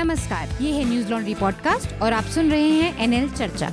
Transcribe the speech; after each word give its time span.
नमस्कार 0.00 0.48
ये 0.60 0.70
है 0.72 0.84
न्यूज़ 0.84 1.10
लॉन्ड्री 1.10 1.34
पॉडकास्ट 1.34 2.02
और 2.02 2.12
आप 2.12 2.24
सुन 2.24 2.50
रहे 2.50 2.68
हैं 2.68 2.98
एनएल 2.98 3.28
चर्चा। 3.30 3.68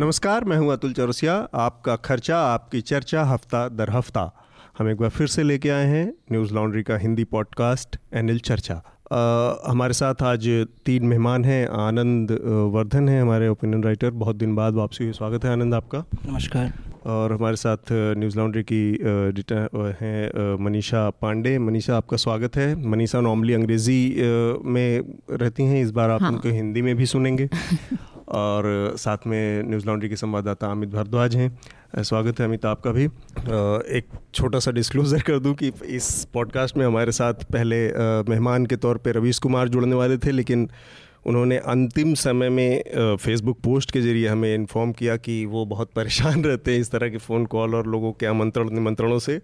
नमस्कार 0.00 0.44
मैं 0.44 0.56
हूँ 0.56 0.72
अतुल 0.72 0.92
चौरसिया। 0.92 1.34
आपका 1.54 1.96
खर्चा 1.96 2.38
आपकी 2.38 2.80
चर्चा 2.80 3.22
हफ़्ता 3.24 3.68
दर 3.68 3.90
हफ़्ता। 3.90 4.30
हम 4.78 4.90
एक 4.90 4.96
बार 4.96 5.10
फिर 5.10 5.26
से 5.26 5.42
लेके 5.42 5.70
आए 5.70 5.86
हैं 5.86 6.06
न्यूज़ 6.32 6.54
लॉन्ड्री 6.54 6.82
का 6.82 6.96
हिंदी 6.96 7.24
पॉडकास्ट 7.24 7.96
एनएल 8.14 8.38
चर्चा। 8.38 8.74
आ, 8.74 9.70
हमारे 9.70 9.92
साथ 9.92 10.22
आज 10.22 10.48
तीन 10.86 11.06
मेहमान 11.06 11.44
हैं 11.44 11.66
आनंद 11.66 12.38
वर्धन 12.72 13.08
है 13.08 13.20
हमारे 13.22 13.48
ओपिनियन 13.48 13.84
राइटर। 13.84 14.10
बहुत 14.10 14.36
दिन 14.36 14.54
बाद 14.54 14.74
वापसी 14.74 15.04
हुई 15.04 15.12
स्वागत 15.12 15.44
है 15.44 15.52
आनंद 15.52 15.74
आपका। 15.74 16.04
नमस्कार। 16.26 16.72
और 17.06 17.32
हमारे 17.32 17.56
साथ 17.56 17.76
न्यूज़ 17.92 18.38
लॉन्ड्री 18.38 18.62
की 18.62 18.98
हैं 20.04 20.56
मनीषा 20.56 21.10
पांडे। 21.10 21.58
मनीषा 21.58 21.96
आपका 21.96 22.16
स्वागत 22.16 22.56
है। 22.56 22.88
मनीषा 22.88 23.20
नॉर्मली 23.20 23.52
अंग्रेज़ी 23.52 24.14
में 24.64 25.18
रहती 25.30 25.62
हैं 25.62 25.82
इस 25.82 25.90
बार 25.90 26.10
आप 26.10 26.22
हाँ। 26.22 26.30
उनको 26.30 26.48
हिंदी 26.48 26.82
में 26.82 26.96
भी 26.96 27.06
सुनेंगे। 27.06 27.48
और 28.28 28.92
साथ 28.96 29.18
में 29.26 29.62
न्यूज़ 29.62 29.86
लॉन्ड्री 29.86 30.08
के 30.08 30.16
संवाददाता 30.16 30.66
अमित 30.66 30.88
भारद्वाज 30.88 31.36
हैं। 31.36 31.58
स्वागत 32.02 32.40
है 32.40 32.46
अमित 32.46 32.66
आपका 32.66 32.90
भी। 32.90 33.04
एक 33.98 34.04
छोटा 34.34 34.58
सा 34.58 34.70
डिस्क्लोज़र 34.70 35.22
कर 35.22 35.38
दूँ 35.38 35.54
कि 35.54 35.72
इस 35.86 36.24
पॉडकास्ट 36.24 36.76
में 36.76 36.86
हमारे 36.86 37.12
साथ 37.12 37.34
पहले 37.34 37.88
मेहमान 38.30 38.66
के 38.66 38.76
तौर 38.76 38.98
पे 38.98 39.12
रवीश 39.12 39.38
कुमार 39.38 39.68
जुड़ने 39.68 39.96
वाले 39.96 40.18
थे 40.18 40.30
लेकिन 40.30 40.70
उन्होंने 41.26 41.56
अंतिम 41.56 42.14
समय 42.14 42.48
में 42.48 43.16
फेसबुक 43.16 43.58
पोस्ट 43.60 43.90
के 43.90 44.00
ज़रिए 44.00 44.28
हमें 44.28 44.54
इन्फॉर्म 44.54 44.92
किया 44.92 45.16
कि 45.16 45.44
वो 45.46 45.64
बहुत 45.66 45.90
परेशान 45.96 46.44
रहते 46.44 46.72
हैं 46.72 46.80
इस 46.80 46.90
तरह 46.90 47.08
के 47.08 47.18
फ़ोन 47.18 47.46
कॉल 47.46 47.74
और 47.74 47.86
लोगों 47.86 48.12
के 48.12 48.26
आमंत्रण 48.26 48.70
निमंत्रणों 48.70 49.18
से। 49.18 49.40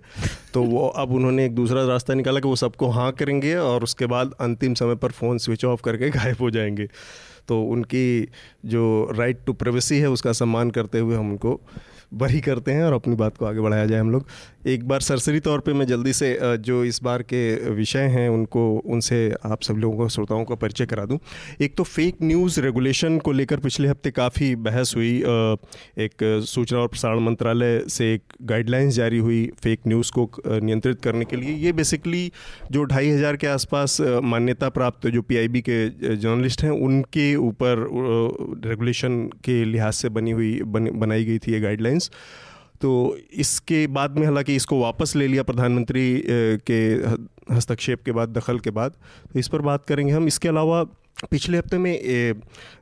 तो 0.54 0.62
वो 0.62 0.86
अब 0.88 1.12
उन्होंने 1.12 1.46
एक 1.46 1.54
दूसरा 1.54 1.84
रास्ता 1.84 2.14
निकाला 2.14 2.40
कि 2.40 2.48
वो 2.48 2.56
सबको 2.56 2.88
हाँ 2.88 3.10
करेंगे 3.12 3.54
और 3.56 3.82
उसके 3.82 4.06
बाद 4.06 4.34
अंतिम 4.40 4.74
समय 4.74 4.94
पर 4.94 5.10
फ़ोन 5.10 5.38
स्विच 5.38 5.64
ऑफ़ 5.64 5.82
करके 5.82 6.10
गायब 6.18 6.36
हो 6.40 6.50
जाएँगे। 6.50 6.88
तो 7.48 7.62
उनकी 7.62 8.28
जो 8.66 9.10
राइट 9.18 9.38
टू 9.46 9.52
प्राइवेसी 9.52 9.98
है, 9.98 10.08
उसका 10.10 10.32
सम्मान 10.32 10.70
करते 10.70 10.98
हुए 10.98 11.16
हम 11.16 11.30
उनको 11.30 11.60
बरी 12.14 12.40
करते 12.40 12.72
हैं 12.72 12.84
और 12.84 12.92
अपनी 12.92 13.14
बात 13.16 13.36
को 13.36 13.44
आगे 13.46 13.60
बढ़ाया 13.60 13.86
जाए 13.86 14.00
हम 14.00 14.10
लोग। 14.10 14.26
एक 14.60 14.82
बार 14.88 15.00
सरसरी 15.00 15.40
तौर 15.40 15.60
पे 15.60 15.72
मैं 15.72 15.86
जल्दी 15.86 16.12
से 16.12 16.36
जो 16.60 16.82
इस 16.84 17.02
बार 17.02 17.22
के 17.22 17.70
विषय 17.70 18.06
हैं 18.08 18.28
उनको 18.28 18.62
उनसे 18.86 19.18
आप 19.44 19.62
सब 19.62 19.74
लोगों 19.74 19.96
को 19.96 20.08
श्रोताओं 20.08 20.44
का 20.44 20.54
परिचय 20.54 20.86
करा 20.86 21.04
दूँ। 21.04 21.18
एक 21.60 21.76
तो 21.76 21.82
फेक 21.84 22.16
न्यूज़ 22.22 22.60
रेगुलेशन 22.60 23.18
को 23.18 23.32
लेकर 23.32 23.60
पिछले 23.60 23.88
हफ़्ते 23.88 24.10
काफ़ी 24.10 24.54
बहस 24.58 24.92
हुई। 24.96 25.16
एक 25.98 26.24
सूचना 26.46 26.78
और 26.78 26.88
प्रसारण 26.88 27.20
मंत्रालय 27.20 27.78
से 27.88 28.12
एक 28.14 28.22
गाइडलाइंस 28.42 28.94
जारी 28.94 29.18
हुई 29.18 29.40
फेक 29.62 29.86
न्यूज़ 29.86 30.12
को 30.12 30.28
नियंत्रित 30.48 31.00
करने 31.00 31.24
के 31.24 31.36
लिए। 31.36 31.54
ये 31.56 31.72
बेसिकली 31.72 32.30
जो 32.70 32.84
ढाई 32.84 33.08
हज़ार 33.08 33.36
के 33.36 33.46
आसपास 33.46 34.00
मान्यता 34.00 34.68
प्राप्त 34.70 35.06
जो 35.08 35.22
पीआईबी 35.22 35.60
के 35.68 36.16
जर्नलिस्ट 36.16 36.64
हैं 36.64 36.70
उनके 36.82 37.34
ऊपर 37.38 37.86
रेगुलेशन 38.68 39.18
के 39.44 39.64
लिहाज 39.64 39.92
से 39.94 40.08
बनी 40.10 40.30
हुई 40.30 40.52
बन, 40.62 40.90
बनाई 40.90 41.24
गई 41.24 41.38
थी 41.38 41.52
ये 41.52 41.60
गाइडलाइंस 41.60 42.10
तो 42.80 43.16
इसके 43.34 43.86
बाद 43.88 44.18
में 44.18 44.24
हालाँकि 44.26 44.54
इसको 44.56 44.80
वापस 44.80 45.14
ले 45.16 45.26
लिया 45.26 45.42
प्रधानमंत्री 45.42 46.22
के 46.70 46.80
हस्तक्षेप 47.54 48.02
के 48.04 48.12
बाद, 48.12 48.28
दखल 48.28 48.58
के 48.58 48.70
बाद। 48.70 48.92
तो 49.32 49.38
इस 49.38 49.48
पर 49.48 49.60
बात 49.62 49.84
करेंगे 49.84 50.12
हम। 50.12 50.26
इसके 50.26 50.48
अलावा 50.48 50.82
पिछले 51.30 51.58
हफ़्ते 51.58 51.78
में 51.78 52.40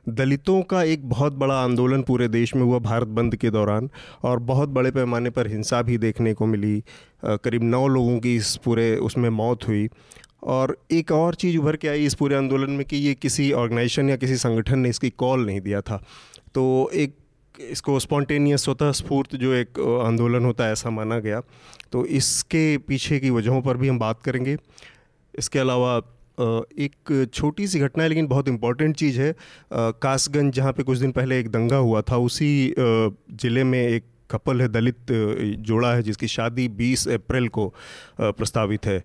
दलितों 0.09 0.61
का 0.61 0.83
एक 0.83 1.07
बहुत 1.09 1.33
बड़ा 1.33 1.55
आंदोलन 1.55 2.01
पूरे 2.01 2.27
देश 2.27 2.55
में 2.55 2.63
हुआ 2.63 2.79
भारत 2.79 3.07
बंद 3.09 3.35
के 3.35 3.49
दौरान 3.49 3.89
और 4.23 4.39
बहुत 4.51 4.69
बड़े 4.69 4.91
पैमाने 4.91 5.29
पर 5.29 5.47
हिंसा 5.47 5.81
भी 5.81 5.97
देखने 5.97 6.33
को 6.33 6.45
मिली। 6.45 6.83
करीब 7.25 7.63
नौ 7.63 7.87
लोगों 7.87 8.19
की 8.19 8.35
इस 8.35 8.55
पूरे, 8.55 8.95
उसमें 8.97 9.29
मौत 9.31 9.67
हुई। 9.67 9.87
और 10.43 10.77
एक 10.91 11.11
और 11.11 11.35
चीज़ 11.35 11.57
उभर 11.57 11.75
के 11.75 11.87
आई 11.87 12.05
इस 12.05 12.13
पूरे 12.15 12.35
आंदोलन 12.35 12.71
में 12.71 12.85
कि 12.85 12.97
ये 12.97 13.13
किसी 13.13 13.51
ऑर्गेनाइजेशन 13.53 14.09
या 14.09 14.15
किसी 14.15 14.35
संगठन 14.37 14.79
ने 14.79 14.89
इसकी 14.89 15.09
कॉल 15.09 15.45
नहीं 15.45 15.61
दिया 15.61 15.81
था। 15.81 16.03
तो 16.55 16.89
एक 16.93 17.15
इसको 17.59 17.99
स्पॉन्टेनियस 17.99 18.63
स्वतः 18.63 18.91
स्फूर्त 18.91 19.35
जो 19.35 19.53
एक 19.53 19.79
आंदोलन 20.05 20.45
होता 20.45 20.65
है, 20.65 20.71
ऐसा 20.71 20.89
माना 20.89 21.19
गया। 21.19 21.41
तो 21.91 22.05
इसके 22.05 22.77
पीछे 22.77 23.19
की 23.19 23.29
वजहों 23.29 23.61
पर 23.61 23.77
भी 23.77 23.87
हम 23.87 23.99
बात 23.99 24.21
करेंगे। 24.21 24.57
इसके 25.33 25.59
अलावा 25.59 25.97
एक 26.39 27.29
छोटी 27.33 27.67
सी 27.67 27.79
घटना 27.79 28.03
है, 28.03 28.09
लेकिन 28.09 28.27
बहुत 28.27 28.47
इंपॉर्टेंट 28.47 28.95
चीज़ 28.95 29.19
है। 29.21 29.33
कासगंज 29.73 30.53
जहाँ 30.53 30.73
पे 30.73 30.83
कुछ 30.83 30.97
दिन 30.97 31.11
पहले 31.11 31.39
एक 31.39 31.49
दंगा 31.51 31.77
हुआ 31.77 32.01
था, 32.01 32.17
उसी 32.17 32.73
ज़िले 32.79 33.63
में 33.63 33.81
एक 33.87 34.03
कपल 34.31 34.61
है, 34.61 34.67
दलित 34.67 35.11
जोड़ा 35.59 35.93
है, 35.93 36.03
जिसकी 36.03 36.27
शादी 36.27 36.67
20 36.67 37.07
अप्रैल 37.07 37.47
को 37.47 37.73
प्रस्तावित 38.19 38.85
है। 38.85 39.03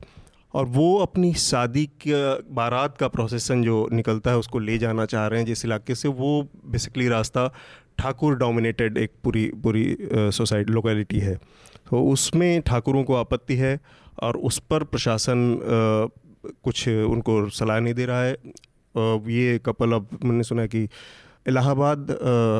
और 0.54 0.65
वो 0.65 0.97
अपनी 0.98 1.32
शादी 1.34 1.84
के 2.00 2.12
बारात 2.54 2.98
का 2.98 3.09
प्रोसेसन 3.09 3.62
जो 3.62 3.88
निकलता 3.92 4.31
है, 4.31 4.38
उसको 4.38 4.59
ले 4.59 4.76
जाना 4.78 5.06
चाह 5.06 5.26
रहे 5.26 5.41
हैं, 5.41 5.47
जिस 5.47 5.65
इलाके 5.65 5.94
से, 5.94 6.09
वो 6.09 6.48
बेसिकली 6.66 7.09
रास्ता 7.09 7.50
ठाकुर 7.99 8.37
डोमिनेटेड 8.37 8.99
एक 8.99 9.10
पूरी 9.25 9.47
पूरी 9.65 9.97
सोसाइटी 10.32 10.72
लोकेलिटी 10.72 11.19
है। 11.19 11.34
तो 11.91 12.03
उसमें 12.12 12.60
ठाकुरों 12.62 13.05
को 13.05 13.15
आपत्ति 13.15 13.56
है 13.56 13.78
और 14.22 14.37
उस 14.37 14.59
पर 14.71 14.84
प्रशासन 14.84 15.59
कुछ 16.65 16.88
उनको 16.88 17.49
सलाह 17.50 17.81
नहीं 17.81 17.94
दे 17.94 18.06
रहा 18.06 18.22
है। 18.22 18.33
ये 19.33 19.59
कपल 19.66 19.93
अब 19.93 20.09
मैंने 20.25 20.43
सुना 20.43 20.66
कि 20.66 20.88
इलाहाबाद 21.47 22.10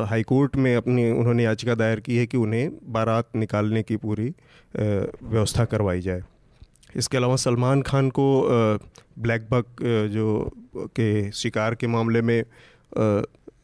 हाई 0.09 0.23
कोर्ट 0.23 0.55
में 0.55 0.75
अपनी, 0.75 1.09
उन्होंने 1.11 1.43
याचिका 1.43 1.75
दायर 1.75 1.99
की 1.99 2.17
है 2.17 2.25
कि 2.27 2.37
उन्हें 2.37 2.71
बारात 2.93 3.29
निकालने 3.35 3.83
की 3.83 3.97
पूरी 3.97 4.29
व्यवस्था 4.75 5.65
करवाई 5.65 6.01
जाए। 6.01 6.21
इसके 6.95 7.17
अलावा 7.17 7.35
सलमान 7.35 7.81
खान 7.81 8.09
को 8.09 8.25
ब्लैक 9.19 9.47
बक 9.51 9.65
जो 10.11 10.27
के 10.95 11.31
शिकार 11.31 11.75
के 11.75 11.87
मामले 11.87 12.21
में 12.21 12.43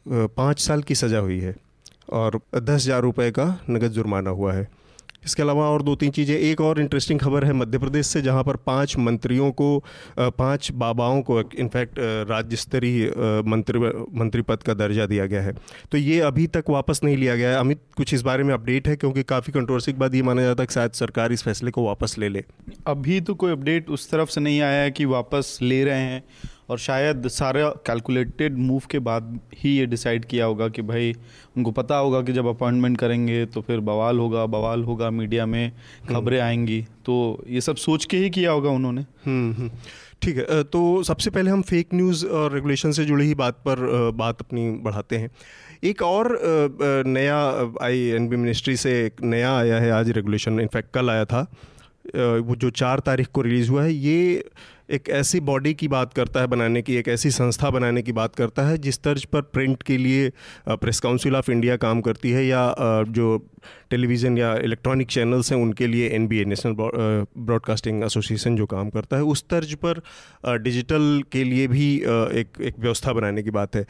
पाँच 0.06 0.60
साल 0.60 0.82
की 0.82 0.94
सज़ा 0.94 1.18
हुई 1.18 1.38
है 1.40 1.54
और 2.12 2.40
दस 2.54 2.72
हज़ार 2.74 3.02
रुपये 3.02 3.30
का 3.30 3.44
नगद 3.70 3.92
जुर्माना 3.92 4.30
हुआ 4.30 4.52
है। 4.52 4.68
इसके 5.24 5.42
अलावा 5.42 5.64
और 5.64 5.82
दो 5.82 5.94
तीन 5.94 6.10
चीज़ें। 6.10 6.34
एक 6.36 6.60
और 6.60 6.80
इंटरेस्टिंग 6.80 7.18
खबर 7.20 7.44
है 7.44 7.52
मध्य 7.52 7.78
प्रदेश 7.78 8.06
से, 8.06 8.22
जहाँ 8.22 8.42
पर 8.44 8.56
पाँच 8.58 8.96
मंत्रियों 8.98 9.50
को 9.52 9.84
पाँच 10.18 10.70
बाबाओं 10.72 11.20
को, 11.22 11.40
इनफैक्ट 11.40 11.98
राज्य 12.28 12.56
स्तरीय 12.56 13.06
मंत्री 13.46 13.78
मंत्री 14.18 14.42
पद 14.42 14.62
का 14.62 14.74
दर्जा 14.74 15.06
दिया 15.06 15.26
गया 15.26 15.42
है। 15.42 15.52
तो 15.92 15.98
ये 15.98 16.18
अभी 16.20 16.46
तक 16.46 16.70
वापस 16.70 17.00
नहीं 17.04 17.16
लिया 17.16 17.36
गया 17.36 17.50
है। 17.50 17.56
अमित, 17.56 17.80
कुछ 17.96 18.14
इस 18.14 18.22
बारे 18.22 18.44
में 18.44 18.52
अपडेट 18.54 18.88
है? 18.88 18.96
क्योंकि 18.96 19.22
काफ़ी 19.24 19.52
कंट्रोवर्सी 19.52 19.92
के 19.92 19.98
बाद 19.98 20.14
ये 20.14 20.22
माना 20.22 20.42
जाता 20.42 20.62
है 20.62 20.66
कि 20.66 20.74
शायद 20.74 20.92
सरकार 20.92 21.32
इस 21.32 21.42
फैसले 21.42 21.70
को 21.70 21.84
वापस 21.84 22.16
ले 22.18 22.28
ले। 22.28 22.44
अभी 22.86 23.20
तो 23.20 23.34
कोई 23.34 23.52
अपडेट 23.52 23.90
उस 23.90 24.10
तरफ़ 24.10 24.30
से 24.30 24.40
नहीं 24.40 24.60
आया 24.60 24.82
है 24.82 24.90
कि 24.90 25.04
वापस 25.04 25.58
ले 25.62 25.82
रहे 25.84 26.00
हैं। 26.00 26.22
और 26.72 26.78
शायद 26.78 27.26
सारा 27.28 27.68
कैलकुलेटेड 27.86 28.56
मूव 28.58 28.82
के 28.90 28.98
बाद 28.98 29.38
ही 29.54 29.70
ये 29.70 29.86
डिसाइड 29.86 30.24
किया 30.24 30.44
होगा 30.44 30.68
कि 30.68 30.82
भाई 30.82 31.12
उनको 31.56 31.70
पता 31.72 31.96
होगा 31.96 32.20
कि 32.22 32.32
जब 32.32 32.46
अपॉइंटमेंट 32.46 32.98
करेंगे 32.98 33.44
तो 33.46 33.60
फिर 33.60 33.80
बवाल 33.82 34.18
होगा 34.18 34.44
बवाल 34.48 34.84
होगा 34.84 35.10
मीडिया 35.12 35.46
में 35.46 35.72
खबरें 36.08 36.38
हम्म। 36.38 36.46
आएँगी 36.46 36.80
तो 37.06 37.16
ये 37.48 37.60
सब 37.60 37.76
सोच 37.78 38.04
के 38.04 38.16
ही 38.16 38.30
किया 38.30 38.50
होगा 38.50 38.70
उन्होंने 38.70 39.04
हम्म, 39.26 39.52
हम्म। 39.52 39.70
ठीक 40.22 40.36
है 40.38 40.62
तो 40.64 41.02
सबसे 41.02 41.30
पहले 41.30 41.50
हम 41.50 41.62
फेक 41.64 41.94
न्यूज़ 41.94 42.24
और 42.28 42.52
रेगुलेशन 42.52 42.92
से 42.92 43.04
जुड़ी 43.04 43.26
ही 43.26 43.34
बात 43.34 43.58
पर 43.64 44.10
बात 44.16 44.40
अपनी 44.40 44.70
बढ़ाते 44.82 45.16
हैं 45.16 45.30
एक 45.84 46.02
और 46.04 46.38
नया 47.08 47.38
आई 47.82 48.00
एन 48.12 48.28
बी 48.28 48.36
मिनिस्ट्री 48.36 48.76
से 48.78 48.92
एक 49.04 49.22
नया 49.26 49.56
आया 49.56 49.78
है 49.78 49.90
आज 49.92 50.10
रेगुलेशन 50.12 50.60
इनफैक्ट 50.60 50.92
कल 50.94 51.10
आया 51.10 51.24
था 51.24 51.46
वो 52.06 52.54
जो 52.56 52.70
चार 52.72 53.00
तारीख 53.00 53.28
को 53.28 53.42
रिलीज़ 53.42 53.70
हुआ 53.70 53.82
है 53.82 53.92
ये 53.94 54.44
एक 54.92 55.08
ऐसी 55.10 55.40
बॉडी 55.40 55.72
की 55.74 55.88
बात 55.88 56.12
करता 56.14 56.40
है 56.40 56.46
बनाने 56.46 56.82
की, 56.82 56.94
एक 56.96 57.08
ऐसी 57.08 57.30
संस्था 57.30 57.70
बनाने 57.70 58.02
की 58.02 58.12
बात 58.12 58.34
करता 58.36 58.62
है 58.62 58.78
जिस 58.78 59.02
तर्ज 59.02 59.24
पर 59.24 59.40
प्रिंट 59.52 59.82
के 59.82 59.96
लिए 59.98 60.30
प्रेस 60.68 61.00
काउंसिल 61.00 61.36
ऑफ़ 61.36 61.50
इंडिया 61.50 61.76
काम 61.76 62.00
करती 62.00 62.30
है 62.30 62.44
या 62.46 62.74
जो 63.08 63.36
टेलीविज़न 63.90 64.38
या 64.38 64.54
इलेक्ट्रॉनिक 64.64 65.08
चैनल्स 65.08 65.52
हैं 65.52 65.58
उनके 65.58 65.86
लिए 65.86 66.08
एनबीए 66.10 66.44
नेशनल 66.44 66.74
ब्रॉडकास्टिंग 66.78 68.04
एसोसिएशन 68.04 68.56
जो 68.56 68.66
काम 68.66 68.90
करता 68.90 69.16
है, 69.16 69.22
उस 69.24 69.44
तर्ज 69.50 69.74
पर 69.84 70.02
डिजिटल 70.58 71.22
के 71.32 71.44
लिए 71.44 71.66
भी 71.68 71.94
एक 71.96 72.60
एक 72.60 72.78
व्यवस्था 72.78 73.12
बनाने 73.12 73.42
की 73.42 73.50
बात 73.50 73.76
है। 73.76 73.86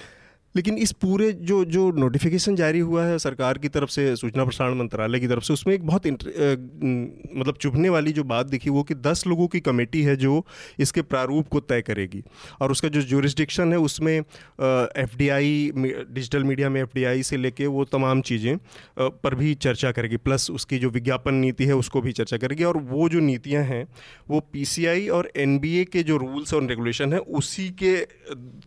लेकिन 0.55 0.79
इस 0.79 0.93
पूरे 0.93 1.31
जो 1.33 1.65
जो 1.65 1.91
नोटिफिकेशन 1.91 2.57
जारी 2.57 2.79
हुआ 2.79 3.05
है 3.05 3.19
सरकार 3.19 3.59
की 3.59 3.69
तरफ़ 3.69 3.91
से 3.91 4.15
सूचना 4.17 4.45
प्रसारण 4.45 4.75
मंत्रालय 4.75 5.21
की 5.21 5.29
तरफ़ 5.29 5.45
से 5.45 5.53
उसमें 5.53 5.75
एक 5.75 5.87
बहुत 5.87 6.07
आ, 6.07 6.11
मतलब 6.11 7.57
चुभने 7.61 7.89
वाली 7.89 8.13
जो 8.13 8.25
बात 8.25 8.47
दिखी 8.47 8.71
वो 8.71 8.83
कि 8.83 8.95
दस 8.97 9.27
लोगों 9.27 9.47
की 9.49 9.61
कमेटी 9.61 10.03
है 10.03 10.17
जो 10.17 10.45
इसके 10.79 11.03
प्रारूप 11.03 11.49
को 11.49 11.61
तय 11.61 11.83
करेगी। 11.83 12.23
और 12.61 12.71
उसका 12.71 12.89
जो 12.89 13.03
जुरिस्डिक्शन 13.03 13.73
है 13.73 13.79
उसमें 13.81 14.13
एफडीआई 14.13 15.71
डिजिटल 15.77 16.45
मीडिया 16.45 16.71
में 16.71 16.81
एफडीआई 16.83 17.23
से 17.23 17.37
लेके 17.37 17.67
वो 17.67 17.85
तमाम 17.85 18.21
चीज़ें 18.23 18.57
पर 18.99 19.35
भी 19.35 19.55
चर्चा 19.57 19.93
करेगी। 19.93 20.17
प्लस 20.19 20.51
उसकी 20.51 20.79
जो 20.79 20.91
विज्ञापन 20.91 21.35
नीति 21.35 21.65
है 21.65 21.75
उसको 21.77 22.01
भी 22.01 22.13
चर्चा 22.13 22.37
करेगी। 22.37 22.65
और 22.65 22.77
वो 22.91 23.09
जो 23.09 23.21
नीतियाँ 23.21 23.63
हैं 23.65 23.87
वो 24.31 24.41
पीसीआई 24.53 25.09
और 25.09 25.31
एनबीए 25.37 25.85
के 25.85 26.03
जो 26.03 26.17
रूल्स 26.17 26.55
और 26.55 26.67
रेगुलेशन 26.67 27.13
है 27.13 27.19
उसी 27.19 27.69
के 27.83 27.97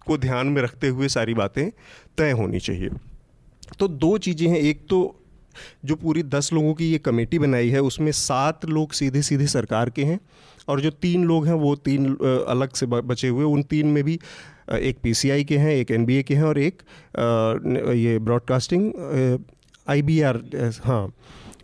को 0.05 0.17
ध्यान 0.17 0.47
में 0.47 0.61
रखते 0.61 0.87
हुए 0.87 1.07
सारी 1.09 1.33
बातें 1.33 1.69
तय 2.17 2.31
होनी 2.31 2.59
चाहिए। 2.59 2.89
तो 3.79 3.87
दो 3.87 4.17
चीज़ें 4.17 4.47
हैं। 4.49 4.57
एक 4.59 4.85
तो 4.89 4.99
जो 5.85 5.95
पूरी 5.95 6.23
दस 6.25 6.51
लोगों 6.53 6.73
की 6.73 6.91
ये 6.91 6.97
कमेटी 6.99 7.39
बनाई 7.39 7.69
है 7.69 7.81
उसमें 7.81 8.11
सात 8.11 8.65
लोग 8.65 8.91
सीधे 8.93 9.21
सीधे 9.21 9.47
सरकार 9.47 9.89
के 9.89 10.03
हैं 10.03 10.19
और 10.67 10.81
जो 10.81 10.89
तीन 10.91 11.23
लोग 11.23 11.47
हैं 11.47 11.53
वो 11.53 11.75
तीन 11.77 12.15
अलग 12.47 12.73
से 12.73 12.85
बचे 12.85 13.27
हुए 13.27 13.45
उन 13.45 13.63
तीन 13.63 13.87
में 13.87 14.03
भी 14.03 14.19
एक 14.71 14.97
पीसीआई 15.03 15.43
के 15.43 15.57
हैं 15.57 15.71
एक 15.71 15.91
एनबीए 15.91 16.23
के 16.23 16.35
हैं 16.35 16.43
और 16.43 16.59
एक 16.59 16.81
ये 17.95 18.17
ब्रॉडकास्टिंग 18.19 18.91
आईबीआर 19.87 20.41
हाँ। 20.83 21.11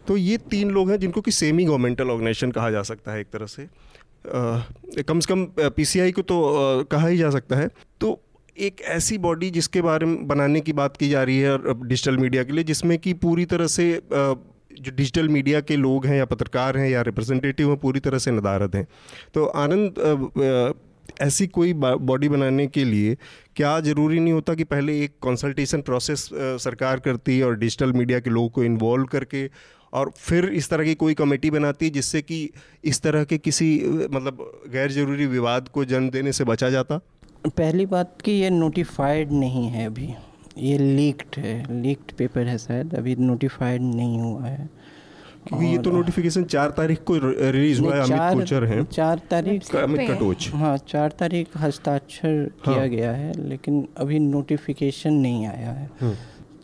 तो 0.07 0.17
ये 0.17 0.37
तीन 0.51 0.71
लोग 0.71 0.89
हैं 0.91 0.99
जिनको 0.99 1.21
कि 1.21 1.31
सेमी 1.31 1.65
गवर्नमेंटल 1.65 2.09
ऑर्गेनाइजेशन 2.09 2.51
कहा 2.51 2.69
जा 2.71 2.81
सकता 2.83 3.11
है 3.11 3.21
एक 3.21 3.27
तरह 3.33 3.45
से। 3.45 3.63
आ, 3.63 4.63
कम 5.07 5.19
से 5.19 5.33
कम 5.33 5.45
पीसीआई 5.69 6.11
को 6.11 6.21
तो 6.21 6.43
आ, 6.45 6.83
कहा 6.83 7.07
ही 7.07 7.17
जा 7.17 7.29
सकता 7.29 7.55
है। 7.55 7.69
तो 8.01 8.19
एक 8.57 8.81
ऐसी 8.81 9.17
बॉडी 9.17 9.49
जिसके 9.49 9.81
बारे 9.81 10.05
में, 10.05 10.27
बनाने 10.27 10.61
की 10.61 10.73
बात 10.73 10.97
की 10.97 11.09
जा 11.09 11.23
रही 11.23 11.39
है 11.39 11.57
डिजिटल 11.87 12.17
मीडिया 12.17 12.43
के 12.43 12.53
लिए, 12.53 12.63
जिसमें 12.63 12.97
कि 12.99 13.13
पूरी 13.15 13.45
तरह 13.45 13.67
से 13.67 13.91
जो 14.11 14.91
डिजिटल 14.91 15.29
मीडिया 15.29 15.59
के 15.61 15.75
लोग 15.77 16.05
हैं, 16.05 16.17
या 16.17 16.25
पत्रकार 16.25 16.77
हैं, 16.77 16.89
या 16.89 17.01
रिप्रेजेंटेटिव 17.01 17.69
हैं, 17.69 17.77
पूरी 17.79 17.99
तरह 17.99 18.17
से 18.17 18.31
नदारद 18.31 18.75
हैं। 18.75 18.87
तो 19.33 19.45
आनंद 19.45 20.79
ऐसी 21.21 21.47
कोई 21.49 21.73
बॉडी 21.73 22.29
बनाने 22.29 22.65
के 22.67 22.83
लिए 22.85 23.15
क्या 23.55 23.79
ज़रूरी 23.79 24.19
नहीं 24.19 24.33
होता 24.33 24.53
कि 24.53 24.63
पहले 24.65 24.99
एक 25.03 25.11
कंसल्टेशन 25.23 25.81
प्रोसेस 25.81 26.29
सरकार 26.33 26.99
करती 26.99 27.37
है, 27.37 27.45
और 27.45 27.57
डिजिटल 27.57 27.93
मीडिया 27.93 28.19
के 28.19 28.29
लोगों 28.29 28.49
को 28.49 28.63
इन्वॉल्व 28.63 29.05
करके, 29.05 29.49
और 29.93 30.11
फिर 30.17 30.45
इस 30.53 30.69
तरह 30.69 30.83
की 30.83 30.95
कोई 30.95 31.13
कमेटी 31.13 31.49
बनाती 31.51 31.85
है, 31.85 31.91
जिससे 31.91 32.21
कि 32.21 32.49
इस 32.83 33.01
तरह 33.01 33.23
के 33.23 33.37
किसी 33.39 33.77
मतलब 34.11 34.51
गैर 34.73 34.91
ज़रूरी 34.91 35.25
विवाद 35.27 35.67
को 35.67 35.85
जन्म 35.85 36.09
देने 36.09 36.31
से 36.31 36.43
बचा 36.43 36.69
जाता? 36.69 36.99
पहली 37.47 37.85
बात 37.85 38.21
कि 38.21 38.31
ये 38.31 38.49
नोटिफाइड 38.49 39.31
नहीं 39.31 39.67
है 39.67 39.85
अभी। 39.85 40.13
ये 40.57 40.77
लीक्ड 40.77 41.39
है। 41.39 41.81
लीक्ड 41.81 42.11
पेपर 42.11 42.47
है 42.47 42.57
शायद। 42.57 42.95
अभी 42.95 43.15
नोटिफाइड 43.15 43.81
नहीं 43.81 44.19
हुआ 44.19 44.45
है। 44.45 44.69
क्योंकि 45.47 45.65
ये 45.65 45.77
तो 45.77 45.91
नोटिफिकेशन 45.91 46.43
चार 46.43 46.69
तारीख 46.69 47.03
को 47.03 47.17
रिलीज़ 47.51 47.81
हुआ 47.81 47.95
है 47.95 48.01
अमित 48.01 48.39
कोचर 48.39 48.63
हैं। 48.63 48.83
चार 48.85 49.21
तारीख 49.31 49.75
अमित 49.75 50.09
कटोच। 50.09 50.49
हाँ 50.53 50.77
चार 50.77 51.11
तारीख 51.11 51.47
हस्ताक्षर 51.57 52.51
हाँ। 52.65 52.75
किया 52.75 52.87
गया 52.87 53.11
है 53.11 53.47
लेकिन 53.47 53.87
अभी 53.97 54.19
नोटिफिकेशन 54.19 55.13
नहीं 55.13 55.45
आया 55.45 55.71
है। 55.71 55.89
हम्म। 56.01 56.13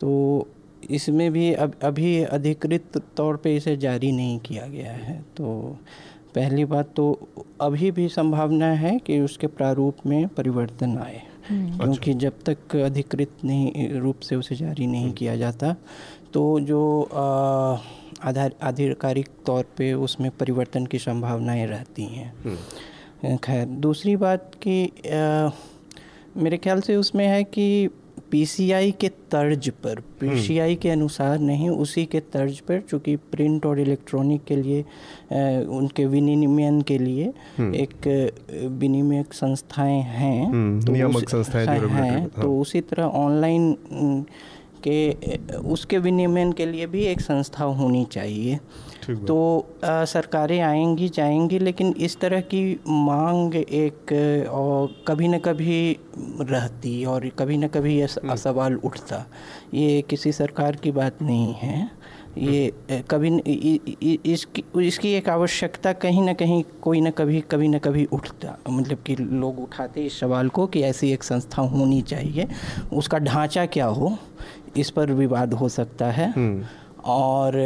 तो 0.00 0.48
इसमें 0.90 1.32
भी 1.32 1.52
अब 1.52 1.72
अभी 1.82 2.22
अधिकृत 2.22 3.02
तौर 3.16 3.36
पे 3.36 3.56
इसे 3.56 3.76
जारी 3.76 4.12
नहीं 4.12 4.38
किया 4.38 4.66
गया 4.66 4.92
है। 4.92 5.24
तो 5.36 5.78
पहली 6.34 6.64
बात 6.64 6.92
तो 6.96 7.28
अभी 7.60 7.90
भी 7.90 8.08
संभावना 8.08 8.66
है 8.66 8.98
कि 8.98 9.20
उसके 9.20 9.46
प्रारूप 9.46 9.96
में 10.06 10.28
परिवर्तन 10.28 10.98
आए 10.98 11.22
हम्म। 11.48 11.78
क्योंकि 11.78 12.10
अच्छा। 12.10 12.18
जब 12.18 12.32
तक 12.48 12.76
अधिकृत 12.76 13.30
नहीं 13.44 13.98
रूप 13.98 14.20
से 14.20 14.36
उसे 14.36 14.56
जारी 14.56 14.86
नहीं। 14.86 15.12
किया 15.12 15.36
जाता 15.36 15.74
तो 16.32 16.60
जो 16.60 17.02
आधार 18.22 18.54
आधिकारिक 18.62 19.28
तौर 19.46 19.64
पे 19.78 19.92
उसमें 19.92 20.30
परिवर्तन 20.30 20.86
की 20.86 20.98
संभावनाएँ 20.98 21.66
रहती 21.66 22.04
हैं 22.04 22.32
हम्म। 22.44 23.36
खैर 23.36 23.66
दूसरी 23.66 24.16
बात 24.16 24.50
कि 24.66 24.92
मेरे 26.36 26.56
ख्याल 26.56 26.80
से 26.80 26.96
उसमें 26.96 27.26
है 27.26 27.44
कि 27.44 27.88
पीसीआई 28.30 28.90
के 29.00 29.08
तर्ज 29.30 29.68
पर 29.84 30.00
पीसीआई 30.20 30.74
के 30.76 30.90
अनुसार 30.90 31.38
नहीं 31.38 31.68
उसी 31.70 32.04
के 32.06 32.20
तर्ज 32.32 32.58
पर 32.60 32.80
चूँकि 32.80 33.14
प्रिंट 33.32 33.66
और 33.66 33.80
इलेक्ट्रॉनिक 33.80 34.44
के 34.44 34.56
लिए 34.56 34.82
उनके 35.78 36.06
विनिमयन 36.06 36.80
के 36.82 36.98
लिए 36.98 37.32
हम्म। 37.58 37.74
एक 37.74 38.06
विनिमयक 38.78 39.32
संस्थाएँ 39.34 40.00
हैं 40.00 40.46
हम्म, 40.46 40.80
तो 40.80 40.92
नियामक 40.92 41.28
संस्थाएँ 41.28 41.66
हैं 41.66 42.20
हाँ। 42.20 42.42
तो 42.42 42.58
उसी 42.60 42.80
तरह 42.80 43.04
ऑनलाइन 43.04 43.74
के 44.86 45.56
उसके 45.56 45.98
विनिमयन 45.98 46.52
के 46.52 46.66
लिए 46.66 46.86
भी 46.86 47.04
एक 47.04 47.20
संस्था 47.20 47.64
होनी 47.64 48.04
चाहिए 48.12 48.58
तो 49.10 49.66
आ, 49.84 50.04
सरकारें 50.04 50.60
आएँगी 50.60 51.08
जाएँगी 51.08 51.58
लेकिन 51.58 51.94
इस 51.98 52.20
तरह 52.20 52.40
की 52.40 52.80
मांग 52.88 53.54
एक 53.56 54.12
और 54.50 55.04
कभी 55.08 55.28
न 55.28 55.38
कभी 55.38 55.96
रहती 56.40 57.04
और 57.04 57.28
कभी 57.28 57.56
न 57.56 57.68
कभी 57.68 57.96
ये 57.96 58.04
हम्म। 58.04 58.34
सवाल 58.34 58.74
उठता। 58.74 59.24
ये 59.74 60.02
किसी 60.02 60.32
सरकार 60.32 60.76
की 60.76 60.90
बात 60.90 61.22
नहीं 61.22 61.54
है। 61.54 61.90
ये 62.38 62.72
कभी 63.10 63.30
इसकी 64.32 64.64
इसकी 64.82 65.12
एक 65.12 65.28
आवश्यकता 65.28 65.92
कहीं 65.92 66.22
ना 66.22 66.32
कहीं 66.32 66.62
कोई 66.82 67.00
ना 67.00 67.10
कभी 67.10 67.40
कभी 67.40 67.68
ना 67.68 67.78
कभी 67.78 68.04
उठता। 68.04 68.58
मतलब 68.70 68.98
कि 69.06 69.16
लोग 69.16 69.60
उठाते 69.60 70.02
इस 70.02 70.20
सवाल 70.20 70.48
को 70.48 70.66
कि 70.66 70.82
ऐसी 70.82 71.12
एक 71.12 71.22
संस्था 71.22 71.62
होनी 71.62 72.02
चाहिए। 72.02 72.48
उसका 72.92 73.18
ढांचा 73.18 73.66
क्या 73.66 73.86
हो 73.86 74.16
इस 74.76 74.90
पर 74.90 75.12
विवाद 75.12 75.54
हो 75.54 75.68
सकता 75.68 76.10
है। 76.10 76.30
हम्म। 76.32 76.64
और 77.08 77.56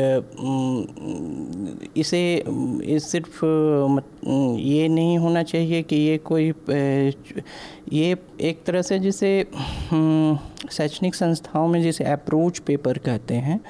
इसे 1.96 2.44
सिर्फ़ 3.00 3.44
ये 4.58 4.88
नहीं 4.88 5.18
होना 5.18 5.42
चाहिए 5.42 5.82
कि 5.82 5.96
ये 5.96 6.18
कोई 6.18 6.52
ये 7.92 8.16
एक 8.40 8.64
तरह 8.66 8.82
से 8.82 8.98
जिसे 8.98 9.46
शैक्षणिक 10.72 11.14
संस्थाओं 11.14 11.68
में 11.68 11.82
जिसे 11.82 12.04
अप्रोच 12.04 12.58
पेपर 12.58 12.98
कहते 12.98 13.34
हैं 13.34 13.60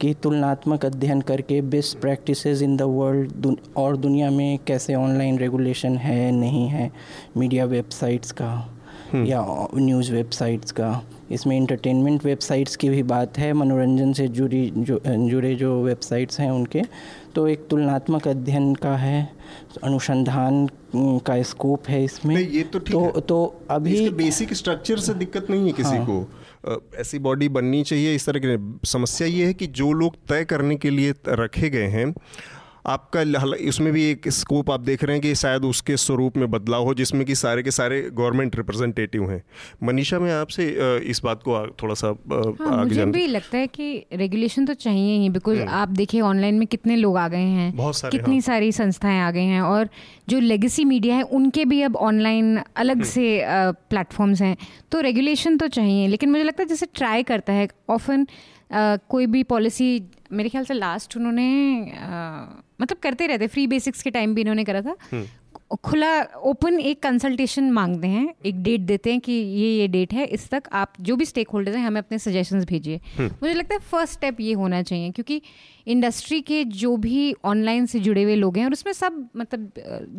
कि 0.00 0.14
तुलनात्मक 0.22 0.84
अध्ययन 0.86 1.20
करके 1.20 1.60
best 1.62 1.98
practices 1.98 2.62
in 2.62 2.76
the 2.76 2.82
world 2.82 3.56
और 3.76 3.96
दुनिया 3.96 4.30
में 4.30 4.58
कैसे 4.66 4.94
ऑनलाइन 4.94 5.38
रेगुलेशन 5.38 5.96
है, 5.96 6.30
नहीं 6.30 6.68
है 6.68 6.92
मीडिया 7.36 7.64
वेबसाइट्स 7.64 8.32
का। 8.32 8.71
या 9.14 9.44
न्यूज़ 9.74 10.12
वेबसाइट्स 10.12 10.72
का 10.72 10.90
इसमें 11.30 11.56
इंटरटेनमेंट 11.56 12.24
वेबसाइट्स 12.24 12.76
की 12.76 12.88
भी 12.88 13.02
बात 13.02 13.38
है 13.38 13.52
मनोरंजन 13.52 14.12
से 14.12 14.26
जुड़ी 14.28 14.70
जो 14.78 15.00
जुड़े 15.06 15.54
जो 15.54 15.82
वेबसाइट्स 15.82 16.40
हैं 16.40 16.50
उनके 16.50 16.82
तो 17.34 17.46
एक 17.48 17.66
तुलनात्मक 17.70 18.28
अध्ययन 18.28 18.74
का 18.74 18.96
है 18.96 19.28
अनुसंधान 19.84 20.68
का 20.96 21.42
स्कोप 21.42 21.88
है 21.88 22.02
इसमें 22.04 22.36
ये 22.36 22.62
तो 22.62 22.78
ठीक 22.78 22.92
तो, 22.92 23.00
है। 23.00 23.20
तो 23.20 23.64
अभी 23.70 24.08
बेसिक 24.10 24.54
स्ट्रक्चर 24.54 24.98
से 24.98 25.14
दिक्कत 25.14 25.50
नहीं 25.50 25.66
है 25.66 25.72
किसी 25.72 25.96
हाँ। 25.96 26.06
को 26.06 26.80
ऐसी 26.96 27.18
बॉडी 27.18 27.48
बननी 27.48 27.82
चाहिए 27.82 28.14
इस 28.14 28.26
तरह 28.26 28.40
की 28.44 28.88
समस्या 28.88 29.28
ये 29.28 29.46
है 29.46 29.54
कि 29.54 29.66
जो 29.74 29.92
लोग 29.92 30.16
तय 30.28 30.44
करने 30.44 30.76
के 30.76 30.90
लिए 30.90 31.14
रखे 31.28 31.70
गए 31.70 31.86
हैं 31.88 32.12
आपका 32.84 33.20
इसमें 33.60 33.92
भी 33.92 34.04
एक 34.04 34.28
स्कोप 34.30 34.70
आप 34.70 34.80
देख 34.80 35.02
रहे 35.04 35.16
हैं 35.16 35.22
कि 35.22 35.34
शायद 35.34 35.64
उसके 35.64 35.96
स्वरूप 35.96 36.36
में 36.36 36.50
बदलाव 36.50 36.84
हो 36.84 36.94
जिसमें 36.94 37.24
कि 37.26 37.34
सारे 37.34 37.62
के 37.62 37.70
सारे 37.70 38.00
गवर्नमेंट 38.12 38.56
रिप्रेजेंटेटिव 38.56 39.30
हैं 39.30 39.42
मनीषा 39.82 40.18
मैं 40.18 40.32
आपसे 40.32 40.66
इस 41.06 41.20
बात 41.24 41.42
को 41.42 41.66
थोड़ा 41.82 41.94
सा 41.94 42.08
हाँ, 42.08 42.84
मुझे 42.84 43.04
भी 43.06 43.26
लगता 43.26 43.58
है 43.58 43.66
कि 43.68 44.06
रेगुलेशन 44.12 44.66
तो 44.66 44.74
चाहिए 44.76 45.18
ही 45.18 45.28
बिकॉज़ 45.30 45.58
हम्म। 45.58 45.70
आप 45.70 45.88
देखिए 45.90 46.20
ऑनलाइन 46.22 46.54
में 46.54 46.66
कितने 46.66 46.96
लोग 46.96 47.16
आ 47.18 47.26
गए 47.28 47.46
हैं 47.50 47.74
बहुत 47.76 47.96
सारे 47.96 48.18
कितनी 48.18 48.34
हाँ। 48.34 48.40
सारी 48.42 48.72
संस्थाएँ 48.72 49.20
आ 49.20 49.30
गई 49.30 49.44
हैं 49.46 49.60
और 49.62 49.88
जो 50.28 50.38
लेगेसी 50.40 50.84
मीडिया 50.84 51.16
है 51.16 51.22
उनके 51.32 51.64
भी 51.64 51.80
अब 51.82 51.96
ऑनलाइन 51.98 52.56
अलग 52.56 52.94
हम्म। 52.94 53.04
से 53.04 53.40
प्लेटफॉर्म्स 53.90 54.42
हैं 54.42 54.56
तो 54.92 55.00
रेगुलेशन 55.00 55.56
तो 55.56 55.68
चाहिए 55.68 56.08
लेकिन 56.08 56.30
मुझे 56.30 56.44
लगता 56.44 56.62
है 56.62 56.68
जैसे 56.68 56.86
ट्राई 56.94 57.22
करता 57.22 57.52
है 57.52 57.68
ऑफन 57.90 58.26
कोई 58.72 59.26
भी 59.26 59.42
पॉलिसी 59.44 59.88
मेरे 60.32 60.48
ख्याल 60.48 60.64
से 60.64 60.74
लास्ट 60.74 61.16
उन्होंने 61.16 61.46
मतलब 62.82 62.98
करते 63.02 63.26
रहते 63.26 63.46
फ्री 63.48 63.66
बेसिक्स 63.68 64.02
के 64.02 64.10
टाइम 64.10 64.34
भी 64.34 64.40
इन्होंने 64.40 64.64
करा 64.64 64.82
था 64.82 64.96
हम्म। 65.04 65.26
खुला 65.82 66.08
ओपन 66.42 66.78
एक 66.80 67.02
कंसल्टेशन 67.02 67.70
मांगते 67.72 68.08
हैं 68.08 68.34
एक 68.46 68.62
डेट 68.62 68.80
देते 68.80 69.10
हैं 69.10 69.20
कि 69.20 69.32
ये 69.32 69.68
ये 69.70 69.86
डेट 69.88 70.12
है 70.12 70.24
इस 70.28 70.48
तक 70.50 70.68
आप 70.72 70.92
जो 71.00 71.16
भी 71.16 71.24
स्टेक 71.24 71.48
होल्डर्स 71.48 71.76
हैं 71.76 71.84
हमें 71.84 72.00
अपने 72.00 72.18
सजेशंस 72.18 72.64
भेजिए 72.64 73.00
हम्म। 73.16 73.28
मुझे 73.42 73.54
लगता 73.54 73.74
है 73.74 73.80
फ़र्स्ट 73.82 74.12
स्टेप 74.12 74.40
ये 74.40 74.52
होना 74.54 74.82
चाहिए 74.82 75.10
क्योंकि 75.10 75.40
इंडस्ट्री 75.86 76.40
के 76.42 76.62
जो 76.76 76.96
भी 76.98 77.34
ऑनलाइन 77.44 77.86
से 77.86 78.00
जुड़े 78.00 78.22
हुए 78.22 78.34
लोग 78.36 78.58
हैं 78.58 78.64
और 78.64 78.72
उसमें 78.72 78.92
सब 78.92 79.26
मतलब 79.36 79.72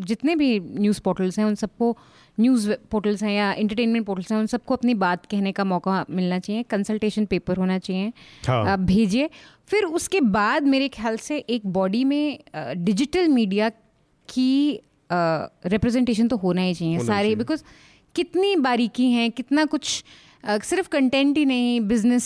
जितने 0.06 0.36
भी 0.36 0.60
न्यूज़ 0.60 1.02
पोर्टल्स 1.02 1.40
हैं 1.40 1.46
उन 1.46 1.56
सबको 1.56 1.96
न्यूज़ 2.38 2.70
पोर्टल्स 2.92 3.24
हैं 3.24 3.32
या 3.32 3.52
इंटरटेनमेंट 3.56 4.06
पोर्टल्स 4.06 4.32
हैं 4.32 4.40
उन 4.40 4.46
सबको 4.48 4.74
अपनी 4.74 4.94
बात 4.98 5.26
कहने 5.26 5.52
का 5.52 5.64
मौका 5.66 6.06
मिलना 6.10 6.40
चाहिए 6.40 6.64
कंसल्टेशन 6.70 7.26
पेपर 7.26 7.58
होना 7.58 7.78
चाहिए 7.80 8.12
हाँ। 8.48 8.78
भेजिए 8.86 9.30
फिर 9.68 9.86
उसके 9.92 10.22
बाद 10.32 10.64
मेरे 10.66 10.88
ख्याल 10.90 11.18
से 11.20 11.38
एक 11.50 11.66
बॉडी 11.74 12.04
में 12.06 12.40
डिजिटल 12.78 13.28
मीडिया 13.30 13.70
की 14.30 14.80
रिप्रेजेंटेशन 15.12 16.28
तो 16.28 16.38
होना 16.38 16.62
ही 16.62 16.74
चाहिए 16.74 17.00
सारे 17.06 17.36
बिकॉज़ 17.36 17.64
कितनी 18.16 18.56
बारीकी 18.58 19.12
हैं 19.12 19.30
कितना 19.32 19.66
कुछ 19.66 20.04
uh, 20.44 20.64
सिर्फ़ 20.64 20.88
कंटेंट 20.90 21.38
ही 21.38 21.46
नहीं 21.46 21.80
बिज़नेस 21.84 22.24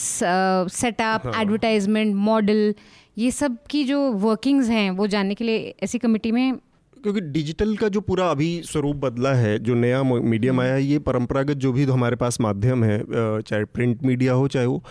सेटअप 0.73 1.31
एडवर्टाइजमेंट 1.35 2.15
मॉडल 2.21 2.73
ये 3.17 3.31
सब 3.33 3.57
की 3.69 3.83
जो 3.83 3.99
वर्किंग्स 4.21 4.69
हैं 4.69 4.89
वो 4.91 5.07
जानने 5.07 5.35
के 5.35 5.43
लिए 5.43 5.75
ऐसी 5.83 5.99
कमेटी 5.99 6.31
में 6.31 6.59
क्योंकि 6.97 7.21
डिजिटल 7.21 7.75
का 7.77 7.87
जो 7.89 8.01
पूरा 8.01 8.29
अभी 8.29 8.49
स्वरूप 8.63 8.95
बदला 8.97 9.33
है 9.35 9.57
जो 9.59 9.73
नया 9.75 10.01
मीडियम 10.03 10.53
हम्म। 10.53 10.61
आया 10.61 10.73
है 10.73 10.83
ये 10.83 10.99
परंपरागत 11.01 11.57
जो 11.57 11.71
भी 11.73 11.83
हमारे 11.85 12.15
पास 12.15 12.39
माध्यम 12.41 12.83
है 12.83 12.99
चाहे 13.09 13.63
प्रिंट 13.67 14.03
मीडिया 14.03 14.33
हो 14.33 14.47
चाहे 14.47 14.65
वो 14.65 14.83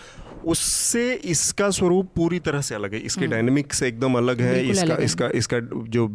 उससे 0.47 1.03
इसका 1.25 1.69
स्वरूप 1.69 2.11
पूरी 2.15 2.39
तरह 2.39 2.61
से 2.61 2.75
अलग 2.75 2.93
है। 2.93 2.99
इसके 3.01 3.27
डायनेमिक्स 3.27 3.81
हम्म। 3.81 3.87
एकदम 3.87 4.17
अलग 4.17 4.41
है। 4.41 4.53
इसका 4.65 4.83
अलग 4.83 5.03
इसका 5.03 5.25
है। 5.25 5.31
इसका 5.33 5.59
जो 5.89 6.07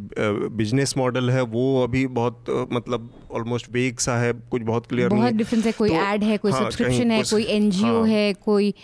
बिज़नेस 0.53 0.97
मॉडल 0.97 1.31
है 1.31 1.43
वो 1.53 1.65
अभी 1.83 2.07
बहुत 2.19 2.69
मतलब 2.73 3.11
ऑलमोस्ट 3.33 3.71
वेग 3.73 3.99
सा 3.99 4.17
है 4.19 4.33
कुछ 4.51 4.63
बहुत 4.63 4.87
क्लियर 4.87 5.09
बहुत 5.09 5.33
डिफरेंस 5.35 5.67
है 5.67 5.73
कोई 5.73 5.91
ऐड 5.91 6.21
तो, 6.21 6.27
है 6.27 6.37
कोई 6.39 6.53
सब्सक्रिप्शन 6.53 7.11
हाँ, 7.11 7.19
है 7.19 7.25
कोई 7.31 7.45
एनजीओ 7.57 7.99
हाँ, 7.99 8.09
है 8.09 8.33
कोई 8.45 8.75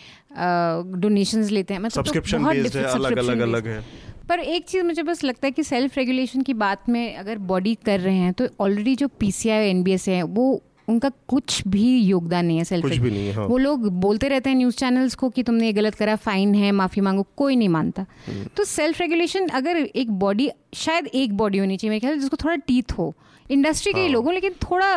डोनेशंस 0.99 1.50
लेते 1.50 1.75
हैं। 1.75 1.81
मतलब 1.81 2.05
सब्सक्रिप्शन 2.05 2.45
तो 2.45 2.50
बेस्ड 2.50 2.76
है 2.76 2.85
अलग 2.85 3.19
अलग 3.19 3.40
अलग 3.40 3.67
है। 3.67 3.81
पर 4.28 4.40
एक 4.40 4.64
चीज़ 4.64 4.83
मुझे 4.85 5.02
बस 5.02 5.23
लगता 5.25 5.47
है 5.47 5.50
कि 5.50 5.62
सेल्फ 5.64 5.97
रेगुलेशन 5.99 6.43
की 6.43 6.55
बात 6.55 6.88
में 6.88 7.17
अगर 7.17 7.38
बॉडी 7.50 7.75
कर 7.85 8.00
रहे 8.00 8.17
हैं 8.17 8.33
तो 8.33 8.49
ऑलरेडी 8.61 8.95
जो 8.97 9.09
P 9.21 9.31
C 9.33 9.49
I 9.49 9.69
N 9.69 9.83
B 9.83 9.93
S 9.93 10.09
है 10.09 10.23
वो 10.23 10.47
उनका 10.88 11.09
कुछ 11.28 11.62
भी 11.68 11.87
योगदान 11.99 12.47
नहीं 12.47 12.59
है 12.59 12.64
सेल्फ 12.64 12.85
कुछ 12.85 12.97
भी 12.97 13.11
नहीं 13.11 13.26
है 13.26 13.33
हाँ। 13.33 13.47
वो 13.47 13.59
लोग 13.59 13.88
बोलते 14.00 14.28
रहते 14.28 14.50
हैं 14.50 14.57
न्यूज़ 14.57 14.76
चैनल्स 14.76 15.14
को 15.14 15.28
कि 15.28 15.42
तुमने 15.42 15.66
ये 15.66 15.73
गलत 15.73 15.95
करा 15.95 16.16
फाइन 16.18 16.54
है 16.54 16.73
माफ़ी 16.73 17.02
मांगो 17.02 17.26
कोई 17.37 17.57
नहीं 17.57 17.68
मानता 17.68 18.07
हम्म। 18.26 18.45
तो 18.57 18.64
सेल्फ 18.66 19.00
रेगुलेशन 19.00 19.49
अगर 19.54 19.76
एक 19.76 20.11
बॉडी 20.18 20.50
शायद 20.76 21.07
एक 21.14 21.37
बॉडी 21.37 21.59
होनी 21.59 21.76
चाहिए 21.76 21.90
मेरे 21.90 22.00
ख्याल 22.00 22.18
जिसको 22.18 22.37
थोड़ा 22.37 22.57
टीथ 22.66 22.99
हो 22.99 23.14
इंडस्ट्री 23.50 23.92
के 23.92 24.00
हाँ। 24.00 24.09
लोगों 24.09 24.35
लेकिन 24.35 24.54
थोड़ा 24.62 24.95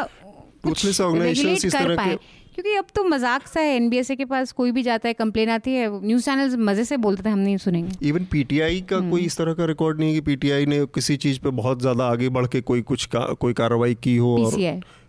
कुछ 0.63 0.85
रेगुलेट 0.85 1.71
कर 1.71 1.95
पाए 1.95 2.17
क्योंकि 2.55 2.73
अब 2.75 2.85
तो 2.95 3.03
मज़ाक 3.03 3.47
सा 3.47 3.59
है 3.59 3.75
एनबीएसए 3.75 4.15
के 4.15 4.25
पास 4.25 4.51
कोई 4.51 4.71
भी 4.71 4.81
जाता 4.83 5.07
है 5.07 5.13
कंप्लेन 5.13 5.49
आती 5.49 5.73
है 5.73 5.87
न्यूज़ 6.01 6.25
चैनल्स 6.25 6.55
मज़े 6.59 6.83
से 6.85 6.97
बोलते 6.97 7.23
थे 7.23 7.29
हम 7.29 7.39
नहीं 7.39 7.57
सुनेंगे 7.57 8.07
इवन 8.07 8.25
पीटीआई 8.31 8.81
का 8.81 8.97
हम्म। 8.97 9.09
कोई 9.11 9.21
इस 9.21 9.37
तरह 9.37 9.53
का 9.53 9.65
रिकॉर्ड 9.65 9.99
नहीं 9.99 10.09
है 10.09 10.15
कि 10.15 10.21
पीटीआई 10.21 10.65
ने 10.65 10.85
किसी 10.95 11.17
चीज़ 11.17 11.39
पे 11.39 11.49
बहुत 11.55 11.81
ज़्यादा 11.81 12.07
आगे 12.07 12.29
बढ़ 12.29 12.47
के 12.47 12.61
कोई 12.63 12.81
कुछ 12.83 13.05
का, 13.05 13.19
कोई 13.19 13.53
कार्रवाई 13.53 13.95
की 13.95 14.15
हो 14.17 14.35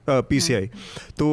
पीसीआई 0.09 0.67
तो 1.19 1.27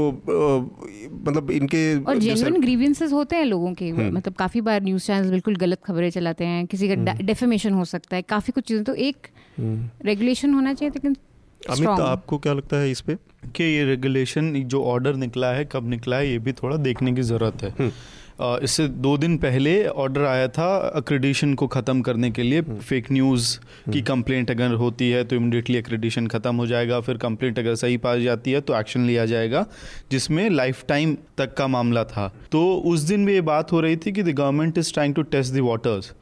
मतलब 1.22 1.52
इनके 1.52 1.84
और 2.04 2.18
जेन्युइन 2.18 2.62
ग्रीवेंसेस 2.62 3.12
होते 3.14 3.36
हैं 3.36 3.46
लोगों 3.46 3.74
के 3.74 3.90
हम्म। 3.90 4.12
मतलब 4.12 4.34
काफ़ी 4.34 4.62
बार 4.62 4.84
न्यूज़ 4.84 5.06
चैनल 5.06 5.30
बिल्कुल 5.30 5.56
गलत 5.56 5.82
खबरें 5.86 6.10
चलाते 6.10 6.46
हैं 6.46 6.66
किसी 6.68 6.90
का 6.90 7.14
डेफेमेशन 7.16 7.70
हम्म। 7.70 7.80
हो 7.80 7.86
सकता 7.86 8.16
है 8.16 8.22
काफ़ी 8.30 8.54
कुछ 8.54 8.64
चीज़ें 8.64 8.84
तो 8.84 8.96
एक 9.02 9.28
रेगुलेशन 10.06 10.54
होना 10.54 10.74
चाहिए 10.74 10.92
लेकिन 10.92 11.16
अमित 11.62 12.00
आपको 12.02 12.38
क्या 12.38 12.54
लगता 12.54 12.78
है 12.78 12.92
इस 12.92 13.02
पे 13.02 13.16
कि 13.56 13.64
ये 13.64 13.84
रेगुलेशन 13.86 14.54
जो 14.66 14.84
ऑर्डर 14.84 15.16
निकला 15.16 15.52
है 15.52 15.66
कब 15.72 15.90
निकला 15.90 16.18
है 16.18 16.30
ये 16.30 16.40
भी 16.40 16.54
थोड़ा 16.54 16.78
देखने 16.80 17.14
की 17.14 17.22
ज़रूरत 17.24 17.64
है 17.64 17.70
हम्म। 17.70 17.92
इससे 18.40 18.88
दो 19.00 19.18
दिन 19.18 19.38
पहले 19.38 19.72
ऑर्डर 19.98 20.26
आया 20.26 20.48
था 20.50 20.68
अक्रेडिशन 20.96 21.54
को 21.54 21.68
ख़त्म 21.70 22.02
करने 22.02 22.30
के 22.32 22.44
लिए 22.44 22.62
फेक 22.62 23.06
हम्म। 23.06 23.14
न्यूज़ 23.14 23.58
की 23.92 24.02
कंप्लेंट 24.04 24.52
हम्म। 24.52 24.60
अगर 24.60 24.76
होती 24.76 25.10
है 25.10 25.24
तो 25.24 25.36
इमिडिएटली 25.36 25.78
अक्रेडिशन 25.78 26.28
ख़त्म 26.28 26.56
हो 26.56 26.68
जाएगा 26.68 27.00
फिर 27.02 27.18
कंप्लेंट 27.20 27.60
अगर 27.60 27.76
सही 27.76 27.98
पाई 28.00 28.24
जाती 28.24 28.52
है 28.52 28.62
तो 28.62 28.80
एक्शन 28.80 29.06
लिया 29.06 29.26
जाएगा 29.26 29.66
जिसमें 30.12 30.50
लाइफ 30.52 30.86
टाइम 30.88 31.16
तक 31.38 31.54
का 31.54 31.68
मामला 31.70 32.04
था 32.06 32.32
तो 32.52 32.64
उस 32.86 33.02
दिन 33.04 33.26
भी 33.26 33.34
ये 33.34 33.42
बात 33.44 33.72
हो 33.72 33.82
रही 33.82 33.98
थी 33.98 34.12
कि 34.12 34.24
the 34.24 34.36
government 34.36 34.78
is 34.78 34.94
trying 34.94 35.16
to 35.16 35.22
test 35.28 35.54
the 35.54 35.60
waters 35.64 36.14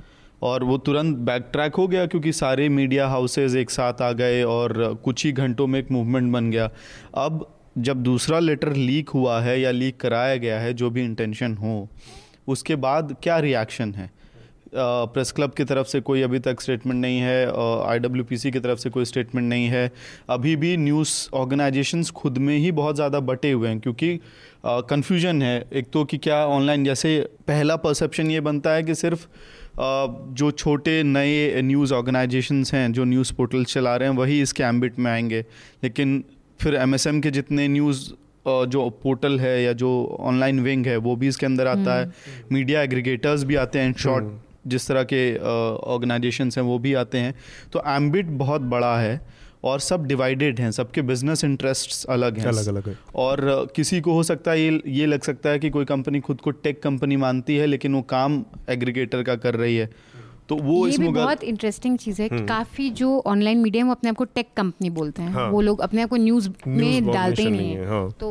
और 0.41 0.63
वो 0.63 0.77
तुरंत 0.79 1.17
बैक 1.19 1.49
ट्रैक 1.51 1.75
हो 1.75 1.87
गया 1.87 2.05
क्योंकि 2.05 2.31
सारे 2.33 2.67
मीडिया 2.71 3.07
हाउसेज 3.07 3.55
एक 3.57 3.69
साथ 3.71 4.01
आ 4.01 4.11
गए 4.13 4.41
और 4.45 4.73
कुछ 5.03 5.25
ही 5.25 5.31
घंटों 5.33 5.67
में 5.67 5.79
एक 5.79 5.91
मूवमेंट 5.91 6.31
बन 6.33 6.49
गया 6.51 6.69
अब 7.17 7.45
जब 7.77 8.03
दूसरा 8.03 8.39
लेटर 8.39 8.73
लीक 8.75 9.09
हुआ 9.09 9.39
है 9.41 9.59
या 9.61 9.71
लीक 9.71 9.99
कराया 9.99 10.35
गया 10.37 10.59
है, 10.59 10.73
जो 10.73 10.89
भी 10.89 11.03
इंटेंशन 11.03 11.55
हो, 11.55 11.87
उसके 12.47 12.75
बाद 12.77 13.15
क्या 13.23 13.37
रिएक्शन 13.39 13.93
है? 13.93 14.09
प्रेस 14.73 15.31
क्लब 15.31 15.51
की 15.57 15.63
तरफ़ 15.63 15.87
से 15.87 15.99
कोई 16.01 16.21
अभी 16.21 16.39
तक 16.39 16.61
स्टेटमेंट 16.61 16.99
नहीं 17.01 17.19
है 17.19 17.45
आई 17.89 17.99
डब्ल्यू 17.99 18.23
पी 18.23 18.37
सी 18.37 18.51
की 18.51 18.59
तरफ़ 18.59 18.79
से 18.79 18.89
कोई 18.89 19.05
स्टेटमेंट 19.05 19.47
नहीं 19.49 19.67
है। 19.67 19.91
अभी 20.29 20.55
भी 20.55 20.75
न्यूज़ 20.77 21.13
ऑर्गेनाइजेशंस 21.33 22.09
खुद 22.11 22.37
में 22.37 22.57
ही 22.57 22.71
बहुत 22.71 22.95
ज़्यादा 22.95 23.19
बटे 23.21 23.51
हुए 23.51 23.69
हैं, 23.69 23.79
क्योंकि 23.79 24.19
कन्फ्यूज़न 24.65 25.41
है। 25.41 25.65
एक 25.73 25.89
तो 25.93 26.03
कि 26.05 26.17
क्या 26.17 26.45
ऑनलाइन 26.47 26.83
जैसे 26.83 27.19
पहला 27.47 27.75
परसेप्शन 27.77 28.31
ये 28.31 28.41
बनता 28.41 28.71
है 28.71 28.83
कि 28.83 28.95
सिर्फ़ 28.95 29.27
जो 29.79 30.49
छोटे 30.53 31.01
नए 31.03 31.61
न्यूज़ 31.61 31.93
ऑर्गेनाइजेशंस 31.93 32.73
हैं, 32.73 32.91
जो 32.91 33.03
न्यूज़ 33.03 33.33
पोर्टल 33.33 33.63
चला 33.65 33.95
रहे 33.95 34.09
हैं, 34.09 34.15
वही 34.15 34.41
इसके 34.41 34.63
एम्बिट 34.63 34.99
में 34.99 35.11
आएँगे। 35.11 35.45
लेकिन 35.83 36.23
फिर 36.59 36.75
एमएसएम 36.75 37.21
के 37.21 37.31
जितने 37.31 37.67
न्यूज़ 37.67 38.09
जो 38.47 38.89
पोर्टल 39.03 39.39
है 39.39 39.61
या 39.63 39.71
जो 39.73 39.89
ऑनलाइन 40.21 40.59
विंग 40.59 40.85
है 40.87 40.97
वो 40.97 41.15
भी 41.15 41.27
इसके 41.27 41.45
अंदर 41.45 41.67
आता 41.67 41.99
है। 41.99 42.11
मीडिया 42.51 42.79
हम्म। 42.79 42.89
एग्रीगेटर्स 42.89 43.43
भी 43.43 43.55
आते 43.55 43.79
हैं 43.79 43.87
इन 43.87 43.93
शॉर्ट 43.93 44.23
हम्म। 44.23 44.69
जिस 44.69 44.87
तरह 44.87 45.03
के 45.03 45.21
ऑर्गेनाइजेशंस 45.37 46.57
हैं 46.57 46.65
वो 46.65 46.77
भी 46.79 46.93
आते 46.93 47.17
हैं। 47.17 47.33
तो 47.73 47.83
एम्बिट 47.87 48.25
बहुत 48.37 48.61
बड़ा 48.73 48.97
है 48.99 49.19
और 49.63 49.79
सब 49.79 50.05
डिवाइडेड 50.05 50.59
हैं 50.59 50.71
सबके 50.71 51.01
बिज़नेस 51.01 51.43
इंटरेस्ट 51.43 52.05
अलग 52.09 52.37
हैं। 52.37 52.45
अलग 52.45 52.67
अलग 52.67 52.87
है। 52.89 52.97
और 53.15 53.67
किसी 53.75 54.01
को 54.01 54.13
हो 54.13 54.23
सकता 54.23 54.51
है 54.51 54.61
ये 54.61 54.81
ये 54.87 55.05
लग 55.05 55.21
सकता 55.21 55.49
है 55.49 55.59
कि 55.59 55.69
कोई 55.69 55.85
कंपनी 55.85 56.19
खुद 56.19 56.41
को 56.41 56.51
टेक 56.51 56.81
कंपनी 56.83 57.17
मानती 57.17 57.55
है 57.57 57.65
लेकिन 57.65 57.93
वो 57.93 58.01
काम 58.01 58.43
एग्रीगेटर 58.69 59.23
का 59.23 59.35
कर 59.35 59.55
रही 59.55 59.77
है। 59.77 59.89
तो 60.49 60.55
वो 60.55 60.87
ये 60.87 60.97
भी 60.97 61.07
बहुत 61.09 61.43
इंटरेस्टिंग 61.43 61.97
चीज़ 61.97 62.21
है 62.21 62.27
हम्म। 62.27 62.45
काफ़ी 62.45 62.89
जो 62.89 63.17
ऑनलाइन 63.27 63.57
मीडिया 63.57 63.83
है 63.83 63.87
वो 63.87 63.95
अपने 63.95 64.09
आप 64.09 64.15
को 64.15 64.23
टेक 64.25 64.49
कंपनी 64.57 64.89
बोलते 64.89 65.21
हैं 65.21 65.31
हाँ। 65.31 65.49
वो 65.49 65.61
लोग 65.61 65.81
अपने 65.81 66.01
आप 66.01 66.09
को 66.09 66.15
न्यूज़ 66.17 66.49
में 66.67 67.11
डालते 67.11 67.41
ही 67.41 67.49
नहीं 67.49 67.71
है 67.71 67.87
हाँ। 67.87 68.09
तो 68.19 68.29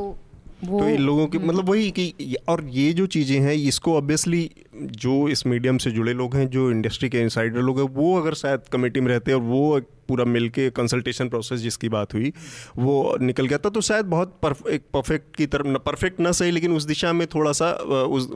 वो 0.65 0.79
तो 0.81 0.89
इन 0.89 1.03
लोगों 1.03 1.27
की 1.27 1.39
हम्म। 1.39 1.49
मतलब 1.49 1.69
वही 1.69 1.91
कि 1.91 2.37
और 2.49 2.65
ये 2.71 2.93
जो 2.93 3.07
चीज़ें 3.07 3.39
हैं 3.41 3.55
इसको 3.55 3.97
ऑब्वियसली 3.97 4.51
जो 4.76 5.28
इस 5.28 5.47
मीडियम 5.47 5.78
से 5.78 5.90
जुड़े 5.90 6.12
लोग 6.12 6.37
हैं 6.37 6.49
जो 6.50 6.71
इंडस्ट्री 6.71 7.09
के 7.09 7.21
इनसाइडर 7.21 7.61
लोग 7.61 7.78
हैं 7.78 7.88
वो 7.92 8.16
अगर 8.21 8.35
शायद 8.37 8.68
कमेटी 8.73 9.00
में 9.00 9.09
रहते 9.09 9.33
और 9.33 9.40
वो 9.42 9.80
पूरा 10.09 10.25
मिल 10.25 10.49
के 10.49 10.68
कंसल्टेशन 10.71 11.28
प्रोसेस 11.28 11.61
जिसकी 11.61 11.88
बात 11.88 12.14
हुई 12.14 12.33
वो 12.78 12.97
निकल 13.21 13.47
गया 13.47 13.59
था 13.59 13.68
तो 13.68 13.80
शायद 13.80 14.06
बहुत 14.06 14.37
परफ, 14.42 14.66
एक 14.68 14.83
परफेक्ट 14.92 15.37
की 15.37 15.47
तरफ़ 15.47 15.78
परफेक्ट 15.87 16.21
ना 16.21 16.33
सही 16.33 16.50
लेकिन 16.50 16.73
उस 16.73 16.85
दिशा 16.85 17.12
में 17.12 17.26
थोड़ा 17.26 17.52
सा 17.52 17.71
उस 18.09 18.28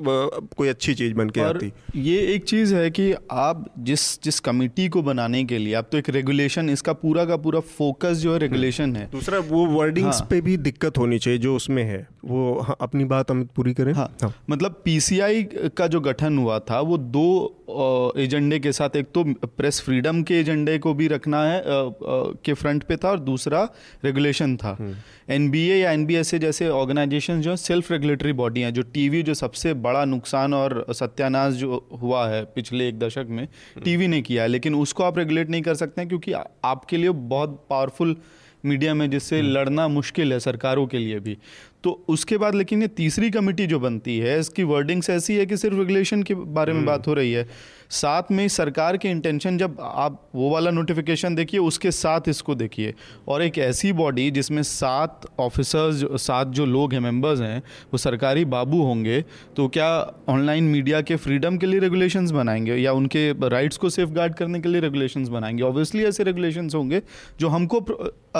कोई 0.56 0.68
अच्छी 0.68 0.94
चीज़ 0.94 1.14
बन 1.14 1.30
के 1.30 1.40
आती 1.40 1.72
ये 1.96 2.18
एक 2.34 2.44
चीज़ 2.44 2.74
है 2.74 2.90
कि 2.90 3.12
आप 3.32 3.64
जिस 3.80 4.06
जिस 4.22 4.40
कमेटी 4.40 4.88
को 4.88 5.02
बनाने 5.02 5.44
के 5.44 5.58
लिए 5.58 5.74
आप 5.74 5.88
तो 5.92 5.98
एक 5.98 6.08
रेगुलेशन 6.10 6.70
इसका 6.70 6.92
पूरा 6.96 7.24
का 7.24 7.36
पूरा 7.38 7.60
फोकस 7.70 8.16
जो 8.18 8.32
है 8.32 8.38
रेगुलेशन 8.38 8.84
हम्म। 8.84 8.96
है 8.96 9.08
दूसरा 9.12 9.38
वो 9.46 9.66
वर्डिंग्स 9.68 10.16
हाँ। 10.16 10.26
पे 10.30 10.40
भी 10.40 10.56
दिक्कत 10.60 10.98
होनी 10.98 11.18
चाहिए 11.18 11.38
जो 11.38 11.54
उसमें 11.56 11.82
है 11.82 12.06
वो 12.24 12.60
हाँ, 12.60 12.76
अपनी 12.80 13.04
बात 13.04 13.30
अमित 13.30 13.48
पूरी 13.56 13.72
करें 13.74 13.92
हाँ, 13.92 14.10
हाँ. 14.22 14.32
मतलब 14.50 14.80
पीसीआई 14.84 15.42
का 15.76 15.86
जो 15.86 16.00
गठन 16.00 16.29
हुआ 16.36 16.58
था 16.60 16.80
वो 16.82 16.96
दो 17.10 18.14
एजेंडे 18.18 18.58
के 18.58 18.72
साथ 18.72 18.96
एक 18.96 19.06
तो 19.14 19.24
प्रेस 19.48 19.80
फ्रीडम 19.80 20.22
के 20.22 20.38
एजेंडे 20.40 20.78
को 20.78 20.92
भी 20.94 21.06
रखना 21.08 21.42
है 21.44 21.62
के 21.66 22.52
फ्रंट 22.54 22.84
पे 22.84 22.96
था 22.96 23.10
और 23.10 23.18
दूसरा 23.20 23.62
रेगुलेशन 24.04 24.56
था 24.56 24.76
एन 24.80 25.42
हम्म। 25.42 25.54
या 25.56 25.92
एनबीएस 25.92 26.34
जैसे 26.36 26.68
ऑर्गेनाइजेशन 26.70 27.40
जो 27.40 27.56
सेल्फ 27.58 27.90
रेगुलेटरी 27.92 28.32
बॉडी 28.34 28.60
हैं 28.60 28.72
जो 28.74 28.82
टीवी 28.90 29.22
जो 29.22 29.34
सबसे 29.34 29.74
बड़ा 29.80 30.04
नुकसान 30.06 30.54
और 30.54 30.84
सत्यानाश 30.94 31.54
जो 31.54 31.86
हुआ 32.02 32.26
है 32.28 32.44
पिछले 32.54 32.88
एक 32.88 32.98
दशक 32.98 33.26
में 33.30 33.46
टीवी 33.76 34.04
हम्म। 34.04 34.10
ने 34.10 34.22
किया 34.22 34.42
है 34.42 34.48
लेकिन 34.48 34.74
उसको 34.76 35.04
आप 35.04 35.18
रेगुलेट 35.18 35.50
नहीं 35.50 35.62
कर 35.62 35.74
सकते 35.76 36.00
हैं 36.00 36.08
क्योंकि 36.08 36.32
आपके 36.32 36.96
लिए 36.96 37.10
बहुत 37.28 37.64
पावरफुल 37.70 38.16
मीडिया 38.64 38.94
में 38.94 39.08
जिससे 39.10 39.38
हम्म। 39.38 39.50
लड़ना 39.50 39.86
मुश्किल 39.90 40.32
है 40.32 40.38
सरकारों 40.40 40.86
के 40.86 40.98
लिए 40.98 41.18
भी 41.20 41.36
तो 41.84 41.90
उसके 42.08 42.36
बाद 42.38 42.54
लेकिन 42.54 42.82
ये 42.82 42.88
तीसरी 42.88 43.30
कमेटी 43.30 43.66
जो 43.66 43.78
बनती 43.80 44.18
है 44.18 44.38
इसकी 44.40 44.62
वर्डिंग्स 44.62 45.10
ऐसी 45.10 45.36
है 45.36 45.46
कि 45.46 45.56
सिर्फ़ 45.56 45.76
रेगुलेशन 45.76 46.22
के 46.22 46.34
बारे 46.34 46.72
में 46.72 46.84
बात 46.84 47.06
हो 47.06 47.14
रही 47.14 47.32
है। 47.32 47.46
साथ 47.90 48.30
में 48.32 48.46
सरकार 48.48 48.96
के 48.96 49.08
इंटेंशन 49.08 49.58
जब 49.58 49.76
आप 49.80 50.20
वो 50.34 50.50
वाला 50.50 50.70
नोटिफिकेशन 50.70 51.34
देखिए 51.34 51.60
उसके 51.60 51.90
साथ 51.90 52.28
इसको 52.28 52.54
देखिए। 52.54 52.94
और 53.28 53.42
एक 53.42 53.58
ऐसी 53.58 53.92
बॉडी 53.92 54.30
जिसमें 54.30 54.62
सात 54.62 55.26
ऑफिसर्स 55.40 56.04
सात 56.22 56.48
जो 56.50 56.66
लोग 56.66 56.92
हैं 56.92 57.00
मेंबर्स 57.00 57.40
हैं 57.40 57.58
वो 57.92 57.98
सरकारी 57.98 58.44
बाबू 58.46 58.82
होंगे 58.82 59.20
तो 59.56 59.68
क्या 59.68 59.90
ऑनलाइन 60.28 60.64
मीडिया 60.66 61.00
के 61.02 61.16
फ्रीडम 61.18 61.56
के 61.58 61.66
लिए 61.66 61.80
रेगुलेशंस 61.80 62.30
बनाएँगे 62.30 62.76
या 62.76 62.92
उनके 62.92 63.30
राइट्स 63.48 63.76
को 63.76 63.90
सेफ़ 63.90 64.10
गार्ड 64.10 64.34
करने 64.34 64.60
के 64.60 64.68
लिए 64.68 64.80
रेगुलेशंस 64.80 65.28
बनाएँगे? 65.28 65.62
ऑब्वियसली 65.62 66.04
ऐसे 66.04 66.24
रेगुलेशंस 66.24 66.74
होंगे 66.74 67.02
जो 67.40 67.48
हमको 67.48 67.80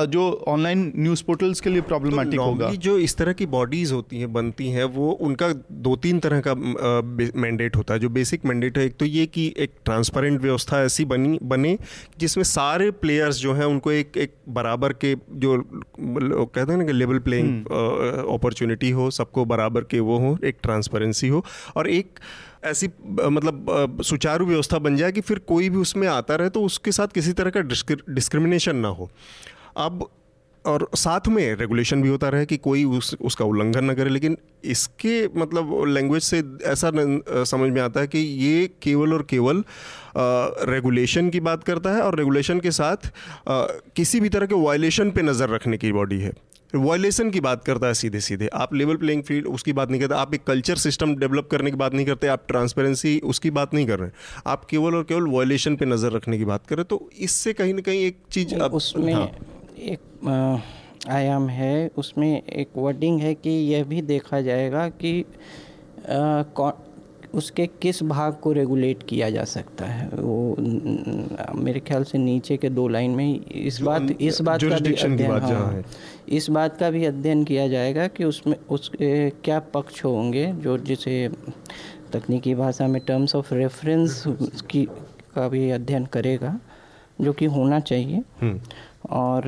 जो 0.07 0.23
ऑनलाइन 0.49 0.93
न्यूज़ 0.97 1.23
पोर्टल्स 1.25 1.61
के 1.61 1.71
लिए 1.71 1.81
प्रॉब्लमेटिक 1.83 2.39
तो 2.39 2.45
होगा। 2.45 2.71
जो 2.71 2.97
इस 2.99 3.17
तरह 3.17 3.33
की 3.33 3.47
बॉडीज़ 3.49 3.93
होती 3.95 4.21
हैं 4.21 4.33
बनती 4.33 4.69
हैं 4.69 4.85
वो 4.91 5.11
उनका 5.13 5.49
दो 5.73 5.95
तीन 5.97 6.19
तरह 6.19 6.43
का 6.47 6.55
मैंडेट 6.55 7.77
होता 7.77 7.95
है 7.95 8.01
जो 8.01 8.09
बेसिक 8.11 8.45
मैंडेट 8.45 8.79
है। 8.79 8.85
एक 8.87 8.97
तो 8.97 9.05
ये 9.05 9.27
कि 9.27 9.40
कि 9.41 9.55
एक 9.57 9.75
ट्रांसपेरेंट 9.85 10.41
व्यवस्था 10.41 10.83
ऐसी 10.83 11.05
बनी 11.05 11.39
बने 11.43 11.79
जिसमें 12.19 12.45
सारे 12.45 12.91
प्लेयर्स 12.91 13.37
जो 13.37 13.53
हैं 13.53 13.65
उनको 13.65 13.93
एक 13.93 14.17
एक 14.17 14.35
बराबर 14.49 14.93
के 14.93 15.15
जो 15.15 15.59
कहते 16.47 16.73
हैं 16.73 16.79
ना 16.79 16.85
कि 16.85 16.93
लेवल 16.93 17.19
प्लेइंग 17.19 17.67
अपॉर्चुनिटी 18.35 18.91
हो 18.91 19.11
सबको 19.11 19.45
बराबर 19.45 19.81
के 19.81 20.01
वो 20.01 20.19
हो 20.19 20.39
एक 20.45 20.59
ट्रांसपेरेंसी 20.63 21.29
हो 21.29 21.45
और 21.77 21.89
एक 21.89 22.19
ऐसी 22.65 22.87
मतलब 23.23 23.99
सुचारू 24.05 24.47
व्यवस्था 24.47 24.79
बन 24.79 24.97
जाए 24.97 25.13
कि 25.13 25.21
फिर 25.21 25.39
कोई 25.39 25.71
भी 25.71 25.77
उसमें 25.77 26.09
आता 26.09 26.35
रहे 26.35 26.51
तो 26.51 26.63
उसके 26.63 26.93
साथ 26.93 27.09
किसी 27.09 27.33
तरह 27.33 27.51
का 27.51 27.61
डिस्क्रिमिनेशन 27.61 28.77
ना 28.77 28.89
हो। 28.89 29.11
अब 29.77 30.09
और 30.65 30.89
साथ 30.97 31.29
में 31.29 31.55
रेगुलेशन 31.57 32.03
भी 32.03 32.09
होता 32.09 32.29
रहे 32.29 32.47
कि 32.47 32.57
कोई 32.57 32.85
उस 32.85 33.15
उसका 33.21 33.45
उल्लंघन 33.45 33.85
न 33.85 33.95
करे 33.95 34.11
लेकिन 34.11 34.37
इसके 34.65 35.27
मतलब 35.39 35.73
लैंग्वेज 35.89 36.23
से 36.23 36.43
ऐसा 36.65 36.91
समझ 37.45 37.71
में 37.71 37.81
आता 37.83 38.01
है 38.01 38.07
कि 38.07 38.19
ये 38.19 38.67
केवल 38.83 39.15
और 39.15 39.23
केवल 39.31 39.65
रेगुलेशन 40.71 41.31
की 41.31 41.41
बात 41.41 41.65
करता 41.65 41.91
है 41.91 42.03
और 42.03 42.19
रेगुलेशन 42.19 42.61
के 42.61 42.71
साथ 42.71 42.97
आ, 43.49 43.63
किसी 43.97 44.21
भी 44.21 44.29
तरह 44.29 44.47
के 44.47 44.55
वायलेशन 44.55 45.11
पे 45.11 45.23
नज़र 45.23 45.49
रखने 45.49 45.79
की 45.79 45.93
बॉडी 45.93 46.21
है। 46.21 46.33
वायलेशन 46.75 47.31
की 47.31 47.41
बात 47.41 47.65
करता 47.65 47.87
है 47.87 47.95
सीधे 47.95 48.21
सीधे 48.21 48.49
आप 48.55 48.75
लेवल 48.75 48.97
प्लेइंग 48.97 49.23
फ़ील्ड 49.23 49.47
उसकी 49.47 49.73
बात 49.73 49.91
नहीं 49.91 50.01
करते 50.01 50.15
आप 50.15 50.35
एक 50.35 50.45
कल्चर 50.45 50.77
सिस्टम 50.77 51.15
डेवलप 51.15 51.49
करने 51.51 51.71
की 51.71 51.77
बात 51.77 51.95
नहीं 51.95 52.07
करते 52.07 52.27
आप 52.27 52.45
ट्रांसपेरेंसी 52.49 53.19
उसकी 53.25 53.51
बात 53.51 53.75
नहीं 53.75 53.87
कर 53.87 53.99
रहे 53.99 54.11
आप 54.47 54.65
केवल 54.65 54.95
और 54.95 55.03
केवल 55.03 55.27
वायलेशन 55.27 55.77
पे 55.77 55.87
नज़र 55.87 56.13
रखने 56.13 56.39
की 56.39 56.45
बात 56.45 56.67
करें 56.67 56.85
तो 56.85 57.09
इससे 57.19 57.53
कहीं 57.53 57.75
ना 57.75 57.81
कहीं 57.81 58.05
एक 58.05 58.19
चीज़ 58.33 58.55
उसमें 58.55 59.13
हाँ। 59.15 59.31
एक 59.81 60.01
आयाम 61.09 61.49
है 61.49 61.91
उसमें 61.97 62.43
एक 62.43 62.69
वर्डिंग 62.77 63.21
है 63.21 63.35
कि 63.35 63.51
यह 63.51 63.85
भी 63.85 64.03
देखा 64.03 64.41
जाएगा 64.41 64.89
कि 64.89 65.25
आ, 66.11 66.71
उसके 67.35 67.67
किस 67.67 68.03
भाग 68.03 68.35
को 68.35 68.53
रेगुलेट 68.53 69.03
किया 69.03 69.31
जा 69.31 69.45
सकता 69.45 69.87
है। 69.87 70.09
वो 70.09 70.57
मेरे 71.55 71.81
ख्याल 71.81 72.05
से 72.05 72.19
नीचे 72.19 72.57
के 72.57 72.69
दो 72.69 72.89
लाइन 72.89 73.11
में 73.11 73.45
इस 73.47 73.81
बात 73.81 74.17
इस 74.21 74.41
बात 74.41 74.63
का 74.63 74.79
भी 74.79 74.95
अध्ययन 74.95 75.31
हाँ, 75.43 75.83
इस 76.29 76.51
बात 76.51 76.77
का 76.77 76.91
भी 76.91 77.05
अध्ययन 77.05 77.45
किया 77.45 77.69
जाएगा 77.69 78.07
कि 78.07 78.25
उसमें 78.25 78.57
उसके 78.71 79.31
क्या 79.31 79.61
पक्ष 79.61 80.05
होंगे 80.05 80.47
जो 80.47 80.79
जिसे 80.79 81.31
तकनीकी 82.13 82.55
भाषा 82.55 82.87
में 82.87 83.01
टर्म्स 83.07 83.35
ऑफ़ 83.37 83.55
रेफरेंस 83.55 84.25
की 84.71 84.85
का 85.35 85.49
भी 85.49 85.71
अध्ययन 85.71 86.07
करेगा 86.07 86.61
जो 87.21 87.33
कि 87.33 87.45
होना 87.45 87.81
चाहिए। 87.81 88.23
हम्म। 88.41 88.61
और 89.05 89.45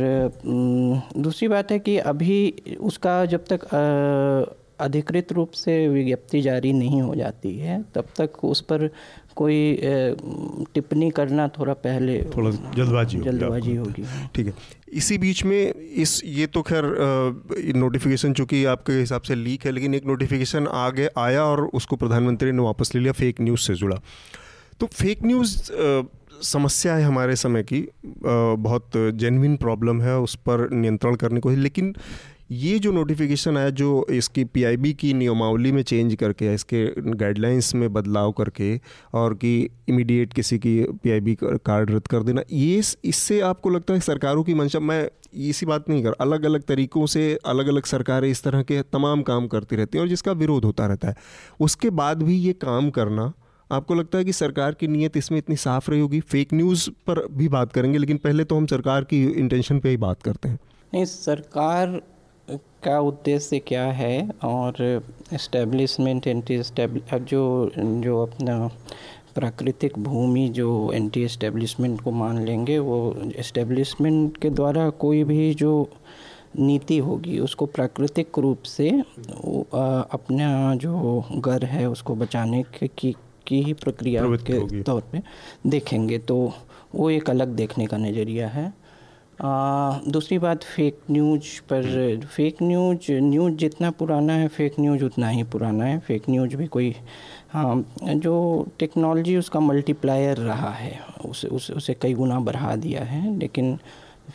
दूसरी 1.17 1.49
बात 1.49 1.71
है 1.73 1.79
कि 1.79 1.97
अभी 1.99 2.55
उसका 2.81 3.25
जब 3.27 3.45
तक 3.53 3.69
अधिकृत 4.81 5.33
रूप 5.33 5.51
से 5.51 5.89
विज्ञप्ति 5.89 6.41
जारी 6.43 6.73
नहीं 6.73 7.03
हो 7.03 7.15
जाती 7.15 7.59
है 7.59 7.83
तब 7.95 8.05
तक 8.17 8.45
उस 8.45 8.61
पर 8.61 8.89
कोई 9.37 9.79
टिप्पणी 10.75 11.11
करना 11.11 11.49
थोड़ा 11.49 11.73
पहले 11.75 12.23
थोड़ा 12.23 12.51
जल्दबाजी 12.51 13.19
जल्दबाजी 13.19 13.77
होगी। 13.77 14.05
ठीक 14.35 14.47
है। 14.47 14.55
इसी 14.93 15.19
बीच 15.19 15.45
में 15.45 15.75
इस 15.75 16.21
ये 16.25 16.47
तो 16.47 16.63
खैर 16.63 16.85
नोटिफिकेशन 17.77 18.33
चूँकि 18.33 18.65
आपके 18.65 18.93
हिसाब 18.93 19.21
से 19.21 19.35
लीक 19.35 19.65
है 19.65 19.73
लेकिन 19.73 19.95
एक 19.95 20.07
नोटिफिकेशन 20.07 20.67
आगे 20.67 21.09
आया 21.19 21.45
और 21.45 21.65
उसको 21.75 21.97
प्रधानमंत्री 21.97 22.53
ने 22.53 22.63
वापस 22.63 22.95
ले 22.95 23.01
लिया 23.01 23.13
फेक 23.13 23.41
न्यूज़ 23.41 23.61
से 23.61 23.75
जुड़ा। 23.75 24.01
तो 24.81 24.87
फेक 24.87 25.25
न्यूज़ 25.25 25.57
समस्या 26.45 26.95
है 26.95 27.05
हमारे 27.05 27.37
समय 27.37 27.63
की 27.63 27.87
बहुत 28.25 28.91
जेनविन 28.97 29.57
प्रॉब्लम 29.57 30.01
है, 30.03 30.19
उस 30.19 30.35
पर 30.39 30.69
नियंत्रण 30.73 31.15
करने 31.17 31.41
को 31.41 31.51
लेकिन 31.51 31.95
ये 32.53 32.79
जो 32.79 32.91
नोटिफिकेशन 32.93 33.57
आया, 33.57 33.69
जो 33.71 34.07
इसकी 34.11 34.45
पीआईबी 34.45 34.93
की 34.95 35.13
नियमावली 35.15 35.71
में 35.73 35.83
चेंज 35.83 36.15
करके, 36.15 36.53
इसके 36.55 36.85
गाइडलाइंस 36.99 37.75
में 37.75 37.93
बदलाव 37.93 38.33
करके, 38.33 38.77
और 39.15 39.35
कि 39.35 39.69
इमीडिएट 39.89 40.33
किसी 40.33 40.59
की 40.59 40.83
पीआईबी 41.03 41.37
कार्ड 41.43 41.91
रद्द 41.91 42.07
कर 42.07 42.23
देना, 42.23 42.43
ये 42.53 42.83
इससे 43.05 43.41
आपको 43.41 43.71
लगता 43.71 43.95
है 43.95 44.01
सरकारों 44.01 44.43
की 44.45 44.55
मंशा, 44.55 44.81
मैं 44.81 45.09
इसी 45.49 45.67
बात 45.67 45.89
नहीं 45.89 46.03
कर 46.03 46.13
अलग 46.21 46.45
अलग 46.45 46.63
तरीक़ों 46.63 47.07
से 47.07 47.23
अलग 47.47 47.69
अलग 47.69 47.85
सरकारें 47.87 48.29
इस 48.29 48.43
तरह 48.45 48.63
के 48.63 48.83
तमाम 48.83 49.23
काम 49.23 49.47
करती 49.47 49.77
रहती 49.77 49.99
हैं 49.99 50.03
और 50.03 50.09
जिसका 50.09 50.33
विरोध 50.35 50.65
होता 50.65 50.87
रहता 50.87 51.09
है। 51.09 51.15
उसके 51.61 51.91
बाद 51.93 52.23
भी 52.23 52.37
ये 52.37 52.53
काम 52.53 52.91
करना 52.91 53.33
आपको 53.73 53.95
लगता 53.95 54.19
है 54.19 54.25
कि 54.25 54.33
सरकार 54.33 54.75
की 54.75 54.87
नीयत 54.87 55.17
इसमें 55.17 55.39
इतनी 55.39 55.57
साफ़ 55.57 55.91
रही 55.91 56.01
होगी? 56.01 56.21
फेक 56.21 56.53
न्यूज़ 56.55 56.89
पर 57.07 57.27
भी 57.33 57.49
बात 57.49 57.73
करेंगे, 57.73 57.99
लेकिन 57.99 58.17
पहले 58.17 58.45
तो 58.45 58.57
हम 58.57 58.67
सरकार 58.67 59.05
की 59.05 59.25
इंटेंशन 59.25 59.79
पे 59.81 59.89
ही 59.89 59.97
बात 59.97 60.23
करते 60.23 60.49
हैं। 60.49 60.59
नहीं, 60.95 61.05
सरकार 61.05 62.01
का 62.85 62.99
उद्देश्य 63.01 63.59
क्या 63.59 63.85
है? 63.85 64.29
और 64.45 65.03
इस्टेब्लिशमेंट 65.33 66.27
एंटी 66.27 66.59
जो 67.13 67.71
जो 67.77 68.23
अपना 68.23 68.69
प्राकृतिक 69.35 69.99
भूमि, 69.99 70.49
जो 70.49 70.93
एंटी 70.93 71.25
इस्टेब्लिशमेंट 71.25 72.01
को 72.01 72.11
मान 72.11 72.45
लेंगे, 72.45 72.79
वो 72.79 73.15
इस्टेब्लिशमेंट 73.39 74.37
के 74.37 74.51
द्वारा 74.51 74.89
कोई 74.91 75.25
भी 75.25 75.53
जो 75.55 75.89
नीति 76.59 76.99
होगी, 76.99 77.39
उसको 77.39 77.67
प्राकृतिक 77.67 78.39
रूप 78.39 78.63
से 78.63 78.91
अपना 78.91 80.75
जो 80.75 81.25
घर 81.37 81.65
है, 81.65 81.89
उसको 81.91 82.15
बचाने 82.15 82.63
की 82.75 83.15
की 83.47 83.63
ही 83.63 83.73
प्रक्रिया 83.73 84.23
के 84.27 84.83
तौर 84.83 85.03
पे 85.13 85.23
देखेंगे। 85.67 86.19
तो 86.19 86.53
वो 86.95 87.11
एक 87.11 87.31
अलग 87.31 87.49
देखने 87.49 87.87
का 87.87 87.97
नज़रिया 87.97 88.49
है। 88.49 88.83
आ, 89.41 89.99
दूसरी 90.09 90.39
बात 90.39 90.63
फेक 90.63 90.99
न्यूज़ 91.11 91.61
पर 91.63 92.21
फेक 92.37 92.57
न्यूज़ 92.63 93.13
न्यूज़ 93.13 93.55
जितना 93.55 93.91
पुराना 93.91 94.33
है 94.33 94.49
फेक 94.49 94.75
न्यूज़ 94.81 95.05
उतना 95.05 95.29
ही 95.29 95.43
पुराना 95.43 95.85
है। 95.85 95.99
फेक 95.99 96.23
न्यूज़ 96.31 96.57
भी 96.57 96.67
कोई 96.67 96.95
हाँ 97.51 97.95
जो 98.01 98.67
टेक्नोलॉजी 98.79 99.37
उसका 99.37 99.61
मल्टीप्लायर 99.61 100.37
रहा 100.37 100.71
है 100.71 101.01
उसे 101.25 101.49
उस, 101.49 101.71
उसे 101.71 101.95
कई 101.95 102.15
गुना 102.15 102.41
बढ़ा 102.41 102.77
दिया 102.77 103.05
है। 103.05 103.39
लेकिन 103.39 103.79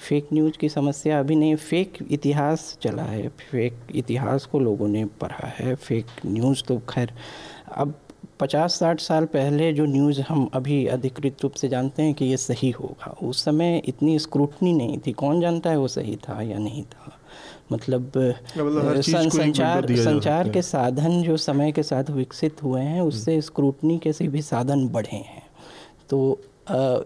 फेक 0.09 0.27
न्यूज़ 0.33 0.57
की 0.57 0.69
समस्या 0.69 1.19
अभी 1.19 1.35
नहीं 1.35 1.55
फेक 1.55 1.97
इतिहास 2.11 2.77
चला 2.81 3.03
है। 3.03 3.27
फेक 3.27 3.77
इतिहास 3.95 4.45
को 4.45 4.59
लोगों 4.59 4.87
ने 4.87 5.05
पढ़ा 5.05 5.47
है। 5.47 5.75
फेक 5.75 6.05
न्यूज़ 6.25 6.63
तो 6.63 6.77
खैर 6.89 7.11
अब 7.75 7.93
पचास 8.39 8.79
साठ 8.79 8.99
साल 8.99 9.25
पहले 9.25 9.73
जो 9.73 9.85
न्यूज़ 9.85 10.21
हम 10.21 10.49
अभी 10.53 10.85
अधिकृत 10.87 11.43
रूप 11.43 11.53
से 11.53 11.67
जानते 11.67 12.03
हैं 12.03 12.13
कि 12.13 12.25
ये 12.25 12.37
सही 12.37 12.69
होगा 12.71 13.15
उस 13.23 13.43
समय 13.45 13.81
इतनी 13.85 14.19
स्क्रूटनी 14.19 14.73
नहीं 14.73 14.97
थी। 14.97 15.11
कौन 15.11 15.41
जानता 15.41 15.69
है 15.69 15.77
वो 15.77 15.87
सही 15.87 16.15
था 16.15 16.41
या 16.41 16.57
नहीं 16.57 16.83
था? 16.83 17.13
मतलब, 17.71 18.11
मतलब 18.57 19.01
संचार 19.01 19.95
संचार 19.95 20.49
के 20.49 20.61
साधन 20.61 21.21
जो 21.23 21.37
समय 21.37 21.71
के 21.71 21.83
साथ 21.83 22.09
विकसित 22.09 22.63
हुए 22.63 22.81
हैं 22.81 23.01
उससे 23.01 23.41
स्क्रूटनी 23.41 23.97
के 23.97 24.13
से 24.13 24.27
भी 24.27 24.41
साधन 24.41 24.87
बढ़े 24.87 25.17
हैं। 25.17 25.43
तो 26.09 26.39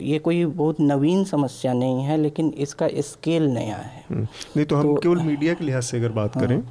ये 0.01 0.19
कोई 0.19 0.45
बहुत 0.45 0.79
नवीन 0.81 1.23
समस्या 1.23 1.73
नहीं 1.73 2.03
है 2.03 2.17
लेकिन 2.17 2.53
इसका 2.57 2.87
स्केल 2.99 3.43
नया 3.43 3.75
है। 3.75 4.03
हम्म। 4.09 4.27
नहीं 4.57 4.65
तो 4.65 4.75
हम 4.75 4.83
तो, 4.83 4.95
केवल 4.95 5.17
मीडिया 5.17 5.53
के 5.53 5.65
लिहाज 5.65 5.83
से 5.83 5.97
अगर 5.97 6.11
बात 6.11 6.37
हाँ, 6.37 6.47
करें 6.47 6.63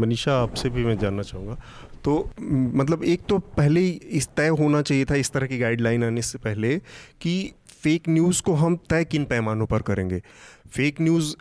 मनीषा 0.00 0.42
आपसे 0.42 0.68
भी 0.68 0.84
मैं 0.84 0.98
जानना 0.98 1.22
चाहूँगा 1.22 1.56
तो 2.04 2.30
मतलब 2.38 3.04
एक 3.04 3.20
तो 3.28 3.38
पहले 3.38 3.88
इस 3.88 4.28
तय 4.36 4.48
होना 4.48 4.82
चाहिए 4.82 5.04
था, 5.04 5.14
इस 5.14 5.30
तरह 5.30 5.46
की 5.46 5.58
गाइडलाइन 5.58 6.04
आने 6.04 6.22
से 6.22 6.38
पहले 6.38 6.76
कि 7.20 7.52
फेक 7.82 8.08
न्यूज़ 8.08 8.42
को 8.42 8.54
हम 8.54 8.76
तय 8.90 9.04
किन 9.04 9.24
पैमानों 9.24 9.66
पर 9.66 9.82
करेंगे। 9.82 10.22
फेक 10.70 11.00
न्यूज़ 11.00 11.34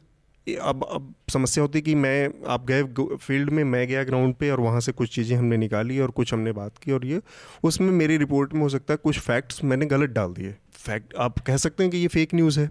अब 0.47 0.83
अब 0.83 1.13
समस्या 1.33 1.61
होती 1.61 1.81
कि 1.81 1.93
मैं, 1.95 2.29
आप 2.47 2.65
गए 2.65 2.83
फ़ील्ड 3.17 3.49
में, 3.49 3.63
मैं 3.63 3.87
गया 3.87 4.03
ग्राउंड 4.03 4.33
पे 4.35 4.49
और 4.51 4.59
वहाँ 4.59 4.79
से 4.79 4.91
कुछ 4.91 5.13
चीज़ें 5.15 5.35
हमने 5.37 5.57
निकाली 5.57 5.99
और 5.99 6.11
कुछ 6.11 6.33
हमने 6.33 6.51
बात 6.51 6.77
की 6.77 6.91
और 6.91 7.05
ये, 7.05 7.21
उसमें 7.63 7.91
मेरी 7.91 8.17
रिपोर्ट 8.17 8.53
में 8.53 8.61
हो 8.61 8.69
सकता 8.69 8.93
है 8.93 8.97
कुछ 9.03 9.19
फैक्ट्स 9.19 9.63
मैंने 9.63 9.85
गलत 9.85 10.09
डाल 10.09 10.33
दिए। 10.33 10.55
फैक्ट 10.75 11.13
आप 11.17 11.39
कह 11.39 11.57
सकते 11.57 11.83
हैं 11.83 11.91
कि 11.91 11.97
ये 11.97 12.07
फेक 12.07 12.33
न्यूज़ 12.35 12.59
है। 12.59 12.69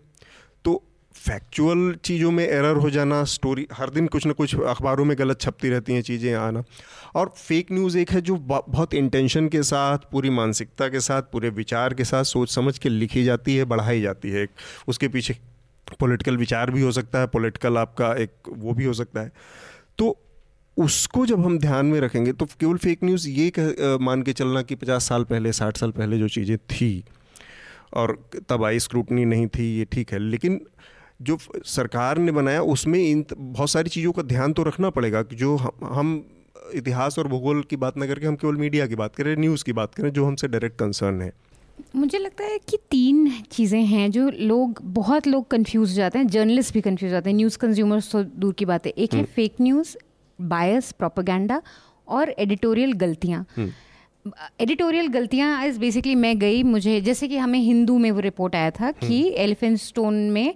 फैक्चुअल 1.14 1.94
चीज़ों 2.04 2.30
में 2.30 2.44
एरर 2.44 2.76
हो 2.76 2.90
जाना 2.90 3.22
स्टोरी 3.24 3.66
हर 3.72 3.90
दिन 3.90 4.06
कुछ 4.06 4.26
ना 4.26 4.32
कुछ 4.32 4.54
अखबारों 4.56 5.04
में 5.04 5.16
गलत 5.18 5.40
छपती 5.40 5.68
रहती 5.68 5.92
हैं 5.92 6.02
चीज़ें 6.02 6.34
आना। 6.34 6.62
और 7.14 7.32
फेक 7.36 7.72
न्यूज़ 7.72 7.98
एक 7.98 8.10
है 8.10 8.20
जो 8.20 8.36
बहुत 8.48 8.94
इंटेंशन 8.94 9.48
के 9.48 9.62
साथ 9.62 10.10
पूरी 10.12 10.30
मानसिकता 10.30 10.88
के 10.88 11.00
साथ 11.00 11.22
पूरे 11.32 11.50
विचार 11.50 11.94
के 11.94 12.04
साथ 12.04 12.24
सोच 12.24 12.50
समझ 12.50 12.76
के 12.78 12.88
लिखी 12.88 13.24
जाती 13.24 13.56
है 13.56 13.64
बढ़ाई 13.64 14.00
जाती 14.00 14.30
है। 14.30 14.46
उसके 14.88 15.08
पीछे 15.08 15.36
पॉलिटिकल 16.00 16.36
विचार 16.36 16.70
भी 16.70 16.82
हो 16.82 16.92
सकता 16.92 17.20
है 17.20 17.26
पॉलिटिकल 17.26 17.78
आपका 17.78 18.12
एक 18.14 18.30
वो 18.48 18.72
भी 18.72 18.84
हो 18.84 18.92
सकता 18.94 19.20
है। 19.20 19.32
तो 19.98 20.16
उसको 20.76 21.26
जब 21.26 21.44
हम 21.44 21.58
ध्यान 21.58 21.86
में 21.86 22.00
रखेंगे 22.00 22.32
तो 22.32 22.46
केवल 22.60 22.76
फेक 22.78 23.04
न्यूज़ 23.04 23.28
ये 23.28 23.50
कह, 23.58 23.96
मान 23.98 24.22
के 24.22 24.32
चलना 24.32 24.62
कि 24.62 24.74
पचास 24.74 25.08
साल 25.08 25.24
पहले 25.24 25.52
साठ 25.52 25.76
साल 25.76 25.90
पहले 25.90 26.18
जो 26.18 26.28
चीज़ें 26.30 26.56
थी 26.58 27.04
और 27.94 28.18
तब 28.48 28.64
आई 28.64 28.78
स्क्रूटनी 28.80 29.24
नहीं 29.24 29.46
थी 29.48 29.64
ये 29.78 29.84
ठीक 29.92 30.12
है। 30.12 30.18
लेकिन 30.20 30.60
जो 31.20 31.38
सरकार 31.66 32.18
ने 32.18 32.32
बनाया 32.32 32.62
उसमें 32.72 32.98
इन 33.00 33.24
बहुत 33.32 33.70
सारी 33.70 33.90
चीज़ों 33.90 34.12
का 34.12 34.22
ध्यान 34.24 34.52
तो 34.52 34.62
रखना 34.62 34.90
पड़ेगा 34.90 35.22
कि 35.22 35.36
जो 35.36 35.56
हम 35.56 35.92
हम 35.92 36.24
इतिहास 36.74 37.18
और 37.18 37.28
भूगोल 37.28 37.62
की 37.62 37.76
बात 37.76 37.96
ना 37.96 38.06
करके 38.06 38.26
हम 38.26 38.36
केवल 38.36 38.56
मीडिया 38.56 38.86
की 38.86 38.94
बात 38.94 39.14
करें 39.16 39.36
न्यूज़ 39.36 39.64
की 39.64 39.72
बात 39.72 39.94
करें 39.94 40.10
जो 40.12 40.24
हमसे 40.24 40.48
डायरेक्ट 40.48 40.78
कंसर्न 40.78 41.20
है। 41.22 41.32
मुझे 41.96 42.18
लगता 42.18 42.44
है 42.44 42.58
कि 42.68 42.76
तीन 42.90 43.30
चीज़ें 43.52 43.82
हैं 43.86 44.10
जो 44.10 44.28
लोग 44.30 44.80
बहुत 44.94 45.26
लोग 45.26 45.48
कंफ्यूज 45.50 45.90
हो 45.90 45.94
जाते 45.94 46.18
हैं 46.18 46.26
जर्नलिस्ट 46.28 46.74
भी 46.74 46.80
कंफ्यूज 46.80 47.10
जाते 47.10 47.30
हैं 47.30 47.36
न्यूज़ 47.36 47.58
कंज्यूमर्स 47.58 48.10
तो 48.12 48.22
दूर 48.22 48.54
की 48.54 48.64
बात 48.64 48.86
है। 48.86 48.92
एक 48.92 49.14
है 49.14 49.24
फेक 49.36 49.54
न्यूज़ 49.60 49.96
बायस 50.38 50.90
प्रोपागेंडा 50.92 51.60
और 52.08 52.34
एडिटोरियल 52.38 52.92
गलतियाँ। 52.96 53.44
Editorial 54.60 55.04
hmm. 55.04 55.14
गलतियाँ 55.14 55.64
इज़ 55.66 55.78
बेसिकली 55.80 56.14
मैं 56.16 56.38
गई 56.38 56.62
मुझे 56.64 57.00
जैसे 57.00 57.28
कि 57.28 57.36
हमें 57.38 57.58
हिंदू 57.60 57.98
में 57.98 58.10
वो 58.10 58.20
रिपोर्ट 58.20 58.54
आया 58.54 58.70
था 58.70 58.90
कि 58.92 59.22
एलिफेंट 59.38 59.78
स्टोन 59.78 60.14
में 60.30 60.54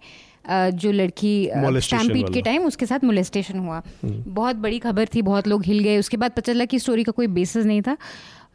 जो 0.49 0.93
लड़की 0.93 1.51
स्टैम्पीट 1.55 2.33
के 2.35 2.43
टाइम 2.43 2.65
उसके 2.65 2.87
साथ 2.87 3.05
मोलेस्टेशन 3.05 3.59
हुआ। 3.59 3.83
हम्म। 4.03 4.23
बहुत 4.27 4.57
बड़ी 4.57 4.79
खबर 4.79 5.09
थी 5.15 5.23
बहुत 5.23 5.49
लोग 5.49 5.65
हिल 5.65 5.79
गए। 5.79 5.99
उसके 5.99 6.17
बाद 6.17 6.31
पता 6.31 6.53
चला 6.53 6.65
कि 6.65 6.79
स्टोरी 6.79 7.05
का 7.05 7.13
कोई 7.13 7.27
बेसिस 7.27 7.67
नहीं 7.67 7.83
था। 7.83 7.97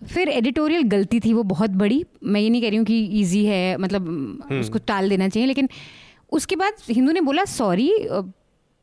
फिर 0.07 0.29
एडिटोरियल 0.29 0.83
गलती 0.83 1.19
थी 1.19 1.33
वो 1.33 1.43
बहुत 1.43 1.69
बड़ी। 1.69 2.03
मैं 2.23 2.41
ये 2.41 2.49
नहीं 2.49 2.61
कह 2.61 2.69
रही 2.69 2.77
हूँ 2.77 2.85
कि 2.85 2.97
ईजी 3.19 3.45
है 3.45 3.77
मतलब 3.77 4.07
हम्म। 4.49 4.59
उसको 4.59 4.79
टाल 4.79 5.09
देना 5.09 5.29
चाहिए 5.29 5.47
लेकिन 5.47 5.69
उसके 6.31 6.55
बाद 6.55 6.73
हिंदू 6.89 7.11
ने 7.11 7.21
बोला 7.21 7.45
सॉरी 7.45 7.91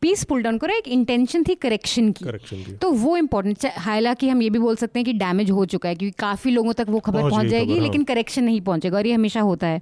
पीस 0.03 0.25
पुल 0.25 0.43
डाउन 0.43 0.59
करो। 0.59 0.75
एक 0.75 0.89
इंटेंशन 0.89 1.45
थी 1.45 1.55
करेक्शन 1.55 2.11
की। 2.13 2.25
की। 2.25 2.73
तो 2.73 2.91
वो 2.91 3.17
इम्पोर्टेंट 3.17 3.67
हालाँकि 3.77 4.29
हम 4.29 4.43
ये 4.43 4.51
भी 4.51 4.59
बोल 4.59 4.77
सकते 4.77 4.99
हैं 4.99 5.05
कि 5.05 5.13
डैमेज 5.13 5.51
हो 5.51 5.65
चुका 5.65 5.89
है 5.89 5.95
क्योंकि 5.95 6.15
काफ़ी 6.19 6.51
लोगों 6.51 6.73
तक 6.73 6.87
वो 6.89 7.01
खबर 7.01 7.31
पहुँच 7.31 7.47
जाएगी 7.47 7.73
हाँ। 7.73 7.83
लेकिन 7.83 8.05
करेक्शन 8.05 8.45
नहीं 8.45 8.61
पहुंचेगा 8.61 8.97
और 8.99 9.07
ये 9.07 9.13
हमेशा 9.13 9.41
होता 9.41 9.67
है। 9.67 9.81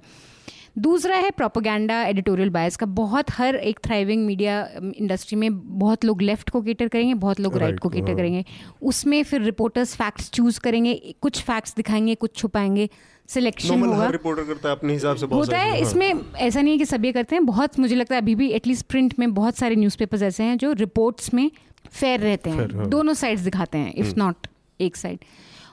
दूसरा 0.75 1.15
है 1.15 1.29
प्रोपोगंडा 1.31 2.01
एडिटोरियल 2.03 2.49
बायस 2.49 2.75
का 2.75 2.85
बहुत 2.85 3.31
हर 3.31 3.55
एक 3.55 3.79
थ्राइविंग 3.85 4.25
मीडिया 4.25 4.67
इंडस्ट्री 4.75 5.37
में 5.37 5.77
बहुत 5.79 6.05
लोग 6.05 6.21
लेफ़्ट 6.21 6.49
को 6.49 6.61
केटर 6.61 6.87
करेंगे 6.87 7.13
बहुत 7.13 7.39
लोग 7.39 7.57
राइट 7.57 7.69
right 7.69 7.81
को 7.81 7.89
केटर 7.89 8.07
हाँ। 8.07 8.15
करेंगे 8.15 8.45
उसमें 8.81 9.23
फिर 9.23 9.41
रिपोर्टर्स 9.41 9.95
फैक्ट्स 9.95 10.29
चूज़ 10.31 10.59
करेंगे 10.59 10.93
कुछ 11.21 11.41
फैक्ट्स 11.41 11.75
दिखाएँगे 11.75 12.15
कुछ 12.15 12.35
छुपाएँगे 12.35 12.89
सिलेक्शन 13.29 13.83
होगा 13.83 14.09
रिपोर्टर 14.09 14.43
करता 14.43 14.69
है 14.69 14.75
अपने 14.75 14.93
हिसाब 14.93 15.17
से 15.17 15.25
होता 15.25 15.57
है 15.57 15.69
हाँ। 15.69 15.79
इसमें 15.79 16.13
ऐसा 16.37 16.61
नहीं 16.61 16.73
है 16.73 16.77
कि 16.77 16.85
सभी 16.85 17.11
करते 17.11 17.35
हैं 17.35 17.45
बहुत 17.45 17.79
मुझे 17.79 17.95
लगता 17.95 18.15
है 18.15 18.21
अभी 18.21 18.35
भी 18.35 18.49
एटलीस्ट 18.51 18.85
प्रिंट 18.85 19.13
में 19.19 19.33
बहुत 19.33 19.55
सारे 19.55 19.75
न्यूज़पेपर्स 19.75 20.23
ऐसे 20.23 20.43
हैं 20.43 20.57
जो 20.57 20.71
रिपोर्ट्स 20.73 21.33
में 21.33 21.49
फेयर 21.91 22.19
रहते 22.19 22.49
हैं 22.49 22.69
हाँ। 22.75 22.89
दोनों 22.89 23.13
साइड्स 23.13 23.41
दिखाते 23.41 23.77
हैं 23.77 23.93
इफ़ 23.93 24.13
नॉट 24.17 24.35
हम्म। 24.35 24.85
एक 24.85 24.95
साइड 24.95 25.25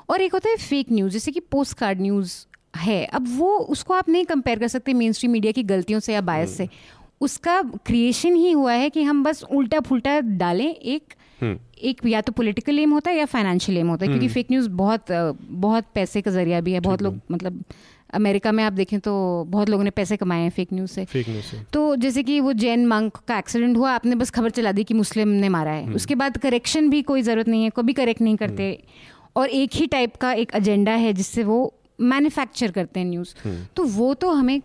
और 0.09 0.21
एक 0.21 0.33
होता 0.33 0.51
है 0.51 0.57
फेक 0.59 0.93
न्यूज़ 0.93 1.13
जैसे 1.13 1.33
कि 1.33 1.41
पोस्ट 1.41 1.79
कार्ड 1.79 2.01
न्यूज़ 2.01 2.35
है। 2.75 3.05
अब 3.05 3.39
वो 3.39 3.57
उसको 3.59 3.95
आप 3.95 4.09
नहीं 4.09 4.25
कंपेयर 4.25 4.59
कर 4.59 4.69
सकते 4.69 4.93
मेन 4.95 5.13
स्ट्रीम 5.13 5.33
मीडिया 5.33 5.53
की 5.53 5.63
गलतियों 5.63 6.01
से 6.01 6.13
या 6.15 6.21
बायस 6.21 6.57
से। 6.57 6.69
उसका 7.21 7.63
क्रिएशन 7.87 8.35
ही 8.35 8.53
हुआ 8.53 8.73
है 8.73 8.91
कि 8.91 9.03
हम 9.03 9.25
बस 9.25 9.43
उल्टा 9.43 9.81
फुलटा 9.81 10.21
डालें 10.21 10.75
एक 10.75 11.15
हम्म। 11.41 11.59
एक 11.83 12.01
या 12.07 12.21
तो 12.21 12.33
पॉलिटिकल 12.33 12.79
एम 12.79 12.91
होता 12.91 13.11
है 13.11 13.17
या 13.17 13.25
फाइनेंशियल 13.25 13.79
एम 13.79 13.89
होता 13.89 14.05
है। 14.05 14.09
क्योंकि 14.09 14.29
फेक 14.29 14.47
हम्म। 14.47 14.55
न्यूज़ 14.55 14.69
बहुत 14.71 15.05
बहुत 15.41 15.85
पैसे 15.95 16.21
का 16.21 16.31
ज़रिया 16.31 16.61
भी 16.61 16.73
है। 16.73 16.81
बहुत 16.81 17.03
लोग 17.03 17.21
मतलब 17.33 17.65
अमेरिका 18.15 18.53
में 18.53 18.65
आप 18.65 18.73
देखें 18.73 18.99
तो 19.01 19.45
बहुत 19.49 19.69
लोगों 19.69 19.85
ने 19.85 19.91
पैसे 19.91 20.17
कमाए 20.17 20.41
हैं 20.41 20.51
फेक 20.51 20.69
न्यूज़ 20.73 20.91
से। 20.91 21.05
फेक 21.05 21.29
न्यूज़ 21.29 21.45
से। 21.45 21.57
तो 21.73 21.97
जैसे 21.97 22.23
कि 22.23 22.41
वो 22.41 22.53
जैन 22.53 22.87
मंक 22.87 23.17
का 23.29 23.39
एक्सीडेंट 23.39 23.77
हुआ 23.77 23.93
आपने 23.93 24.15
बस 24.15 24.31
खबर 24.31 24.51
चला 24.51 24.73
दी 24.73 24.85
कि 24.85 24.95
मुस्लिम 24.95 25.29
ने 25.29 25.49
मारा 25.49 25.71
है। 25.71 25.85
हम्म। 25.85 25.95
उसके 25.95 26.15
बाद 26.15 26.37
करेक्शन 26.37 26.91
भी 26.91 27.03
कोई 27.03 27.23
ज़रूरत 27.23 27.49
नहीं 27.49 27.65
है 27.65 27.71
कभी 27.71 27.93
करेक्ट 27.93 28.21
नहीं 28.21 28.37
करते। 28.37 28.83
और 29.37 29.49
एक 29.49 29.71
ही 29.75 29.87
टाइप 29.87 30.17
का 30.17 30.33
एक 30.33 30.53
एजेंडा 30.55 30.93
है 30.93 31.13
जिससे 31.13 31.45
वो 31.45 31.75
मैन्युफैक्चर 32.01 32.71
करते 32.71 33.01
हैं 33.01 33.07
न्यूज़ 33.07 33.35
तो 33.77 33.85
वो 33.85 34.13
तो 34.15 34.31
हमें 34.31 34.61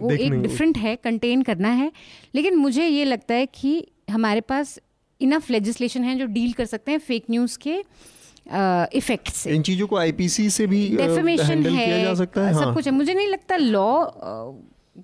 वो 0.00 0.10
एक 0.10 0.32
डिफरेंट 0.42 0.78
है 0.78 0.94
कंटेन 0.96 1.42
करना 1.42 1.68
है. 1.70 1.90
लेकिन 2.34 2.56
मुझे 2.56 2.86
ये 2.86 3.04
लगता 3.04 3.34
है 3.34 3.46
कि 3.54 3.86
हमारे 4.10 4.40
पास 4.42 4.78
इनफ 5.20 5.50
लेजिस्लेशन 5.50 6.04
है 6.04 6.18
जो 6.18 6.26
डील 6.28 6.52
कर 6.52 6.64
सकते 6.66 6.92
हैं 6.92 6.98
फेक 7.00 7.24
न्यूज़ 7.30 7.58
के 7.58 7.82
इफ़ेक्ट 8.98 9.28
से. 9.30 9.54
इन 9.54 9.62
चीज़ों 9.62 9.86
को 9.86 9.96
आईपीसी 9.96 10.48
से 10.50 10.66
भी 10.66 10.86
डेफिमेशन 10.96 11.66
है 11.66 11.84
किया 11.84 12.02
जा 12.02 12.14
सकता 12.14 12.46
है? 12.46 12.54
सब 12.54 12.60
हाँ. 12.60 12.74
कुछ 12.74 12.86
है. 12.86 12.92
मुझे 12.94 13.14
नहीं 13.14 13.28
लगता 13.28 13.56
लॉ 13.56 14.52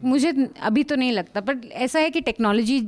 मुझे 0.04 0.32
अभी 0.62 0.82
तो 0.84 0.96
नहीं 0.96 1.12
लगता 1.12 1.40
बट 1.40 1.64
ऐसा 1.72 1.98
है 2.00 2.10
कि 2.10 2.20
टेक्नोलॉजी 2.20 2.80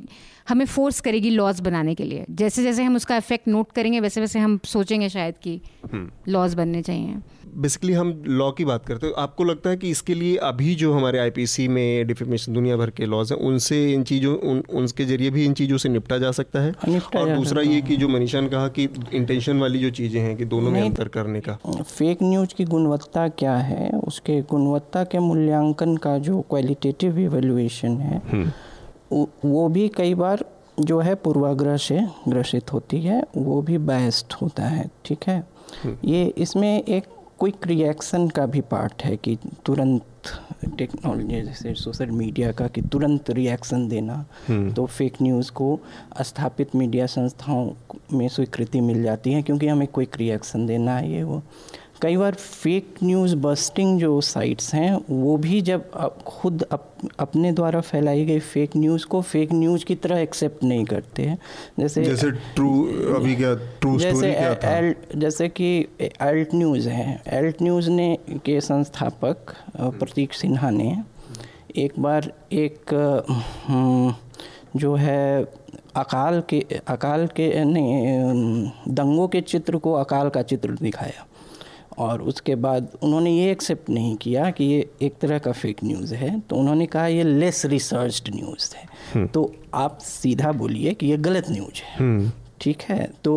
हमें 0.49 0.65
फोर्स 0.67 1.01
करेगी 1.01 1.31
लॉज 1.31 1.61
बनाने 1.61 1.95
के 1.95 2.05
लिए. 2.05 2.25
जैसे 2.31 2.63
जैसे 2.63 2.83
हम 2.83 2.97
उसका 2.97 3.17
इफ़ेक्ट 3.17 3.49
नोट 3.49 3.73
करेंगे 3.73 4.01
वैसे 4.01 4.21
वैसे 4.21 4.39
हम 4.39 4.59
सोचेंगे 4.65 5.09
शायद 5.09 5.35
कि 5.43 5.61
लॉज 5.95 6.51
हम्म। 6.51 6.57
बनने 6.57 6.83
चाहिए. 6.83 7.17
बेसिकली 7.57 7.93
हम 7.93 8.23
लॉ 8.27 8.51
की 8.51 8.65
बात 8.65 8.87
करते 8.87 9.07
हैं 9.07 9.15
आपको 9.19 9.45
लगता 9.45 9.71
है 9.71 9.77
कि 9.77 9.91
इसके 9.91 10.15
लिए 10.15 10.37
अभी 10.37 10.75
जो 10.75 10.93
हमारे 10.93 11.19
आईपीसी 11.19 11.67
में 11.69 12.07
डिफेमेशन 12.07 12.53
दुनिया 12.53 12.77
भर 12.77 12.91
के 12.91 13.07
लॉज 13.07 13.33
हैं 13.33 13.39
उनसे 13.39 13.79
इन 13.93 14.03
चीज़ों 14.03 14.35
उन 14.51 14.63
उनके 14.71 15.05
ज़रिए 15.05 15.31
भी 15.31 15.45
इन 15.45 15.53
चीज़ों 15.53 15.79
से 15.79 15.89
निपटा 15.89 16.19
जा 16.19 16.31
सकता 16.31 16.61
है? 16.61 16.73
हाँ, 16.79 17.01
और 17.17 17.35
दूसरा 17.35 17.63
ये 17.63 17.81
कि 17.83 17.97
जो 17.97 18.09
मनीषा 18.09 18.41
ने 18.41 18.49
कहा 18.49 18.69
कि 18.69 18.89
इंटेंशन 19.13 19.61
वाली 19.61 19.79
जो 19.79 19.91
चीज़ें 19.91 20.21
हैं 20.21 20.37
कि 20.37 20.45
दोनों 20.45 20.71
में 20.71 20.81
अंतर 20.83 21.09
करने 21.09 21.41
का। 21.41 21.59
फेक 21.83 22.23
न्यूज़ 22.23 22.55
की 22.55 22.65
गुणवत्ता 22.65 23.29
क्या 23.29 23.57
है? 23.57 23.91
उसके 23.91 24.41
गुणवत्ता 24.43 25.05
के 25.05 25.19
मूल्यांकन 25.19 25.97
का 25.97 26.17
जो 26.19 26.41
क्वालिटेटिव 26.41 27.19
इवेल्युएशन 27.19 27.99
है 27.99 28.23
हम्म। 28.31 29.27
वो 29.45 29.69
भी 29.69 29.89
कई 29.89 30.15
बार 30.15 30.45
जो 30.81 31.01
है 31.01 31.15
पूर्वाग्रह 31.15 31.77
से 31.77 32.01
ग्रसित 32.29 32.73
होती 32.73 33.01
है 33.01 33.23
वो 33.37 33.61
भी 33.63 33.79
बेस्ट 33.79 34.35
होता 34.35 34.63
है 34.63 34.91
ठीक 35.05 35.29
है? 35.29 35.43
हम्म। 35.85 35.97
ये 36.05 36.25
इसमें 36.39 36.83
एक 36.83 37.16
क्विक 37.39 37.67
रिएक्शन 37.67 38.29
का 38.29 38.45
भी 38.47 38.61
पार्ट 38.63 39.03
है 39.03 39.17
कि 39.17 39.37
तुरंत 39.67 40.31
टेक्नोलॉजी 40.79 41.41
जैसे 41.43 41.75
सोशल 41.75 42.11
मीडिया 42.11 42.53
का 42.53 42.67
कि 42.69 42.83
तुरंत 42.83 43.31
रिएक्शन 43.31 43.87
देना 43.89 44.15
हम्म। 44.49 44.73
तो 44.73 44.87
फेक 44.87 45.21
न्यूज़ 45.23 45.51
को 45.53 45.69
स्थापित 46.23 46.75
मीडिया 46.75 47.07
संस्थाओं 47.07 47.71
में 48.13 48.27
स्वीकृति 48.29 48.81
मिल 48.81 49.03
जाती 49.03 49.33
है 49.33 49.43
क्योंकि 49.43 49.67
हमें 49.67 49.87
क्विक 49.89 50.17
रिएक्शन 50.17 50.67
देना 50.67 50.97
है 50.97 51.13
ये 51.13 51.23
वो 51.23 51.43
कई 52.03 52.17
बार 52.17 52.35
फेक 52.35 52.95
न्यूज़ 53.03 53.35
बस्टिंग 53.37 53.99
जो 54.01 54.21
साइट्स 54.21 54.75
हैं 54.75 55.01
वो 55.11 55.37
भी 55.37 55.61
जब 55.61 55.91
खुद 56.27 56.63
अप, 56.63 56.89
अपने 57.21 57.53
द्वारा 57.53 57.81
फैलाई 57.81 58.25
गई 58.25 58.39
फेक 58.39 58.77
न्यूज़ 58.77 59.07
को 59.07 59.21
फेक 59.23 59.53
न्यूज़ 59.53 59.85
की 59.85 59.95
तरह 59.95 60.19
एक्सेप्ट 60.19 60.65
नहीं 60.65 60.85
करते 60.85 61.23
हैं। 61.23 61.39
जैसे 61.81 62.05
जैसे 62.05 62.31
ट्रू 62.31 62.71
अभी 63.17 63.37
क्या 63.37 63.55
ट्रू 63.81 63.99
जैसे 63.99 64.33
क्या 64.33 64.55
था? 64.55 64.77
एल, 64.77 64.95
जैसे 65.17 65.49
कि 65.49 65.69
एल्ट 66.01 66.55
न्यूज़ 66.55 66.89
है। 66.89 67.23
एल्ट 67.29 67.63
न्यूज़ 67.63 67.91
ने 67.91 68.19
के 68.45 68.61
संस्थापक 68.61 69.55
प्रतीक 69.77 70.33
सिन्हा 70.33 70.71
ने 70.71 70.97
एक 71.77 71.99
बार 71.99 72.33
एक 72.53 72.95
हम्म, 73.67 74.15
जो 74.77 74.95
है 74.95 75.45
अकाल 75.97 76.43
के 76.49 76.65
अकाल 76.89 77.27
के 77.37 77.65
नहीं 77.65 78.95
दंगों 78.95 79.29
के 79.29 79.41
चित्र 79.41 79.77
को 79.77 79.93
अकाल 79.93 80.29
का 80.29 80.43
चित्र 80.43 80.77
दिखाया। 80.83 81.27
और 81.99 82.23
उसके 82.23 82.55
बाद 82.57 82.91
उन्होंने 83.03 83.31
ये 83.31 83.51
एक्सेप्ट 83.51 83.91
नहीं 83.91 84.15
किया 84.17 84.51
कि 84.51 84.65
ये 84.65 84.89
एक 85.03 85.19
तरह 85.21 85.39
का 85.39 85.53
फेक 85.55 85.85
न्यूज़ 85.85 86.15
है 86.15 86.39
तो 86.41 86.57
उन्होंने 86.57 86.87
कहा 86.87 87.07
ये 87.09 87.23
लेस 87.25 87.65
रिसर्च्ड 87.67 88.35
न्यूज़ 88.35 88.75
है 88.77 88.87
हम्म। 89.15 89.27
तो 89.27 89.53
आप 89.77 89.99
सीधा 90.01 90.53
बोलिए 90.55 90.95
कि 90.95 91.07
ये 91.07 91.17
गलत 91.21 91.51
न्यूज़ 91.51 91.83
है 91.83 91.97
हम्म। 91.99 92.31
ठीक 92.61 92.83
है 92.83 93.09
तो 93.25 93.35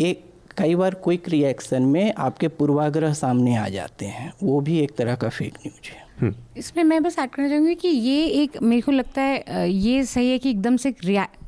एक 0.00 0.24
कई 0.56 0.74
बार 0.74 0.94
क्विक 1.04 1.28
रिएक्शन 1.28 1.82
में 1.84 2.12
आपके 2.14 2.48
पूर्वाग्रह 2.50 3.12
सामने 3.14 3.56
आ 3.56 3.68
जाते 3.68 4.06
हैं 4.08 4.32
वो 4.42 4.60
भी 4.60 4.78
एक 4.80 4.96
तरह 4.96 5.14
का 5.14 5.28
फेक 5.30 5.54
न्यूज़ 5.56 5.90
है 5.90 6.02
हम्म। 6.20 6.34
इसमें 6.56 6.82
मैं 6.84 7.02
बस 7.02 7.18
ऐड 7.18 7.30
करना 7.30 7.48
चाहूँगी 7.48 7.74
कि 7.74 7.88
ये 7.88 8.26
एक 8.42 8.62
मेरे 8.62 8.82
को 8.82 8.92
लगता 8.92 9.22
है 9.22 9.70
ये 9.70 10.04
सही 10.04 10.30
है 10.30 10.38
कि 10.38 10.50
एकदम 10.50 10.76
से 10.76 10.94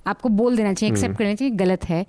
आपको 0.07 0.29
बोल 0.31 0.57
देना 0.57 0.73
चाहिए 0.73 0.93
एक्सेप्ट 0.93 1.17
करना 1.19 1.35
चाहिए 1.35 1.55
गलत 1.57 1.85
है 1.85 2.05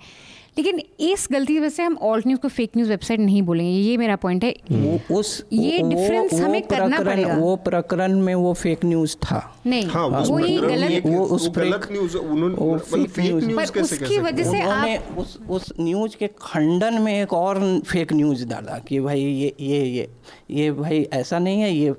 लेकिन 0.58 0.80
इस 1.00 1.26
गलती 1.32 1.52
की 1.54 1.60
वजह 1.60 1.68
से 1.68 1.82
हम 1.82 1.96
ऑल्ट 2.02 2.26
न्यूज़ 2.26 2.40
को 2.40 2.48
फेक 2.48 2.70
न्यूज़ 2.76 2.90
वेबसाइट 2.90 3.20
नहीं 3.20 3.42
बोलेंगे 3.42 3.70
ये 3.70 3.96
मेरा 3.96 4.16
पॉइंट 4.16 4.44
है। 4.44 4.54
वो 4.72 5.18
उस 5.18 5.44
ये 5.52 5.82
डिफरेंस 5.82 6.32
हमें 6.34 6.62
करना 6.62 6.98
पड़ेगा। 6.98 7.34
वो 7.34 7.54
प्रकरण 7.56 8.18
में 8.20 8.34
वो 8.34 8.52
फेक 8.54 8.84
न्यूज़ 8.84 9.16
था। 9.16 9.40
नहीं 9.66 9.86
हाँ, 9.86 10.08
वो 10.08 10.36
ही 10.36 10.56
गलत 10.58 11.06
वो 11.06 11.24
उस 11.36 11.48
गलत 11.56 11.88
न्यूज़ 11.92 12.16
उन्होंने 12.16 13.04
फेक 13.04 13.76
उसकी 13.76 14.18
वजह 14.18 14.50
से 14.50 14.60
आप 14.62 15.18
उस 15.18 15.38
उस 15.50 15.72
न्यूज़ 15.80 16.16
के 16.16 16.26
खंडन 16.42 17.00
में 17.02 17.12
एक 17.22 17.32
और 17.32 17.60
फेक 17.86 18.12
न्यूज़ 18.12 18.44
डाला 18.48 18.78
कि 18.78 19.00
भाई 19.00 19.20
ये 19.20 19.54
ये 19.60 19.84
ये 19.84 20.08
ये 20.50 20.70
भाई 20.72 21.06
ऐसा 21.12 21.38
नहीं 21.38 21.60
है 21.60 21.72
ये 21.74 21.92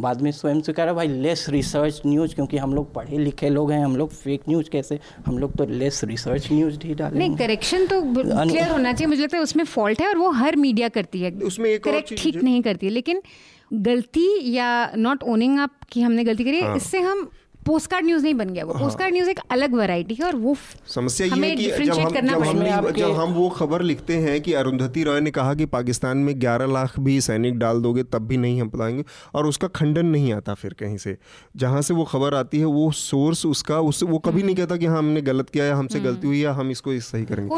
बाद 0.00 0.20
में 0.22 0.30
स्वयं 0.32 0.60
से 0.60 0.72
कह 0.72 0.84
रहा 0.84 0.94
भाई 0.94 1.08
लेस 1.08 1.46
रिसर्च 1.50 2.00
न्यूज़ 2.06 2.34
क्योंकि 2.34 2.56
हम 2.56 2.74
लोग 2.74 2.92
पढ़े 2.94 3.18
लिखे 3.18 3.48
लोग 3.48 3.70
हैं 3.72 3.84
हम 3.84 3.96
लोग 3.96 4.10
फेक 4.12 4.42
न्यूज़ 4.48 4.68
कैसे? 4.70 4.98
हम 5.26 5.38
लोग 5.38 5.56
तो 5.56 5.64
लेस 5.66 6.02
रिसर्च 6.04 6.48
न्यूज़ 6.52 6.78
ही 6.84 6.94
डालें 6.94 7.18
नहीं 7.18 7.36
करेक्शन 7.36 7.86
तो 7.86 8.00
क्लियर 8.02 8.70
होना 8.70 8.92
चाहिए। 8.92 9.06
मुझे 9.06 9.22
लगता 9.22 9.36
है 9.36 9.42
उसमें 9.42 9.64
फॉल्ट 9.64 10.00
है 10.02 10.08
और 10.08 10.18
वो 10.18 10.30
हर 10.32 10.56
मीडिया 10.56 10.88
करती 10.88 11.20
है। 11.20 11.30
उसमें 11.30 11.78
करेक्ट 11.80 12.14
ठीक 12.18 12.42
नहीं 12.42 12.62
करती 12.62 12.86
है 12.86 12.92
लेकिन 12.92 13.22
गलती 13.70 14.28
या 14.52 14.68
नॉट 14.96 15.22
ओनिंग 15.22 15.58
अप 15.58 15.70
कि 15.90 16.02
हमने 16.02 16.24
गलती 16.24 16.44
करी 16.44 16.56
है 16.56 16.66
हाँ। 16.66 16.76
इससे 16.76 17.00
हम 17.00 17.28
पोस्ट 17.68 17.90
कार्ड 17.90 18.04
न्यूज़ 18.06 18.22
नहीं 18.22 18.34
बन 18.34 18.50
गया 18.50 18.64
वो। 18.64 18.74
पोस्ट 18.74 18.98
कार्ड 18.98 19.12
न्यूज़ 19.14 19.30
एक 19.30 19.38
अलग 19.50 19.74
वैरायटी 19.74 20.14
है 20.14 20.26
और 20.26 20.36
वो 20.36 20.54
समस्या 20.86 21.26
ये 21.26 21.48
है 21.48 21.56
कि 21.56 21.84
जब 21.84 21.92
हम 21.92 22.10
जब 22.28 22.42
हम 22.44 22.90
जब 22.90 23.10
हम 23.10 23.32
वो 23.32 23.48
खबर 23.48 23.82
लिखते 23.82 24.16
हैं 24.16 24.40
कि 24.40 24.52
अरुंधति 24.52 25.02
रॉय 25.02 25.20
ने 25.20 25.30
कहा 25.30 25.54
कि 25.54 25.66
पाकिस्तान 25.66 26.18
में 26.18 26.32
11 26.40 26.72
लाख 26.72 26.98
भी 27.00 27.20
सैनिक 27.20 27.58
डाल 27.58 27.80
दोगे 27.82 28.02
तब 28.02 28.26
भी 28.26 28.36
नहीं 28.36 28.60
हम 28.60 28.70
बताएँगे 28.70 29.04
और 29.34 29.46
उसका 29.46 29.68
खंडन 29.68 30.06
नहीं 30.06 30.32
आता 30.32 30.54
फिर 30.54 30.72
कहीं 30.72 30.96
से। 30.96 31.16
जहाँ 31.56 31.82
से 31.82 31.94
वो 31.94 32.04
खबर 32.04 32.34
आती 32.34 32.58
है 32.58 32.64
वो 32.64 32.90
सोर्स 32.92 33.44
उसका 33.46 33.80
उस 33.80 34.02
वो 34.02 34.18
कभी 34.18 34.42
नहीं 34.42 34.56
कहता 34.56 34.76
कि 34.76 34.86
हाँ 34.86 34.98
हमने 34.98 35.20
गलत 35.20 35.50
किया 35.50 35.64
है 35.64 35.72
हमसे 35.72 36.00
गलती 36.00 36.26
हुई 36.26 36.40
है 36.40 36.52
हम 36.52 36.70
इसको 36.70 36.98
सही 37.00 37.24
करेंगे। 37.24 37.48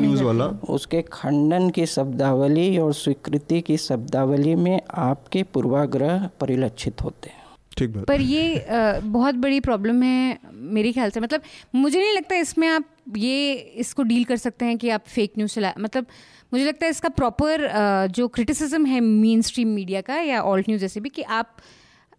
न्यूज़ 0.00 0.22
वाला। 0.22 0.46
उसके 0.68 1.02
खंडन 1.12 1.70
की 1.70 1.86
शब्दावली 1.86 2.78
और 2.78 2.94
स्वीकृति 2.94 3.60
की 3.60 3.76
शब्दावली 3.76 4.54
में 4.54 4.80
आपके 5.08 5.42
पूर्वाग्रह 5.42 6.28
परिलक्षित 6.40 7.02
होते 7.02 7.30
हैं। 7.30 7.39
ठीक 7.76 7.90
बात। 7.90 8.04
पर 8.04 8.20
ये 8.20 8.58
आ, 8.58 8.98
बहुत 9.00 9.34
बड़ी 9.36 9.60
प्रॉब्लम 9.60 10.02
है 10.02 10.38
मेरे 10.52 10.92
ख्याल 10.92 11.10
से। 11.10 11.20
मतलब 11.20 11.42
मुझे 11.74 11.98
नहीं 11.98 12.12
लगता 12.12 12.36
इसमें 12.36 12.68
आप 12.68 12.84
ये 13.16 13.52
इसको 13.78 14.02
डील 14.02 14.24
कर 14.24 14.36
सकते 14.36 14.64
हैं 14.64 14.76
कि 14.78 14.88
आप 14.90 15.04
फेक 15.08 15.32
न्यूज़ 15.38 15.54
चला 15.54 15.72
मतलब 15.78 16.06
मुझे 16.52 16.64
लगता 16.64 16.84
है 16.84 16.90
इसका 16.90 17.08
प्रॉपर 17.10 17.68
जो 18.12 18.26
क्रिटिसिज्म 18.28 18.86
है 18.86 19.00
मेन 19.00 19.42
स्ट्रीम 19.42 19.68
मीडिया 19.68 20.00
का 20.00 20.16
या 20.22 20.40
ऑल्ट 20.42 20.68
न्यूज़ 20.68 20.80
जैसे 20.80 21.00
भी 21.00 21.08
कि 21.08 21.22
आप 21.22 21.56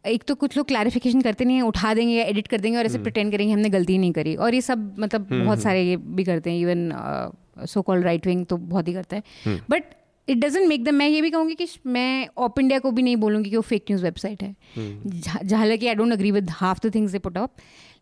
एक 0.06 0.24
तो 0.28 0.36
कुछ 0.36 0.56
लोग 0.58 0.68
क्लैरिफिकेशन 0.68 1.22
करते 1.22 1.46
नहीं 1.46 1.58
है 1.58 1.64
उठा 1.64 1.94
देंगे 1.94 2.14
या 2.14 2.24
एडिट 2.26 2.48
कर 2.48 2.60
देंगे 2.62 2.78
और 2.78 2.86
ऐसे 2.86 2.98
प्रिटेंड 3.00 3.26
हम्म। 3.26 3.36
करेंगे 3.36 3.54
हमने 3.54 3.70
गलती 3.70 3.98
नहीं 3.98 4.12
करी। 4.12 4.36
और 4.36 4.54
ये 4.56 4.62
सब 4.62 4.96
मतलब 5.00 5.28
हम्म, 5.32 5.44
बहुत 5.46 5.58
हम्म। 5.58 5.64
सारे 5.64 5.84
ये 5.84 5.98
भी 5.98 6.24
करते 6.24 6.52
हैं 6.52 6.60
even 6.60 7.66
so 7.70 7.82
called 7.82 8.06
right 8.06 8.28
wing 8.28 8.46
तो 8.46 8.58
बहुत 8.58 8.88
ही 8.88 8.94
करता 8.94 9.16
है। 9.16 9.60
But 9.70 9.84
it 10.30 10.38
doesn't 10.38 10.68
make 10.68 10.84
the 10.84 10.90
मैं 10.90 11.08
ये 11.08 11.22
भी 11.22 11.30
कहूँगी 11.30 11.56
कि 11.56 11.68
मैं 11.86 12.28
ऑप 12.38 12.60
इंडिया 12.60 12.80
को 12.80 12.92
भी 12.92 13.02
नहीं 13.02 13.16
बोलूँगी 13.16 13.50
कि 13.50 13.56
वो 13.56 13.62
फेक 13.62 13.84
न्यूज़ 13.84 14.04
वेबसाइट 14.04 14.44
है. 14.44 14.56
हालाँकि 15.58 15.88
I 15.88 15.96
don't 15.96 16.14
agree 16.14 16.32
with 16.32 16.50
half 16.50 16.88
the 16.88 16.96
things 16.96 17.12
they 17.12 17.20
put 17.20 17.38
up 17.38 17.56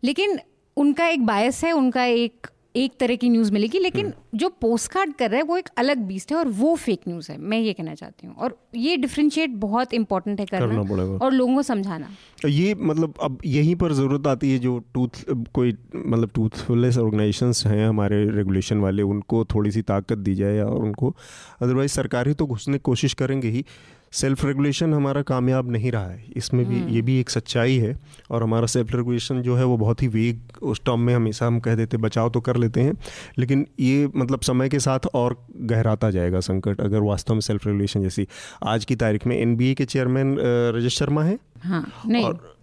लेकिन 0.04 0.38
उनका 0.76 1.06
एक 1.06 1.26
बायस 1.26 1.64
है 1.64 1.72
उनका 1.72 2.04
एक 2.04 2.46
एक 2.74 2.92
तरह 3.00 3.16
की 3.16 3.28
न्यूज़ 3.28 3.52
मिलेगी 3.52 3.78
लेकिन 3.78 4.06
हम्म। 4.06 4.38
जो 4.38 4.48
पोस्ट 4.60 4.90
कार्ड 4.92 5.12
कर 5.14 5.30
रहा 5.30 5.36
है 5.36 5.42
वो 5.42 5.56
एक 5.56 5.68
अलग 5.78 5.98
बीस्ट 6.06 6.32
है 6.32 6.36
और 6.38 6.48
वो 6.48 6.74
फेक 6.76 7.00
न्यूज़ 7.08 7.30
है। 7.32 7.36
मैं 7.38 7.58
ये 7.58 7.72
कहना 7.72 7.94
चाहती 7.94 8.26
हूँ। 8.26 8.34
और 8.36 8.56
ये 8.74 8.96
डिफ्रेंशिएट 8.96 9.50
बहुत 9.60 9.94
इंपॉर्टेंट 9.94 10.40
है 10.40 10.46
करना, 10.46 10.82
करना 10.84 11.18
और 11.24 11.32
लोगों 11.32 11.54
को 11.54 11.62
समझाना। 11.62 12.08
ये 12.48 12.74
मतलब 12.74 13.14
अब 13.22 13.38
यहीं 13.46 13.74
पर 13.76 13.92
ज़रूरत 13.92 14.26
आती 14.26 14.52
है 14.52 14.58
जो 14.58 14.78
टूथ 14.94 15.24
कोई 15.54 15.76
मतलब 15.96 16.30
टूथफुलनेस 16.34 16.98
ऑर्गेनाइजेशंस 16.98 17.66
हैं 17.66 17.88
हमारे 17.88 18.24
रेगुलेशन 18.30 18.78
वाले 18.78 19.02
उनको 19.04 19.44
थोड़ी 19.44 19.70
सी 19.70 19.82
ताकत 19.82 20.18
दी 20.18 20.34
जाए 20.34 20.60
और 20.60 20.84
उनको 20.84 21.14
अदरवाइज़ 21.60 21.92
सरकार 21.92 22.28
ही 22.28 22.34
तो 22.34 22.46
घुसने 22.46 22.78
की 22.78 22.82
कोशिश 22.82 23.14
करेंगे 23.14 23.48
ही। 23.48 23.64
सेल्फ 24.12 24.44
रेगुलेशन 24.44 24.94
हमारा 24.94 25.20
कामयाब 25.22 25.70
नहीं 25.70 25.90
रहा 25.92 26.06
है 26.06 26.24
इसमें 26.36 26.64
भी 26.64 26.78
हम्म। 26.78 26.88
ये 26.88 27.02
भी 27.02 27.18
एक 27.20 27.30
सच्चाई 27.30 27.76
है 27.76 27.94
और 28.30 28.42
हमारा 28.42 28.66
सेल्फ 28.66 28.94
रेगुलेशन 28.94 29.42
जो 29.42 29.56
है 29.56 29.64
वो 29.64 29.76
बहुत 29.76 30.02
ही 30.02 30.08
वेग 30.08 30.58
उस 30.62 30.80
टर्म 30.86 31.00
में 31.00 31.14
हमेशा 31.14 31.46
हम 31.46 31.60
कह 31.60 31.74
देते 31.74 31.96
बचाव 31.98 32.30
तो 32.30 32.40
कर 32.40 32.56
लेते 32.56 32.80
हैं 32.80 32.96
लेकिन 33.38 33.66
ये 33.80 34.08
मतलब 34.14 34.40
समय 34.42 34.68
के 34.68 34.78
साथ 34.80 35.06
और 35.14 35.36
गहराता 35.64 36.10
जाएगा 36.10 36.40
संकट 36.42 36.80
अगर 36.80 37.00
वास्तव 37.02 37.34
में 37.34 37.40
सेल्फ 37.42 37.66
रेगुलेशन 37.66 38.02
जैसी 38.02 38.26
आज 38.66 38.84
की 38.84 38.96
तारीख 38.98 39.26
में 39.26 39.36
एनबीए 39.36 39.74
के 39.74 39.84
चेयरमैन 39.86 40.36
रजत 40.74 40.88
शर्मा 40.90 41.22
हैं 41.22 41.38
हाँ, 41.60 41.86
नहीं 42.06 42.24
और 42.24 42.58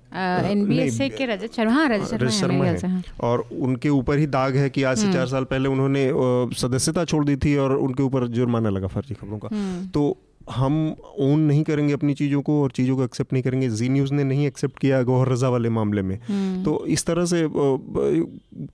एनबीएसए 0.45 1.09
के 1.09 1.25
रजत 1.25 1.53
शर्मा 1.53 1.73
हाँ 1.73 1.87
रजत 1.89 2.27
शर्मा 2.31 2.65
है, 2.65 2.77
है 2.79 3.03
और 3.21 3.47
उनके 3.53 3.89
ऊपर 3.91 4.17
ही 4.17 4.27
दाग 4.29 4.55
है 4.55 4.69
कि 4.69 4.83
आज 4.83 4.97
से 4.97 5.03
हम्म। 5.03 5.13
चार 5.13 5.27
साल 5.27 5.43
पहले 5.45 5.69
उन्होंने 5.69 6.09
सदस्यता 6.57 7.05
छोड़ 7.05 7.25
दी 7.25 7.35
थी 7.37 7.55
और 7.57 7.75
उनके 7.77 8.03
ऊपर 8.03 8.27
जुर्माना 8.29 8.69
लगा 8.69 8.87
फर्जी 8.89 9.15
खबरों 9.15 9.37
का 9.39 9.49
हम्म। 9.51 9.85
तो 9.89 10.15
हम 10.51 10.95
ओन 11.19 11.39
नहीं 11.39 11.63
करेंगे 11.63 11.93
अपनी 11.93 12.13
चीज़ों 12.13 12.41
को 12.41 12.61
और 12.63 12.71
चीज़ों 12.71 12.95
को 12.97 13.03
एक्सेप्ट 13.03 13.33
नहीं 13.33 13.43
करेंगे। 13.43 13.69
जी 13.69 13.89
न्यूज़ 13.89 14.13
ने 14.13 14.23
नहीं 14.23 14.45
एक्सेप्ट 14.47 14.79
किया 14.79 15.01
गौहर 15.03 15.29
रजा 15.29 15.49
वाले 15.49 15.69
मामले 15.69 16.01
में। 16.01 16.17
हम्म। 16.27 16.63
तो 16.63 16.85
इस 16.85 17.05
तरह 17.05 17.25
से 17.25 17.47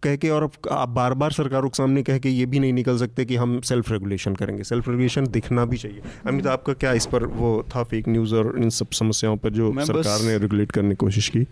कह 0.03 0.15
के 0.15 0.29
और 0.29 0.49
आप 0.71 0.89
बार 0.89 1.13
बार 1.13 1.31
सरकारों 1.31 1.69
के 1.69 1.77
सामने 1.77 2.03
कह 2.03 2.17
के 2.17 2.29
ये 2.29 2.45
भी 2.45 2.59
नहीं 2.59 2.73
निकल 2.73 2.97
सकते 2.97 3.25
कि 3.25 3.36
हम 3.36 3.59
सेल्फ 3.62 3.91
रेगुलेशन 3.91 4.36
करेंगे। 4.36 4.63
सेल्फ 4.63 4.89
रेगुलेशन 4.89 5.27
दिखना 5.27 5.65
भी 5.65 5.77
चाहिए। 5.77 6.01
अमित 6.27 6.47
आपका 6.47 6.73
क्या 6.73 6.93
इस 6.93 7.05
पर 7.05 7.25
वो 7.25 7.51
था 7.75 7.83
फेक 7.83 8.07
न्यूज़ 8.09 8.36
और 8.36 8.53
इन 8.59 8.69
सब 8.69 8.89
समस्याओं 8.91 9.38
पर 9.38 9.49
जो 9.49 9.71
सरकार 9.86 10.21
ने 10.21 10.38
रेगुलेट 10.38 10.71
करने 10.71 10.89
की 10.89 10.95
कोशिश 10.95 11.29
की? 11.29 11.45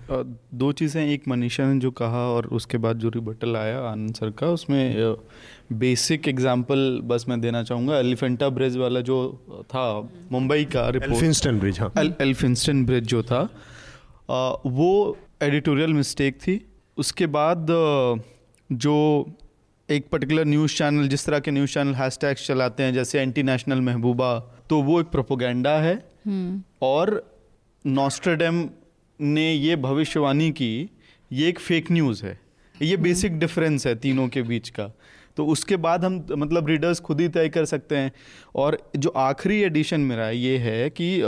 दो 0.53 0.71
चीज़ें 0.71 1.05
एक 1.05 1.27
मनीषा 1.27 1.71
ने 1.73 1.79
जो 1.79 1.91
कहा 1.91 2.27
और 2.27 2.47
उसके 2.51 2.77
बाद 2.77 2.97
जो 2.97 3.09
रिबटल 3.09 3.55
आया 3.55 3.79
आनंद 3.81 4.15
सर 4.15 4.29
का 4.31 4.47
उसमें 4.49 5.15
बेसिक 5.71 6.27
एग्जांपल 6.27 6.99
बस 7.03 7.25
मैं 7.29 7.39
देना 7.41 7.63
चाहूँगा 7.63 7.97
एलिफेंटा 7.99 8.49
ब्रिज 8.49 8.77
वाला 8.77 9.01
जो 9.01 9.17
था 9.63 9.83
मुंबई 10.31 10.65
का 10.65 10.87
एल्फिंस्टन 10.87 11.59
ब्रिज 11.59 11.79
हाँ। 11.79 11.91
एल्फिंस्टन 12.21 12.85
ब्रिज 12.85 13.03
जो 13.03 13.23
था 13.23 13.41
आ, 14.31 14.53
वो 14.65 15.17
एडिटोरियल 15.43 15.93
मिस्टेक 15.93 16.35
थी। 16.35 16.59
उसके 16.97 17.27
बाद 17.27 17.67
जो 18.69 18.95
एक 19.89 20.07
पर्टिकुलर 20.11 20.45
न्यूज़ 20.45 20.75
चैनल 20.75 21.07
जिस 21.07 21.25
तरह 21.25 21.39
के 21.39 21.51
न्यूज़ 21.51 21.73
चैनल 21.73 21.93
हैशटैग्स 21.95 22.47
चलाते 22.47 22.83
हैं 22.83 22.93
जैसे 22.93 23.21
एंटी 23.21 23.43
नेशनल 23.43 23.81
महबूबा 23.81 24.37
तो 24.69 24.81
वो 24.81 24.99
एक 25.01 25.07
प्रोपोगेंडा 25.07 25.77
है। 25.79 25.93
हम्म। 26.27 26.61
और 26.81 27.39
नॉस्ट्रेडम 27.85 28.69
ने 29.19 29.53
ये 29.53 29.75
भविष्यवाणी 29.75 30.51
की 30.51 30.89
ये 31.31 31.47
एक 31.49 31.59
फेक 31.59 31.91
न्यूज़ 31.91 32.25
है। 32.25 32.39
ये 32.81 32.97
बेसिक 32.97 33.31
हम्म। 33.31 33.39
डिफरेंस 33.39 33.87
है 33.87 33.95
तीनों 33.95 34.27
के 34.27 34.41
बीच 34.41 34.69
का। 34.69 34.91
तो 35.37 35.45
उसके 35.45 35.77
बाद 35.77 36.05
हम 36.05 36.25
मतलब 36.31 36.67
रीडर्स 36.67 36.99
खुद 36.99 37.21
ही 37.21 37.27
तय 37.27 37.49
कर 37.49 37.65
सकते 37.65 37.97
हैं। 37.97 38.11
और 38.55 38.77
जो 38.97 39.09
आखिरी 39.09 39.61
एडिशन 39.63 40.01
मेरा 40.01 40.29
ये 40.29 40.57
है 40.57 40.89
कि 40.91 41.21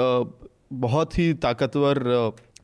बहुत 0.74 1.18
ही 1.20 1.34
ताकतवर 1.34 2.04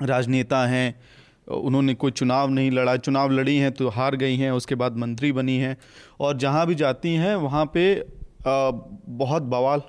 राजनेता 0.01 0.65
हैं। 0.67 0.99
उन्होंने 1.47 1.93
कोई 1.93 2.11
चुनाव 2.11 2.49
नहीं 2.49 2.71
लड़ा, 2.71 2.95
चुनाव 2.97 3.31
लड़ी 3.31 3.57
हैं 3.57 3.71
तो 3.71 3.89
हार 3.89 4.15
गई 4.15 4.35
हैं, 4.35 4.51
उसके 4.51 4.75
बाद 4.75 4.97
मंत्री 4.97 5.31
बनी 5.31 5.57
हैं। 5.57 5.75
और 6.19 6.37
जहाँ 6.37 6.65
भी 6.67 6.75
जाती 6.75 7.13
हैं, 7.15 7.35
वहाँ 7.35 7.65
पे 7.73 8.05
बहुत 8.47 9.43
बवाल 9.43 9.81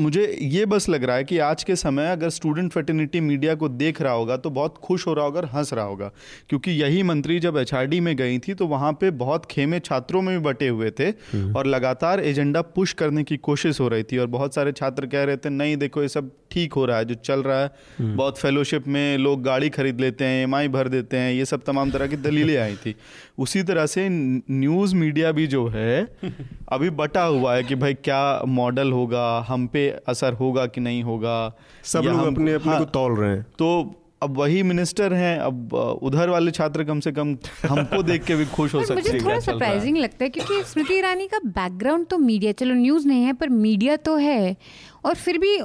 मुझे 0.00 0.24
ये 0.42 0.64
बस 0.66 0.88
लग 0.88 1.04
रहा 1.04 1.16
है 1.16 1.24
कि 1.24 1.38
आज 1.40 1.62
के 1.64 1.74
समय 1.76 2.10
अगर 2.10 2.30
स्टूडेंट 2.30 2.72
फर्टिनिटी 2.72 3.20
मीडिया 3.20 3.54
को 3.54 3.68
देख 3.68 4.00
रहा 4.02 4.12
होगा 4.12 4.36
तो 4.36 4.50
बहुत 4.50 4.76
खुश 4.78 5.06
हो 5.06 5.14
रहा 5.14 5.24
होगा 5.24 5.40
और 5.40 5.46
हंस 5.48 5.72
रहा 5.72 5.84
होगा 5.84 6.10
क्योंकि 6.48 6.70
यही 6.72 7.02
मंत्री 7.02 7.38
जब 7.38 7.56
एचआरडी 7.56 8.00
में 8.00 8.14
गई 8.16 8.38
थी 8.38 8.54
तो 8.54 8.66
वहाँ 8.66 8.92
पे 8.92 9.10
बहुत 9.16 9.46
खेमे 9.46 9.80
छात्रों 9.80 10.22
में 10.22 10.36
भी 10.38 10.44
बटे 10.44 10.68
हुए 10.68 10.90
थे 10.90 11.04
हम्म। 11.04 11.56
और 11.56 11.66
लगातार 11.66 12.20
एजेंडा 12.22 12.62
पुश 12.74 12.92
करने 12.94 13.24
की 13.24 13.36
कोशिश 13.38 13.80
हो 13.80 13.88
रही 13.88 14.02
थी 14.02 14.18
और 14.18 14.26
बहुत 14.28 14.54
सारे 14.54 14.72
छात्र 14.72 15.06
कह 15.06 15.24
रहे 15.24 15.36
थे 15.36 15.48
नहीं 15.50 15.76
देखो 15.76 16.02
ये 16.02 16.08
सब 16.08 16.30
ठीक 16.50 16.72
हो 16.72 16.84
रहा 16.84 16.98
है 16.98 17.04
जो 17.04 17.14
चल 17.16 17.42
रहा 17.42 17.60
है 17.60 17.70
हम्म। 17.98 18.16
बहुत 18.16 18.38
फेलोशिप 18.38 18.86
में 18.88 19.18
लोग 19.18 19.42
गाड़ी 19.42 19.68
खरीद 19.70 20.00
लेते 20.00 20.24
हैं 20.24 20.42
एमआई 20.42 20.68
भर 20.68 20.88
देते 20.88 21.16
हैं 21.16 21.32
ये 21.32 21.44
सब 21.44 21.62
तमाम 21.62 21.90
तरह 21.90 22.06
की 22.06 22.16
दलीलें 22.18 22.56
आई 22.56 22.76
थी 22.76 22.94
उसी 23.38 23.62
तरह 23.62 23.86
से 23.86 24.08
न्यूज़ 24.08 24.94
मीडिया 24.96 25.32
भी 25.32 25.46
जो 25.46 25.66
है 25.68 26.06
अभी 26.68 26.90
बटा 26.92 27.22
हुआ 27.24 27.54
है 27.54 27.62
कि 27.64 27.74
भाई 27.76 27.94
क्या 28.02 28.22
मॉडल 28.50 28.92
होगा 28.92 29.26
हम 29.48 29.66
पे 29.66 29.85
असर 30.08 30.32
होगा 30.32 30.66
कि 30.66 30.80
नहीं 30.80 31.02
होगा? 31.02 31.54
सब 31.84 32.02
लोग 32.02 32.26
अपने 32.26 32.52
अपने 32.52 32.72
हाँ, 32.72 32.78
को 32.80 32.84
तौल 32.90 33.16
रहे 33.16 33.30
हैं। 33.30 33.46
तो 33.58 34.02
अब 34.22 34.36
वही 34.36 34.62
मिनिस्टर 34.62 35.12
हैं 35.14 35.38
अब 35.38 35.74
उधर 36.02 36.28
वाले 36.28 36.50
छात्र 36.50 36.84
कम 36.84 37.00
से 37.00 37.12
कम 37.12 37.36
हमको 37.68 38.02
देख 38.02 38.24
के 38.24 38.34
भी 38.34 38.46
खुश 38.46 38.74
हो 38.74 38.84
सकते 38.84 39.00
हैं। 39.00 39.12
मुझे 39.12 39.24
थोड़ा 39.24 39.38
सरप्राइजिंग 39.40 39.96
लगता 39.96 40.24
है 40.24 40.30
क्योंकि 40.30 40.62
स्मृति 40.64 40.94
ईरानी 40.94 41.26
का 41.26 41.38
बैकग्राउंड 41.46 42.06
तो 42.06 42.18
मीडिया 42.18 42.52
चलो 42.52 42.74
न्यूज़ 42.74 43.06
नहीं 43.08 43.24
है 43.24 43.32
पर 43.32 43.48
मीडिया 43.48 43.96
तो 43.96 44.16
है। 44.16 44.56
और 45.04 45.14
फिर 45.14 45.38
भी 45.38 45.56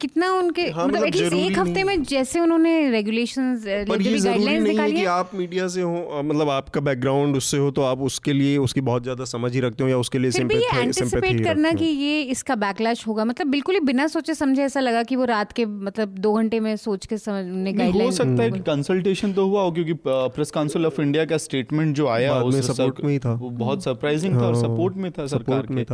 कितना 0.00 0.30
उनके 0.32 0.62
हाँ, 0.70 0.86
मतलब 0.88 1.04
एटलीस्ट 1.04 1.26
मतलब 1.26 1.38
एक 1.42 1.58
हफ़्ते 1.58 1.82
में 1.84 2.02
जैसे 2.04 2.40
उन्होंने 2.40 2.90
रेगुलेशंस 2.90 3.64
गाइडलाइंस 3.66 4.62
निकाली 4.62 4.96
कि 4.96 5.04
आप 5.06 5.30
मीडिया 5.34 5.68
से 5.68 5.82
हो 5.82 6.22
मतलब 6.24 6.50
आपका 6.50 6.80
बैकग्राउंड 6.80 7.36
उससे 7.36 7.58
हो 7.58 7.70
तो 7.70 7.82
आप 7.82 8.00
उसके 8.02 8.32
लिए 8.32 8.56
उसकी 8.58 8.80
बहुत 8.80 9.02
ज़्यादा 9.02 9.24
समझ 9.24 9.52
ही 9.54 9.60
रखते 9.60 9.84
हो 9.84 9.88
या 9.88 9.98
उसके 9.98 10.18
लिए 10.18 10.30
एंटिसिपेट 10.74 11.44
करना 11.44 11.72
कि 11.72 11.84
ये 11.84 12.22
इसका 12.22 12.54
बैकलैश 12.56 13.06
होगा। 13.06 13.24
मतलब 13.24 13.46
बिल्कुल 13.46 13.74
ही 13.74 13.80
बिना 13.82 14.06
सोचे 14.06 14.34
समझे 14.34 14.62
ऐसा 14.62 14.80
लगा 14.80 15.02
कि 15.02 15.16
वो 15.16 15.24
रात 15.24 15.52
के 15.52 15.66
मतलब 15.66 16.18
दो 16.18 16.32
घंटे 16.34 16.60
में 16.60 16.74
सोच 16.76 17.06
के 17.06 17.18
समझने 17.18 17.72
गाइडलाइन 17.72 18.04
हो 18.04 18.16
सकता 18.16 18.42
है 18.42 18.50
कि 18.50 18.60
कंसल्टेशन 18.66 19.32
तो 19.32 19.46
हुआ 19.46 19.62
हो 19.62 19.72
क्योंकि 19.72 19.94
प्रेस 20.06 20.50
काउंसिल 20.50 20.86
ऑफ़ 20.86 21.00
इंडिया 21.02 21.24
का 21.24 21.36
स्टेटमेंट 21.38 21.96
जो 21.96 22.08
आया 22.08 22.40
उस 22.42 22.66
सपोर्ट 22.66 23.04
में 23.04 23.12
ही 23.12 23.18
था। 23.18 23.32
वो 23.34 23.50
बहुत 23.58 23.84
सरप्राइजिंग 23.84 24.34
था 24.34 24.46
और 24.46 24.54
सपोर्ट 24.56 24.94
हाँ, 24.94 25.02
में 25.02 25.12
था 25.12 25.26
सरकार 25.26 25.66
के। 25.66 25.84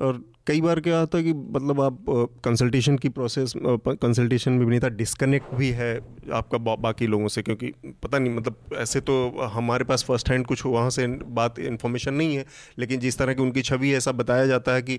और 0.00 0.22
कई 0.46 0.60
बार 0.60 0.80
क्या 0.80 0.98
होता 0.98 1.18
है 1.18 1.24
कि 1.24 1.32
मतलब 1.32 1.80
आप 1.80 2.04
कंसल्टेशन 2.44 2.96
की 2.98 3.08
प्रोसेस 3.08 3.52
कंसल्टेशन 3.56 4.52
में 4.52 4.60
भी 4.60 4.66
नहीं 4.66 4.80
था 4.80 4.88
डिस्कनेक्ट 4.88 5.54
भी 5.54 5.68
है 5.70 5.94
आपका 6.32 6.58
बा, 6.58 6.74
बाकी 6.76 7.06
लोगों 7.06 7.28
से 7.28 7.42
क्योंकि 7.42 7.72
पता 8.02 8.18
नहीं 8.18 8.34
मतलब 8.34 8.56
ऐसे 8.76 9.00
तो 9.00 9.16
हमारे 9.52 9.84
पास 9.84 10.04
फ़र्स्ट 10.04 10.30
हैंड 10.30 10.46
कुछ 10.46 10.66
वहाँ 10.66 10.90
से 10.90 11.06
बात 11.06 11.58
इन्फॉर्मेशन 11.58 12.14
नहीं 12.14 12.36
है 12.36 12.44
लेकिन 12.78 13.00
जिस 13.00 13.18
तरह 13.18 13.34
की 13.34 13.42
उनकी 13.42 13.62
छवि 13.62 13.92
ऐसा 13.94 14.12
बताया 14.12 14.46
जाता 14.46 14.74
है 14.74 14.82
कि 14.82 14.98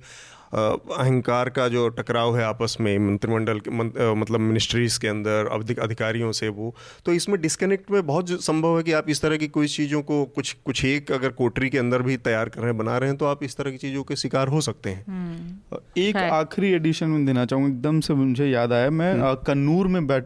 अहंकार 0.52 1.50
का 1.50 1.68
जो 1.68 1.88
टकराव 1.92 2.38
है 2.38 2.44
आपस 2.44 2.78
में 2.80 2.98
मंत्रिमंडल 3.00 3.60
के 3.60 3.72
मतलब 4.14 4.40
मिनिस्ट्रीज 4.40 4.98
के 4.98 5.08
अंदर 5.08 5.48
अधिक 5.52 5.80
अधिकारियों 5.80 6.32
से 6.32 6.48
वो 6.50 6.74
तो 7.06 7.14
इसमें 7.14 7.40
डिस्कनेक्ट 7.42 7.92
में 7.92 8.06
बहुत 8.06 8.32
संभव 8.44 8.78
है 8.78 8.84
कि 8.84 8.92
आप 8.92 9.10
इस 9.10 9.22
तरह 9.22 9.38
की 9.38 9.48
कोई 9.50 9.68
चीज़ों 9.70 10.02
को 10.02 10.24
कुछ 10.36 10.56
कुछ 10.66 10.84
एक 10.86 11.12
अगर 11.12 11.30
कोटरी 11.34 11.70
के 11.70 11.78
अंदर 11.78 12.02
भी 12.02 12.18
तैयार 12.20 12.50
कर 12.50 12.62
रहे 12.62 12.70
हैं 12.70 12.78
बना 12.78 12.98
रहे 12.98 13.10
हैं 13.10 13.18
तो 13.18 13.26
आप 13.26 13.44
इस 13.44 13.58
तरह 13.58 13.72
की 13.72 13.78
चीज़ों 13.78 14.04
के 14.04 14.16
शिकार 14.16 14.48
हो 14.48 14.62
सकते 14.62 14.90
हैं 14.90 15.06
हम्म। 15.08 15.78
एक 15.98 16.18
आखिरी 16.18 16.72
एडिशन 16.74 17.08
में 17.08 17.26
देना 17.26 17.46
चाहूँगा 17.46 17.70
एकदम 17.70 18.00
से 18.00 18.14
मुझे 18.16 18.50
याद 18.50 18.74
आया 18.74 18.90
मैं 18.92 19.14
हम्म। 19.14 19.34
कन्नूर 19.44 19.88
में 19.88 20.06
बैठ 20.08 20.26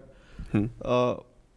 हम्म। 0.54 0.70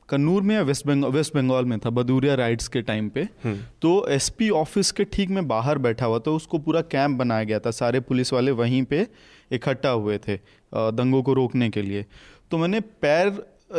कन्नूर 0.09 0.43
में 0.43 0.55
या 0.55 0.63
वेस्ट 0.63 0.87
बंगाल 0.87 1.11
वेस्ट 1.11 1.35
बंगाल 1.35 1.65
में 1.65 1.79
था 1.79 1.91
बदूरिया 1.91 2.35
राइड्स 2.35 2.69
के 2.69 2.83
टाइम 2.83 3.09
पे। 3.09 3.23
हम्म। 3.45 3.57
तो 3.83 4.07
एसपी 4.09 4.51
ऑफ़िस 4.53 4.91
के 4.93 5.05
ठीक 5.05 5.31
में 5.31 5.47
बाहर 5.49 5.79
बैठा 5.79 6.07
हुआ 6.07 6.19
था 6.19 6.31
उसको 6.33 6.59
पूरा 6.59 6.81
कैंप 6.89 7.19
बनाया 7.19 7.45
गया 7.45 7.59
था 7.59 7.71
सारे 7.73 8.01
पुलिस 8.03 8.33
वाले 8.33 8.51
वहीं 8.53 8.83
पे 8.85 9.07
इकट्ठा 9.51 9.91
हुए 9.91 10.19
थे 10.19 10.37
दंगों 10.73 11.23
को 11.23 11.33
रोकने 11.35 11.69
के 11.71 11.83
लिए। 11.83 12.05
तो 12.51 12.59
मैंने 12.59 12.81
पैर 12.81 13.29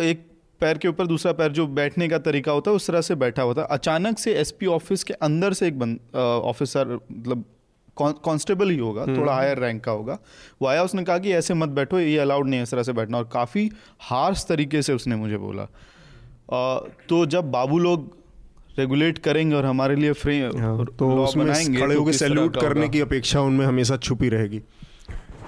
एक 0.01 0.25
पैर 0.61 0.77
के 0.77 0.87
ऊपर 0.87 1.07
दूसरा 1.07 1.31
पैर 1.33 1.51
जो 1.51 1.65
बैठने 1.69 2.07
का 2.07 2.17
तरीका 2.19 2.51
होता 2.51 2.71
है 2.71 2.75
उस 2.75 2.87
तरह 2.87 3.01
से 3.01 3.15
बैठा 3.15 3.41
हुआ 3.41 3.53
था। 3.53 3.63
अचानक 3.71 4.19
से 4.19 4.33
एसपी 4.35 4.65
ऑफ़िस 4.67 5.03
के 5.03 5.13
अंदर 5.13 5.53
से 5.53 5.67
एक 5.67 5.83
ऑफिसर 6.15 6.93
मतलब 7.11 7.43
कांस्टेबल 7.97 8.69
ही 8.69 8.77
होगा 8.77 9.05
थोड़ा 9.07 9.33
हायर 9.33 9.51
हम्म। 9.51 9.65
रैंक 9.65 9.83
का 9.83 9.91
होगा। 9.91 10.17
वो 10.61 10.67
आया 10.67 10.83
उसने 10.83 11.03
कहा 11.03 11.17
कि 11.17 11.31
ऐसे 11.33 11.53
मत 11.53 11.69
बैठो 11.71 11.99
ये 11.99 12.17
अलाउड 12.17 12.47
नहीं 12.47 12.59
है 12.59 12.63
इस 12.63 12.71
तरह 12.71 12.83
से 12.83 12.93
बैठना। 12.93 13.17
और 13.17 13.29
काफ़ी 13.33 13.69
हार्श 14.01 14.45
तरीके 14.49 14.81
से 14.81 14.93
उसने 14.93 15.15
मुझे 15.15 15.37
बोला। 15.37 15.67
तो 16.51 17.25
जब 17.25 17.51
बाबू 17.51 17.79
लोग 17.79 18.17
रेगुलेट 18.79 19.17
करेंगे 19.17 19.55
और 19.55 19.65
हमारे 19.65 19.95
लिए 19.95 20.13
फ्री 20.13 20.39
हाँ, 20.41 20.85
तो 20.85 21.23
उसमें 21.23 21.77
खड़े 21.79 21.93
तो 21.93 21.99
होकर 21.99 22.11
सैल्यूट 22.11 22.61
करने 22.61 22.89
की 22.89 22.99
अपेक्षा 22.99 23.41
उनमें 23.41 23.65
हमेशा 23.65 23.97
छुपी 23.97 24.29
रहेगी 24.29 24.61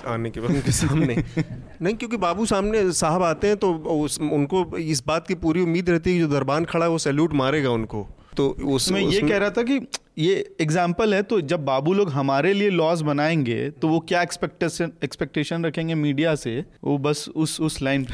आने 0.08 0.30
के 0.30 0.40
बाद 0.40 0.52
उनके 0.52 0.72
सामने। 0.72 1.24
नहीं 1.82 1.96
क्योंकि 1.96 2.18
बाबू 2.18 2.46
सामने 2.46 2.92
साहब 2.92 3.24
आते 3.24 3.48
हैं 3.48 3.58
तो 3.58 3.74
उस 3.74 4.20
उनको 4.22 4.78
इस 4.78 5.04
बात 5.08 5.28
की 5.28 5.36
पूरी 5.36 5.62
उम्मीद 5.62 5.90
रहती 5.90 6.10
है 6.10 6.16
कि 6.16 6.22
जो 6.22 6.28
दरबान 6.28 6.66
खड़ा 6.66 6.86
है 6.86 6.92
वो 6.92 6.98
सैल्यूट 6.98 7.34
मारेगा 7.34 7.70
उनको। 7.70 8.08
तो 8.38 8.50
उसमें 8.50 9.02
ये 9.02 9.22
कह 9.22 9.38
रहा 9.38 9.50
था 9.50 9.64
कि 9.64 9.80
ये 10.20 10.34
एग्ज़ाम्पल 10.62 11.14
है 11.14 11.22
तो 11.24 11.40
जब 11.42 11.64
बाबू 11.66 11.94
लोग 11.94 12.10
हमारे 12.10 12.54
लिए 12.54 12.70
लॉज 12.70 13.02
बनाएँगे 13.02 13.70
तो 13.72 13.88
वो 13.88 14.00
क्या 14.00 14.22
एक्सपेक्टेशन 14.22 14.92
एक्सपेक्टेशन 15.04 15.66
रखेंगे 15.66 15.96
मीडिया 15.96 16.34
से? 16.36 16.64
वो 16.84 16.98
बस 16.98 17.28
उस 17.36 17.60
उस 17.62 17.82
लाइन 17.82 18.06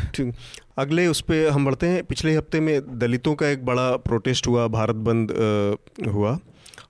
अगले 0.77 1.07
उस 1.07 1.21
पर 1.21 1.47
हम 1.49 1.65
बढ़ते 1.65 1.87
हैं। 1.87 2.03
पिछले 2.03 2.35
हफ़्ते 2.35 2.59
में 2.59 2.99
दलितों 2.99 3.33
का 3.35 3.47
एक 3.47 3.65
बड़ा 3.65 3.95
प्रोटेस्ट 3.97 4.47
हुआ, 4.47 4.67
भारत 4.67 4.95
बंद 4.95 5.31
हुआ। 6.07 6.37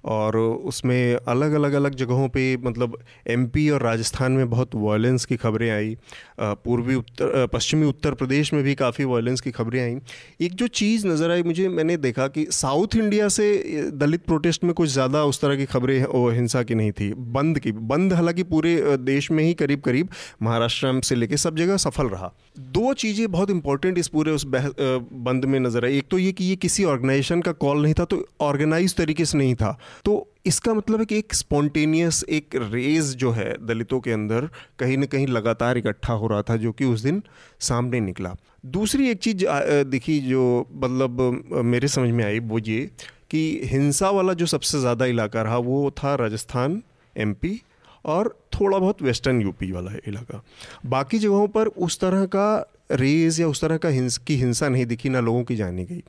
और 0.05 0.37
उसमें 0.37 1.15
अलग 1.27 1.53
अलग 1.53 1.73
अलग 1.73 1.95
जगहों 1.95 2.27
पे 2.29 2.45
मतलब 2.57 2.97
एमपी 3.27 3.69
और 3.69 3.81
राजस्थान 3.81 4.31
में 4.31 4.49
बहुत 4.49 4.75
वायलेंस 4.75 5.25
की 5.25 5.35
खबरें 5.37 5.69
आई। 5.69 5.95
पूर्वी 6.39 6.95
उत्तर 6.95 7.47
पश्चिमी 7.53 7.87
उत्तर 7.87 8.13
प्रदेश 8.13 8.53
में 8.53 8.61
भी 8.63 8.75
काफ़ी 8.75 9.05
वायलेंस 9.05 9.41
की 9.41 9.51
खबरें 9.51 9.81
आई। 9.81 9.95
एक 10.41 10.53
जो 10.53 10.67
चीज़ 10.69 11.07
नज़र 11.07 11.31
आई 11.31 11.43
मुझे, 11.43 11.67
मैंने 11.69 11.97
देखा 11.97 12.27
कि 12.27 12.45
साउथ 12.51 12.95
इंडिया 12.95 13.29
से 13.29 13.91
दलित 13.93 14.25
प्रोटेस्ट 14.25 14.63
में 14.63 14.73
कुछ 14.73 14.89
ज़्यादा 14.89 15.23
उस 15.25 15.41
तरह 15.41 15.55
की 15.55 15.65
खबरें 15.65 15.99
हिंसा 16.35 16.63
की 16.63 16.75
नहीं 16.75 16.91
थी। 16.91 17.13
बंद 17.13 17.59
की, 17.59 17.71
बंद 17.71 18.13
हालाँकि 18.13 18.43
पूरे 18.45 18.97
देश 18.97 19.31
में 19.31 19.43
ही 19.43 19.53
करीब 19.55 19.81
करीब 19.81 20.09
महाराष्ट्र 20.43 20.99
से 21.03 21.15
लेके 21.15 21.37
सब 21.37 21.55
जगह 21.55 21.77
सफल 21.79 22.07
रहा। 22.07 22.31
दो 22.57 22.93
चीज़ें 22.93 23.31
बहुत 23.31 23.49
इंपॉर्टेंट 23.49 23.97
इस 23.97 24.07
पूरे 24.07 24.31
उस 24.31 24.43
बह, 24.45 24.67
बंद 24.69 25.45
में 25.45 25.59
नज़र 25.59 25.85
आई। 25.85 25.97
एक 25.97 26.07
तो 26.11 26.17
ये 26.17 26.31
कि 26.31 26.45
ये 26.45 26.55
किसी 26.57 26.83
ऑर्गेनाइजेशन 26.85 27.41
का 27.41 27.51
कॉल 27.53 27.81
नहीं 27.81 27.93
था 27.93 28.05
तो 28.05 28.25
ऑर्गेनाइज 28.41 28.95
तरीके 28.95 29.25
से 29.25 29.37
नहीं 29.37 29.55
था। 29.55 29.77
तो 30.05 30.27
इसका 30.45 30.73
मतलब 30.73 30.99
है 30.99 31.05
कि 31.05 31.17
एक 31.17 31.33
स्पॉन्टेनियस 31.33 32.23
एक 32.29 32.55
रेज 32.55 33.15
जो 33.15 33.31
है 33.31 33.55
दलितों 33.67 33.99
के 33.99 34.11
अंदर 34.11 34.49
कहीं 34.79 34.97
ना 34.97 35.05
कहीं 35.05 35.27
लगातार 35.27 35.77
इकट्ठा 35.77 36.13
हो 36.13 36.27
रहा 36.27 36.41
था 36.41 36.55
जो 36.57 36.71
कि 36.71 36.85
उस 36.85 37.01
दिन 37.01 37.21
सामने 37.61 37.99
निकला। 38.01 38.35
दूसरी 38.67 39.09
एक 39.09 39.19
चीज़ 39.19 39.45
दिखी 39.87 40.19
जो 40.21 40.67
मतलब 40.75 41.21
मेरे 41.65 41.87
समझ 41.87 42.09
में 42.09 42.23
आई 42.25 42.39
वो 42.41 42.59
ये 42.59 42.89
कि 43.31 43.61
हिंसा 43.65 44.09
वाला 44.09 44.33
जो 44.33 44.45
सबसे 44.47 44.79
ज़्यादा 44.79 45.05
इलाका 45.05 45.41
रहा 45.41 45.57
वो 45.59 45.89
था 45.93 46.15
राजस्थान 46.15 46.81
एमपी 47.15 47.61
और 48.05 48.37
थोड़ा 48.53 48.77
बहुत 48.77 49.01
वेस्टर्न 49.01 49.41
यूपी 49.41 49.71
वाला 49.71 49.91
इलाका। 50.07 50.43
बाकी 50.85 51.19
जगहों 51.19 51.47
पर 51.49 51.67
उस 51.67 51.99
तरह 51.99 52.25
का 52.35 52.47
रेज 52.93 53.39
या 53.41 53.47
उस 53.47 53.61
तरह 53.61 53.77
का 53.77 53.89
हिंस, 53.89 54.17
की 54.17 54.35
हिंसा 54.37 54.69
नहीं 54.69 54.85
दिखी, 54.85 55.09
ना 55.09 55.19
लोगों 55.21 55.43
की 55.43 55.55
जानी 55.55 55.85
गई। 55.85 56.03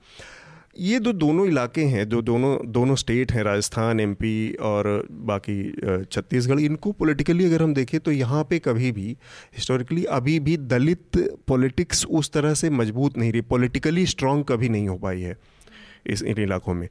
ये 0.78 0.98
दो 1.00 1.12
दोनों 1.14 1.46
इलाके 1.46 1.82
हैं 1.84 2.08
जो 2.08 2.20
दोनों 2.22 2.56
दोनों 2.72 2.94
स्टेट 2.96 3.32
हैं, 3.32 3.42
राजस्थान 3.44 4.00
एमपी 4.00 4.52
और 4.62 5.06
बाकी 5.10 6.04
छत्तीसगढ़। 6.04 6.60
इनको 6.60 6.92
पॉलिटिकली 6.92 7.44
अगर 7.44 7.62
हम 7.62 7.74
देखें 7.74 7.98
तो 8.00 8.12
यहाँ 8.12 8.42
पे 8.50 8.58
कभी 8.58 8.90
भी 8.92 9.16
हिस्टोरिकली 9.56 10.04
अभी 10.12 10.38
भी 10.40 10.56
दलित 10.66 11.18
पॉलिटिक्स 11.48 12.04
उस 12.06 12.30
तरह 12.32 12.54
से 12.54 12.70
मज़बूत 12.72 13.16
नहीं 13.18 13.32
रही। 13.32 13.40
पॉलिटिकली 13.50 14.06
स्ट्रांग 14.06 14.44
कभी 14.44 14.68
नहीं 14.68 14.88
हो 14.88 14.96
पाई 14.98 15.20
है 15.20 15.36
इस, 16.06 16.22
इन 16.22 16.38
इलाकों 16.38 16.74
में। 16.74 16.88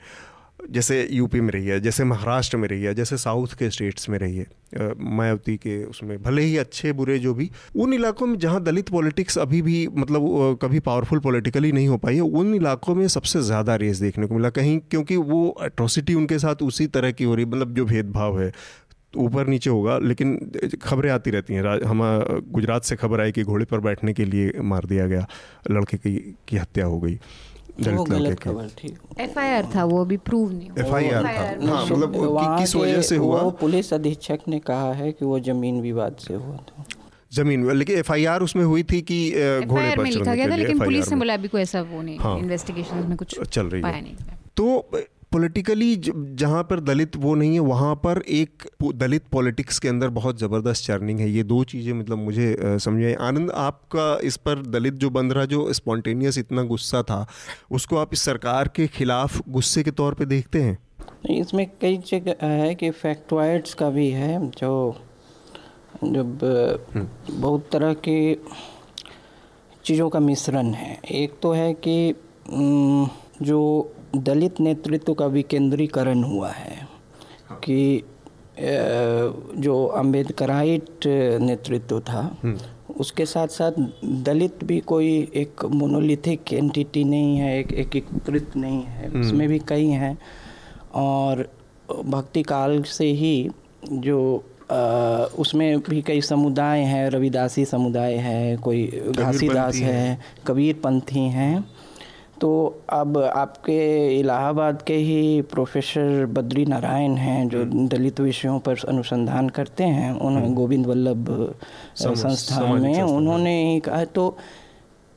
जैसे 0.60 1.08
यूपी 1.12 1.42
में 1.42 1.52
रही 1.52 1.66
है 1.66 1.80
जैसे 1.80 2.04
महाराष्ट्र 2.04 2.58
में 2.58 2.68
रही 2.68 2.84
है 2.84 2.94
जैसे 2.94 3.18
साउथ 3.18 3.54
के 3.60 3.70
स्टेट्स 3.70 4.10
में 4.10 4.18
रही 4.20 4.38
है 4.38 4.94
मायावती 5.00 5.56
के 5.58 5.84
उसमें 5.86 6.18
भले 6.24 6.42
ही 6.42 6.56
अच्छे 6.58 6.94
बुरे 6.94 7.18
जो 7.20 7.34
भी 7.34 7.50
उन 7.76 7.94
इलाकों 7.94 8.28
में 8.28 8.38
जहाँ 8.40 8.62
दलित 8.64 8.90
पॉलिटिक्स 8.90 9.38
अभी 9.38 9.62
भी 9.62 9.88
मतलब 9.90 10.58
कभी 10.62 10.80
पावरफुल 10.80 11.20
पॉलिटिकली 11.20 11.72
नहीं 11.72 11.88
हो 11.88 11.98
पाई 11.98 12.16
है 12.16 12.22
उन 12.22 12.54
इलाकों 12.56 12.96
में 12.96 13.08
सबसे 13.08 13.42
ज़्यादा 13.42 13.76
रेस 13.76 14.00
देखने 14.00 14.28
को 14.28 14.36
मिला। 14.36 14.50
कहीं 14.52 14.80
क्योंकि 14.92 15.16
वो 15.16 15.48
अट्रोसिटी 15.62 16.14
उनके 16.14 16.40
साथ 16.40 16.64
उसी 16.64 16.88
तरह 16.88 17.12
की 17.12 17.24
हो 17.24 17.36
रही 17.36 17.46
मतलब 17.46 17.74
जो 17.76 17.86
भेदभाव 17.86 18.42
है 18.42 18.52
ऊपर 19.14 19.48
नीचे 19.48 19.70
होगा 19.70 19.98
लेकिन 20.00 20.38
खबरें 20.84 21.10
आती 21.12 21.32
रहती 21.32 21.54
हैं। 21.54 21.82
हम 21.84 22.02
गुजरात 22.52 22.84
से 22.84 22.96
खबर 22.96 23.22
आई 23.22 23.32
कि 23.32 23.44
घोड़े 23.44 23.66
पर 23.66 23.80
बैठने 23.80 24.14
के 24.14 24.26
लिए 24.26 24.52
मार 24.64 24.86
दिया 24.86 25.08
गया 25.08 25.28
लड़के 25.72 25.98
की, 25.98 26.16
की 26.48 26.58
हत्या 26.58 26.86
हो 26.86 27.00
गई। 27.00 27.20
वो 27.80 28.04
गलत 28.04 28.40
खबर 28.40 28.68
थी 28.78 28.96
एफआईआर 29.20 29.70
था 29.76 29.84
वो 29.86 30.02
अभी 30.02 30.18
प्रूव 30.18 30.52
नहीं 30.52 30.70
एफआईआर 30.80 31.24
था। 31.26 31.68
हाँ 31.68 31.86
मतलब 31.86 32.58
किस 32.60 32.76
वजह 32.76 33.02
से 33.02 33.16
हुआ? 33.16 33.42
पुलिस 33.62 33.94
अधीक्षक 33.94 34.40
ने 34.48 34.60
कहा 34.60 34.92
है 34.94 35.12
कि 35.12 35.26
वो 35.26 35.40
ज़मीन 35.40 35.82
विवाद 35.82 36.16
से 36.20 36.34
हुआ 36.34 36.58
था। 36.58 36.86
ज़मीन 37.34 37.72
लेकिन 37.72 37.98
एफआईआर 37.98 38.42
उसमें 38.42 38.64
हुई 38.64 38.84
थी 38.84 39.02
कि 39.02 39.20
घोड़े 39.66 39.96
पर 39.98 40.06
लिखा 40.06 40.36
गया 40.36 40.50
था 40.50 40.56
लेकिन 40.56 40.80
पुलिस 40.80 41.10
ने 41.10 41.16
बोला 41.16 41.34
अभी 41.34 41.48
कोई 41.48 41.62
ऐसा 41.62 41.82
वो 41.82 42.02
नहीं 42.02 42.40
इन्वेस्टिगेशन। 42.40 43.06
में 43.10 43.18
कुछ 43.18 43.40
चल 43.42 43.66
रही 43.66 43.82
है। 43.82 44.16
तो 44.58 44.66
पॉलिटिकली 45.32 45.96
जहाँ 46.06 46.64
पर 46.64 46.80
दलित 46.82 47.16
वो 47.18 47.34
नहीं 47.36 47.54
है 47.54 47.60
वहाँ 47.62 47.96
पर 48.04 48.22
एक 48.32 48.64
दलित 48.96 49.24
पॉलिटिक्स 49.32 49.80
के 49.80 49.88
अंदर 49.88 50.10
बहुत 50.12 50.40
ज़बरदस्त 50.40 50.86
चर्निंग 50.86 51.20
है। 51.20 51.30
ये 51.30 51.44
दो 51.44 51.64
चीज़ें 51.64 51.92
मतलब 51.94 52.18
मुझे 52.18 52.56
समझ 52.62 53.04
आई। 53.04 53.14
आनंद 53.22 53.52
आपका 53.54 54.08
इस 54.24 54.38
पर 54.38 54.62
दलित 54.68 54.94
जो 54.96 55.10
बंद 55.10 55.34
रहा 55.34 55.46
जो 55.48 55.72
स्पॉन्टेनियस 55.74 56.38
इतना 56.38 56.64
गुस्सा 56.66 57.02
था 57.04 57.26
उसको 57.72 57.98
आप 57.98 58.14
इस 58.14 58.22
सरकार 58.22 58.68
के 58.76 58.88
खिलाफ 58.90 59.42
गुस्से 59.50 59.84
के 59.84 59.92
तौर 59.94 60.14
पे 60.14 60.26
देखते 60.28 60.62
हैं? 60.62 60.78
इसमें 61.32 61.66
कई 61.82 61.98
जगह 62.08 62.46
है 62.46 62.74
कि 62.76 62.90
फैक्टवाइड्स 62.94 63.74
का 63.74 63.90
भी 63.90 64.10
है 64.12 64.40
जो 64.52 64.74
जब 66.04 66.44
हम्म। 66.94 67.42
बहुत 67.42 67.70
तरह 67.72 67.94
के 68.08 68.18
चीज़ों 69.86 70.10
का 70.10 70.20
मिश्रण 70.22 70.74
है। 70.74 71.00
एक 71.14 71.34
तो 71.42 71.52
है 71.54 71.74
कि 71.78 72.16
जो 73.42 73.62
दलित 74.24 74.60
नेतृत्व 74.60 75.14
का 75.14 75.26
विकेंद्रीकरण 75.28 76.24
हुआ 76.24 76.50
है 76.50 76.88
हाँ। 77.50 77.60
कि 77.60 78.04
जो 78.60 79.86
अम्बेडकराइट 79.96 81.08
नेतृत्व 81.42 82.00
था 82.00 82.22
हम्म। 82.44 82.58
उसके 83.00 83.26
साथ 83.26 83.48
साथ 83.48 83.72
दलित 84.24 84.64
भी 84.64 84.80
कोई 84.80 85.08
एक 85.36 85.66
मोनोलिथिक 85.66 86.54
एंटिटी 86.54 87.04
नहीं 87.04 87.38
है 87.38 87.58
एक 87.60 87.74
एकीकृत 87.74 88.56
नहीं 88.56 88.82
है 88.82 89.10
हम्म। 89.10 89.22
उसमें 89.22 89.48
भी 89.50 89.60
कई 89.68 89.88
हैं 89.88 90.18
और 90.96 91.48
भक्ति 92.06 92.44
काल 92.44 92.82
से 92.84 93.06
ही 93.06 93.50
जो 93.86 94.44
आ, 94.72 95.26
उसमें 95.38 95.80
भी 95.80 96.02
कई 96.02 96.22
समुदाय 96.22 96.82
हैं 96.82 97.10
रविदासी 97.10 97.66
समुदाय 97.66 98.16
है 98.18 98.56
कोई 98.58 98.86
घासीदास 99.18 99.76
है 99.76 100.20
कबीर 100.48 100.80
पंथी 100.84 101.28
हैं 101.30 101.64
तो 102.42 102.52
अब 102.90 103.18
आपके 103.18 103.80
इलाहाबाद 104.20 104.82
के 104.82 104.96
ही 104.96 105.42
प्रोफेसर 105.52 106.26
बद्री 106.30 106.66
नारायण 106.66 107.16
हैं 107.18 107.48
जो 107.50 107.62
हम्म। 107.62 107.88
दलित 107.88 108.20
विषयों 108.20 108.60
पर 108.60 108.84
अनुसंधान 108.88 109.50
करते 109.50 109.84
हैं 109.84 110.12
उन्होंने 110.12 110.46
हम्म। 110.46 110.56
गोविंद 110.56 110.86
वल्लभ 110.86 111.30
संस्थान 111.98 112.82
में 112.82 113.02
उन्होंने 113.02 113.56
ही 113.64 113.80
कहा 113.80 114.04
तो 114.06 114.36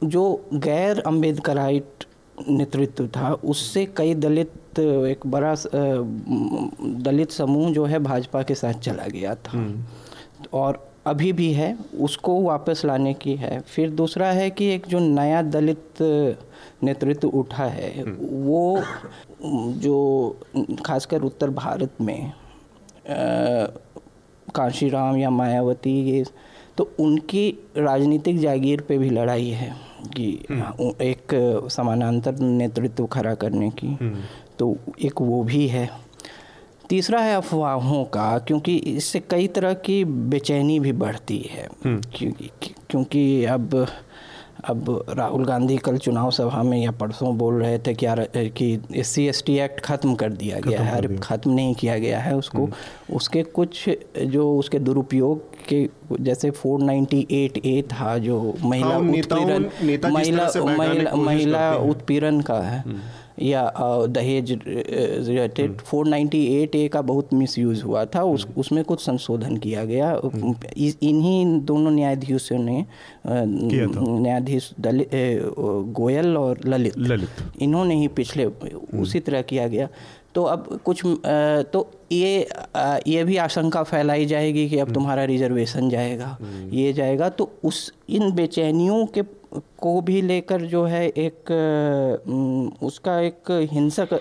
जो 0.02 0.24
गैर 0.54 1.00
अम्बेडकराइट 1.06 2.04
नेतृत्व 2.48 3.06
था 3.06 3.32
उससे 3.44 3.84
कई 3.96 4.14
दलित 4.16 4.78
एक 4.78 5.26
बड़ा 5.26 5.54
दलित 7.02 7.30
समूह 7.30 7.70
जो 7.72 7.84
है 7.84 7.98
भाजपा 8.00 8.42
के 8.42 8.54
साथ 8.54 8.80
चला 8.80 9.06
गया 9.08 9.34
था 9.34 9.50
हम्म। 9.50 10.48
और 10.52 10.87
अभी 11.06 11.32
भी 11.32 11.52
है 11.52 11.76
उसको 12.00 12.40
वापस 12.42 12.82
लाने 12.84 13.12
की 13.14 13.34
है 13.34 13.58
फिर 13.66 13.90
दूसरा 13.90 14.30
है 14.32 14.48
कि 14.50 14.66
एक 14.66 14.86
जो 14.86 14.98
नया 14.98 15.42
दलित 15.42 16.02
नेतृत्व 16.82 17.28
उठा 17.28 17.64
है 17.64 17.90
हम्म। 18.00 18.26
वो 18.44 18.82
जो 19.78 19.96
खासकर 20.86 21.22
उत्तर 21.22 21.50
भारत 21.50 22.00
में 22.00 22.32
काशीराम 24.54 25.16
या 25.16 25.30
मायावती 25.30 26.00
ये 26.02 26.24
तो 26.78 26.90
उनकी 27.00 27.48
राजनीतिक 27.76 28.38
जागीर 28.38 28.80
पे 28.80 28.98
भी 28.98 29.10
लड़ाई 29.10 29.48
है 29.52 29.74
कि 30.16 30.26
हम्म। 30.50 30.90
एक 31.02 31.34
समानांतर 31.70 32.38
नेतृत्व 32.38 33.06
खड़ा 33.06 33.34
करने 33.34 33.70
की 33.70 33.86
हम्म। 33.86 34.22
तो 34.58 34.76
एक 35.00 35.20
वो 35.20 35.42
भी 35.44 35.66
है 35.68 35.88
तीसरा 36.90 37.20
है 37.20 37.34
अफवाहों 37.36 38.04
का 38.04 38.38
क्योंकि 38.38 38.76
इससे 38.76 39.20
कई 39.20 39.46
तरह 39.48 39.72
की 39.74 40.04
बेचैनी 40.04 40.80
भी 40.80 40.92
बढ़ती 40.92 41.38
है। 41.52 41.68
क्योंकि 41.86 42.50
क्योंकि 42.90 43.44
अब 43.44 43.86
अब 44.64 45.04
राहुल 45.10 45.44
गांधी 45.44 45.76
कल 45.76 45.98
चुनाव 45.98 46.30
सभा 46.30 46.62
में 46.62 46.78
या 46.78 46.90
परसों 46.90 47.36
बोल 47.38 47.62
रहे 47.62 47.78
थे 47.78 47.94
क्या 47.94 48.14
कि 48.36 48.80
S 48.96 49.08
C 49.08 49.26
S 49.26 49.42
T 49.46 49.58
act 49.58 49.80
ख़त्म 49.80 50.14
कर 50.14 50.32
दिया 50.32 50.58
गया 50.60 50.80
है 50.82 50.96
अरे 50.96 51.16
ख़त्म 51.16 51.50
नहीं 51.50 51.74
किया 51.74 51.98
गया 51.98 52.18
है 52.20 52.36
उसको। 52.36 52.58
हम्म। 52.58 53.16
उसके 53.16 53.42
कुछ 53.42 53.88
जो 54.18 54.58
उसके 54.58 54.78
दुरुपयोग 54.78 55.42
के 55.72 55.88
जैसे 56.20 56.50
498 56.50 57.66
ए 57.66 57.82
था 57.92 58.18
जो 58.18 58.54
महिला 58.64 58.88
हाँ, 58.88 58.98
उत्पीड़न 58.98 59.70
महिला 60.12 61.14
महिला 61.16 61.74
उत्पीड़न 61.74 62.40
का 62.40 62.60
है। 62.60 62.80
हम्म। 62.80 62.98
या 63.42 63.72
दहेज 64.06 64.52
related 64.66 65.76
four 65.76 66.06
ninety 66.06 66.44
eight 66.56 66.74
A 66.74 66.88
का 66.88 67.02
बहुत 67.02 67.34
मिस 67.34 67.58
यूज़ 67.58 67.82
हुआ 67.82 68.04
था 68.04 68.22
उस 68.22 68.44
हम्म। 68.46 68.60
उसमें 68.60 68.84
कुछ 68.84 69.00
संशोधन 69.00 69.56
किया 69.56 69.84
गया। 69.84 70.10
हम्म। 70.24 70.54
इन्हीं 70.76 71.60
दोनों 71.60 71.90
न्यायाधीशों 71.90 72.58
ने 72.58 72.84
न्यायाधीश 73.26 74.70
दलित 74.80 75.10
गोयल 75.92 76.36
और 76.36 76.60
ललित। 76.66 76.98
ललित। 76.98 77.62
इन्होंने 77.62 77.94
ही 77.94 78.08
पिछले 78.08 78.44
हम्म। 78.44 79.02
उसी 79.02 79.20
तरह 79.20 79.42
किया 79.42 79.68
गया। 79.68 79.88
तो 80.34 80.42
अब 80.44 80.80
कुछ 80.84 81.02
तो 81.72 81.90
ये 82.12 82.48
ये 83.06 83.24
भी 83.24 83.36
आशंका 83.36 83.82
फैलाई 83.82 84.26
जाएगी 84.26 84.68
कि 84.68 84.78
अब 84.78 84.92
तुम्हारा 84.92 85.24
रिजर्वेशन 85.24 85.88
जाएगा 85.90 86.38
ये 86.72 86.92
जाएगा। 86.92 87.28
तो 87.28 87.50
उस 87.64 87.92
इन 88.08 88.30
बेचैनियों 88.32 89.06
के 89.06 89.22
को 89.52 90.00
भी 90.00 90.20
लेकर 90.22 90.62
जो 90.66 90.84
है 90.84 91.06
एक 91.08 91.50
उसका 92.82 93.18
एक 93.20 93.50
हिंसक 93.72 94.20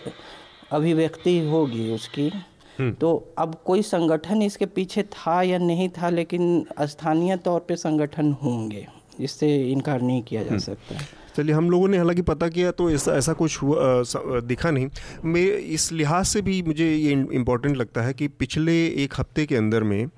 अभिव्यक्ति 0.71 1.39
होगी 1.47 1.91
उसकी 1.91 2.31
हम्म। 2.79 2.93
तो 2.93 3.11
अब 3.37 3.55
कोई 3.65 3.81
संगठन 3.81 4.41
इसके 4.41 4.65
पीछे 4.67 5.03
था 5.13 5.41
या 5.41 5.57
नहीं 5.57 5.89
था 5.91 6.09
लेकिन 6.09 6.65
स्थानीय 6.83 7.35
तौर 7.37 7.59
पे 7.59 7.75
संगठन 7.75 8.31
होंगे 8.43 8.87
इससे 9.19 9.55
इनकार 9.63 10.01
नहीं 10.01 10.21
किया 10.21 10.43
जा 10.43 10.49
हम्म। 10.49 10.59
सकता 10.59 10.99
चलिए 11.35 11.55
हम 11.55 11.69
लोगों 11.69 11.87
ने 11.87 11.97
हालाँकि 11.97 12.21
पता 12.23 12.47
किया 12.49 12.71
तो 12.71 12.89
ऐसा 12.91 13.15
ऐसा 13.15 13.33
कुछ 13.33 13.61
हुआ 13.61 14.03
दिखा 14.43 14.71
नहीं 14.71 14.89
मैं 15.25 15.41
इस 15.71 15.91
लिहाज 15.91 16.25
से 16.25 16.41
भी 16.41 16.61
मुझे 16.63 16.87
ये 16.87 17.11
इम्पोर्टेंट 17.11 17.75
लगता 17.77 18.01
है 18.01 18.13
कि 18.13 18.27
पिछले 18.35 18.73
एक 19.03 19.13
हफ़्ते 19.13 19.45
के 19.45 19.55
अंदर 19.55 19.83
में 19.83 20.03
आ, 20.05 20.09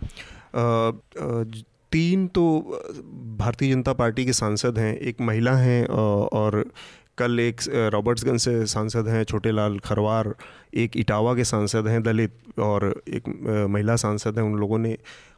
तीन 1.92 2.28
तो 2.28 2.44
भारतीय 3.40 3.72
जनता 3.74 3.94
पार्टी 3.94 4.26
के 4.26 4.34
सांसद 4.34 4.78
हैं, 4.78 4.96
एक 4.96 5.22
महिला 5.22 5.56
हैं 5.58 5.86
और 5.88 6.64
कल 7.18 7.40
एक 7.40 7.62
रॉबर्ट्सगंज 7.94 8.40
से 8.42 8.66
सांसद 8.66 9.08
हैं 9.08 9.24
छोटे 9.24 9.52
लाल 9.52 9.80
खरवार, 9.80 10.34
एक 10.74 10.98
इटावा 10.98 11.34
के 11.36 11.44
सांसद 11.44 11.88
हैं, 11.88 12.02
दलित 12.04 12.60
और 12.60 13.02
एक 13.10 13.28
महिला 13.70 13.96
सांसद 13.96 14.38
हैं, 14.38 14.46
उन 14.46 14.56
लोगों 14.60 14.78
ने 14.80 14.98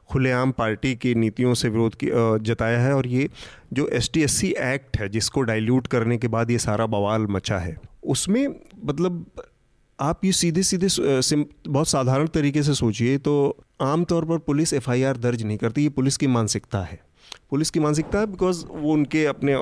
खुलेआम 0.09 0.51
पार्टी 0.51 0.95
की 0.95 1.13
नीतियों 1.15 1.53
से 1.53 1.69
विरोध 1.69 1.95
जताया 2.43 2.79
है 2.79 2.93
और 2.93 3.07
ये 3.07 3.29
जो 3.73 3.87
एस 3.89 4.09
टी 4.13 4.21
एक्ट 4.21 4.97
है, 4.97 5.09
जिसको 5.09 5.41
डाइल्यूट 5.41 5.87
करने 5.87 6.17
के 6.17 6.27
बाद 6.27 6.51
ये 6.51 6.57
सारा 6.59 6.85
बवाल 6.87 7.27
मचा 7.29 7.57
है, 7.57 7.75
उसमें 8.05 8.47
मतलब 8.85 9.25
आप 10.01 10.25
ये 10.25 10.31
सीधे 10.31 10.63
सीधे 10.63 10.87
बहुत 11.67 11.87
साधारण 11.87 12.27
तरीके 12.27 12.63
से 12.63 12.73
सोचिए 12.73 13.17
तो 13.17 13.33
आमतौर 13.81 14.25
पर 14.25 14.37
पुलिस 14.37 14.73
एफआईआर 14.73 15.17
दर्ज 15.17 15.43
नहीं 15.43 15.57
करती, 15.57 15.83
ये 15.83 15.89
पुलिस 15.89 16.17
की 16.17 16.27
मानसिकता 16.27 16.81
है। 16.81 16.99
पुलिस 17.49 17.69
की 17.69 17.79
मानसिकता 17.79 18.19
है 18.19 18.25
बिकॉज़ 18.25 18.65
वो 18.67 18.91
उनके 18.93 19.25
अपने 19.25 19.55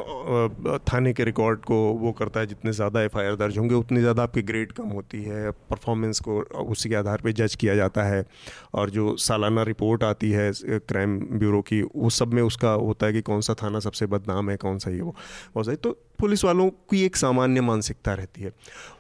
थाने 0.90 1.14
के 1.14 1.24
रिकॉर्ड 1.24 1.60
को 1.62 1.76
वो 1.94 2.12
करता 2.12 2.40
है, 2.40 2.48
जितने 2.48 2.72
ज़्यादा 2.72 3.02
एफआईआर 3.04 3.36
दर्ज 3.36 3.58
होंगे, 3.58 3.76
उतनी 3.76 4.00
ज़्यादा 4.00 4.24
आपकी 4.24 4.42
ग्रेड 4.42 4.72
कम 4.72 4.90
होती 4.90 5.22
है 5.24 5.52
परफॉर्मेंस 5.52 6.20
को 6.20 6.40
उसी 6.64 6.90
के 6.90 6.96
आधार 6.96 7.22
पर 7.24 7.32
जज 7.32 7.56
किया 7.56 7.76
जाता 7.76 8.04
है। 8.04 8.26
और 8.74 8.90
जो 8.90 9.16
सालाना 9.18 9.64
रिपोर्ट 9.64 10.04
आती 10.04 10.32
है 10.32 10.52
क्राइम 10.64 11.20
ब्यूरो 11.32 11.62
की 11.62 11.82
उस 11.82 12.20
सब 12.20 12.34
में 12.34 12.42
उसका 12.42 12.72
होता 12.72 13.06
है 13.06 13.14
कि 13.14 13.22
कौन 13.22 13.42
सा 13.42 13.54
थाना 13.54 13.80
सबसे 13.80 14.06
बदनाम 14.08 14.50
है, 14.50 14.58
कौन 14.58 14.78
सा 14.80 14.92
ये 14.92 15.02
वो, 15.02 15.16
बहुत 15.54 15.66
सही 15.66 15.76
तो 15.78 15.98
पुलिस 16.20 16.44
वालों 16.46 16.70
की 16.90 17.04
एक 17.06 17.16
सामान्य 17.16 17.62
मानसिकता 17.64 18.14
रहती 18.14 18.42
है। 18.42 18.54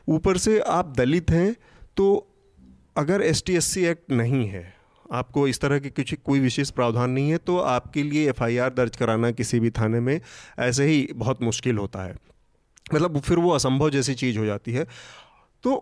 ऊपर 0.09 0.37
से 0.37 0.59
आप 0.59 0.93
दलित 0.97 1.31
हैं 1.31 1.55
तो 1.97 2.27
अगर 2.97 3.21
एस 3.21 3.43
टी 3.45 3.85
एक्ट 3.85 4.11
नहीं 4.11 4.45
है 4.47 4.78
आपको 5.11 5.47
इस 5.47 5.59
तरह 5.59 5.79
की 5.79 5.89
कुछ 5.89 6.13
कोई 6.25 6.39
विशेष 6.39 6.69
प्रावधान 6.69 7.11
नहीं 7.11 7.29
है 7.29 7.37
तो 7.37 7.57
आपके 7.57 8.03
लिए 8.03 8.29
एफआईआर 8.29 8.73
दर्ज 8.73 8.95
कराना 8.95 9.31
किसी 9.31 9.59
भी 9.59 9.69
थाने 9.69 9.99
में 9.99 10.19
ऐसे 10.59 10.85
ही 10.85 11.07
बहुत 11.15 11.41
मुश्किल 11.41 11.77
होता 11.77 12.03
है। 12.03 12.15
मतलब 12.93 13.19
फिर 13.19 13.37
वो 13.37 13.51
असंभव 13.51 13.89
जैसी 13.89 14.13
चीज़ 14.13 14.37
हो 14.39 14.45
जाती 14.45 14.73
है। 14.73 14.85
तो 15.63 15.73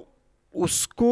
उसको 0.53 1.09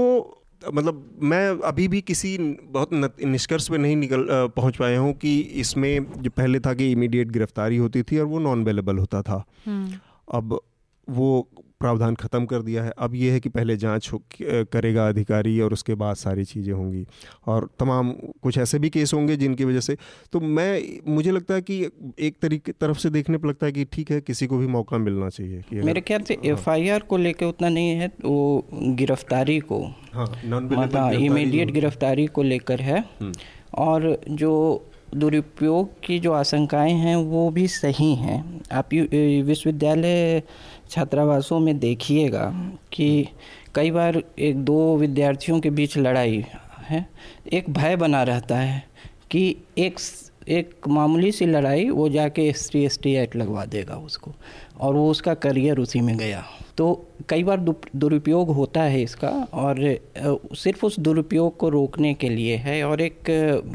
मतलब 0.74 1.20
मैं 1.22 1.47
अभी 1.63 1.88
भी 1.88 2.01
किसी 2.01 2.38
बहुत 2.63 2.89
निष्कर्ष 3.26 3.70
पे 3.70 3.78
नहीं 3.78 3.95
निकल 3.95 4.26
पहुँच 4.55 4.78
पाया 4.78 4.99
हूँ 4.99 5.13
कि 5.13 5.39
इसमें 5.39 6.05
जो 6.22 6.30
पहले 6.30 6.59
था 6.59 6.74
कि 6.74 6.91
इमीडिएट 6.91 7.28
गिरफ्तारी 7.28 7.78
होती 7.78 8.03
थी 8.03 8.20
और 8.20 8.26
वो 8.26 8.39
नॉन 8.39 8.61
अवेलेबल 8.61 8.97
होता 8.97 9.22
था। 9.22 9.43
हम्म। 9.66 9.99
अब 10.32 10.59
वो 11.07 11.49
प्रावधान 11.86 12.16
ख़त्म 12.18 12.46
कर 12.46 12.62
दिया 12.62 12.84
है। 12.84 12.92
अब 13.00 13.16
ये 13.16 13.32
है 13.32 13.40
कि 13.40 13.50
पहले 13.50 13.78
जाँच 13.78 14.10
करेगा 14.42 15.08
अधिकारी 15.10 15.60
और 15.62 15.74
उसके 15.74 15.96
बाद 15.96 16.16
सारी 16.18 16.44
चीज़ें 16.46 16.74
होंगी। 16.74 17.06
और 17.48 17.70
तमाम 17.80 18.12
कुछ 18.44 18.58
ऐसे 18.58 18.80
भी 18.80 18.90
केस 18.90 19.14
होंगे 19.14 19.36
जिनकी 19.38 19.66
वजह 19.66 19.80
से 19.82 19.98
तो 20.34 20.40
मैं 20.40 20.72
मुझे 21.10 21.32
लगता 21.32 21.54
है 21.54 21.62
कि 21.62 21.82
एक 22.20 22.38
तरीके 22.42 22.72
तरफ़ 22.72 22.98
से 22.98 23.10
देखने 23.10 23.38
पर 23.38 23.48
लगता 23.48 23.66
है 23.66 23.72
कि 23.72 23.86
ठीक 23.94 24.12
है 24.12 24.20
किसी 24.22 24.48
को 24.48 24.58
भी 24.58 24.68
मौका 24.70 24.98
मिलना 24.98 25.30
चाहिए 25.30 25.62
कि 25.70 25.82
मेरे 25.82 26.02
ख्याल 26.02 26.22
से 26.22 26.38
एफ़ 26.46 26.70
हाँ। 26.70 27.00
को 27.02 27.18
लेकर 27.18 27.46
उतना 27.46 27.70
नहीं 27.70 27.90
है 27.92 28.08
वो 28.26 28.66
गिरफ्तारी 28.74 29.60
को। 29.72 29.80
हाँ 30.14 30.28
इमीडिएट 31.14 31.72
गिरफ्तारी 31.72 32.26
को 32.28 32.44
लेकर 32.44 32.82
है। 32.82 33.00
हम्म। 33.22 33.34
और 33.78 34.20
जो 34.34 34.52
दुरुपयोग 35.16 35.90
की 36.04 36.18
जो 36.20 36.32
आशंकाएँ 36.34 36.94
हैं 36.96 37.16
वो 37.26 37.50
भी 37.50 37.68
सही 37.68 38.14
हैं। 38.16 38.40
आप 38.72 38.94
विश्वविद्यालय 38.94 40.42
छात्रावासों 40.90 41.60
में 41.60 41.78
देखिएगा 41.80 42.52
कि 42.94 43.28
कई 43.76 43.92
बार 43.92 44.22
एक 44.40 44.58
दो 44.58 44.98
विद्यार्थियों 44.98 45.60
के 45.60 45.70
बीच 45.70 45.98
लड़ाई 45.98 46.44
है। 46.88 47.06
एक 47.54 47.70
भय 47.70 47.96
बना 47.96 48.24
रहता 48.24 48.58
है 48.58 48.84
कि 49.32 49.56
एक 49.78 50.00
एक 50.48 50.88
मामूली 50.88 51.32
सी 51.32 51.46
लड़ाई 51.46 51.90
वो 51.90 52.08
जाके 52.10 52.48
S 52.48 52.70
T 52.72 52.84
S 52.86 53.00
T 53.04 53.16
act 53.16 53.36
लगवा 53.36 53.66
देगा 53.66 53.96
उसको 53.96 54.32
और 54.80 54.96
वो 54.96 55.10
उसका 55.12 55.34
करियर 55.34 55.78
उसी 55.78 56.02
में 56.02 56.18
गया। 56.18 56.44
तो 56.78 56.86
कई 57.30 57.44
बार 57.44 57.60
दुरुपयोग 57.96 58.50
होता 58.56 58.82
है 58.84 59.02
इसका 59.02 59.30
और 59.54 59.78
सिर्फ़ 60.56 60.86
उस 60.86 61.00
दुरुपयोग 61.00 61.56
को 61.58 61.70
रोकने 61.70 62.14
के 62.14 62.30
लिए 62.30 62.56
है 62.56 62.84
और 62.84 63.02
एक 63.02 63.30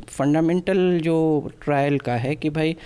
फंडामेंटल 0.08 1.00
जो 1.00 1.16
ट्रायल 1.64 1.98
का 1.98 2.16
है 2.16 2.34
कि 2.36 2.50
भाई 2.50 2.76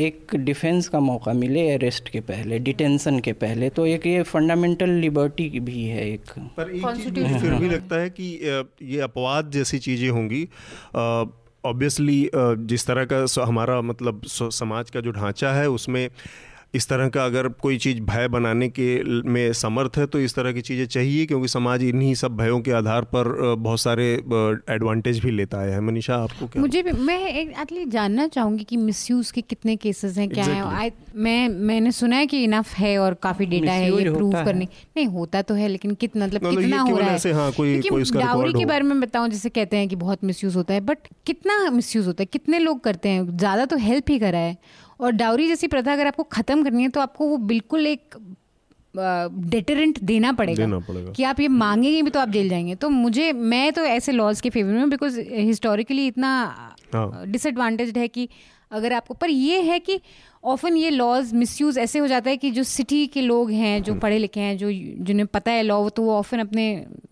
एक 0.00 0.36
डिफेंस 0.36 0.88
का 0.88 1.00
मौका 1.00 1.32
मिले 1.32 1.70
अरेस्ट 1.70 2.08
के 2.08 2.20
पहले 2.20 2.58
डिटेंशन 2.58 3.18
के 3.18 3.32
पहले 3.42 3.70
तो 3.70 3.86
एक 3.86 4.06
ये 4.06 4.22
फंडामेंटल 4.22 4.90
लिबर्टी 5.00 5.48
भी 5.60 5.84
है 5.84 6.08
एक। 6.08 6.30
पर 6.56 6.70
एक 6.70 6.86
चीज़ 6.96 7.38
फिर 7.38 7.54
भी 7.54 7.68
लगता 7.68 8.00
है 8.00 8.10
कि 8.10 8.34
ये 8.82 9.00
अपवाद 9.00 9.50
जैसी 9.50 9.78
चीज़ें 9.78 10.08
होंगी। 10.10 10.42
ऑब्वियसली 11.64 12.30
जिस 12.34 12.86
तरह 12.86 13.06
का 13.12 13.24
हमारा 13.44 13.80
मतलब 13.82 14.22
समाज 14.26 14.90
का 14.90 15.00
जो 15.00 15.10
ढांचा 15.12 15.52
है 15.52 15.68
उसमें 15.70 16.08
इस 16.74 16.88
तरह 16.88 17.08
का 17.08 17.24
अगर 17.24 17.48
कोई 17.62 17.76
चीज़ 17.78 18.00
भय 18.00 18.28
बनाने 18.28 18.68
के 18.68 18.88
में 19.28 19.52
समर्थ 19.52 19.96
है 19.98 20.06
तो 20.06 20.18
इस 20.20 20.34
तरह 20.34 20.52
की 20.52 20.60
चीज़ें 20.60 20.86
चाहिए 20.86 21.24
क्योंकि 21.26 21.48
समाज 21.48 21.82
इन्हीं 21.82 22.14
सब 22.14 22.36
भयों 22.36 22.60
के 22.60 22.72
आधार 22.72 23.04
पर 23.14 23.28
बहुत 23.58 23.80
सारे 23.80 24.04
एडवांटेज 24.70 25.18
भी 25.18 25.30
लेता 25.30 25.60
है। 25.60 25.80
मनीषा 25.80 26.16
आपको 26.16 26.46
क्या 26.46 26.62
मुझे 26.62 26.82
भी 26.82 26.92
मैं 26.92 27.18
एक 27.30 27.52
एटली 27.60 27.84
जानना 27.86 28.26
चाहूँगी 28.28 28.64
कि 28.64 28.76
मिसयूज़ 28.76 29.32
के 29.32 29.40
कितने 29.40 29.76
केसेस 29.76 30.18
हैं 30.18 30.28
क्या 30.28 30.44
exactly. 30.44 30.80
है 30.80 30.92
मैं 31.16 31.48
मैंने 31.48 31.92
सुना 31.92 32.16
है 32.16 32.26
कि 32.26 32.42
इनफ 32.44 32.74
है 32.74 32.96
और 32.98 33.14
काफ़ी 33.22 33.46
डेटा 33.46 33.72
है 33.72 33.90
ये 33.92 34.10
प्रूव 34.10 34.32
करने 34.32 34.64
नहीं 34.64 35.06
होता 35.06 35.42
तो 35.42 35.54
है 35.54 35.68
लेकिन 35.68 35.94
कितना 35.94 36.26
मतलब, 36.26 36.46
मतलब 36.46 36.60
कितना 36.60 36.80
हो 36.80 36.96
रहा 36.98 37.10
है? 37.10 37.32
हाँ, 37.32 37.50
कोई, 37.52 37.80
कोई 37.80 38.02
डाउरी 38.12 38.52
के 38.52 38.64
बारे 38.64 38.82
में 38.82 39.00
बताऊँ 39.00 39.28
जैसे 39.28 39.48
कहते 39.48 39.76
हैं 39.76 39.88
कि 39.88 39.96
बहुत 39.96 40.24
मिसयूज़ 40.24 40.56
होता 40.56 40.74
है 40.74 40.80
बट 40.80 41.08
कितना 41.26 41.58
मिसयूज़ 41.70 42.06
होता 42.06 42.22
है 42.22 42.28
कितने 42.32 42.58
लोग 42.58 42.80
करते 42.84 43.08
हैं? 43.08 43.36
ज़्यादा 43.36 43.64
तो 43.64 43.76
हेल्प 43.76 44.10
ही 44.10 44.18
करा 44.18 44.38
है। 44.38 44.56
और 45.00 45.12
डाउरी 45.12 45.48
जैसी 45.48 45.66
प्रथा 45.66 45.92
अगर 45.92 46.06
आपको 46.06 46.22
ख़त्म 46.22 46.64
करनी 46.64 46.82
है 46.82 46.88
तो 46.88 47.00
आपको 47.00 47.28
वो 47.28 47.36
बिल्कुल 47.36 47.86
एक 47.86 48.14
डेटरेंट 48.94 49.98
देना 50.00 50.32
पड़ेगा। 50.32 50.64
देना 50.64 50.78
पड़ेगा। 50.78 51.12
कि 51.12 51.22
आप 51.22 51.40
ये 51.40 51.48
मांगेंगे 51.48 52.02
भी 52.02 52.10
तो 52.10 52.20
आप 52.20 52.28
जेल 52.28 52.48
जाएँगे। 52.48 52.74
तो 52.74 52.88
मुझे 52.88 53.32
मैं 53.32 53.72
तो 53.72 53.84
ऐसे 53.84 54.12
लॉज 54.12 54.40
के 54.40 54.50
फेवर 54.50 54.72
में 54.72 54.90
बिकॉज़ 54.90 55.20
हिस्टोरिकली 55.20 56.06
इतना 56.06 56.74
डिसएडवांटेज 56.94 57.88
हाँ। 57.88 58.00
है 58.02 58.08
कि 58.08 58.28
अगर 58.70 58.92
आपको 58.92 59.14
पर 59.14 59.30
ये 59.30 59.60
है 59.62 59.78
कि 59.80 60.00
ऑफन 60.44 60.76
ये 60.76 60.90
लॉज 60.90 61.32
मिसयूज 61.34 61.78
ऐसे 61.78 61.98
हो 61.98 62.06
जाता 62.06 62.30
है 62.30 62.36
कि 62.36 62.50
जो 62.50 62.62
सिटी 62.62 63.06
के 63.06 63.20
लोग 63.20 63.50
हैं 63.50 63.82
जो 63.82 63.92
हम्म। 63.92 64.00
पढ़े 64.00 64.18
लिखे 64.18 64.40
हैं 64.40 64.56
जो 64.56 64.70
जिन्हें 65.04 65.26
पता 65.26 65.50
है 65.50 65.62
लॉ 65.62 65.88
तो 65.88 66.02
वो 66.02 66.14
ऑफन 66.14 66.38
अपने 66.38 66.64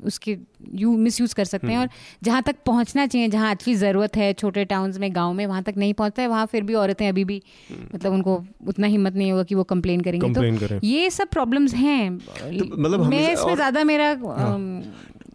उसके 0.04 0.36
यू 0.74 0.96
मिस 0.96 1.32
कर 1.32 1.44
सकते 1.44 1.66
हैं 1.66 1.74
हम्म। 1.74 1.82
और 1.82 1.88
जहाँ 2.22 2.42
तक 2.42 2.56
पहुँचना 2.66 3.06
चाहिए 3.06 3.28
जहाँ 3.28 3.50
अच्छी 3.50 3.74
ज़रूरत 3.74 4.16
है 4.16 4.32
छोटे 4.32 4.64
टाउन्स 4.64 4.98
में 4.98 5.14
गाँव 5.14 5.32
में 5.32 5.44
वहाँ 5.46 5.62
तक 5.62 5.74
नहीं 5.76 5.94
पहुँचता 5.94 6.22
है 6.22 6.28
वहाँ 6.28 6.46
फिर 6.46 6.62
भी 6.62 6.74
औरतें 6.74 7.08
अभी 7.08 7.24
भी 7.24 7.40
हम्म। 7.70 7.88
मतलब 7.94 8.12
उनको 8.12 8.42
उतना 8.66 8.86
हिम्मत 8.86 9.14
नहीं 9.14 9.30
होगा 9.32 9.42
कि 9.42 9.54
वो 9.54 9.64
कंप्लेन 9.64 10.00
करेंगे 10.00 10.32
तो 10.32 10.78
ये 10.84 11.10
सब 11.10 11.28
प्रॉब्लम्स 11.28 11.74
हैं 11.74 12.18
तो 12.18 12.64
मतलब 12.76 13.06
मैं 13.06 13.32
इसमें 13.32 13.54
ज़्यादा 13.54 13.84
मेरा 13.84 14.08
हाँ। 14.08 14.58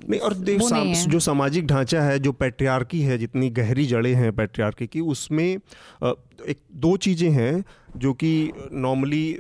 नहीं 0.10 0.20
और 0.20 0.34
देख 0.34 0.62
साम, 0.62 0.94
जो 0.94 1.20
सामाजिक 1.20 1.68
ढांचा 1.68 2.02
है 2.02 2.18
जो 2.20 2.32
पैट्रियार्की 2.32 3.02
है 3.02 3.18
जितनी 3.18 3.50
गहरी 3.52 3.86
जड़ें 3.86 4.14
हैं 4.14 4.32
पैट्रियार्की 4.36 4.88
की 4.88 5.00
उसमें 5.08 5.46
एक 5.46 6.58
दो 6.76 6.96
चीज़ें 6.98 7.30
हैं 7.32 7.64
जो 7.98 8.14
कि 8.14 8.52
नॉर्मली 8.74 9.34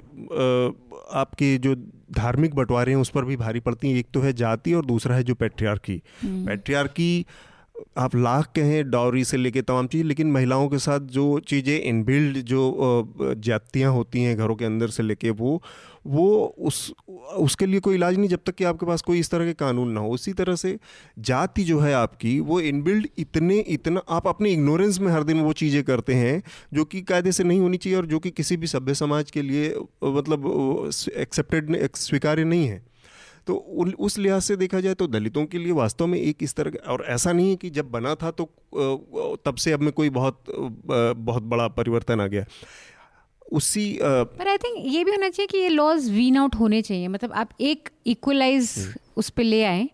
आपके 1.14 1.58
जो 1.58 1.76
धार्मिक 2.14 2.56
बंटवारे 2.56 2.91
हैं 2.91 2.99
उस 2.99 3.10
पर 3.10 3.26
भी 3.26 3.36
भारी 3.38 3.60
पड़ती 3.60 3.91
हैं 3.91 3.97
एक 3.97 4.08
तो 4.14 4.22
है 4.22 4.34
जाति 4.34 4.74
और 4.74 4.86
दूसरा 4.86 5.16
है 5.16 5.24
जो 5.24 5.36
पैट्रियार्की 5.36 6.01
हम्म। 6.24 6.45
पैट्रियार्की 6.45 7.26
आप 7.97 8.16
लाख 8.16 8.51
कहें 8.56 8.89
डाउरी 8.89 9.24
से 9.24 9.38
लेके 9.38 9.62
तमाम 9.62 9.88
चीज़ 9.88 10.06
लेकिन 10.06 10.32
महिलाओं 10.32 10.68
के 10.70 10.78
साथ 10.80 10.99
जो 11.12 11.39
चीज़ें 11.47 11.80
इनबिल्ड 11.80 12.38
जो 12.45 13.34
जातियाँ 13.39 13.91
होती 13.91 14.24
हैं 14.24 14.38
घरों 14.38 14.56
के 14.56 14.66
अंदर 14.66 14.89
से 14.89 15.04
लेके 15.04 15.30
वो 15.32 15.62
वो 16.06 16.56
उस, 16.60 16.93
उसके 17.38 17.66
लिए 17.66 17.80
कोई 17.80 17.95
इलाज 17.95 18.18
नहीं, 18.18 18.30
जब 18.30 18.39
तक 18.45 18.56
कि 18.56 18.64
आपके 18.64 18.86
पास 18.86 19.01
कोई 19.01 19.20
इस 19.20 19.30
तरह 19.32 19.45
के 19.45 19.54
कानून 19.54 19.91
ना 19.91 19.99
हो। 19.99 20.10
उसी 20.10 20.34
तरह 20.34 20.56
से 20.56 20.78
जाति 21.20 21.64
जो 21.64 21.80
है 21.80 21.93
आपकी, 21.93 22.39
वो 22.39 22.60
इनबिल्ड 22.62 23.08
इतने, 23.18 23.60
इतना, 23.60 24.01
आप 24.10 24.28
अपने 24.28 24.51
इग्नोरेंस 24.51 24.99
में 24.99 25.12
हर 25.12 25.24
दिन 25.24 25.41
वो 25.41 25.54
चीज़ें 25.56 25.84
करते 25.84 26.14
हैं, 26.14 26.41
जो 26.74 26.86
कि 26.86 27.01
कायदे 27.04 27.32
से 27.32 27.43
नहीं 27.43 27.60
होनी 27.60 27.78
चाहिए 27.78 27.97
और 27.97 28.06
जो 28.06 28.20
कि 28.20 28.32
किसी 28.32 28.58
भी 28.58 28.68
सभ्य 28.68 28.93
समाज 28.95 29.32
के 29.32 29.41
लिए 29.41 29.76
मतलब 30.06 30.89
एक्सेप्टेड 31.18 31.78
स्वीकार्य 31.95 32.43
नहीं 32.43 32.68
है। 32.68 32.82
तो 33.47 33.56
उस 33.99 34.18
लिहाज 34.18 34.41
से 34.41 34.56
देखा 34.56 34.80
जाए 34.80 34.93
तो 34.93 35.08
दलितों 35.08 35.45
के 35.45 35.58
लिए 35.58 35.72
वास्तव 35.72 36.08
में 36.08 36.18
एक 36.20 36.43
इस 36.43 36.54
तरह 36.56 36.91
और 36.91 37.04
ऐसा 37.10 37.32
नहीं 37.32 37.49
है 37.49 37.56
कि 37.56 37.70
जब 37.70 37.89
बना 37.91 38.14
था 38.16 38.32
तो 38.32 38.45
तब 39.45 39.56
से 39.56 39.72
अब 39.72 39.80
में 39.80 39.91
कोई 39.93 40.10
बहुत 40.10 40.43
बहुत 40.47 41.43
बड़ा 41.43 41.68
परिवर्तन 41.70 42.22
आ 42.22 42.28
गया। 42.28 42.45
उसी 43.54 43.86
पर 44.01 44.47
आई 44.47 44.58
थिंक 44.58 44.84
ये 44.88 45.04
भी 45.04 45.12
होना 45.12 45.30
चाहिए 45.30 45.47
कि 45.47 45.58
ये 45.58 45.70
लॉज 45.70 46.10
वीन 46.10 46.38
आउट 46.38 46.56
होने 46.56 46.82
चाहिए 46.82 47.08
मतलब 47.08 47.34
आप 47.34 47.49
एक 47.62 47.89
इक्वलाइज 48.08 48.74
हम्म। 48.78 48.93
उस 49.18 49.30
पर 49.30 49.43
ले 49.43 49.64
आए 49.64 49.88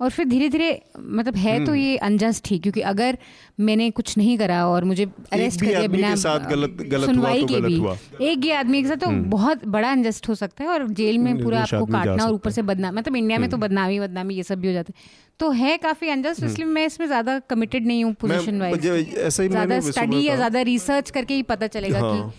और 0.00 0.10
फिर 0.10 0.26
धीरे 0.26 0.48
धीरे 0.48 0.68
मतलब 0.98 1.36
है 1.36 1.54
तो 1.58 1.70
हम्म। 1.72 1.80
ये 1.80 1.96
अनजस्ट 1.98 2.48
ही 2.50 2.58
क्योंकि 2.58 2.80
अगर 2.90 3.16
मैंने 3.60 3.90
कुछ 3.90 4.16
नहीं 4.18 4.36
करा 4.38 4.64
और 4.66 4.84
मुझे 4.84 5.04
अरेस्ट 5.32 5.60
कर 5.60 5.66
दिया 5.66 5.88
बिना 5.88 6.14
साथ 6.16 6.48
गलत 6.50 6.76
गलत 6.82 7.06
सुनवाई 7.06 7.44
के 7.44 7.60
भी 7.60 7.76
हुआ। 7.76 7.96
एक 8.20 8.44
ही 8.44 8.50
आदमी 8.52 8.82
के 8.82 8.88
साथ 8.88 8.96
तो 8.96 9.06
हम्म। 9.06 9.30
बहुत 9.30 9.64
बड़ा 9.66 9.90
अनजस्ट 9.90 10.28
हो 10.28 10.34
सकता 10.34 10.64
है 10.64 10.70
और 10.70 10.86
जेल 10.92 11.18
में 11.18 11.42
पूरा 11.42 11.60
आपको 11.60 11.84
काटना 11.86 12.24
और 12.24 12.32
ऊपर 12.32 12.50
से 12.50 12.62
बदनाम 12.62 12.96
मतलब 12.96 13.16
इंडिया 13.16 13.38
में 13.38 13.48
तो। 13.50 13.56
बदनामी 13.56 14.00
बदनामी 14.00 14.34
ये 14.34 14.42
सब 14.42 14.60
भी 14.60 14.68
हो 14.68 14.74
जाते 14.74 14.94
तो 15.40 15.50
है 15.52 15.76
काफ़ी 15.78 16.08
अनजस्ट 16.08 16.44
इसलिए 16.44 16.66
मैं 16.68 16.86
इसमें 16.86 17.06
ज़्यादा 17.06 17.38
कमिटेड 17.50 17.86
नहीं 17.86 18.04
हूँ 18.04 18.14
पोजिशन 18.14 18.60
वाइज 18.60 18.86
ज़्यादा 19.30 19.80
स्टडी 19.82 20.22
या 20.24 20.36
ज़्यादा 20.36 20.62
रिसर्च 20.64 21.10
करके 21.10 21.34
ही 21.34 21.42
पता 21.44 21.66
चलेगा 21.68 22.00
कि 22.00 22.18
हाँ। 22.18 22.32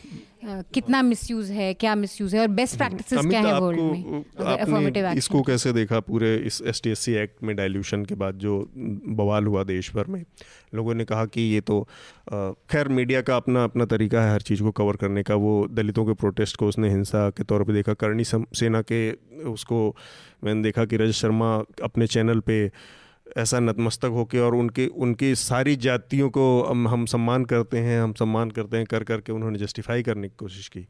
कितना 0.44 1.02
मिसयूज 1.02 1.50
है 1.52 1.74
क्या 1.74 1.94
मिसयूज 1.96 2.36
है 2.36 2.42
और 2.42 2.48
बेस्ट 2.50 2.78
प्रैक्टिसेस 2.78 3.26
क्या 3.26 3.42
है 3.42 3.60
वर्ल्ड 3.60 3.82
में? 3.82 4.24
आपने 4.42 5.18
इसको 5.18 5.42
कैसे 5.42 5.74
देखा 5.74 6.00
पूरे 6.00 6.36
इस 6.38 6.62
एस 6.68 6.82
टी 6.84 7.14
एक्ट 7.14 7.44
में 7.44 7.56
डाइल्यूशन 7.56 8.06
के 8.06 8.16
बाद 8.16 8.36
जो 8.36 8.58
बवाल 8.76 9.46
हुआ 9.46 9.64
देश 9.64 9.94
भर 9.96 10.08
में? 10.08 10.24
लोगों 10.76 10.94
ने 10.96 11.06
कहा 11.06 11.26
कि 11.26 11.42
ये 11.42 11.62
तो 11.62 11.82
खैर 12.72 12.88
मीडिया 12.90 13.22
का 13.22 13.36
अपना 13.38 13.64
अपना 13.64 13.86
तरीका 13.86 14.22
है 14.22 14.34
हर 14.34 14.42
चीज़ 14.42 14.64
को 14.64 14.72
कवर 14.72 14.96
करने 14.96 15.24
का। 15.24 15.36
वो 15.36 15.68
दलितों 15.72 16.06
के 16.06 16.14
प्रोटेस्ट 16.14 16.58
को 16.58 16.68
उसने 16.68 16.90
हिंसा 16.90 17.30
के 17.30 17.44
तौर 17.44 17.64
पे 17.64 17.74
देखा। 17.74 17.94
करणी 17.96 18.24
सेना 18.24 18.82
के 18.82 19.12
उसको 19.52 19.96
मैंने 20.44 20.64
देखा 20.64 20.86
कि 20.86 20.98
रजत 20.98 21.14
शर्मा 21.14 21.56
अपने 21.84 22.08
चैनल 22.08 22.40
पे 22.40 22.68
ऐसा 23.38 23.60
नतमस्तक 23.60 24.06
होकर 24.06 24.40
और 24.40 24.56
उनके, 24.56 24.88
उनकी 24.88 25.36
सारी 25.36 25.76
जातियों 25.76 26.30
को 26.30 26.64
हम 26.64 26.88
हम 26.88 27.06
सम्मान 27.06 27.46
करते 27.46 27.78
हैं, 27.78 28.02
हम 28.02 28.14
सम्मान 28.14 28.52
करते 28.52 28.78
हैं 28.78 28.86
कर, 28.86 29.04
करके 29.04 29.32
उन्होंने 29.32 29.60
जस्टिफाई 29.60 30.04
करने 30.04 30.30
की 30.30 30.36
कोशिश 30.38 30.68
की। 30.68 30.88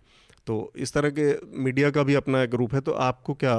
तो 0.48 0.74
इस 0.76 0.94
तरह 0.94 1.10
के 1.10 1.58
मीडिया 1.64 1.90
का 1.90 2.04
भी 2.04 2.14
अपना 2.14 2.42
एक 2.44 2.54
रूप 2.54 2.74
है 2.74 2.82
तो 2.82 2.92
आपको 2.92 3.34
क्या 3.34 3.56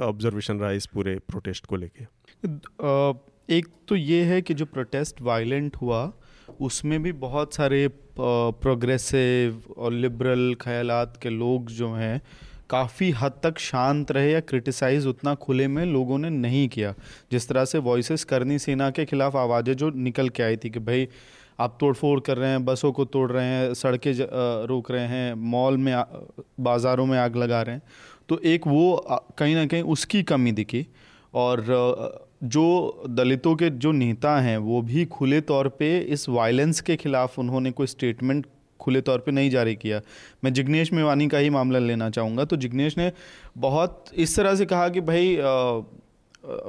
ऑब्जर्वेशन 0.00 0.58
रहा 0.58 0.70
इस 0.70 0.86
पूरे 0.86 1.18
प्रोटेस्ट 1.18 1.66
को 1.66 1.76
लेके? 1.76 2.04
एक 3.54 3.66
तो 3.88 3.96
ये 3.96 4.22
है 4.24 4.42
कि 4.42 4.54
जो 4.54 4.66
प्रोटेस्ट 4.66 5.22
वायलेंट 5.22 5.76
हुआ, 5.76 6.12
उसमें 6.60 7.02
भी 7.02 7.12
बहुत 7.12 7.54
सारे 7.54 7.88
प्रोग्रेसिव 8.20 9.62
और 9.76 9.92
लिबरल 9.92 10.54
ख्यालात 10.60 11.18
के 11.22 11.30
लोग 11.30 11.66
जो 11.66 11.92
हैं 11.94 12.22
काफ़ी 12.70 13.10
हद 13.12 13.32
तक 13.42 13.58
शांत 13.60 14.10
रहे 14.12 14.32
या 14.32 14.40
क्रिटिसाइज 14.42 15.06
उतना 15.06 15.34
खुले 15.36 15.68
में 15.68 15.84
लोगों 15.86 16.18
ने 16.18 16.30
नहीं 16.30 16.68
किया। 16.68 16.94
जिस 17.32 17.48
तरह 17.48 17.64
से 17.64 17.78
वॉइसेस 17.80 18.24
करनी 18.24 18.58
सेना 18.58 18.90
के 18.90 19.04
खिलाफ 19.04 19.36
आवाज़ें 19.36 19.74
जो 19.74 19.90
निकल 19.90 20.28
के 20.28 20.42
आई 20.42 20.56
थी 20.56 20.70
कि 20.70 20.80
भाई, 20.80 21.08
आप 21.60 21.76
तोड़फोड़ 21.80 22.18
कर 22.20 22.36
रहे 22.36 22.50
हैं, 22.50 22.64
बसों 22.64 22.92
को 22.92 23.04
तोड़ 23.06 23.30
रहे 23.32 23.44
हैं, 23.44 23.74
सड़कें 23.74 24.12
रोक 24.66 24.90
रहे 24.90 25.06
हैं 25.06 25.34
मॉल 25.34 25.76
में 25.76 25.94
बाज़ारों 26.60 27.06
में 27.06 27.18
आग 27.18 27.36
लगा 27.36 27.62
रहे 27.62 27.74
हैं 27.74 27.82
तो 28.28 28.38
एक 28.46 28.66
वो 28.66 29.06
कहीं 29.38 29.54
ना 29.54 29.66
कहीं 29.66 29.82
उसकी 29.84 30.22
कमी 30.24 30.52
दिखी। 30.52 30.86
और 31.34 31.64
जो 32.44 33.04
दलितों 33.10 33.54
के 33.56 33.68
जो 33.72 33.92
नेता 33.92 34.38
हैं, 34.40 34.56
वो 34.58 34.80
भी 34.82 35.04
खुले 35.06 35.40
तौर 35.42 35.68
पे 35.68 35.98
इस 35.98 36.28
वायलेंस 36.28 36.80
के 36.80 36.96
खिलाफ 36.96 37.38
उन्होंने 37.38 37.70
कोई 37.70 37.86
स्टेटमेंट 37.86 38.46
खुले 38.80 39.00
तौर 39.00 39.18
पे 39.18 39.32
नहीं 39.32 39.50
जारी 39.50 39.74
किया। 39.76 40.00
मैं 40.44 40.52
जिग्नेश 40.52 40.92
मेवानी 40.92 41.28
का 41.28 41.38
ही 41.38 41.50
मामला 41.50 41.78
लेना 41.78 42.10
चाहूँगा। 42.10 42.44
तो 42.44 42.56
जिग्नेश 42.56 42.98
ने 42.98 43.10
बहुत 43.58 44.04
इस 44.16 44.36
तरह 44.36 44.54
से 44.54 44.66
कहा 44.66 44.88
कि 44.88 45.00
भाई 45.00 45.36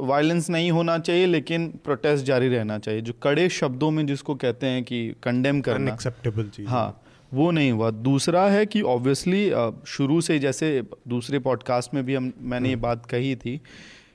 वायलेंस 0.07 0.49
नहीं 0.49 0.71
होना 0.71 0.97
चाहिए 0.99 1.25
लेकिन 1.25 1.67
प्रोटेस्ट 1.83 2.25
जारी 2.25 2.47
रहना 2.47 2.77
चाहिए। 2.79 3.01
जो 3.01 3.13
कड़े 3.23 3.47
शब्दों 3.49 3.91
में 3.91 4.05
जिसको 4.05 4.35
कहते 4.35 4.67
हैं 4.67 4.83
कि 4.83 5.07
कंडेम 5.23 5.61
करना। 5.61 5.93
एक्सेप्टेबल 5.93 6.49
चीज़ 6.49 6.67
हाँ। 6.67 7.01
वो 7.33 7.49
नहीं 7.51 7.71
हुआ। 7.71 7.89
दूसरा 7.91 8.45
है 8.49 8.65
कि 8.65 8.81
ऑब्वियसली 8.81 9.49
शुरू 9.87 10.19
से 10.21 10.39
जैसे 10.39 10.81
दूसरे 11.07 11.39
पॉडकास्ट 11.39 11.93
में 11.93 12.03
भी 12.05 12.15
हम 12.15 12.31
मैंने 12.41 12.69
ये 12.69 12.73
हम्म। 12.73 12.83
बात 12.83 13.05
कही 13.05 13.35
थी 13.35 13.55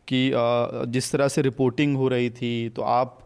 कि 0.08 0.30
जिस 0.90 1.12
तरह 1.12 1.28
से 1.28 1.42
रिपोर्टिंग 1.42 1.96
हो 1.96 2.08
रही 2.08 2.30
थी 2.30 2.68
तो 2.68 2.82
आप 2.82 3.18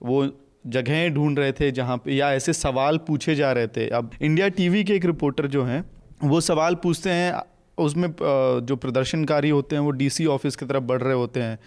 वो 0.00 0.24
जगहें 0.66 1.12
ढूंढ 1.14 1.38
रहे 1.38 1.52
थे 1.52 1.70
जहाँ 1.70 1.96
पे 1.96 2.12
या 2.12 2.32
ऐसे 2.32 2.52
सवाल 2.52 2.98
पूछे 2.98 3.34
जा 3.34 3.52
रहे 3.52 3.66
थे। 3.66 3.88
अब 3.88 4.10
इंडिया 4.22 4.48
टीवी 4.50 4.84
के 4.84 4.94
एक 4.94 5.04
रिपोर्टर 5.04 5.46
जो 5.46 5.64
हैं 5.64 5.84
वो 6.24 6.40
सवाल 6.40 6.74
पूछते 6.74 7.10
हैं 7.10 7.34
उसमें 7.78 8.08
जो 8.66 8.76
प्रदर्शनकारी 8.76 9.50
होते 9.50 9.76
हैं 9.76 9.82
वो 9.82 9.90
डीसी 9.92 10.26
ऑफ़िस 10.26 10.56
की 10.56 10.66
तरफ़ 10.66 10.84
बढ़ 10.84 11.02
रहे 11.02 11.14
होते 11.14 11.42
हैं 11.42 11.58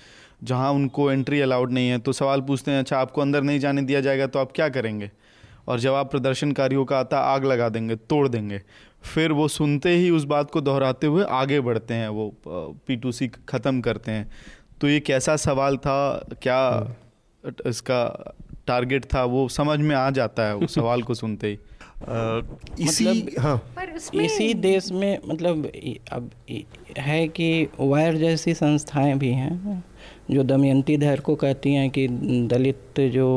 जहाँ 0.43 0.72
उनको 0.72 1.12
एंट्री 1.12 1.39
अलाउड 1.41 1.72
नहीं 1.72 1.89
है। 1.89 1.97
तो 2.00 2.14
सवाल 2.14 2.41
पूछते 2.41 2.72
हैं 2.72 2.80
अच्छा 2.80 2.97
आपको 2.97 3.22
अंदर 3.22 3.43
नहीं 3.43 3.60
जाने 3.60 3.82
दिया 3.82 4.02
जाएगा 4.02 4.28
तो 4.28 4.39
आप 4.39 4.52
क्या 4.52 4.70
करेंगे? 4.70 5.12
और 5.68 5.80
जवाब 5.80 6.08
प्रदर्शनकारियों 6.08 6.86
का 6.86 7.00
आता 7.00 7.20
आग 7.24 7.45
लगा 7.45 7.68
देंगे 7.70 7.95
तोड़ 7.95 8.28
देंगे। 8.28 8.62
फिर 9.04 9.32
वो 9.32 9.47
सुनते 9.47 9.89
ही 9.89 10.10
उस 10.10 10.24
बात 10.26 10.52
को 10.52 10.62
दोहराते 10.62 11.08
हुए 11.08 11.24
आगे 11.32 11.60
बढ़ते 11.62 11.93
हैं 11.93 12.08
वो 12.10 12.34
पी 12.47 13.28
ख़त्म 13.50 13.82
करते 13.82 14.12
हैं। 14.12 14.30
तो 14.82 14.89
ये 14.89 15.00
कैसा 15.02 15.36
सवाल 15.38 15.78
था? 15.78 16.26
क्या 16.41 16.58
हाँ। 16.58 16.95
इसका 17.66 18.34
टारगेट 18.70 19.05
था 19.13 19.24
वो 19.26 19.47
समझ 19.49 19.80
में 19.80 19.95
आ 19.95 20.09
जाता 20.11 20.47
है 20.47 20.55
उस 20.55 20.76
सवाल 20.76 21.01
को 21.01 21.13
सुनते 21.13 21.47
ही। 21.47 21.57
आ, 22.09 22.41
इसी 22.80 23.05
मतलब 23.05 23.39
हाँ। 23.43 24.24
इसी 24.24 24.53
देश 24.53 24.91
में 24.91 25.17
मतलब 25.28 25.72
अब 26.11 26.30
है 26.97 27.28
कि 27.28 27.49
वायर 27.80 28.15
जैसी 28.15 28.53
संस्थाएँ 28.53 29.15
भी 29.15 29.32
हैं 29.34 29.84
जो 30.32 30.43
दमयंती 30.43 30.97
धैर 30.97 31.20
को 31.20 31.36
कहती 31.36 31.74
हैं 31.74 31.89
कि 31.89 32.07
दलित 32.47 32.99
जो 32.99 33.28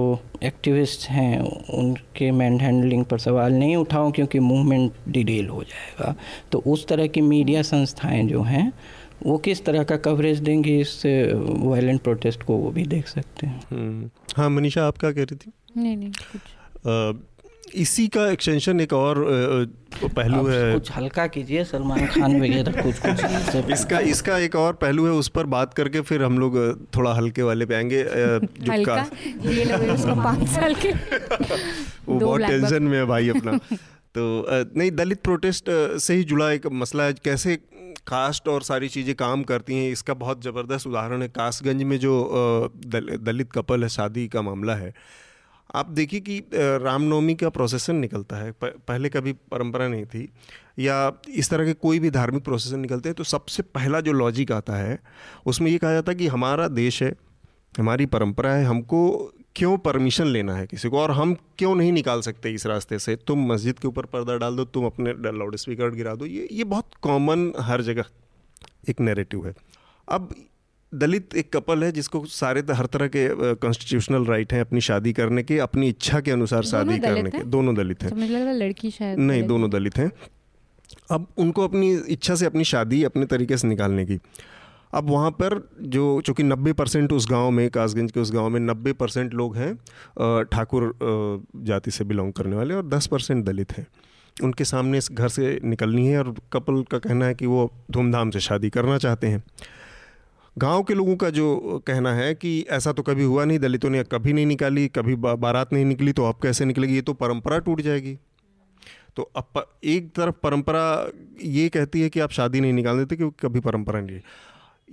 एक्टिविस्ट 0.43 1.09
हैं 1.09 1.41
उनके 1.75 2.31
मैन 2.31 2.61
हैंडलिंग 2.61 3.05
पर 3.05 3.19
सवाल 3.19 3.53
नहीं 3.53 3.77
उठाओ 3.77 4.11
क्योंकि 4.13 4.39
मूवमेंट 4.39 4.93
डिटेल 5.09 5.49
हो 5.49 5.63
जाएगा। 5.63 6.15
तो 6.53 6.63
उस 6.67 6.87
तरह 6.87 7.07
की 7.07 7.21
मीडिया 7.21 7.63
संस्थाएँ 7.63 8.23
जो 8.23 8.43
हैं 8.43 8.73
वो 9.27 9.37
किस 9.39 9.65
तरह 9.65 9.83
का 9.83 9.97
कवरेज 9.97 10.39
देंगे 10.41 10.79
इस 10.81 11.03
वायलेंट 11.07 12.01
प्रोटेस्ट 12.03 12.43
को 12.43 12.57
वो 12.57 12.71
भी 12.71 12.85
देख 12.87 13.09
सकते 13.09 13.47
हैं। 13.47 13.61
हम्म। 13.71 14.11
हाँ 14.37 14.49
मनीषा 14.51 14.87
आप 14.87 14.99
क्या 14.99 15.11
कह 15.13 15.23
रही 15.23 15.37
थी? 15.37 15.53
नहीं 15.77 15.97
नहीं 15.97 16.11
कुछ। 16.33 16.41
आ, 16.89 17.13
इसी 17.75 18.07
का 18.09 18.27
एक्सटेंशन 18.31 18.81
एक 18.81 18.93
और 18.93 19.17
पहलू 20.05 20.47
है। 20.47 20.73
कुछ 20.73 20.91
हल्का 20.93 21.27
कीजिए 21.27 21.65
सलमान 21.65 22.07
खान 22.07 22.41
वगैरह 22.41 22.83
कुछ 22.83 22.99
कुछ 22.99 23.71
इसका 23.73 23.99
इसका 24.15 24.39
एक 24.39 24.57
और 24.57 24.73
पहलू 24.73 25.07
है 25.07 25.13
उस 25.13 25.29
पर 25.29 25.47
बात 25.47 25.75
करके 25.75 26.01
फिर 26.01 26.23
हम 26.23 26.39
लोग 26.39 26.57
थोड़ा 26.97 27.13
हल्के 27.15 27.43
वाले 27.43 27.67
पे 27.67 27.75
आएँगे 27.75 28.01
हल्का? 28.73 28.97
ये 29.47 29.65
उसको 29.93 30.15
पाँच 30.23 30.49
साल 30.49 30.75
के 30.75 30.93
वो 32.09 32.19
बहुत 32.19 32.41
टेंशन 32.41 32.83
में 32.83 32.99
है 32.99 33.05
भाई 33.05 33.29
अपना। 33.29 33.59
तो 34.17 34.23
नहीं 34.77 34.91
दलित 34.91 35.21
प्रोटेस्ट 35.21 35.65
से 35.99 36.15
ही 36.15 36.25
जुड़ा 36.25 36.51
एक 36.51 36.67
मसला 36.73 37.05
है 37.05 37.13
कैसे 37.13 37.59
कास्ट 38.07 38.49
और 38.49 38.63
सारी 38.63 38.89
चीज़ें 38.89 39.15
काम 39.17 39.43
करती 39.45 39.75
हैं 39.75 39.91
इसका 39.93 40.15
बहुत 40.17 40.43
ज़बरदस्त 40.45 40.87
उदाहरण 40.87 41.23
है। 41.23 41.29
कासगंज 41.31 41.83
में 41.83 41.99
जो 41.99 42.73
दल, 42.87 43.17
दलित 43.19 43.53
कपल 43.53 43.83
है 43.83 43.89
शादी 43.89 44.27
का 44.29 44.43
मामला 44.43 44.75
है। 44.75 44.93
आप 45.75 45.91
देखिए 45.91 46.21
कि 46.21 46.39
रामनवमी 46.55 47.35
का 47.35 47.49
प्रोसेसन 47.51 47.97
निकलता 47.97 48.37
है। 48.37 48.53
पहले 48.63 49.09
कभी 49.09 49.33
परंपरा 49.33 49.89
नहीं 49.89 50.05
थी। 50.07 50.29
या 50.79 51.13
इस 51.31 51.51
तरह 51.51 51.67
के 51.67 51.73
कोई 51.75 51.99
भी 51.99 52.11
धार्मिक 52.11 52.45
प्रोसेसन 52.45 52.81
निकलते 52.81 53.09
हैं 53.09 53.17
तो 53.17 53.25
सबसे 53.25 53.63
पहला 53.71 54.01
जो 54.01 54.13
लॉजिक 54.13 54.53
आता 54.53 54.77
है 54.77 54.99
उसमें 55.47 55.71
ये 55.71 55.79
कहा 55.79 55.93
जाता 55.93 56.13
है 56.13 56.19
कि 56.19 56.27
हमारा 56.29 56.69
देश 56.71 57.03
है 57.03 57.15
हमारी 57.75 58.07
परंपरा 58.07 58.53
है 58.53 58.65
हमको 58.65 59.01
क्यों 59.57 59.77
परमिशन 59.79 60.27
लेना 60.27 60.55
है 60.57 60.67
किसी 60.67 60.89
को? 60.89 60.99
और 60.99 61.11
हम 61.11 61.35
क्यों 61.59 61.75
नहीं 61.75 61.93
निकाल 61.93 62.21
सकते 62.21 62.51
इस 62.51 62.67
रास्ते 62.67 62.99
से? 62.99 63.17
तुम 63.17 63.47
मस्जिद 63.53 63.79
के 63.79 63.89
ऊपर 63.89 64.07
पर्दा 64.07 64.37
डाल 64.37 64.57
दो 64.57 64.65
तुम 64.67 64.87
अपने 64.87 65.13
लाउड 65.33 65.57
स्पीकर 65.57 65.91
गिरा 65.91 66.15
दो। 66.15 66.27
ये 66.27 66.49
ये 66.53 66.65
बहुत 66.67 66.95
कॉमन 67.03 67.53
हर 67.61 67.83
जगह 67.83 68.05
एक 68.89 69.01
नेरेटिव 69.01 69.47
है। 69.47 69.55
अब 70.09 70.35
दलित 70.93 71.35
एक 71.37 71.53
कपल 71.53 71.85
है 71.85 71.91
जिसको 71.93 72.25
सारे 72.27 72.63
हर 72.71 72.87
तरह 72.87 73.09
के 73.09 73.55
कॉन्स्टिट्यूशनल 73.57 74.25
राइट 74.25 74.53
हैं 74.53 74.61
अपनी 74.61 74.81
शादी 74.81 75.13
करने 75.13 75.43
के 75.43 75.59
अपनी 75.59 75.89
इच्छा 75.89 76.21
के 76.21 76.31
अनुसार 76.31 76.65
शादी 76.65 76.99
करने 76.99 77.31
के। 77.31 77.43
दोनों 77.47 77.75
दलित 77.75 78.03
हैं। 78.03 78.55
लड़की 78.55 78.91
शायद 78.91 79.19
नहीं 79.19 79.43
दोनों 79.43 79.71
दलित 79.71 79.97
हैं। 79.97 80.11
अब 81.11 81.27
उनको 81.39 81.65
अपनी 81.65 81.93
इच्छा 82.09 82.35
से 82.35 82.47
अपनी 82.47 82.65
शादी 82.65 83.03
अपने 83.05 83.27
तरीके 83.27 83.57
से 83.57 83.69
निकालने 83.69 84.05
की। 84.07 84.19
अब 84.93 85.11
वहाँ 85.11 85.31
पर 85.31 85.59
जो, 85.81 86.21
चूँकि 86.21 86.43
नब्बे 86.43 86.73
परसेंट 86.73 87.13
उस 87.13 87.27
गाँव 87.31 87.51
में, 87.51 87.69
कासगंज 87.71 88.13
के 88.13 88.21
उस 88.21 88.33
गाँव 88.33 88.49
में 88.49 88.61
नब्बे 88.61 88.93
परसेंट 88.93 89.35
लोग 89.35 89.57
हैं 89.57 89.75
ठाकुर 90.45 90.95
जाति 91.57 91.91
से 91.91 92.05
बिलोंग 92.05 92.33
करने 92.33 92.57
वाले 92.57 92.75
और 92.75 92.87
दस 92.89 93.07
परसेंट 93.07 93.45
दलित 93.45 93.73
हैं। 93.73 93.87
उनके 94.37 94.65
सामने 94.65 94.99
इस 94.99 95.11
घर 95.13 95.29
से 95.29 95.61
निकलनी 95.65 96.07
है 96.07 96.19
और 96.19 96.35
कपल 96.53 96.83
का 96.83 96.99
कहना 96.99 97.27
है 97.27 97.35
कि 97.35 97.47
वो 97.47 97.71
धूमधाम 97.91 98.31
से 98.31 98.41
शादी 98.41 98.71
करना 98.71 98.99
चाहते 98.99 99.27
हैं। 99.27 99.43
गाँव 100.57 100.83
के 100.83 100.95
लोगों 100.95 101.17
का 101.17 101.31
जो 101.31 101.83
कहना 101.87 102.13
है 102.15 102.35
कि 102.35 102.61
ऐसा 102.71 102.93
तो 102.93 103.03
कभी 103.03 103.25
हुआ 103.25 103.45
नहीं, 103.45 103.59
दलितों 103.59 103.91
ने 103.91 104.03
कभी 104.05 104.33
नहीं 104.33 104.47
निकाली, 104.47 104.87
कभी 104.89 105.15
बारात 105.17 105.73
नहीं 105.73 105.85
निकली 105.85 106.13
तो 106.13 106.25
अब 106.25 106.39
कैसे 106.43 106.65
निकलेगी? 106.65 106.95
ये 106.95 107.03
तो 107.03 107.13
परंपरा 107.15 107.59
टूट 107.59 107.81
जाएगी। 107.81 108.17
तो 109.17 109.23
अब 109.37 109.65
एक 109.85 110.09
तरफ़ 110.15 110.35
परंपरा 110.43 110.85
ये 111.45 111.69
कहती 111.69 112.01
है 112.01 112.09
कि 112.11 112.21
आप 112.21 112.31
शादी 112.31 112.61
नहीं 112.61 112.73
निकाल 112.73 112.99
देते 112.99 113.17
क्योंकि 113.17 113.47
कभी 113.47 113.61
परंपरा 113.61 114.01
नहीं 114.01 114.21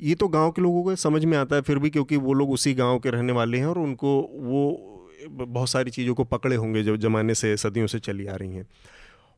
ये 0.04 0.16
तो 0.16 0.28
गाँव 0.28 0.52
के 0.52 0.62
लोगों 0.62 0.84
को 0.84 0.96
समझ 0.96 1.26
में 1.26 1.38
आता 1.38 1.56
है 1.56 1.62
फिर 1.62 1.80
भी 1.80 1.90
क्योंकि 1.90 2.18
वो 2.18 2.34
लोग 2.34 2.52
उसी 2.52 2.74
गाँव 2.74 3.00
के 3.00 3.10
रहने 3.10 3.34
वाले 3.34 3.58
हैं 3.58 3.66
और 3.66 3.80
उनको 3.80 4.20
वो 4.34 4.96
बहुत 5.30 5.70
सारी 5.70 5.92
चीज़ों 5.92 6.14
को 6.16 6.24
पकड़े 6.24 6.56
होंगे 6.56 6.84
जो 6.84 6.98
ज़माने 6.98 7.36
से 7.36 7.58
सदियों 7.58 7.88
से 7.88 8.00
चली 8.00 8.28
आ 8.28 8.36
रही 8.36 8.52
हैं। 8.52 8.68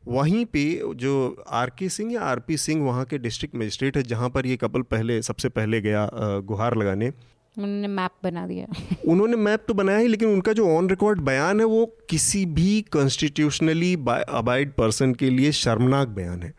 वहीं 0.08 0.46
पे 0.46 0.82
जो 0.96 1.44
आर 1.50 1.70
के 1.70 1.90
सिंह 1.90 2.14
या 2.14 2.22
आर 2.22 2.40
पी 2.40 2.58
सिंह 2.58 2.86
वहाँ 2.86 3.06
के 3.06 3.18
डिस्ट्रिक्ट 3.18 3.56
मजिस्ट्रेट 3.56 3.98
है 3.98 4.04
जहाँ 4.04 4.30
पर 4.30 4.46
ये 4.46 4.58
कपल 4.58 4.82
पहले 4.82 5.22
सबसे 5.22 5.50
पहले 5.50 5.82
गया 5.82 6.10
गुहार 6.14 6.78
लगाने। 6.78 7.10
उन्होंने 7.58 7.88
मैप 7.88 8.12
बना 8.24 8.48
दिया। 8.48 8.68
उन्होंने 9.08 9.38
मैप 9.38 9.66
तो 9.68 9.74
बनाया 9.74 9.98
ही 9.98 10.08
लेकिन 10.08 10.30
उनका 10.30 10.54
जो 10.54 10.68
ऑन 10.78 10.90
रिकॉर्ड 10.90 11.22
बयान 11.22 11.60
है 11.60 11.66
वो 11.66 11.86
किसी 12.10 12.46
भी 12.46 12.82
कॉन्स्टिट्यूशनली 12.82 13.94
अबाइड 14.30 14.72
पर्सन 14.72 15.14
के 15.14 15.30
लिए 15.30 15.52
शर्मनाक 15.52 16.08
बयान 16.08 16.44
है। 16.44 16.54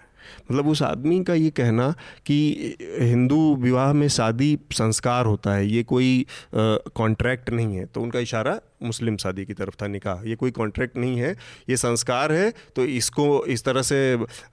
मतलब 0.50 0.68
उस 0.68 0.82
आदमी 0.82 1.22
का 1.24 1.34
ये 1.34 1.50
कहना 1.50 1.90
कि 2.26 2.76
हिंदू 3.00 3.54
विवाह 3.56 3.92
में 3.92 4.08
शादी 4.08 4.58
संस्कार 4.72 5.26
होता 5.26 5.54
है 5.54 5.66
ये 5.68 5.82
कोई 5.84 6.26
कॉन्ट्रैक्ट 6.54 7.50
नहीं 7.50 7.76
है। 7.76 7.84
तो 7.86 8.00
उनका 8.00 8.18
इशारा 8.18 8.58
मुस्लिम 8.82 9.16
शादी 9.16 9.44
की 9.46 9.54
तरफ़ 9.54 9.74
था 9.82 9.86
निकाह। 9.86 10.28
ये 10.28 10.34
कोई 10.36 10.50
कॉन्ट्रैक्ट 10.50 10.96
नहीं 10.96 11.18
है 11.18 11.32
ये 11.68 11.76
संस्कार 11.76 12.32
है 12.32 12.52
तो 12.76 12.84
इसको 12.84 13.44
इस 13.46 13.64
तरह 13.64 13.82
से 13.82 13.98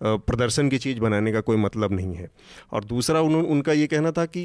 प्रदर्शन 0.03 0.69
की 0.69 0.77
चीज़ 0.77 0.99
बनाने 0.99 1.31
का 1.31 1.41
कोई 1.41 1.57
मतलब 1.57 1.93
नहीं 1.93 2.13
है। 2.15 2.29
और 2.73 2.83
दूसरा 2.85 3.21
उन, 3.21 3.35
उनका 3.35 3.73
ये 3.73 3.87
कहना 3.87 4.11
था 4.11 4.25
कि 4.27 4.43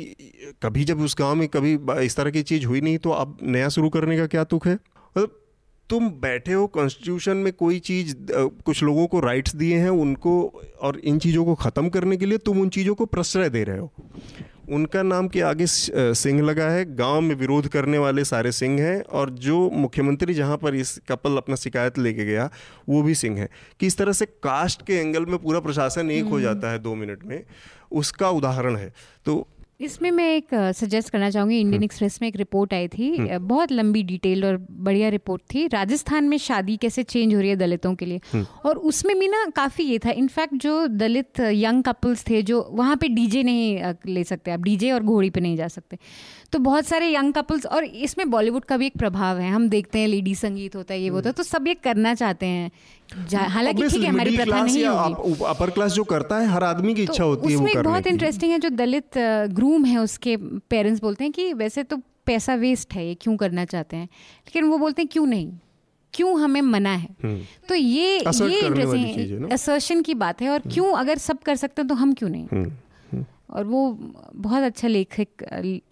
कभी 0.62 0.84
जब 0.84 1.00
उस 1.00 1.16
गाँव 1.18 1.34
में 1.34 1.48
कभी 1.48 1.78
इस 2.04 2.16
तरह 2.16 2.30
की 2.30 2.42
चीज़ 2.44 2.66
हुई 2.66 2.80
नहीं 2.80 2.98
तो 2.98 3.10
अब 3.12 3.38
नया 3.42 3.68
शुरू 3.68 3.88
करने 3.90 4.16
का 4.18 4.26
क्या 4.26 4.44
तुक 4.44 4.66
है? 4.66 4.74
मतलब 4.74 5.40
तुम 5.90 6.08
बैठे 6.20 6.52
हो 6.52 6.66
कॉन्स्टिट्यूशन 6.66 7.36
में 7.36 7.52
कोई 7.52 7.78
चीज़ 7.78 8.14
कुछ 8.64 8.82
लोगों 8.82 9.06
को 9.06 9.20
राइट्स 9.20 9.54
दिए 9.56 9.78
हैं 9.78 9.90
उनको 9.90 10.32
और 10.80 10.98
इन 10.98 11.18
चीज़ों 11.18 11.44
को 11.44 11.54
ख़त्म 11.54 11.88
करने 11.88 12.16
के 12.16 12.26
लिए 12.26 12.38
तुम 12.38 12.60
उन 12.60 12.68
चीज़ों 12.68 12.94
को 12.94 13.06
प्रश्रय 13.06 13.48
दे 13.48 13.64
रहे 13.64 13.78
हो। 13.78 13.92
उनका 14.72 15.02
नाम 15.02 15.28
के 15.28 15.40
आगे 15.40 15.66
सिंह 15.68 16.40
लगा 16.42 16.68
है 16.70 16.84
गाँव 16.96 17.20
में 17.20 17.34
विरोध 17.34 17.68
करने 17.68 17.98
वाले 17.98 18.24
सारे 18.24 18.52
सिंह 18.52 18.80
हैं 18.80 19.00
और 19.12 19.30
जो 19.46 19.58
मुख्यमंत्री 19.70 20.34
जहाँ 20.34 20.56
पर 20.56 20.74
इस 20.74 20.98
कपल 21.08 21.36
अपना 21.36 21.56
शिकायत 21.56 21.98
लेके 21.98 22.24
गया 22.24 22.48
वो 22.88 23.02
भी 23.02 23.14
सिंह 23.14 23.38
है। 23.38 23.48
कि 23.80 23.86
इस 23.86 23.98
तरह 23.98 24.12
से 24.12 24.26
कास्ट 24.42 24.86
के 24.86 24.94
एंगल 24.94 25.26
में 25.26 25.38
पूरा 25.38 25.60
प्रशासन 25.60 26.10
एक 26.10 26.24
हो 26.24 26.30
हम्म। 26.30 26.42
जाता 26.42 26.70
है 26.70 26.78
दो 26.78 26.94
मिनट 26.94 27.24
में 27.24 27.42
उसका 27.92 28.30
उदाहरण 28.30 28.76
है। 28.76 28.92
तो 29.26 29.46
इसमें 29.80 30.10
मैं 30.10 30.36
एक 30.36 30.54
सजेस्ट 30.54 31.10
करना 31.10 31.28
चाहूँगी 31.30 31.58
इंडियन 31.60 31.82
एक्सप्रेस 31.82 32.18
में 32.22 32.28
एक 32.28 32.36
रिपोर्ट 32.36 32.74
आई 32.74 32.88
थी 32.88 33.16
हम्म। 33.16 33.38
बहुत 33.38 33.72
लंबी 33.72 34.02
डिटेल 34.02 34.44
और 34.44 34.66
बढ़िया 34.70 35.08
रिपोर्ट 35.08 35.42
थी। 35.54 35.66
राजस्थान 35.66 36.24
में 36.24 36.36
शादी 36.38 36.76
कैसे 36.76 37.02
चेंज 37.02 37.34
हो 37.34 37.40
रही 37.40 37.50
है 37.50 37.56
दलितों 37.56 37.94
के 37.94 38.06
लिए? 38.06 38.20
हम्म। 38.32 38.46
और 38.64 38.78
उसमें 38.78 39.18
भी 39.18 39.28
ना 39.28 39.44
काफ़ी 39.56 39.84
ये 39.84 39.98
था। 39.98 40.10
इनफैक्ट 40.10 40.54
जो 40.54 40.86
दलित 40.86 41.40
यंग 41.40 41.82
कपल्स 41.82 42.24
थे 42.28 42.42
जो 42.42 42.68
वहाँ 42.70 42.96
पे 42.96 43.08
डीजे 43.08 43.42
नहीं 43.42 43.94
ले 44.06 44.24
सकते। 44.24 44.50
आप 44.50 44.60
डीजे 44.60 44.92
और 44.92 45.02
घोड़ी 45.02 45.30
पे 45.30 45.40
नहीं 45.40 45.56
जा 45.56 45.68
सकते। 45.68 45.98
तो 46.52 46.58
बहुत 46.58 46.86
सारे 46.86 47.12
यंग 47.14 47.32
कपल्स 47.34 47.66
और 47.66 47.84
इसमें 47.84 48.30
बॉलीवुड 48.30 48.64
का 48.64 48.76
भी 48.76 48.86
एक 48.86 48.96
प्रभाव 48.98 49.38
है। 49.38 49.50
हम 49.50 49.68
देखते 49.68 49.98
हैं 49.98 50.08
लेडी 50.08 50.34
संगीत 50.34 50.76
होता 50.76 50.94
है 50.94 51.00
ये 51.00 51.08
होता 51.08 51.28
है 51.28 51.32
तो 51.32 51.42
सब 51.42 51.66
ये 51.68 51.74
करना 51.74 52.14
चाहते 52.14 52.46
हैं। 52.46 52.70
हालाँकि 53.48 53.88
ठीक 53.88 54.02
है 54.02 54.08
हमारी 54.08 54.36
प्रथा 54.36 54.62
नहीं 54.62 54.84
होगी। 54.84 55.44
अपर 55.44 55.70
क्लास 55.70 55.92
जो 55.92 56.04
करता 56.04 56.38
है 56.38 56.46
हर 56.46 56.64
आदमी 56.64 56.94
की 56.94 57.06
तो 57.06 57.12
इच्छा 57.12 57.24
होती 57.24 57.52
है 57.52 57.56
वो 57.56 57.66
करने 57.66 57.82
बहुत 57.82 58.06
इंटरेस्टिंग 58.06 58.52
है 58.52 58.58
जो 58.58 58.68
दलित 58.70 59.18
ग्रूम 59.52 59.84
है 59.84 59.98
उसके 59.98 60.36
पेरेंट्स 60.70 61.00
बोलते 61.00 61.24
हैं 61.24 61.32
कि 61.32 61.52
वैसे 61.54 61.82
तो 61.82 61.96
पैसा 62.26 62.54
वेस्ट 62.56 62.94
है 62.94 63.06
ये 63.08 63.14
क्यों 63.14 63.36
करना 63.36 63.64
चाहते 63.64 63.96
हैं? 63.96 64.06
लेकिन 64.06 64.64
वो 64.64 64.78
बोलते 64.78 65.02
हैं 65.02 65.08
क्यों 65.12 65.26
नहीं? 65.26 65.52
क्यों 66.14 66.38
हमें 66.40 66.60
मना 66.62 66.92
है? 66.92 67.08
हम्म। 67.24 67.40
तो 67.68 67.74
ये 67.74 68.18
ये 68.18 68.60
इंटरेस्टिंग 68.60 69.50
असर्शन 69.52 70.02
की 70.02 70.14
बात 70.14 70.42
है 70.42 70.48
और। 70.48 70.62
क्यों 70.74 70.92
अगर 70.94 71.18
सब 71.18 71.38
कर 71.38 71.56
सकते 71.56 71.82
हैं 71.82 71.88
तो 71.88 71.94
हम 71.94 72.12
क्यों 72.12 72.30
नहीं? 72.30 72.46
हम्म। 72.52 72.72
और 73.54 73.64
वो 73.64 73.80
बहुत 74.34 74.62
अच्छा 74.62 74.88
लेखक 74.88 75.44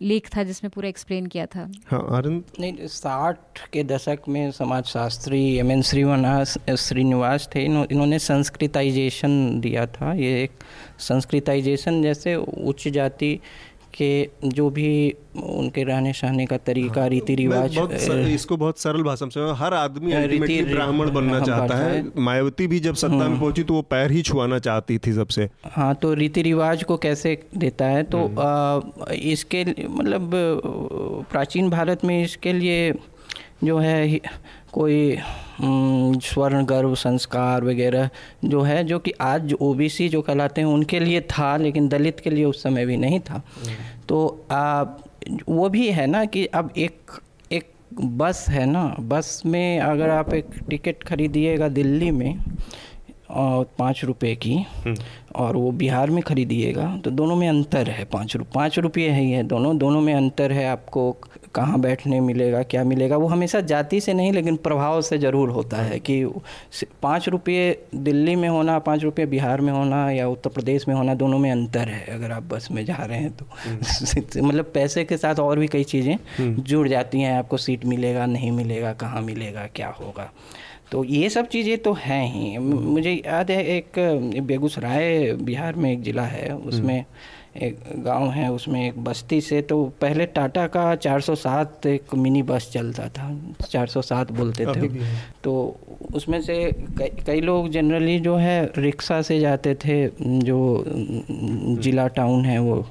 लेख 0.03 0.29
था 0.37 0.43
जिसमें 0.43 0.71
पूरा 0.75 0.89
एक्सप्लेन 0.89 1.27
किया 1.27 1.47
था। 1.47 1.71
हाँ 1.87 2.23
नहीं 2.25 2.87
साठ 2.87 3.59
के 3.73 3.85
दशक 3.85 4.29
में 4.29 4.51
समाजशास्त्री 4.51 5.43
एम 5.59 5.71
एन 5.71 5.83
श्रीवास 5.83 6.57
श्रीनिवास 6.79 7.49
थे। 7.55 7.65
इन्होंने 7.65 8.19
संस्कृताइजेशन 8.19 9.61
दिया 9.61 9.87
था। 9.87 10.13
ये 10.15 10.43
एक 10.43 10.53
संस्कृताइजेशन 11.01 12.03
जैसे 12.03 12.35
उच्च 12.37 12.89
जाति 12.89 13.39
के 13.95 14.29
जो 14.45 14.69
भी 14.71 15.15
उनके 15.37 15.83
रहने 15.85 16.13
सहने 16.13 16.47
का 16.47 16.57
तरीका 16.57 17.01
हाँ, 17.01 17.09
रीति 17.09 17.35
रिवाज 17.35 17.77
बहुत 17.77 17.93
सर, 17.93 18.19
इसको 18.19 18.57
बहुत 18.57 18.79
सरल 18.79 19.03
भाषा 19.03 19.27
में 19.27 19.53
हर 19.53 19.75
आदमी 19.75 20.63
ब्राह्मण 20.63 21.11
बनना 21.11 21.37
हाँ, 21.37 21.47
चाहता 21.47 21.77
है। 21.77 22.05
मायावती 22.19 22.67
भी 22.67 22.81
जब 22.81 22.95
सत्ता 22.95 23.17
में 23.17 23.25
हम्म। 23.27 23.41
पहुँची 23.41 23.63
तो 23.63 23.75
वो 23.75 23.83
पैर 23.83 24.11
ही 24.11 24.23
छुआना 24.23 24.59
चाहती 24.59 24.99
थी 24.99 25.13
सबसे। 25.13 25.49
हाँ 25.67 25.95
तो 25.95 26.15
रीति 26.15 26.43
रिवाज 26.43 26.83
को 26.83 26.97
कैसे 26.97 27.39
देता 27.57 27.85
है? 27.85 28.03
तो 28.03 28.19
हम्म। 28.19 28.41
आ, 28.41 28.81
इसके 29.13 29.65
मतलब 29.89 30.31
प्राचीन 31.33 31.71
भारत 31.71 32.05
में 32.05 32.23
इसके 32.23 32.53
लिए 32.53 32.93
जो 33.65 33.79
है 33.79 34.21
कोई 34.73 35.19
स्वर्ण 36.21 36.65
गर्भ 36.65 36.95
संस्कार 36.95 37.65
वगैरह 37.65 38.11
जो 38.45 38.61
है 38.61 38.85
जो 38.85 38.99
कि 38.99 39.13
आज 39.21 39.53
ओ 39.53 39.57
ओबीसी 39.61 40.09
जो 40.09 40.23
कहलाते 40.23 40.61
हैं 40.61 40.69
उनके 40.69 41.01
लिए 41.01 41.21
था 41.21 41.57
लेकिन 41.57 41.89
दलित 41.89 42.21
के 42.21 42.31
लिए 42.31 42.45
उस 42.45 42.63
समय 42.63 42.87
भी 42.87 42.97
नहीं 42.97 43.21
था 43.21 43.43
तो 44.09 44.45
आ, 44.51 44.85
वो 45.49 45.69
भी 45.69 45.91
है 45.91 46.07
ना 46.07 46.25
कि 46.25 46.47
अब 46.47 46.71
एक 46.77 46.97
एक 47.53 47.73
बस 48.01 48.47
है 48.49 48.67
ना 48.67 48.97
बस 49.01 49.43
में 49.47 49.81
अगर 49.81 50.11
आप 50.11 50.35
एक 50.35 50.47
टिकट 50.71 51.03
खरीदिएगा 51.03 51.69
दिल्ली 51.69 52.11
में 52.11 52.39
और 53.31 53.71
पाँच 53.79 54.05
रुपये 54.05 54.37
की। 54.37 54.67
और 55.37 55.57
वो 55.57 55.71
बिहार 55.71 56.11
में 56.11 56.23
ख़रीदिएगा 56.23 56.97
तो 57.05 57.11
दोनों 57.11 57.37
में 57.37 57.49
अंतर 57.49 57.91
है 57.91 58.05
पाँच 58.05 58.37
रुपये 58.37 58.53
पाँच 58.55 58.79
रुपये 58.79 59.09
है 59.09 59.21
ही 59.21 59.31
है 59.31 59.43
दोनों 59.43 59.79
दोनों 59.79 60.01
में 60.01 60.15
अंतर 60.15 60.53
है 60.53 60.69
आपको 60.69 61.17
कहाँ 61.55 61.81
बैठने 61.81 62.21
मिलेगा 62.21 62.63
क्या 62.63 62.85
मिलेगा 62.85 63.17
वो 63.17 63.27
हमेशा 63.27 63.61
जाति 63.61 64.01
से 64.01 64.15
नहीं 64.15 64.33
लेकिन 64.33 64.57
प्रभाव 64.57 65.01
से 65.03 65.19
ज़रूर 65.19 65.51
होता 65.51 65.77
है 65.77 65.99
कि 66.01 66.25
पाँच 67.03 67.29
रुपये 67.29 67.65
दिल्ली 67.95 68.37
में 68.37 68.49
होना 68.49 68.79
पाँच 68.79 69.03
रुपये 69.03 69.27
बिहार 69.27 69.61
में 69.61 69.73
होना 69.73 70.11
या 70.11 70.29
उत्तर 70.29 70.51
प्रदेश 70.51 70.89
में 70.89 70.95
होना 70.95 71.15
दोनों 71.15 71.39
में 71.39 71.51
अंतर 71.53 71.89
है। 71.89 72.05
अगर 72.15 72.33
आप 72.33 72.43
बस 72.43 72.69
में 72.71 72.85
जा 72.85 72.95
रहे 72.95 73.19
हैं 73.19 73.31
तो। 73.37 73.47
हम्म। 73.65 74.47
मतलब 74.49 74.71
पैसे 74.75 75.05
के 75.05 75.17
साथ 75.17 75.35
और 75.35 75.59
भी 75.59 75.67
कई 75.69 75.85
चीज़ें 75.85 76.15
हम्म। 76.39 76.63
जुड़ 76.63 76.89
जाती 76.89 77.21
हैं 77.21 77.39
आपको 77.39 77.57
सीट 77.57 77.85
मिलेगा 77.85 78.27
नहीं 78.27 78.51
मिलेगा 78.51 78.93
कहाँ 78.93 79.23
मिलेगा 79.23 79.67
क्या 79.75 79.89
होगा। 80.01 80.31
तो 80.93 81.05
ये 81.05 81.29
सब 81.31 81.47
चीज़ें 81.49 81.77
तो 81.79 81.93
हैं 81.93 82.25
ही। 82.33 82.59
मुझे 82.59 83.13
याद 83.27 83.51
है 83.51 83.65
एक 83.67 83.99
बेगूसराय 84.47 85.33
बिहार 85.43 85.75
में 85.75 85.93
एक 85.93 86.03
ज़िला 86.03 86.23
है 86.23 86.55
उसमें 86.57 87.05
एक 87.57 87.79
गाँव 88.05 88.29
है 88.31 88.51
उसमें 88.53 88.87
एक 88.87 88.99
बस्ती 89.05 89.41
से 89.41 89.61
तो 89.63 89.85
पहले 90.01 90.27
टाटा 90.27 90.67
का 90.67 90.85
407 90.97 91.87
एक 91.87 92.15
मिनी 92.15 92.43
बस 92.43 92.71
चलता 92.73 93.09
था 93.09 93.29
407 93.65 94.31
बोलते 94.31 94.67
थे 94.67 94.89
तो 95.45 95.53
उसमें 96.15 96.41
से 96.43 96.57
कई, 96.99 97.09
कई 97.27 97.41
लोग 97.41 97.69
जनरली 97.71 98.19
जो 98.21 98.37
है 98.37 98.65
रिक्शा 98.79 99.21
से 99.23 99.39
जाते 99.41 99.75
थे 99.75 99.97
जो 100.21 100.85
ज़िला 101.83 102.07
टाउन 102.09 102.45
है 102.45 102.59
वो। 102.59 102.85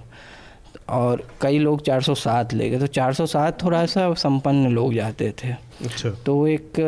और 0.89 1.23
कई 1.41 1.59
लोग 1.59 1.81
407 1.81 2.53
ले 2.53 2.69
गए 2.69 2.79
तो 2.79 2.87
407 2.87 3.61
थोड़ा 3.63 3.85
सा 3.85 4.13
संपन्न 4.13 4.71
लोग 4.71 4.93
जाते 4.93 5.33
थे। 5.43 5.51
अच्छा। 5.85 6.09
तो 6.25 6.47
एक 6.47 6.79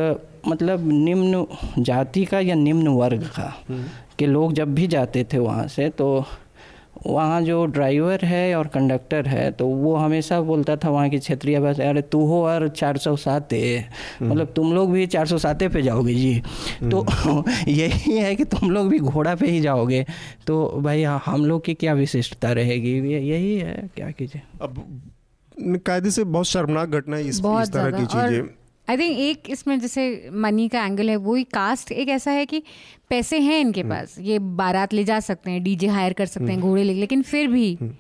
मतलब 0.48 0.88
निम्न 0.92 1.46
जाति 1.80 2.26
का 2.26 2.40
या 2.40 2.56
निम्न 2.56 2.88
वर्ग 2.88 3.24
का 3.36 3.54
हम्म। 3.70 3.84
के 4.20 4.26
लोग 4.26 4.54
जब 4.54 4.74
भी 4.76 4.88
जाते 4.88 5.24
थे 5.24 5.38
वहाँ 5.38 5.68
से 5.68 5.90
तो 5.90 6.26
वहाँ 7.08 7.42
जो 7.42 7.66
ड्राइवर 7.66 8.26
है 8.26 8.56
और 8.56 8.68
कंडक्टर 8.68 9.28
है 9.28 9.52
तो 9.52 9.68
वो 9.68 9.96
हमेशा 9.96 10.42
बोलता 10.42 10.76
था 10.76 10.90
वहाँ 10.90 11.10
की 11.10 11.20
क्षेत्रीय 11.20 11.60
भाषा 11.60 11.90
अरे 11.90 12.02
तू 12.02 12.26
हो 12.26 12.46
और 12.46 12.70
चार 12.70 12.98
सौ 12.98 13.16
सात 13.16 13.54
हम्म। 13.54 14.32
मतलब 14.32 14.54
तुम 14.56 14.74
लोग 14.74 14.92
भी 14.92 15.08
चार 15.08 15.26
सौ 15.26 15.38
साते 15.38 15.70
पे 15.70 15.82
जाओगे 15.82 16.14
जी। 16.14 16.44
तो 16.92 17.02
हम्म। 17.02 17.44
यही 17.68 18.18
है 18.18 18.36
कि 18.36 18.44
तुम 18.44 18.72
लोग 18.72 18.88
भी 18.88 19.00
घोड़ा 19.00 19.36
पे 19.36 19.48
ही 19.48 19.62
जाओगे। 19.62 20.06
तो 20.48 20.82
भाई 20.82 21.04
हम 21.04 21.46
लोग 21.46 21.66
की 21.66 21.74
क्या 21.74 21.94
विशिष्टता 21.94 22.52
रहेगी? 22.52 23.18
यही 23.30 23.58
है 23.58 23.90
क्या 23.96 24.12
कीजिए? 24.12 24.42
अब 24.62 25.02
कायदे 25.86 26.12
से 26.12 26.24
बहुत 26.24 26.46
शर्मनाक 26.46 26.90
घटना 26.90 27.16
है 27.16 27.28
इस, 27.28 27.42
इस 27.46 27.72
तरह 27.72 28.00
की 28.00 28.06
चीज़ें। 28.06 28.63
आई 28.88 28.98
थिंक 28.98 29.18
एक 29.20 29.50
इसमें 29.50 29.80
जैसे 29.80 30.30
मनी 30.36 30.68
का 30.70 30.86
एंगल 30.86 31.10
है 31.10 31.16
वही 31.18 31.44
कास्ट 31.52 31.92
एक 31.94 32.10
ऐसा 32.10 32.32
है 32.32 32.46
कि 32.46 32.62
पैसे 33.10 33.40
हैं 33.40 33.60
इनके 33.60 33.82
हम्म। 33.82 33.92
पास 33.92 34.16
ये 34.22 34.40
बारात 34.58 34.94
ले 34.94 35.04
जा 35.04 35.20
सकते 35.22 35.52
हैं 35.52 35.64
डीजे 35.64 35.88
हायर 35.90 36.14
कर 36.14 36.26
सकते 36.28 36.46
हैं 36.46 36.54
हम्म। 36.54 36.62
घोड़े 36.62 36.84
ले 36.84 36.94
लेकिन 36.94 37.22
फिर 37.24 37.48
भी 37.48 37.74
हम्म। 37.74 37.94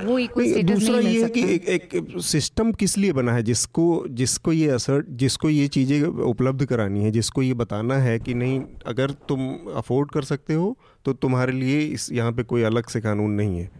वो 0.00 0.18
इक्वल 0.18 0.62
दूसरा 0.64 0.98
ये 1.00 1.22
है 1.22 1.28
कि 1.28 1.42
एक, 1.42 1.68
एक 1.68 2.20
सिस्टम 2.22 2.72
किस 2.74 2.96
लिए 2.98 3.12
बना 3.12 3.32
है 3.32 3.42
जिसको 3.42 3.84
जिसको 4.12 4.52
ये 4.52 4.68
असर 4.70 5.04
जिसको 5.16 5.50
ये 5.50 5.66
चीज़ें 5.68 6.02
उपलब्ध 6.02 6.64
करानी 6.64 7.04
है 7.04 7.10
जिसको 7.10 7.42
ये 7.42 7.54
बताना 7.56 7.98
है 7.98 8.18
कि 8.18 8.34
नहीं 8.34 8.60
अगर 8.86 9.10
तुम 9.28 9.48
अफोर्ड 9.76 10.10
कर 10.10 10.24
सकते 10.24 10.54
हो 10.54 10.76
तो 11.04 11.12
तुम्हारे 11.14 11.52
लिए 11.52 11.80
इस 11.80 12.10
यहाँ 12.12 12.32
पे 12.32 12.42
कोई 12.44 12.62
अलग 12.62 12.86
से 12.88 13.00
कानून 13.00 13.30
नहीं 13.32 13.58
है। 13.58 13.70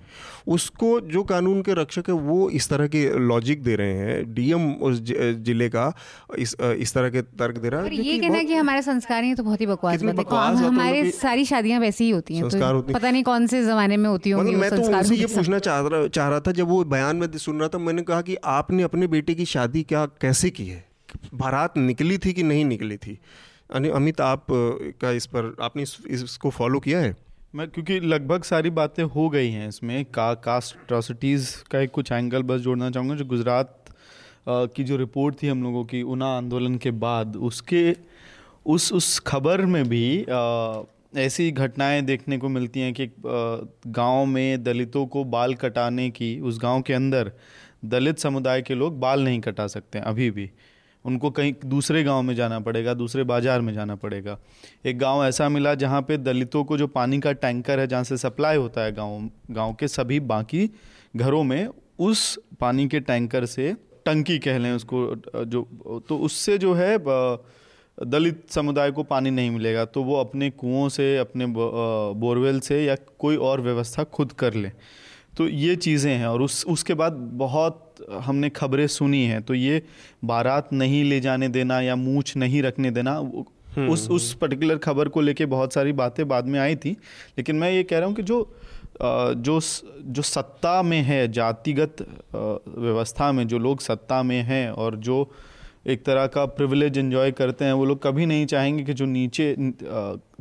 उसको 0.49 0.89
जो 1.03 1.23
कानून 1.25 1.61
के 1.62 1.75
रक्षक 1.75 2.09
है 2.09 2.14
वो 2.16 2.49
इस 2.51 2.68
तरह 2.68 2.87
के 2.87 3.03
लॉजिक 3.20 3.62
दे 3.62 3.75
रहे 3.77 3.93
हैं। 3.95 4.35
डीएम 4.35 4.70
उस 4.83 5.01
ज़िले 5.01 5.68
का 5.68 5.93
इस 6.39 6.55
इस 6.61 6.95
तरह 6.95 7.11
के 7.11 7.23
तर्क 7.23 7.59
दे 7.59 7.68
रहा 7.68 7.83
है। 7.83 7.95
ये 7.97 8.18
कहना 8.18 8.43
कि 8.43 8.55
हमारे 8.55 8.83
संस्कार 8.83 9.25
हैं 9.25 9.37
तो 9.37 9.43
बहुत 9.43 9.61
ही 9.61 9.66
बकवास 9.66 10.03
बात 10.03 10.18
है। 10.18 10.66
हमारे 10.66 11.11
सारी 11.12 11.45
शादियाँ 11.45 11.81
वैसी 11.81 12.05
ही 12.05 12.11
होती 12.11 12.37
हैं 12.37 12.43
संस्कार 12.43 12.70
तो 12.70 12.77
होती 12.77 12.93
पता 12.93 13.11
नहीं 13.11 13.23
कौन 13.23 13.47
से 13.47 13.64
जमाने 13.64 13.97
में 13.97 14.09
होती 14.11 14.31
होंगी 14.31 14.55
मैं 14.57 14.70
तो 14.70 14.83
उनसे 14.83 15.16
ये 15.16 15.27
पूछना 15.29 15.59
चाह 15.61 15.81
रहा 15.83 16.07
चाह 16.09 16.29
रहा 16.29 16.41
था 16.41 16.53
जब 16.53 16.68
वो 16.68 16.83
बयान 16.87 17.16
में 17.16 17.39
सुन 17.39 17.61
रहा 17.61 17.68
था 17.68 17.79
मैंने 17.81 18.03
कहा 18.03 18.20
कि 18.23 18.37
आपने 18.53 18.83
अपने 18.83 19.07
बेटे 19.09 19.35
की 19.35 19.45
शादी 19.47 19.83
क्या 19.85 20.05
कैसे 20.20 20.51
की 20.51 20.66
है? 20.66 20.85
बारात 21.35 21.77
निकली 21.79 22.18
थी 22.18 22.33
कि 22.33 22.43
नहीं 22.43 22.64
निकली 22.64 22.97
थी? 22.97 23.18
अमित 23.73 24.20
आप 24.20 24.47
का 25.01 25.11
इस 25.11 25.27
पर 25.27 25.55
आपने 25.62 25.83
इस, 25.83 25.97
इसको 26.09 26.51
फॉलो 26.51 26.81
किया 26.81 26.99
है? 27.01 27.14
मैं 27.55 27.68
क्योंकि 27.68 27.99
लगभग 28.01 28.43
सारी 28.43 28.70
बातें 28.70 29.03
हो 29.05 29.29
गई 29.31 29.51
हैं 29.51 29.68
इसमें। 29.68 30.05
का 30.05 30.33
कास्ट 30.35 30.77
अट्रॉसिटीज़ 30.77 31.55
का 31.70 31.81
एक 31.81 31.91
कुछ 31.91 32.12
एंगल 32.12 32.43
बस 32.43 32.61
जोड़ना 32.61 32.91
चाहूँगा 32.91 33.14
जो 33.14 33.25
गुजरात 33.25 33.79
की 34.49 34.85
जो 34.85 34.97
रिपोर्ट 34.97 35.43
थी 35.43 35.49
हम 35.49 35.62
लोगों 35.62 35.85
की 35.85 36.03
उना 36.03 36.27
आंदोलन 36.27 36.77
के 36.77 36.91
बाद 36.91 37.37
उसके 37.37 37.97
उस 38.66 38.93
उस 38.93 39.18
खबर 39.18 39.64
में 39.66 39.89
भी 39.89 40.25
आ, 40.25 40.83
ऐसी 41.16 41.51
घटनाएँ 41.51 42.03
देखने 42.03 42.39
को 42.39 42.49
मिलती 42.49 42.81
हैं 42.81 42.93
कि 42.93 43.11
गाँव 43.27 44.25
में 44.27 44.62
दलितों 44.64 45.07
को 45.07 45.25
बाल 45.25 45.55
कटाने 45.55 46.11
की 46.11 46.39
उस 46.41 46.59
गाँव 46.62 46.83
के 46.83 46.93
अंदर 46.93 47.33
दलित 47.85 48.18
समुदाय 48.18 48.62
के 48.62 48.75
लोग 48.75 49.01
बाल 49.01 49.25
नहीं 49.25 49.41
कटा 49.41 49.66
सकते 49.66 49.99
अभी 49.99 50.31
भी। 50.31 50.51
उनको 51.05 51.30
कहीं 51.30 51.53
दूसरे 51.66 52.03
गाँव 52.05 52.22
में 52.22 52.34
जाना 52.34 52.59
पड़ेगा, 52.61 52.94
दूसरे 52.94 53.24
बाज़ार 53.24 53.61
में 53.61 53.72
जाना 53.74 53.94
पड़ेगा। 53.96 54.38
एक 54.86 54.98
गाँव 54.98 55.24
ऐसा 55.24 55.48
मिला 55.48 55.74
जहाँ 55.74 56.03
पे 56.03 56.16
दलितों 56.18 56.64
को 56.64 56.78
जो 56.78 56.86
पानी 56.88 57.20
का 57.20 57.32
टैंकर 57.34 57.80
है, 57.80 57.86
जहाँ 57.86 58.05
से 58.05 58.16
सप्लाई 58.16 58.57
होता 58.57 58.84
है 58.84 58.92
गाँव 58.92 59.28
गाँव 59.50 59.74
के 59.74 59.88
सभी 59.88 60.20
बाकी 60.22 60.68
घरों 61.16 61.42
में 61.44 61.68
उस 62.00 62.38
पानी 62.61 62.86
के 62.88 63.00
टैंकर 63.00 63.46
से 63.46 63.72
टंकी 64.07 64.38
कह 64.38 64.59
लें 64.59 64.72
उसको, 64.72 65.05
जो 65.36 66.00
तो 66.09 66.18
उससे 66.18 66.59
जो 66.59 66.74
है 66.74 66.96
दलित 67.98 68.44
समुदाय 68.50 68.90
को 68.90 69.03
पानी 69.03 69.30
नहीं 69.30 69.50
मिलेगा 69.50 69.84
तो 69.84 70.03
वो 70.03 70.16
अपने 70.16 70.48
कुओं 70.53 70.88
से, 70.88 71.16
अपने 71.18 71.46
बोरवेल 71.46 72.61
से 72.61 72.82
या 72.84 72.96
कोई 73.18 73.36
और 73.38 73.61
व्यवस्था 73.61 74.05
खुद 74.07 74.32
कर 74.32 74.55
ले। 74.55 74.70
तो 75.37 75.49
ये 75.49 75.76
चीज़ें 75.76 76.12
हैं 76.12 76.26
और 76.26 76.43
उस 76.43 76.64
उसके 76.66 76.95
बाद 76.95 77.12
बहुत 77.35 78.07
हमने 78.22 78.51
खबरें 78.51 78.87
सुनी 78.87 79.24
हैं 79.24 79.43
तो 79.43 79.55
ये 79.55 79.83
बारात 80.24 80.72
नहीं 80.72 81.03
ले 81.05 81.20
जाने 81.20 81.49
देना 81.49 81.80
या 81.80 81.97
मूछ 81.97 82.37
नहीं 82.37 82.62
रखने 82.62 82.91
देना 82.91 83.16
हम्म, 83.76 83.89
उस। 83.89 84.09
उस 84.11 84.33
पर्टिकुलर 84.35 84.78
खबर 84.78 85.09
को 85.09 85.20
लेके 85.20 85.47
बहुत 85.47 85.72
सारी 85.72 85.93
बातें 85.93 86.26
बाद 86.28 86.47
में 86.47 86.59
आई 86.61 86.76
थी 86.76 86.91
लेकिन 87.39 87.57
मैं 87.57 87.70
ये 87.72 87.83
कह 87.83 87.99
रहा 87.99 88.07
हूँ 88.07 88.14
कि 88.16 88.22
जो 88.22 88.57
जो 89.01 89.61
जो 90.05 90.22
सत्ता 90.22 90.83
में 90.83 91.01
है 91.03 91.26
जातिगत 91.33 92.07
व्यवस्था 92.35 93.33
में 93.33 93.47
जो 93.49 93.59
लोग 93.59 93.80
सत्ता 93.80 94.22
में 94.22 94.41
हैं 94.43 94.70
और 94.70 94.97
जो 94.97 95.30
एक 95.87 96.05
तरह 96.05 96.26
का 96.26 96.45
प्रिविलेज 96.47 96.99
एंजॉय 96.99 97.30
करते 97.33 97.64
हैं 97.64 97.72
वो 97.72 97.85
लोग 97.85 98.03
कभी 98.03 98.26
नहीं 98.26 98.47
चाहेंगे 98.47 98.85
कि 98.85 98.95
जो 98.95 99.07
नीचे 99.07 99.55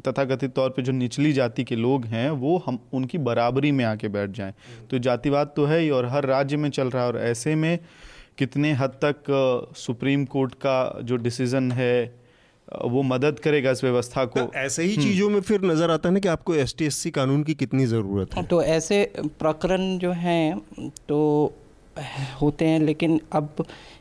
तथाकथित 0.08 0.54
तौर 0.54 0.70
पे 0.70 0.82
जो 0.82 0.92
निचली 0.92 1.34
जाति 1.34 1.64
के 1.64 1.76
लोग 1.76 2.06
हैं 2.06 2.30
वो 2.30 2.58
हम 2.66 2.80
उनकी 2.94 3.18
बराबरी 3.20 3.72
में 3.72 3.84
आके 3.86 4.08
बैठ 4.08 4.32
जाएँ। 4.32 4.54
तो 4.92 5.00
जातिवाद 5.00 5.54
तो 5.56 5.66
है 5.66 5.80
ही 5.80 5.90
और 5.90 6.06
हर 6.06 6.26
राज्य 6.26 6.58
में 6.58 6.70
चल 6.70 6.90
रहा 6.90 7.04
है 7.04 7.10
और 7.10 7.20
ऐसे 7.20 7.56
में 7.56 7.78
कितने 8.38 8.72
हद 8.74 9.00
तक 9.04 9.24
सुप्रीम 9.78 10.26
कोर्ट 10.26 10.54
का 10.56 11.00
जो 11.04 11.16
डिसीज़न 11.18 11.72
है 11.72 12.22
वो 12.68 13.02
मदद 13.04 13.40
करेगा 13.40 13.72
इस 13.72 13.84
व्यवस्था 13.84 14.26
को। 14.26 14.40
तो 14.40 14.52
ऐसे 14.56 14.84
ही 14.84 14.94
हम्म। 14.94 15.04
चीज़ों 15.04 15.30
में 15.30 15.40
फिर 15.42 15.62
नज़र 15.62 15.92
आता 15.92 16.10
है 16.10 16.14
ना 16.14 16.20
कि 16.20 16.28
आपको 16.28 16.56
एस 16.56 16.76
टी 16.78 17.12
कानून 17.12 17.44
की 17.44 17.54
कितनी 17.54 17.86
ज़रूरत 17.86 18.36
है 18.36 18.44
तो 18.44 18.62
ऐसे 18.64 19.04
प्रकरण 19.40 19.98
जो 19.98 20.12
हैं 20.12 20.60
तो 21.10 21.20
होते 22.42 22.66
हैं 22.66 22.80
लेकिन 22.80 23.22
अब 23.32 23.50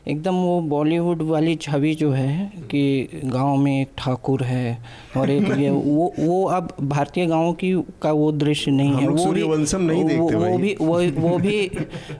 एकदम 0.07 0.35
वो 0.35 0.61
बॉलीवुड 0.61 1.21
वाली 1.21 1.55
छवि 1.55 1.95
जो 1.95 2.11
है 2.11 2.53
कि 2.57 3.09
गाँव 3.25 3.57
में 3.57 3.81
एक 3.81 3.89
ठाकुर 3.97 4.43
है 4.43 4.83
और 5.17 5.29
एक 5.29 5.57
ये 5.57 5.69
वो 5.69 6.13
वो 6.19 6.43
अब 6.45 6.73
भारतीय 6.81 7.25
गाँव 7.25 7.53
की 7.53 7.73
का 8.01 8.11
वो 8.11 8.31
दृश्य 8.31 8.71
नहीं 8.71 8.93
है। 8.93 9.07
वो 9.07 9.31
भी 9.31 9.43
नहीं 9.87 10.03
देखते 10.03 10.35
वो, 10.35 10.47
वो 10.47 10.57
भी 10.57 10.75
वो 10.81 11.29
वो 11.29 11.37
भी 11.37 11.71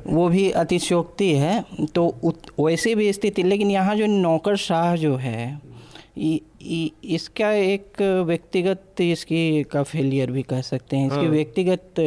वो 0.08 0.30
भी 0.30 0.52
अतिशोक्ति 0.52 1.32
है। 1.34 1.66
तो 1.96 2.16
वैसे 2.60 2.96
भी 2.96 3.14
स्थिति 3.14 3.44
लेकिन 3.44 3.72
यहाँ 3.72 3.96
जो 3.96 4.06
नौकर 4.06 4.56
शाह 4.56 4.96
जो 4.96 5.16
है 5.16 5.62
इसका 6.62 7.52
एक 7.52 8.02
व्यक्तिगत 8.26 9.02
इसकी 9.02 9.64
का 9.64 9.84
फेलियर 9.84 10.32
भी 10.32 10.42
कह 10.42 10.62
सकते 10.62 10.98
हैं 10.98 11.08
इसकी 11.08 11.20
हाँ। 11.20 11.30
व्यक्तिगत 11.30 12.00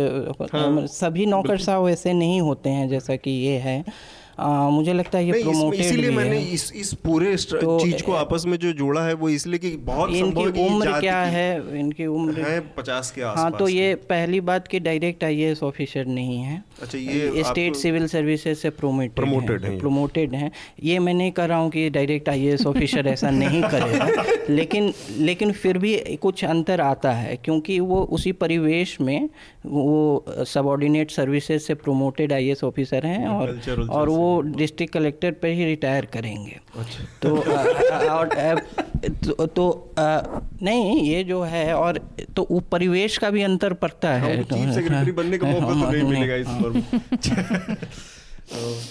हाँ। 0.52 0.86
सभी 0.86 1.26
नौकरशाह 1.26 1.88
ऐसे 1.88 2.12
नहीं 2.12 2.40
होते 2.40 2.70
हैं 2.70 2.88
जैसा 2.88 3.16
कि 3.16 3.30
ये 3.30 3.56
है 3.58 3.84
आ, 4.38 4.70
मुझे 4.70 4.92
लगता 4.92 5.18
है 5.18 5.26
ये 5.26 5.42
प्रोमोटेड 5.42 5.80
इसीलिए 5.80 6.10
मैंने 6.10 6.38
इस 6.40 6.72
इस 6.76 6.94
पूरे 6.94 7.36
तो 7.36 7.80
चीज़ 7.80 8.02
को 8.02 8.12
आपस 8.12 8.44
में 8.46 8.58
जो 8.58 8.72
जोड़ा 8.72 9.04
है 9.04 9.14
वो 9.14 9.28
इसलिए 9.28 9.58
कि 9.58 9.76
बहुत 9.76 10.10
इनकी 10.10 10.66
उम्र 10.66 11.00
क्या 11.00 11.20
है? 11.20 11.80
इनकी 11.80 12.06
उम्र 12.06 12.40
है 12.40 12.60
पचास 12.60 13.10
के 13.10 13.22
आसपास 13.22 13.42
हाँ 13.42 13.52
तो 13.52 13.68
ये 13.68 13.94
पहली 13.94 14.40
बात 14.40 14.68
की 14.68 14.80
डायरेक्ट 14.80 15.24
आईएएस 15.24 15.62
ऑफिसर 15.62 16.06
नहीं 16.06 16.38
है। 16.38 16.64
अच्छा 16.82 16.98
ये 16.98 17.44
स्टेट 17.44 17.76
सिविल 17.76 18.06
सर्विसेज़ 18.06 18.58
से 18.58 18.70
प्रोमोटेड 18.70 19.12
प्रमोटेड 19.12 19.64
है 19.64 19.78
प्रोमोटेड 19.78 20.34
है। 20.34 20.50
ये 20.82 20.98
मैं 20.98 21.14
नहीं 21.14 21.32
कर 21.32 21.48
रहा 21.48 21.58
हूँ 21.58 21.70
कि 21.70 21.90
डायरेक्ट 21.90 22.28
आई 22.28 22.56
ऑफिसर 22.66 23.06
ऐसा 23.06 23.30
नहीं 23.30 23.62
करेगा। 23.62 24.24
लेकिन 24.50 24.92
लेकिन 25.18 25.52
फिर 25.52 25.78
भी 25.78 25.96
कुछ 26.22 26.44
अंतर 26.44 26.80
आता 26.80 27.12
है 27.12 27.36
क्योंकि 27.36 27.80
वो 27.80 28.02
उसी 28.02 28.32
परिवेश 28.32 29.00
में 29.00 29.28
वो 29.66 30.24
सबॉर्डिनेट 30.28 31.10
सर्विसेज़ 31.10 31.62
से 31.62 31.74
प्रोमोटेड 31.74 32.32
आई 32.32 32.54
ऑफिसर 32.64 33.06
हैं 33.06 33.28
और 33.28 33.60
और 33.90 34.08
वो 34.08 34.40
डिस्ट्रिक्ट 34.40 34.94
कलेक्टर 34.94 35.30
पर 35.30 35.48
ही 35.48 35.64
रिटायर 35.64 36.04
करेंगे। 36.04 36.60
अच्छा। 36.78 37.04
तो 37.22 37.36
और 38.08 38.28
तो, 39.26 39.46
तो 39.46 39.90
आ, 39.98 40.22
नहीं 40.62 41.02
ये 41.02 41.24
जो 41.24 41.42
है 41.42 41.74
और 41.74 41.98
तो 42.36 42.60
परिवेश 42.60 43.18
का 43.18 43.30
भी 43.30 43.42
अंतर 43.42 43.72
पड़ता 43.72 44.12
है 44.12 44.44
तो, 44.44 44.56
सेक्रेटरी 44.56 45.12
बनने 45.12 45.38
का 45.38 45.46
मौका 45.46 45.66
तो 45.66 45.90
नहीं 45.90 46.02
मिलेगा 46.02 46.34
इस 46.34 46.46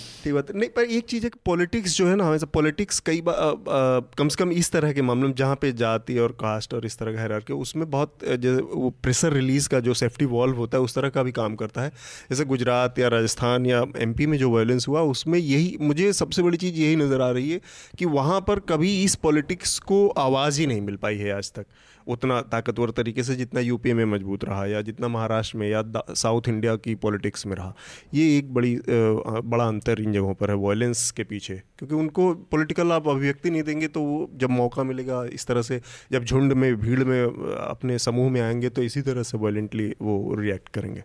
ठीक 0.24 0.34
बात। 0.34 0.52
नहीं, 0.52 0.70
पर 0.70 0.84
एक 0.84 1.06
चीज़ 1.06 1.24
है 1.24 1.30
कि 1.30 1.40
पॉलिटिक्स 1.46 1.96
जो 1.98 2.08
है 2.08 2.16
ना 2.16 2.26
हमेशा 2.26 2.48
पॉलिटिक्स 2.54 3.00
कई 3.00 3.22
बार 3.22 4.06
कम 4.18 4.28
से 4.28 4.36
कम 4.40 4.52
इस 4.54 4.72
तरह 4.72 4.92
के 4.94 5.02
मामलों 5.02 5.28
में, 5.28 5.36
जहाँ 5.36 5.56
पे 5.62 5.72
जाति 5.74 6.18
और 6.20 6.32
कास्ट 6.40 6.74
और 6.74 6.86
इस 6.86 6.98
तरह 6.98 7.14
का 7.14 7.22
हैरार 7.22 7.40
के 7.40 7.54
उसमें 7.56 7.90
बहुत 7.90 8.18
जैसे 8.24 8.62
वो 8.64 8.90
प्रेशर 9.04 9.34
रिलीज़ 9.34 9.70
का 9.70 9.80
जो 9.80 9.94
सेफ्टी 9.94 10.26
वॉल्व 10.26 10.58
होता 10.58 10.78
है, 10.78 10.84
उस 10.84 10.96
तरह 10.96 11.10
का 11.10 11.24
भी 11.24 11.32
काम 11.32 11.56
करता 11.56 11.82
है। 11.82 11.90
जैसे 12.30 12.46
गुजरात 12.46 13.00
या 13.00 13.08
राजस्थान 13.10 13.66
या 13.66 13.86
एमपी 14.00 14.26
में 14.26 14.38
जो 14.38 14.50
वायलेंस 14.52 14.88
हुआ, 14.88 15.02
उसमें 15.04 15.40
यही, 15.40 15.78
मुझे 15.82 16.12
सबसे 16.14 16.44
बड़ी 16.44 16.58
चीज़ 16.58 16.76
यही 16.76 16.96
नज़र 16.96 17.22
आ 17.22 17.30
रही 17.32 17.52
है 17.52 17.60
कि 18.00 18.06
वहाँ 18.08 18.40
पर 18.48 18.60
कभी 18.70 19.02
इस 19.04 19.16
पॉलिटिक्स 19.24 19.78
को 19.82 20.08
आवाज़ 20.20 20.60
ही 20.60 20.68
नहीं 20.68 20.82
मिल 20.82 20.96
पाई 20.96 21.18
है 21.18 21.32
आज 21.34 21.52
तक। 21.52 21.66
उतना 22.08 22.42
ताकतवर 22.42 22.90
तरीके 22.90 23.24
से 23.24 23.36
जितना 23.36 23.60
यूपी 23.60 23.94
में 23.94 24.06
मज़बूत 24.06 24.44
रहा 24.46 24.66
या 24.66 24.82
जितना 24.82 25.08
महाराष्ट्र 25.08 25.58
में 25.58 25.70
या 25.70 25.84
साउथ 26.14 26.42
इंडिया 26.50 26.76
की 26.76 26.96
पॉलिटिक्स 26.96 27.46
में 27.48 27.56
रहा। 27.56 27.74
ये 28.14 28.38
एक 28.38 28.54
बड़ी 28.54 28.78
बड़ा 28.88 29.68
अंतर 29.68 30.02
इन 30.02 30.14
जगहों 30.14 30.34
पर 30.34 30.50
है 30.50 30.56
वायलेंस 30.58 31.12
के 31.12 31.24
पीछे। 31.24 31.56
क्योंकि 31.80 31.96
उनको 31.96 32.34
पॉलिटिकल 32.52 32.92
आप 32.92 33.08
अभिव्यक्ति 33.08 33.50
नहीं 33.50 33.64
देंगे 33.64 33.88
तो 33.88 34.02
वो 34.02 34.30
जब 34.36 34.50
मौका 34.50 34.84
मिलेगा 34.84 35.26
इस 35.26 35.46
तरह 35.48 35.62
से 35.62 35.82
जब 36.12 36.26
झुंड 36.26 36.54
में 36.54 36.76
भीड़ 36.76 37.04
में 37.04 37.24
अपने 37.24 38.00
समूह 38.00 38.32
में 38.32 38.42
आएँगे 38.42 38.70
तो 38.70 38.84
इसी 38.84 39.02
तरह 39.02 39.24
से 39.24 39.38
वायलेंटली 39.38 39.94
वो 40.02 40.36
रिएक्ट 40.40 40.70
करेंगे। 40.70 41.04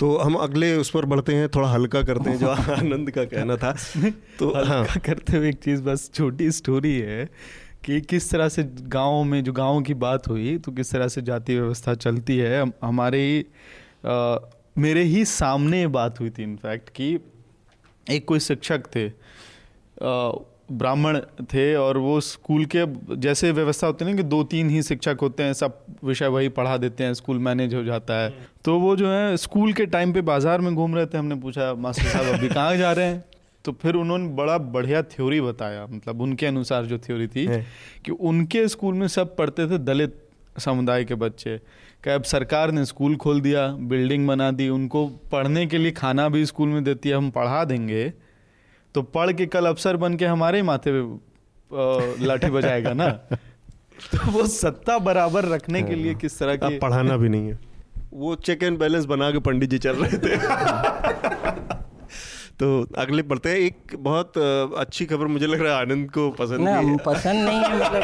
तो 0.00 0.16
हम 0.16 0.34
अगले 0.34 0.74
उस 0.76 0.90
पर 0.90 1.04
बढ़ते 1.04 1.34
हैं 1.34 1.48
थोड़ा 1.48 1.68
हल्का 1.68 2.02
करते 2.02 2.30
हैं 2.30 2.38
जो 2.38 2.48
आनंद 2.76 3.10
का 3.10 3.24
कहना 3.24 3.56
था। 3.56 3.72
तो 4.38 4.48
हल्का 4.48 4.74
हाँ 4.74 4.98
करते 5.06 5.36
हुए 5.36 5.48
एक 5.48 5.56
चीज़ 5.56 5.82
बस 5.82 6.10
छोटी 6.14 6.50
स्टोरी 6.50 6.98
है। 6.98 7.28
कि 7.84 8.00
किस 8.00 8.30
तरह 8.30 8.48
से 8.48 8.62
गाँव 8.64 9.24
में 9.24 9.44
जो 9.44 9.52
गाँव 9.52 9.80
की 9.80 9.94
बात 9.94 10.28
हुई 10.28 10.58
तो 10.58 10.72
किस 10.72 10.92
तरह 10.92 11.08
से 11.08 11.22
जाति 11.22 11.54
व्यवस्था 11.54 11.94
चलती 11.94 12.38
है 12.38 12.64
हमारे 12.84 13.20
ही 13.20 13.44
मेरे 14.78 15.02
ही 15.02 15.24
सामने 15.24 15.86
बात 15.86 16.20
हुई 16.20 16.30
थी 16.30 16.42
इनफैक्ट 16.42 16.88
कि 16.88 17.18
एक 18.10 18.24
कोई 18.24 18.40
शिक्षक 18.40 18.86
थे 18.96 19.08
ब्राह्मण 20.72 21.18
थे 21.42 21.74
और 21.74 21.98
वो 21.98 22.20
स्कूल 22.20 22.64
के 22.64 22.84
जैसे 23.16 23.52
व्यवस्था 23.52 23.86
होती 23.86 24.04
है 24.04 24.10
ना 24.10 24.16
कि 24.16 24.22
दो 24.22 24.42
तीन 24.44 24.70
ही 24.70 24.82
शिक्षक 24.82 25.18
होते 25.22 25.42
हैं 25.42 25.52
सब 25.52 25.78
विषय 26.04 26.26
वही 26.26 26.48
पढ़ा 26.48 26.76
देते 26.76 27.04
हैं 27.04 27.14
स्कूल 27.14 27.38
मैनेज 27.38 27.74
हो 27.74 27.82
जाता 27.84 28.14
है। 28.14 28.34
तो 28.64 28.78
वो 28.78 28.96
जो 28.96 29.10
है 29.10 29.36
स्कूल 29.36 29.72
के 29.72 29.86
टाइम 29.86 30.12
पे 30.12 30.20
बाज़ार 30.20 30.60
में 30.60 30.74
घूम 30.74 30.96
रहे 30.96 31.06
थे 31.06 31.18
हमने 31.18 31.34
पूछा 31.34 31.74
मास्टर 31.74 32.04
साहब 32.04 32.26
अभी 32.26 32.48
कहाँ 32.48 32.76
जा 32.76 32.92
रहे 32.92 33.06
हैं? 33.06 33.24
तो 33.68 33.72
फिर 33.72 33.94
उन्होंने 33.94 34.28
बड़ा 34.28 34.58
बढ़िया 34.58 35.02
थ्योरी 35.02 35.40
बताया। 35.40 35.86
मतलब 35.86 36.20
उनके 36.20 36.46
अनुसार 36.46 36.84
जो 36.84 36.98
थ्योरी 36.98 37.26
थी 37.26 37.46
कि 38.04 38.10
उनके 38.10 38.68
स्कूल 38.68 38.94
में 38.94 39.08
सब 39.08 39.36
पढ़ते 39.36 39.66
थे 39.66 39.78
दलित 39.78 40.28
समुदाय 40.58 41.04
के 41.04 41.14
बच्चे। 41.14 41.58
कि 42.04 42.10
अब 42.10 42.22
सरकार 42.22 42.70
ने 42.70 42.84
स्कूल 42.84 43.16
खोल 43.16 43.40
दिया 43.40 43.68
बिल्डिंग 43.68 44.28
बना 44.28 44.50
दी 44.50 44.68
उनको 44.68 45.06
पढ़ने 45.06 45.66
के 45.66 45.78
लिए 45.78 45.90
खाना 45.90 46.28
भी 46.28 46.46
स्कूल 46.46 46.68
में 46.68 46.84
देती 46.84 47.08
है 47.08 47.14
हम 47.14 47.30
पढ़ा 47.30 47.64
देंगे। 47.64 48.12
तो 48.94 49.02
पढ़ 49.02 49.32
के 49.32 49.46
कल 49.46 49.66
अफसर 49.66 49.96
बन 49.96 50.14
के 50.14 50.26
हमारे 50.26 50.62
माथे 50.62 50.90
पे 50.94 52.24
लाठी 52.24 52.50
बजाएगा 52.50 52.92
ना? 52.92 53.08
तो 54.12 54.30
वो 54.30 54.46
सत्ता 54.46 54.98
बराबर 54.98 55.44
रखने 55.44 55.82
के 55.82 55.94
लिए 55.94 56.14
किस 56.14 56.38
तरह 56.38 56.56
की 56.56 56.78
पढ़ाना 56.78 57.16
भी 57.16 57.28
नहीं 57.28 57.48
है। 57.48 57.58
वो 58.12 58.34
चेक 58.34 58.62
एंड 58.62 58.78
बैलेंस 58.78 59.04
बना 59.04 59.30
के 59.30 59.38
पंडित 59.38 59.70
जी 59.70 59.78
चल 59.78 59.96
रहे 59.96 60.18
थे। 60.18 60.36
तो 62.60 62.66
अगले 62.98 63.22
पढ़ते 63.24 63.48
हैं। 63.48 63.56
एक 63.58 63.96
बहुत 64.00 64.38
अच्छी 64.78 65.06
खबर 65.06 65.26
मुझे 65.28 65.46
लग 65.46 65.60
रहा 65.60 65.74
है 65.74 65.80
आनंद 65.80 66.10
को 66.10 66.30
पसंद 66.32 66.60
ना 66.60 66.96
पसंद 67.04 67.44
नहीं 67.44 67.58
है 67.58 67.76
मतलब 67.76 68.02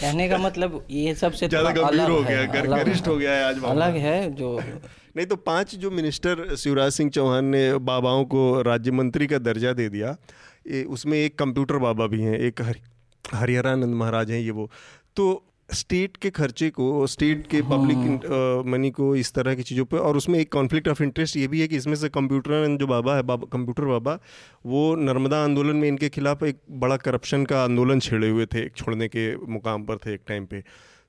कहने 0.00 0.28
का 0.28 0.38
मतलब 0.38 0.84
ये 0.90 1.14
सबसे 1.14 1.48
ज़्यादा 1.48 1.70
गंभीर 1.72 2.10
हो 2.10 2.22
गया 2.22 2.44
गरिष्ठ 2.76 3.08
हो। 3.08 3.16
गया 3.16 3.32
है 3.32 3.44
आज 3.44 3.62
अलग 3.66 3.96
है 3.98 4.30
जो 4.34 4.58
नहीं 5.16 5.26
तो 5.26 5.36
पाँच 5.38 5.74
जो 5.76 5.90
मिनिस्टर 5.90 6.54
शिवराज 6.56 6.92
सिंह 6.92 7.10
चौहान 7.10 7.44
ने 7.46 7.62
बाबाओं 7.84 8.24
को 8.26 8.40
राज्य 8.62 8.90
मंत्री 8.92 9.26
का 9.26 9.38
दर्जा 9.40 9.72
दे 9.72 9.88
दिया 9.88 10.16
उसमें 10.88 11.18
एक 11.18 11.38
कंप्यूटर 11.38 11.78
बाबा 11.78 12.06
भी 12.06 12.20
हैं 12.22 12.38
एक 12.40 12.60
हरिहरानंद 13.24 13.94
महाराज 13.94 14.30
हैं 14.30 14.40
ये 14.40 14.50
वो। 14.50 14.70
तो 15.16 15.24
स्टेट 15.72 16.16
के 16.16 16.30
खर्चे 16.30 16.68
को 16.70 17.06
स्टेट 17.06 17.46
के 17.46 17.60
पब्लिक 17.64 17.98
हाँ। 18.24 18.70
मनी 18.72 18.90
को 18.90 19.14
इस 19.16 19.32
तरह 19.34 19.54
की 19.54 19.62
चीज़ों 19.62 19.84
पे 19.84 19.96
और 19.98 20.16
उसमें 20.16 20.38
एक 20.38 20.52
कॉन्फ्लिक्ट 20.52 20.88
ऑफ़ 20.88 21.02
इंटरेस्ट 21.02 21.36
ये 21.36 21.46
भी 21.48 21.60
है 21.60 21.68
कि 21.68 21.76
इसमें 21.76 21.94
से 21.94 22.08
कंप्यूटर 22.08 22.76
जो 22.76 22.86
बाबा 22.86 23.16
है 23.16 23.22
बाबा 23.22 23.46
कंप्यूटर 23.52 23.84
बाबा 23.84 24.18
वो 24.66 24.94
नर्मदा 24.98 25.42
आंदोलन 25.44 25.76
में 25.76 25.88
इनके 25.88 26.08
खिलाफ 26.08 26.42
एक 26.42 26.60
बड़ा 26.78 26.96
करप्शन 26.98 27.44
का 27.44 27.62
आंदोलन 27.64 28.00
छेड़े 28.00 28.28
हुए 28.28 28.46
थे 28.46 28.68
छोड़ने 28.68 29.08
के 29.08 29.24
मुकाम 29.48 29.84
पर 29.84 29.96
थे 29.96 30.14
एक 30.14 30.20
टाइम 30.26 30.46
पे 30.46 30.62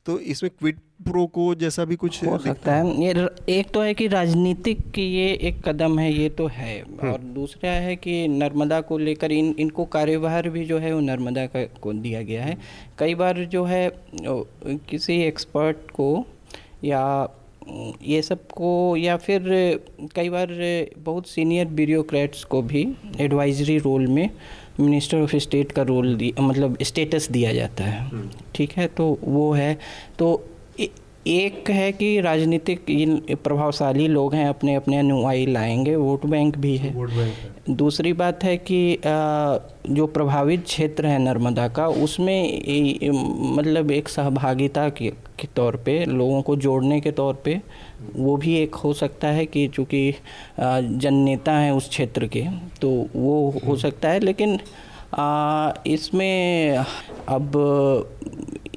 तो 0.06 0.18
इसमें 0.20 0.50
क्विट 0.60 0.78
प्रो 1.04 1.26
को 1.26 1.54
जैसा 1.56 1.84
भी 1.86 1.96
कुछ 1.96 2.24
हो 2.26 2.38
सकता 2.38 2.76
है। 2.76 3.04
ये 3.04 3.28
एक 3.50 3.70
तो 3.70 3.82
है 3.82 3.94
कि 3.94 4.08
राजनीतिक 4.08 4.98
ये 5.00 5.32
एक 5.42 5.62
कदम 5.68 6.00
है 6.00 6.12
ये 6.14 6.30
तो 6.30 6.48
है। 6.48 6.80
हम्म। 6.82 7.12
और 7.12 7.20
दूसरा 7.36 7.72
है 7.72 7.96
कि 7.96 8.28
नर्मदा 8.28 8.80
को 8.82 8.98
लेकर 8.98 9.32
इन 9.32 9.54
इनको 9.60 9.86
कार्यभार 9.86 10.50
भी 10.50 10.66
जो 10.66 10.78
है 10.80 10.94
वो 10.94 11.00
नर्मदा 11.00 11.46
का 11.46 11.64
को 11.82 11.94
दिया 11.94 12.22
गया 12.22 12.44
है। 12.44 12.58
कई 12.98 13.16
बार 13.16 13.44
जो 13.46 13.64
है 13.66 13.90
किसी 14.90 15.22
एक्सपर्ट 15.22 15.92
को 15.92 16.26
या 16.84 17.04
ये 18.04 18.22
सबको 18.22 18.98
या 18.98 19.16
फिर 19.18 19.42
कई 20.16 20.30
बार 20.30 20.48
बहुत 21.00 21.28
सीनियर 21.28 21.68
ब्यूरोक्रेट्स 21.68 22.44
को 22.44 22.62
भी 22.62 22.88
एडवाइजरी 23.20 23.78
रोल 23.78 24.08
में 24.08 24.30
मिनिस्टर 24.80 25.18
ऑफ़ 25.18 25.36
स्टेट 25.36 25.72
का 25.72 25.82
रोल 25.82 26.32
मतलब 26.40 26.78
स्टेटस 26.82 27.30
दिया 27.32 27.54
जाता 27.54 27.84
है। 27.84 28.00
हम्म। 28.00 28.30
ठीक 28.56 28.72
है? 28.72 28.88
तो 28.88 29.20
वो 29.24 29.54
है। 29.54 29.80
तो 30.20 30.50
एक 31.28 31.70
है 31.70 31.92
कि 31.92 32.20
राजनीतिक 32.22 32.86
प्रभावशाली 33.44 34.08
लोग 34.08 34.34
हैं 34.36 34.48
अपने 34.48 34.76
अपने 34.76 34.98
अनुयायी 34.98 35.46
लाएँगे 35.46 35.96
वोट 35.96 36.26
बैंक 36.26 36.58
भी 36.58 36.78
है 36.78 36.94
वोट 36.94 37.10
बैंक 37.10 37.34
है। 37.34 37.76
दूसरी 37.76 38.14
बात 38.14 38.44
है 38.44 38.58
कि 38.58 38.98
जो 39.90 40.08
प्रभावित 40.08 40.64
क्षेत्र 40.64 41.06
है 41.06 41.20
नर्मदा 41.20 41.68
का 41.68 41.88
उसमें 41.88 43.00
मतलब 43.56 43.92
एक 43.92 44.10
सहभागिता 44.10 44.90
के, 44.90 45.10
के 45.10 45.48
तौर 45.56 45.76
पे 45.76 46.06
लोगों 46.06 46.42
को 46.42 46.56
जोड़ने 46.56 47.02
के 47.02 47.12
तौर 47.12 47.34
पे 47.46 47.62
वो 48.16 48.38
भी 48.38 48.56
एक 48.56 48.76
हो 48.76 48.94
सकता 48.94 49.28
है 49.28 49.46
कि 49.46 49.68
चूँकि 49.68 50.16
जन 50.60 51.14
नेता 51.14 51.52
हैं 51.52 51.72
उस 51.72 51.90
क्षेत्र 51.90 52.28
के 52.28 52.46
तो 52.82 53.08
वो 53.16 53.62
हो 53.68 53.76
सकता 53.76 54.10
है 54.10 54.20
लेकिन 54.20 54.60
इसमें 55.88 56.78
अब 57.28 57.52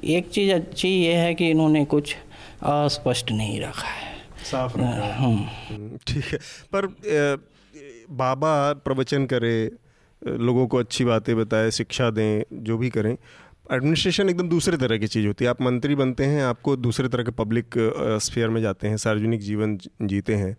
एक 0.03 0.29
चीज़ 0.29 0.51
अच्छी 0.51 0.89
ये 0.89 1.13
है 1.13 1.33
कि 1.33 1.49
इन्होंने 1.49 1.85
कुछ 1.85 2.15
अस्पष्ट 2.63 3.31
नहीं 3.31 3.59
रखा 3.61 3.87
है। 3.87 4.15
साफ़ 4.51 4.77
रखा 4.77 4.87
है। 4.87 5.13
हम्म, 5.15 5.97
ठीक 6.07 6.25
है। 6.25 6.37
पर 6.75 6.85
बाबा 8.11 8.73
प्रवचन 8.73 9.25
करे 9.25 9.71
लोगों 10.21 10.67
को 10.67 10.77
अच्छी 10.77 11.05
बातें 11.05 11.35
बताए 11.37 11.71
शिक्षा 11.71 12.09
दें 12.09 12.63
जो 12.63 12.77
भी 12.77 12.89
करें 12.89 13.17
एडमिनिस्ट्रेशन 13.71 14.29
एकदम 14.29 14.49
दूसरे 14.49 14.77
तरह 14.77 14.97
की 14.97 15.07
चीज़ 15.07 15.27
होती 15.27 15.45
है। 15.45 15.49
आप 15.49 15.61
मंत्री 15.61 15.95
बनते 15.95 16.25
हैं 16.25 16.43
आपको 16.43 16.75
दूसरे 16.75 17.07
तरह 17.07 17.23
के 17.23 17.31
पब्लिक 17.31 17.75
स्फेयर 18.21 18.49
में 18.49 18.61
जाते 18.61 18.87
हैं 18.87 18.97
सार्वजनिक 18.97 19.39
जीवन 19.39 19.77
जीते 20.01 20.35
हैं। 20.35 20.55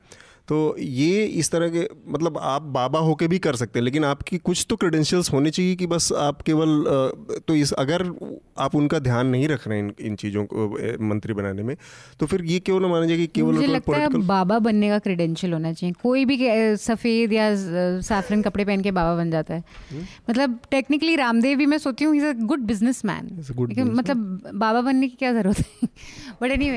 तो 0.48 0.76
ये 0.78 1.24
इस 1.24 1.50
तरह 1.50 1.68
के 1.68 1.88
मतलब 2.08 2.38
आप 2.38 2.62
बाबा 2.62 2.98
होके 2.98 3.28
भी 3.28 3.38
कर 3.38 3.56
सकते 3.56 3.78
हैं 3.78 3.84
लेकिन 3.84 4.04
आपकी 4.04 4.38
कुछ 4.38 4.66
तो 4.68 4.76
क्रेडेंशियल्स 4.76 5.32
होने 5.32 5.50
चाहिए 5.50 5.74
कि 5.76 5.86
बस 5.86 6.12
आप 6.12 6.42
केवल 6.42 6.84
तो 7.48 7.54
इस 7.54 7.72
अगर 7.72 8.02
आप 8.58 8.74
उनका 8.74 8.98
ध्यान 8.98 9.26
नहीं 9.26 9.48
रख 9.48 9.68
रहे 9.68 9.78
हैं 9.78 9.84
इन, 9.84 9.94
इन 10.00 10.16
चीज़ों 10.16 10.44
को 10.44 10.68
मंत्री 11.04 11.34
बनाने 11.34 11.62
में 11.62 11.76
तो 12.20 12.26
फिर 12.26 12.44
ये 12.44 12.58
क्यों 12.58 12.80
ना 12.80 12.88
माना 12.88 13.06
जाए 13.06 13.16
कि 13.16 13.26
केवल 13.26 13.54
मुझे 13.54 13.66
लगता 13.66 13.96
है 13.96 14.08
बाबा 14.08 14.58
बनने 14.58 14.88
का 14.88 14.98
क्रेडेंशियल 14.98 15.52
होना 15.52 15.72
चाहिए। 15.72 15.94
कोई 16.02 16.24
भी 16.24 16.38
सफ़ेद 16.76 17.32
या 17.32 17.48
साफरन 18.00 18.42
कपड़े 18.42 18.64
पहन 18.64 18.82
के 18.82 18.90
बाबा 18.90 19.16
बन 19.16 19.30
जाता 19.30 19.54
है। 19.54 19.64
हुँ? 19.92 20.06
मतलब 20.30 20.58
टेक्निकली 20.70 21.16
रामदेव 21.16 21.58
भी 21.58 21.66
मैं 21.66 21.78
सोचती 21.78 22.04
हूँ 22.04 22.16
is 22.16 22.24
a 22.24 22.32
good 22.32 22.60
business 22.60 23.04
man 23.04 23.30
मतलब 23.80 24.50
बाबा 24.54 24.80
बनने 24.80 25.08
की 25.08 25.16
क्या 25.18 25.32
ज़रूरत 25.32 25.58
है? 25.58 25.88
बट 26.42 26.50
एनी 26.50 26.68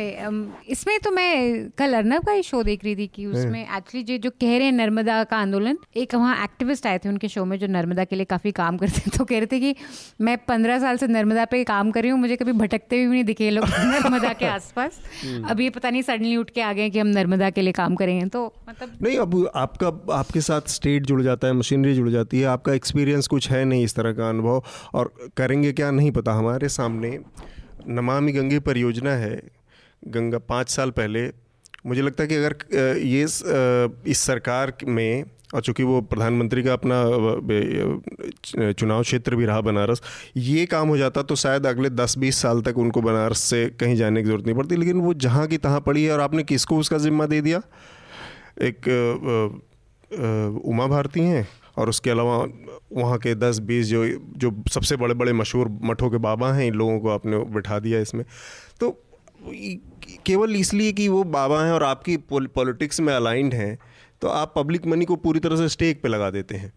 इसमें 0.70 1.00
तो 1.00 1.12
मैं 1.12 1.70
कल 1.70 1.94
अर्नब 1.94 2.24
का 2.24 2.32
ही 2.32 2.44
शो 2.44 2.64
देख 2.64 2.84
रही 2.84 2.96
थी 2.96 3.08
कि 3.08 3.26
उसमें 3.26 3.61
में 3.62 3.78
एक्चुअली 3.78 4.04
जो 4.06 4.18
जो 4.20 4.30
कह 4.32 4.58
रहे 4.58 4.66
हैं 4.66 4.72
नर्मदा 4.74 5.24
का 5.24 5.38
आंदोलन 5.38 5.78
एक 5.98 6.16
वहाँ 6.16 6.44
एक्टिविस्ट 6.44 6.88
आए 6.88 6.98
थे 6.98 7.10
उनके 7.10 7.28
शो 7.30 7.46
में 7.46 7.58
जो 7.60 7.68
नर्मदा 7.70 8.04
के 8.04 8.16
लिए 8.16 8.26
काफ़ी 8.28 8.52
काम 8.54 8.78
करते 8.78 9.02
हैं 9.02 9.12
तो 9.18 9.26
कह 9.26 9.38
रहे 9.38 9.48
थे 9.48 9.60
कि 9.60 9.76
मैं 10.22 10.38
पंद्रह 10.46 10.80
साल 10.80 10.98
से 10.98 11.08
नर्मदा 11.10 11.46
पे 11.46 11.64
काम 11.64 11.92
कर 11.92 12.02
रही 12.02 12.12
हूँ 12.12 12.20
मुझे 12.20 12.36
कभी 12.36 12.52
भटकते 12.56 12.98
भी 12.98 13.06
नहीं 13.06 13.24
दिखे 13.24 13.50
लोग 13.52 13.66
नर्मदा 13.94 14.34
के 14.34 14.46
आसपास 14.48 15.00
हम्म। 15.24 15.44
अब 15.46 15.62
ये 15.62 15.70
पता 15.72 15.90
नहीं 15.90 16.02
सडनली 16.02 16.36
उठ 16.38 16.50
के 16.50 16.62
आ 16.62 16.72
गए 16.74 16.90
कि 16.90 17.00
हम 17.00 17.08
नर्मदा 17.10 17.50
के 17.50 17.62
लिए 17.62 17.74
काम 17.74 17.96
करेंगे 17.96 18.26
तो 18.30 18.46
मतलब 18.70 18.98
नहीं 19.02 19.18
अब 19.20 19.38
आपका 19.58 19.88
आपके 20.16 20.42
साथ 20.42 20.70
स्टेट 20.72 21.06
जुड़ 21.06 21.22
जाता 21.22 21.48
है 21.48 21.54
मशीनरी 21.56 21.96
जुड़ 21.96 22.10
जाती 22.10 22.40
है 22.40 22.46
आपका 22.48 22.74
एक्सपीरियंस 22.74 23.28
कुछ 23.28 23.50
है 23.52 23.64
नहीं 23.66 23.84
इस 23.84 23.96
तरह 23.96 24.14
का 24.14 24.30
अनुभव 24.30 24.64
और 24.94 25.14
करेंगे 25.38 25.72
क्या 25.74 25.92
नहीं 25.92 26.12
पता 26.12 26.34
हमारे 26.34 26.70
सामने 26.72 27.18
नमामि 27.90 28.32
गंगे 28.32 28.60
परियोजना 28.62 29.12
है 29.18 29.42
गंगा 30.04 30.38
पाँच 30.46 30.70
साल 30.70 30.92
पहले 30.92 31.30
मुझे 31.86 32.02
लगता 32.02 32.24
है 32.24 32.28
कि 32.30 32.36
अगर 32.36 32.98
ये 33.00 33.24
इस 34.12 34.18
सरकार 34.18 34.74
में 34.88 35.24
और 35.54 35.62
चूँकि 35.62 35.84
वो 35.84 36.02
प्रधानमंत्री 36.04 36.64
का 36.64 36.74
अपना 36.74 37.04
चुनाव 38.72 39.02
क्षेत्र 39.02 39.36
भी 39.36 39.46
रहा 39.46 39.62
बनारस, 39.62 40.02
ये 40.38 40.66
काम 40.66 40.88
हो 40.88 40.98
जाता 40.98 41.22
तो 41.24 41.36
शायद 41.36 41.66
अगले 41.68 41.90
10-20 41.92 42.42
साल 42.42 42.62
तक 42.62 42.78
उनको 42.78 43.02
बनारस 43.02 43.40
से 43.46 43.66
कहीं 43.80 43.96
जाने 43.96 44.22
की 44.22 44.28
ज़रूरत 44.28 44.46
नहीं 44.46 44.56
पड़ती। 44.56 44.76
लेकिन 44.76 45.02
वो 45.02 45.14
जहाँ 45.16 45.48
की 45.48 45.58
तहाँ 45.58 45.82
पड़ी 45.82 46.04
है 46.04 46.14
और 46.14 46.22
आपने 46.22 46.44
किसको 46.44 46.78
उसका 46.78 46.98
ज़िम्मा 46.98 47.26
दे 47.26 47.42
दिया? 47.42 47.62
एक 48.62 48.88
उमा 50.66 50.88
भारती 50.88 51.20
हैं 51.20 51.48
और 51.78 51.90
उसके 51.90 52.10
अलावा 52.10 52.38
वहाँ 52.94 53.18
के 53.18 53.36
10-20 53.38 53.86
जो 53.86 54.06
जो 54.38 54.54
सबसे 54.72 54.96
बड़े 54.96 55.14
बड़े 55.14 55.34
मशहूर 55.34 55.70
मठों 55.84 56.10
के 56.10 56.18
बाबा 56.20 56.52
हैं, 56.54 56.66
इन 56.68 56.74
लोगों 56.74 57.00
को 57.00 57.10
आपने 57.10 57.38
बैठा 57.54 57.80
दिया 57.80 58.00
इसमें। 58.00 58.26
तो 58.80 58.98
केवल 60.26 60.56
इसलिए 60.56 60.92
कि 60.92 61.08
वो 61.08 61.24
बाबा 61.24 61.64
हैं 61.66 61.72
और 61.72 61.84
आपकी 61.84 62.18
पॉलिटिक्स 62.30 63.00
में 63.00 63.14
अलाइंड 63.14 63.54
हैं 63.54 63.78
तो 64.22 64.28
आप 64.28 64.54
पब्लिक 64.56 64.86
मनी 64.88 65.06
को 65.06 65.16
पूरी 65.16 65.40
तरह 65.40 65.56
से 65.56 65.70
स्टेक 65.70 66.02
पे 66.02 66.10
लगा 66.10 66.30
देते 66.30 66.56
हैं। 66.56 66.72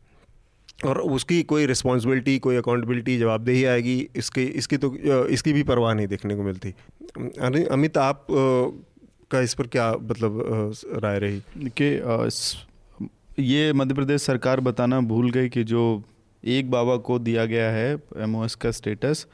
और 0.85 0.99
उसकी 1.01 1.43
कोई 1.43 1.67
रिस्पॉन्सिबिलिटी 1.67 2.39
कोई 2.39 2.57
अकाउंटेबिलिटी 2.57 3.19
जवाबदेही 3.19 3.65
आएगी, 3.65 4.09
इसके, 4.17 4.45
इसकी 4.45 4.77
तो 4.77 4.95
इसकी 5.29 5.53
भी 5.53 5.62
परवाह 5.62 5.95
नहीं 5.95 6.07
देखने 6.07 6.37
को 6.37 6.43
मिलती। 6.43 6.75
अमित, 7.71 7.99
आप 7.99 8.27
का 9.31 9.41
इस 9.41 9.55
पर 9.55 9.67
क्या 9.67 9.93
मतलब 9.93 10.73
राय 11.05 11.19
रही? 11.19 11.43
कि 11.81 13.43
ये 13.43 13.73
मध्य 13.73 13.95
प्रदेश 13.95 14.23
सरकार 14.23 14.61
बताना 14.61 15.01
भूल 15.03 15.31
गई 15.31 15.49
कि 15.49 15.65
जो 15.65 16.03
एक 16.45 16.71
बाबा 16.71 16.97
को 16.97 17.19
दिया 17.19 17.45
गया 17.45 17.71
है 17.71 17.95
एमओएस 18.19 18.55
का 18.55 18.71
स्टेटस 18.71 19.27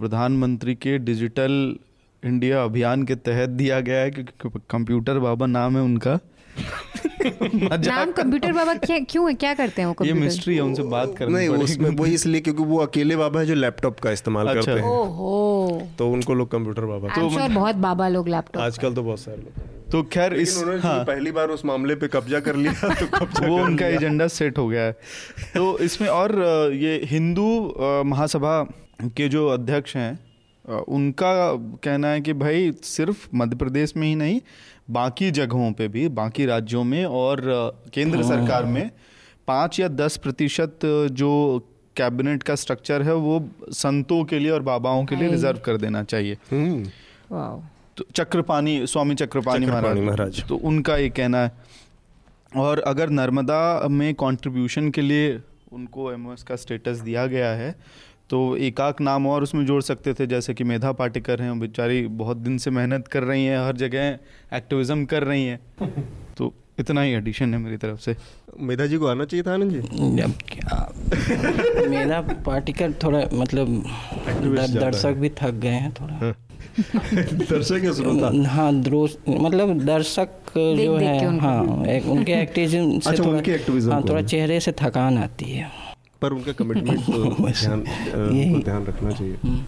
प्रधानमंत्री 0.00 0.74
के 0.74 0.98
डिजिटल 0.98 1.76
इंडिया 2.24 2.62
अभियान 2.64 3.02
के 3.02 3.14
तहत 3.14 3.48
दिया 3.50 3.80
गया 3.80 3.98
है 3.98 4.10
क्योंकि 4.10 4.60
कंप्यूटर 4.70 5.18
बाबा 5.18 5.46
नाम 5.46 5.76
है 5.76 5.82
उनका। 5.82 6.18
नाम 7.24 8.12
कंप्यूटर 8.12 8.52
बाबा 8.52 8.74
क्या 8.74 8.98
क्यों 8.98 9.28
है? 9.28 9.34
क्या 9.34 9.52
करते 9.54 9.82
हैं 9.82 9.88
वो 9.88 10.04
ये 10.04 10.12
मिस्ट्री 10.12 10.54
है 10.54 10.60
उनसे 10.60 10.82
बात 10.82 11.14
करनी 11.18 11.34
नहीं 11.34 11.48
उसमें 11.48 11.88
वो 11.90 12.06
इसलिए 12.06 12.40
क्योंकि 12.40 12.62
वो 12.62 12.78
अकेले 12.78 13.16
बाबा 13.16 13.40
है 13.40 13.46
जो 13.46 13.54
लैपटॉप 13.54 14.00
का 14.00 14.10
इस्तेमाल 14.10 14.48
अच्छा। 14.48 14.60
करते 14.60 14.80
हैं। 14.80 14.88
ओहो। 14.88 15.82
तो 15.98 16.10
उनको 16.10 16.34
लोग 16.34 16.50
कंप्यूटर 16.50 16.84
बाबा 16.84 17.08
तो 17.14 17.28
मतलब 17.30 17.54
बहुत 17.54 17.76
बाबा 17.76 18.08
लोग 18.08 18.28
लैपटॉप 18.28 18.62
आजकल 18.62 18.94
तो 18.94 19.02
बहुत 19.02 19.20
सारे 19.20 19.36
लोग। 19.36 19.90
तो 19.92 20.02
खैर 20.02 20.34
इस 20.34 20.56
हाँ। 20.84 21.04
पहली 21.04 21.32
बार 21.32 21.48
उस 21.48 21.64
मामले 21.64 21.94
पे 21.94 22.08
कब्जा 22.08 22.40
कर 22.40 22.56
लिया 22.56 22.72
तो 23.00 23.06
कब्जा 23.18 23.46
वो 23.46 23.58
उनका 23.64 23.86
एजेंडा 23.86 24.26
सेट 24.26 24.58
हो 24.58 24.68
गया 24.68 24.82
है। 24.82 24.92
तो 25.54 25.78
इसमें 25.78 26.08
और 26.08 26.38
ये 26.74 27.00
हिंदू 27.04 27.48
महासभा 28.06 28.62
के 29.16 29.28
जो 29.28 29.48
अध्यक्ष 29.48 29.96
हैं 29.96 30.18
उनका 30.68 31.54
कहना 31.56 32.08
है 32.08 32.20
कि 32.20 32.32
भाई 32.32 32.72
सिर्फ़ 32.82 33.28
मध्य 33.34 33.56
प्रदेश 33.56 33.96
में 33.96 34.08
ही 34.08 34.14
नहीं 34.14 34.40
बाकी 34.90 35.30
जगहों 35.30 35.72
पे 35.72 35.88
भी 35.88 36.08
बाकी 36.08 36.46
राज्यों 36.46 36.84
में 36.84 37.04
और 37.04 37.42
केंद्र 37.94 38.22
हाँ। 38.22 38.28
सरकार 38.28 38.64
में 38.64 38.90
पाँच 39.48 39.80
या 39.80 39.88
दस 39.88 40.16
प्रतिशत 40.16 40.78
जो 41.12 41.58
कैबिनेट 41.96 42.42
का 42.42 42.54
स्ट्रक्चर 42.54 43.02
है 43.02 43.14
वो 43.14 43.48
संतों 43.70 44.24
के 44.24 44.38
लिए 44.38 44.50
और 44.50 44.62
बाबाओं 44.62 45.04
के 45.04 45.16
लिए 45.16 45.30
रिज़र्व 45.30 45.58
कर 45.58 45.76
देना 45.76 46.02
चाहिए। 46.02 46.36
हम्म। 46.50 46.84
तो 47.96 48.04
चक्रपाणी 48.14 48.86
स्वामी 48.86 49.14
चक्रपाणी 49.14 49.66
महाराज। 49.66 49.98
महाराज। 49.98 50.44
तो 50.48 50.56
उनका 50.56 50.96
ये 50.96 51.10
कहना 51.10 51.38
है। 51.38 51.52
और 52.56 52.78
अगर 52.78 53.10
नर्मदा 53.10 53.88
में 53.90 54.14
कंट्रीब्यूशन 54.14 54.90
के 54.90 55.00
लिए 55.00 55.40
उनको 55.72 56.12
एम 56.12 56.34
का 56.48 56.56
स्टेटस 56.56 56.96
दिया 56.98 57.26
गया 57.26 57.50
है 57.50 57.74
तो 58.30 58.56
एकाक 58.56 59.00
नाम 59.00 59.26
और 59.26 59.42
उसमें 59.42 59.66
जोड़ 59.66 59.82
सकते 59.82 60.14
थे 60.14 60.26
जैसे 60.26 60.54
कि 60.54 60.64
मेधा 60.64 60.92
पाटिकर 60.92 61.42
हैं 61.42 61.60
बेचारी 61.60 62.06
बहुत 62.06 62.36
दिन 62.36 62.58
से 62.58 62.70
मेहनत 62.70 63.08
कर 63.08 63.22
रही 63.22 63.46
हैं 63.46 63.66
हर 63.66 63.76
जगह 63.76 64.18
एक्टिविज्म 64.56 65.04
कर 65.04 65.22
रही 65.22 65.46
हैं। 65.46 65.60
तो 66.36 66.54
इतना 66.78 67.02
ही 67.02 67.12
एडिशन 67.12 67.54
है 67.54 67.60
मेरी 67.60 67.76
तरफ़ 67.76 68.00
से। 68.00 68.16
मेधा 68.60 68.86
जी 68.86 68.96
को 68.96 69.06
आना 69.06 69.24
चाहिए 69.24 69.42
था 69.42 69.54
आनंद 69.54 69.70
जी? 69.70 69.80
जब 70.16 70.32
क्या? 70.48 70.92
मेधा 71.88 72.20
पाटिकर 72.20 72.92
थोड़ा 72.92 73.28
मतलब 73.34 73.84
दर्शक 74.80 75.12
भी 75.12 75.28
थक 75.28 75.50
गए 75.50 75.68
हैं 75.68 75.92
थोड़ा। 75.92 76.14
हाँ। 76.14 76.34
दर्शक 77.24 77.92
श्रोता 77.96 78.50
हाँ 78.50 78.72
मतलब 78.72 79.78
दर्शक 79.84 80.28
जो 80.56 80.96
है 80.96 81.38
हाँ 81.38 81.86
एक 81.86 82.06
उनके 82.06 82.32
एक्टिविज्म 82.32 82.98
से 82.98 83.10
अच्छा, 83.10 83.24
थोड़ा 83.24 83.92
हाँ 83.92 84.02
थोड़ा 84.08 84.22
चेहरे 84.22 84.60
से 84.60 84.72
थकान 84.72 85.18
आती 85.18 85.44
है। 85.44 85.83
पर 86.24 86.32
उनका 86.32 86.52
कमिटमेंट 86.52 87.00
तो 87.06 87.24
ध्यान 87.48 87.84
ध्यान 88.62 88.86
रखना 88.86 89.10
चाहिए। 89.10 89.38
हम्म। 89.44 89.64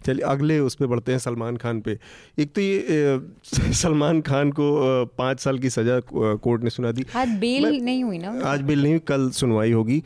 चलिए 0.00 0.24
अगले 0.24 0.58
उस 0.58 0.74
पर 0.74 0.86
बढ़ते 0.86 1.12
हैं 1.12 1.18
सलमान 1.18 1.56
खान 1.56 1.80
पे। 1.80 1.98
एक 2.38 2.52
तो 2.54 2.60
ये 2.60 3.20
सलमान 3.82 4.20
खान 4.20 4.50
को 4.50 4.70
पाँच 5.18 5.40
साल 5.40 5.58
की 5.58 5.70
सज़ा 5.70 6.00
कोर्ट 6.46 6.62
ने 6.64 6.70
सुना 6.70 6.92
दी। 6.92 7.04
आज 7.16 7.36
बेल 7.38 7.66
नहीं 7.84 8.04
हुई 8.04 8.18
ना? 8.18 8.40
आज 8.44 8.62
बेल 8.62 8.82
नहीं 8.82 8.92
हुई 8.92 9.02
कल 9.08 9.30
सुनवाई 9.30 9.72
होगी। 9.72 10.02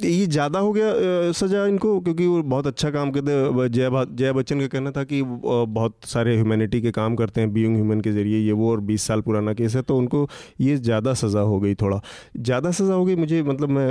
ये 0.00 0.26
ज़्यादा 0.26 0.58
हो 0.58 0.72
गया 0.72 1.32
सजा 1.32 1.64
इनको? 1.66 1.98
क्योंकि 2.00 2.26
वो 2.26 2.42
बहुत 2.44 2.66
अच्छा 2.66 2.90
काम 2.90 3.10
करते 3.10 3.32
हैं। 3.32 3.66
जय 3.68 3.90
जय 4.12 4.32
बच्चन 4.32 4.60
का 4.60 4.66
कहना 4.66 4.90
था 4.90 5.04
कि 5.04 5.22
बहुत 5.22 5.94
सारे 6.06 6.34
ह्यूमैनिटी 6.34 6.80
के 6.80 6.90
काम 6.90 7.16
करते 7.16 7.40
हैं 7.40 7.52
बीइंग 7.52 7.74
ह्यूमन 7.76 8.00
के 8.00 8.12
ज़रिए 8.12 8.38
ये 8.38 8.52
वो 8.52 8.70
और 8.72 8.80
20 8.82 9.06
साल 9.06 9.20
पुराना 9.20 9.52
केस 9.54 9.76
है 9.76 9.82
तो 9.82 9.96
उनको 9.98 10.28
ये 10.60 10.76
ज़्यादा 10.78 11.14
सज़ा 11.14 11.40
हो 11.42 11.58
गई 11.60 11.74
थोड़ा। 11.74 12.00
ज़्यादा 12.38 12.70
सज़ा 12.70 12.94
हो 12.94 13.04
गई 13.04 13.16
मुझे 13.16 13.42
मतलब 13.42 13.68
मैं 13.70 13.88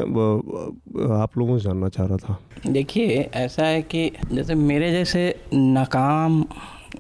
आप 1.17 1.37
लोगों 1.37 1.57
से 1.57 1.63
जानना 1.63 1.89
चाह 1.89 2.05
रहा 2.05 2.17
था। 2.17 2.39
देखिए 2.67 3.19
ऐसा 3.35 3.65
है 3.65 3.81
कि 3.83 4.09
जैसे 4.31 4.55
मेरे 4.55 4.91
जैसे 4.91 5.33
नाकाम 5.53 6.43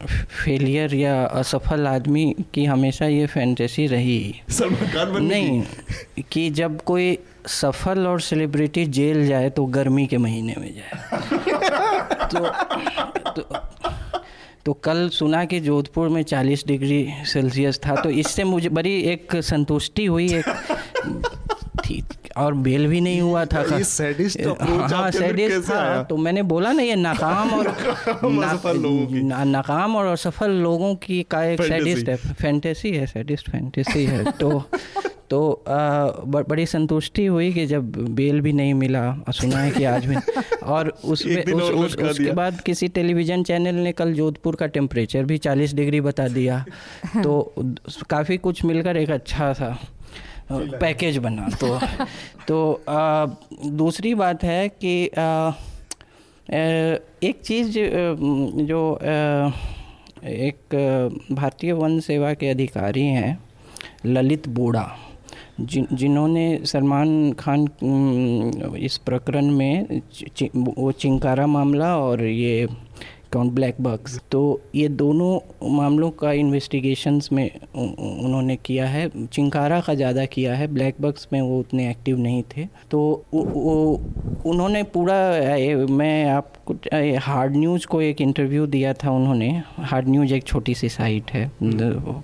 फेलियर 0.05 0.93
या 0.95 1.23
असफल 1.25 1.87
आदमी 1.87 2.33
की 2.53 2.65
हमेशा 2.65 3.05
ये 3.05 3.25
फैंटेसी 3.27 3.85
रही। 3.87 4.33
नहीं 4.51 5.63
कि 6.31 6.49
जब 6.51 6.81
कोई 6.81 7.17
सफल 7.47 8.07
और 8.07 8.21
सेलिब्रिटी 8.21 8.85
जेल 8.85 9.27
जाए 9.27 9.49
तो 9.49 9.65
गर्मी 9.65 10.07
के 10.07 10.17
महीने 10.17 10.55
में 10.59 10.75
जाए। 10.75 10.91
तो, 12.27 12.39
तो 13.31 13.59
तो 14.65 14.73
कल 14.73 15.09
सुना 15.09 15.45
कि 15.45 15.59
जोधपुर 15.59 16.09
में 16.09 16.23
40 16.23 16.67
डिग्री 16.67 17.13
सेल्सियस 17.25 17.79
था 17.85 17.95
तो 17.95 18.09
इससे 18.09 18.43
मुझे 18.43 18.69
बड़ी 18.69 19.01
एक 19.01 19.35
संतुष्टि 19.35 20.05
हुई 20.05 20.33
एक 20.33 20.49
थी 21.85 22.03
और 22.37 22.53
बेल 22.53 22.87
भी 22.87 23.01
नहीं 23.01 23.21
हुआ 23.21 23.45
था। 23.45 23.61
ये 23.77 23.83
सैडिस्ट 23.83 24.41
हाँ 24.61 25.11
सैडिस्ट 25.11 25.69
था 25.69 26.03
तो 26.03 26.17
मैंने 26.17 26.41
बोला 26.43 26.71
ना 26.71 26.81
ये 26.81 26.95
नाकाम 26.95 27.53
और 27.53 27.75
ना, 29.23 29.43
नाकाम 29.43 29.95
और 29.95 30.05
असफल 30.05 30.51
लोगों 30.51 30.95
की 30.95 31.23
का 31.23 31.43
एक 31.45 31.61
सैडिस्ट 31.61 32.09
है 32.09 32.15
फैंटेसी 32.15 32.91
है 32.91 33.05
सैडिस्ट 33.07 33.49
फैंटेसी 33.49 34.05
है 34.05 34.31
तो 34.31 34.63
तो 35.29 35.63
बड़ी 36.27 36.65
संतुष्टि 36.65 37.25
हुई 37.25 37.53
कि 37.53 37.65
जब 37.65 37.91
बेल 38.15 38.41
भी 38.41 38.53
नहीं 38.53 38.73
मिला 38.73 39.23
सुना 39.29 39.57
है 39.57 39.71
कि 39.71 39.83
आज 39.83 40.05
भी 40.05 40.15
और 40.63 40.89
उस, 40.89 41.25
उस, 41.25 41.61
उस 41.61 41.95
उसके 41.97 42.31
बाद 42.31 42.61
किसी 42.61 42.87
टेलीविज़न 42.87 43.43
चैनल 43.43 43.75
ने 43.75 43.91
कल 43.91 44.13
जोधपुर 44.13 44.55
का 44.55 44.67
टेम्परेचर 44.67 45.23
भी 45.23 45.37
40 45.37 45.73
डिग्री 45.73 46.01
बता 46.01 46.27
दिया। 46.27 46.65
तो 47.23 47.53
काफ़ी 48.09 48.37
कुछ 48.37 48.65
मिलकर 48.65 48.97
एक 48.97 49.09
अच्छा 49.09 49.53
सा 49.53 49.79
पैकेज 50.51 51.17
बना। 51.17 51.49
तो 51.61 51.79
तो 52.47 52.81
आ, 52.89 53.25
दूसरी 53.65 54.15
बात 54.15 54.43
है 54.43 54.69
कि 54.69 55.07
आ, 55.07 55.51
एक 57.23 57.41
चीज़ 57.45 57.79
जो 58.63 58.99
एक 60.23 60.57
भारतीय 61.31 61.71
वन 61.71 61.99
सेवा 61.99 62.33
के 62.33 62.49
अधिकारी 62.49 63.05
हैं 63.05 63.43
ललित 64.05 64.47
बोड़ा। 64.47 64.97
जिन 65.59 65.87
जिन्होंने 65.93 66.45
सलमान 66.65 67.31
खान 67.39 67.67
इस 68.79 68.97
प्रकरण 69.05 69.49
में 69.51 70.01
वो 70.55 70.91
चिंकारा 70.91 71.47
मामला 71.47 71.95
और 71.97 72.23
ये 72.23 72.67
कौन 73.33 73.49
ब्लैक 73.49 73.75
बग्स 73.81 74.19
तो 74.31 74.39
ये 74.75 74.87
दोनों 74.89 75.31
मामलों 75.71 76.09
का 76.11 76.31
इन्वेस्टिगेशंस 76.33 77.29
में 77.31 77.49
उन्होंने 77.75 78.55
किया 78.65 78.85
है। 78.87 79.09
चिंकारा 79.25 79.79
का 79.81 79.93
ज़्यादा 79.93 80.25
किया 80.27 80.55
है। 80.55 80.67
ब्लैक 80.67 80.95
बग्स 81.01 81.27
में 81.33 81.39
वो 81.41 81.59
उतने 81.59 81.89
एक्टिव 81.89 82.17
नहीं 82.19 82.43
थे। 82.55 82.65
तो 82.91 82.99
वो 83.33 83.75
उन्होंने 84.45 84.83
पूरा 84.93 85.15
मैं 85.91 86.25
आपको 86.29 86.73
हार्ड 87.21 87.55
न्यूज़ 87.55 87.87
को 87.87 88.01
एक 88.01 88.21
इंटरव्यू 88.21 88.65
दिया 88.67 88.93
था 88.93 89.11
उन्होंने। 89.11 89.49
हार्ड 89.79 90.07
न्यूज़ 90.09 90.33
एक 90.33 90.43
छोटी 90.43 90.73
सी 90.75 90.89
साइट 90.89 91.31
है। 91.31 91.51
दो, 91.63 92.21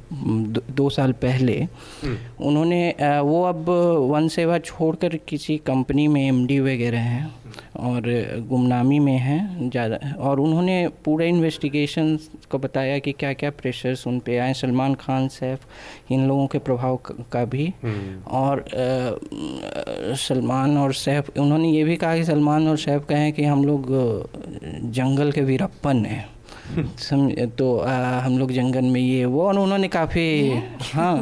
दो 0.71 0.89
साल 0.89 1.11
पहले। 1.21 1.57
हम्म। 1.61 2.45
उन्होंने 2.47 2.89
वो 3.21 3.43
अब 3.43 3.69
वन 4.11 4.27
सेवा 4.29 4.57
छोड़कर 4.61 5.15
किसी 5.27 5.57
कंपनी 5.65 6.07
में 6.07 6.21
एमडी 6.27 6.59
वगैरह 6.59 6.99
हैं। 7.01 7.33
और 7.79 8.01
गुमनामी 8.49 8.99
में 8.99 9.17
हैं 9.17 9.69
ज़्यादा। 9.69 9.97
और 10.19 10.39
उन्होंने 10.39 10.87
पूरे 11.05 11.27
इन्वेस्टिगेशन 11.29 12.17
को 12.51 12.57
बताया 12.57 12.97
कि 12.99 13.11
क्या 13.11 13.33
क्या 13.33 13.49
प्रेशर्स 13.51 14.07
उन 14.07 14.19
पे 14.19 14.37
आए। 14.37 14.53
सलमान 14.53 14.93
खान 14.95 15.27
सैफ 15.27 16.11
इन 16.11 16.27
लोगों 16.27 16.47
के 16.47 16.57
प्रभाव 16.59 16.99
का 17.31 17.45
भी। 17.45 17.73
हम्म। 17.83 18.21
और 18.31 18.65
सलमान 20.17 20.77
और 20.77 20.93
सैफ 20.93 21.37
उन्होंने 21.39 21.71
ये 21.71 21.83
भी 21.83 21.95
कहा 21.95 22.15
कि 22.15 22.23
सलमान 22.23 22.67
और 22.67 22.77
सैफ 22.77 23.05
कहें 23.09 23.31
कि 23.33 23.43
हम 23.43 23.65
लोग 23.65 23.87
जंगल 24.93 25.31
के 25.31 25.41
वीरप्पन 25.41 26.05
हैं। 26.05 26.25
समझ 26.99 27.33
तो 27.57 27.77
आ, 27.77 28.19
हम 28.19 28.37
लोग 28.39 28.51
जंगल 28.51 28.85
में 28.85 29.01
ये 29.01 29.25
वो 29.25 29.41
और 29.47 29.59
उन्होंने 29.59 29.87
काफ़ी 29.87 30.25
हाँ? 30.93 31.15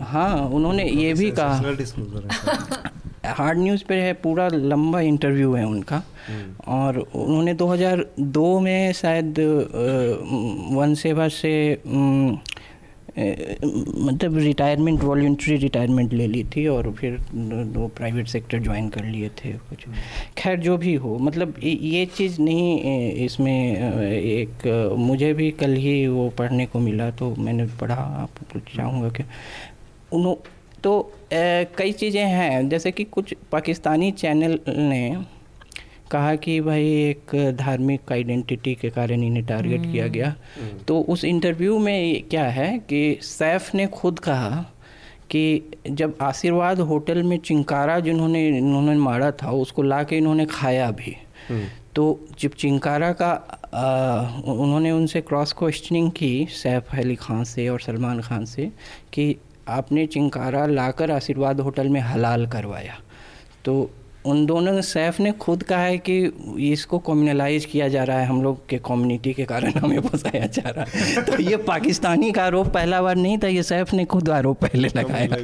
हाँ। 0.00 0.48
उन्होंने 0.48 0.84
ये 0.84 1.12
भी 1.14 1.30
कहा। 1.30 1.58
हार्ड 3.28 3.58
न्यूज़ 3.58 3.84
पे 3.84 3.94
है, 3.94 4.12
पूरा 4.14 4.48
लंबा 4.48 5.00
इंटरव्यू 5.02 5.52
है 5.54 5.64
उनका। 5.66 6.02
और 6.68 6.98
उन्होंने 6.98 7.54
2002 7.54 8.58
में 8.60 8.92
शायद 8.94 9.38
वन 10.72 10.94
सेवा 10.96 11.28
से 11.30 11.52
मतलब 13.18 14.36
रिटायरमेंट 14.36 15.02
वॉल्ट्री 15.02 15.56
रिटायरमेंट 15.56 16.12
ले 16.12 16.26
ली 16.26 16.42
थी 16.56 16.66
और 16.68 16.90
फिर 16.92 17.16
वो 17.76 17.86
प्राइवेट 17.96 18.26
सेक्टर 18.28 18.58
ज्वाइन 18.62 18.88
कर 18.88 19.04
लिए 19.04 19.28
थे 19.38 19.52
कुछ। 19.68 19.84
खैर, 20.38 20.58
जो 20.58 20.76
भी 20.76 20.94
हो 20.94 21.16
मतलब 21.18 21.54
ये 21.62 22.04
चीज़ 22.06 22.40
नहीं 22.40 23.14
इसमें 23.24 24.12
एक, 24.12 24.66
मुझे 24.98 25.32
भी 25.34 25.50
कल 25.60 25.74
ही 25.76 26.06
वो 26.08 26.28
पढ़ने 26.38 26.66
को 26.66 26.78
मिला 26.80 27.10
तो 27.12 27.34
मैंने 27.38 27.66
पढ़ा, 27.80 27.94
आप 27.94 28.58
चाहूँगा 28.76 29.08
कि 29.10 29.24
उन 30.12 30.34
तो 30.86 31.12
कई 31.32 31.92
चीज़ें 31.92 32.24
हैं 32.24 32.68
जैसे 32.68 32.90
कि 32.92 33.04
कुछ 33.04 33.34
पाकिस्तानी 33.52 34.10
चैनल 34.12 34.58
ने 34.68 35.24
कहा 36.10 36.34
कि 36.34 36.60
भाई 36.60 36.84
एक 37.00 37.34
धार्मिक 37.56 38.12
आइडेंटिटी 38.12 38.74
के 38.74 38.90
कारण 38.90 39.22
इन्हें 39.22 39.44
टारगेट 39.46 39.82
किया 39.82 40.04
हम्म। 40.04 40.12
गया 40.12 40.28
हम्म। 40.56 40.78
तो 40.78 41.00
उस 41.08 41.24
इंटरव्यू 41.24 41.78
में 41.78 42.22
क्या 42.22 42.44
है 42.50 42.68
कि 42.78 43.18
सैफ 43.22 43.74
ने 43.74 43.86
खुद 43.86 44.18
कहा 44.18 44.64
कि 45.30 45.42
जब 45.90 46.14
आशीर्वाद 46.22 46.80
होटल 46.80 47.22
में 47.22 47.38
चिंकारा 47.38 47.98
जिन्होंने 48.00 48.46
इन्होंने 48.48 48.94
मारा 48.98 49.30
था 49.42 49.50
उसको 49.56 49.82
ला 49.82 50.02
के 50.02 50.16
इन्होंने 50.16 50.46
खाया 50.46 50.90
भी 50.90 51.16
हम्म। 51.48 51.66
तो 51.94 52.04
जब 52.40 52.54
चिंकारा 52.54 53.12
का 53.12 53.32
आ, 53.74 54.52
उन्होंने 54.52 54.90
उनसे 54.90 55.20
क्रॉस 55.20 55.52
क्वेश्चनिंग 55.52 56.10
की 56.10 56.46
सैफ 56.52 56.94
अली 56.94 57.14
खान 57.16 57.44
से 57.44 57.68
और 57.68 57.80
सलमान 57.80 58.20
खान 58.20 58.44
से 58.44 58.70
कि 59.12 59.36
आपने 59.68 60.06
चिंकारा 60.06 60.66
लाकर 60.66 61.10
आशीर्वाद 61.10 61.60
होटल 61.60 61.88
में 61.88 62.00
हलाल 62.00 62.46
करवाया। 62.46 62.98
तो 63.64 63.90
उन 64.26 64.46
दोनों 64.46 64.72
ने 64.72 64.82
सैफ 64.82 65.20
ने 65.20 65.32
खुद 65.32 65.62
कहा 65.62 65.80
है 65.80 65.98
कि 65.98 66.32
इसको 66.72 66.98
कम्युनलाइज 66.98 67.64
किया 67.64 67.88
जा 67.88 68.04
रहा 68.04 68.18
है 68.18 68.26
हम 68.26 68.42
लोग 68.42 68.68
के 68.68 68.78
कम्युनिटी 68.78 69.32
के 69.32 69.44
कारण 69.44 69.72
हमें 69.78 70.00
फंसाया 70.00 70.46
जा 70.46 70.70
रहा 70.70 70.84
है। 70.94 71.22
तो 71.22 71.42
ये 71.42 71.56
पाकिस्तानी 71.56 72.32
का 72.32 72.44
आरोप 72.44 72.66
पहला 72.66 73.02
बार 73.02 73.16
नहीं 73.16 73.38
था 73.38 73.46
ये 73.46 73.62
सैफ 73.62 73.94
ने 73.94 74.04
खुद 74.04 74.30
आरोप 74.30 74.60
पहले 74.60 74.88
लगाया। 74.88 75.36